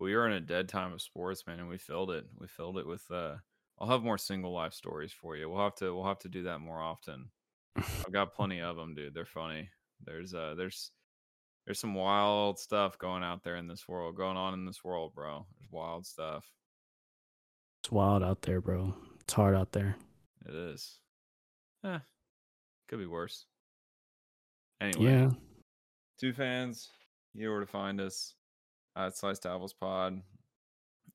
We 0.03 0.15
are 0.15 0.27
in 0.27 0.33
a 0.33 0.41
dead 0.41 0.69
time 0.69 0.93
of 0.93 1.01
sports, 1.01 1.47
man, 1.47 1.61
and 1.61 1.69
we 1.69 1.79
filled 1.79 2.11
it. 2.11 2.27
We 2.39 2.49
filled 2.49 2.79
it 2.79 2.87
with. 2.87 3.09
uh 3.11 3.37
I'll 3.79 3.89
have 3.89 4.03
more 4.03 4.19
single 4.19 4.53
life 4.53 4.75
stories 4.75 5.13
for 5.13 5.37
you. 5.37 5.49
We'll 5.49 5.63
have 5.63 5.75
to. 5.77 5.95
We'll 5.95 6.07
have 6.07 6.19
to 6.21 6.29
do 6.29 6.43
that 6.45 6.59
more 6.61 6.81
often. 6.81 7.31
I've 7.77 8.13
got 8.13 8.33
plenty 8.37 8.61
of 8.61 8.77
them, 8.77 8.95
dude. 8.95 9.15
They're 9.15 9.25
funny. 9.25 9.71
There's 10.05 10.35
uh, 10.35 10.55
there's 10.57 10.91
there's 11.65 11.79
some 11.81 11.95
wild 11.95 12.59
stuff 12.59 12.99
going 12.99 13.23
out 13.23 13.43
there 13.45 13.57
in 13.57 13.67
this 13.69 13.87
world, 13.89 14.17
going 14.17 14.37
on 14.37 14.55
in 14.55 14.65
this 14.67 14.83
world, 14.85 15.15
bro. 15.15 15.47
There's 15.59 15.71
wild 15.71 16.05
stuff. 16.07 16.45
It's 17.83 17.91
wild 17.93 18.23
out 18.23 18.43
there, 18.43 18.61
bro. 18.61 18.95
It's 19.21 19.33
hard 19.33 19.55
out 19.55 19.73
there. 19.73 19.97
It 20.47 20.55
is. 20.55 20.99
Eh, 21.85 21.99
could 22.89 22.99
be 22.99 23.07
worse. 23.07 23.47
Anyway, 24.81 25.05
Yeah. 25.05 25.31
two 26.19 26.33
fans, 26.33 26.91
you 27.35 27.45
know 27.47 27.51
where 27.53 27.61
to 27.61 27.67
find 27.67 28.01
us 28.01 28.35
at 28.97 29.17
Slice 29.17 29.39
Devils 29.39 29.73
Pod, 29.73 30.21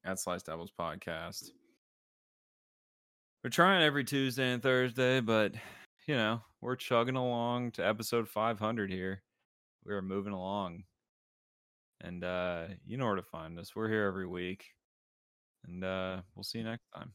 at 0.04 0.20
Slice 0.20 0.44
Devils 0.44 0.72
Podcast. 0.78 1.52
We're 3.44 3.50
trying 3.50 3.84
every 3.84 4.04
Tuesday 4.04 4.52
and 4.52 4.62
Thursday, 4.62 5.20
but 5.20 5.54
you 6.08 6.16
know, 6.16 6.42
we're 6.62 6.76
chugging 6.76 7.16
along 7.16 7.72
to 7.72 7.86
episode 7.86 8.28
500 8.28 8.90
here. 8.90 9.22
We 9.86 9.94
are 9.94 10.02
moving 10.02 10.34
along. 10.34 10.84
And 12.02 12.24
uh, 12.24 12.66
you 12.86 12.98
know 12.98 13.06
where 13.06 13.16
to 13.16 13.24
find 13.24 13.58
us. 13.60 13.76
We're 13.76 13.90
here 13.90 14.06
every 14.06 14.28
week. 14.28 14.66
And 15.66 15.84
uh, 15.84 16.22
we'll 16.36 16.44
see 16.44 16.60
you 16.60 16.64
next 16.64 16.88
time. 16.96 17.12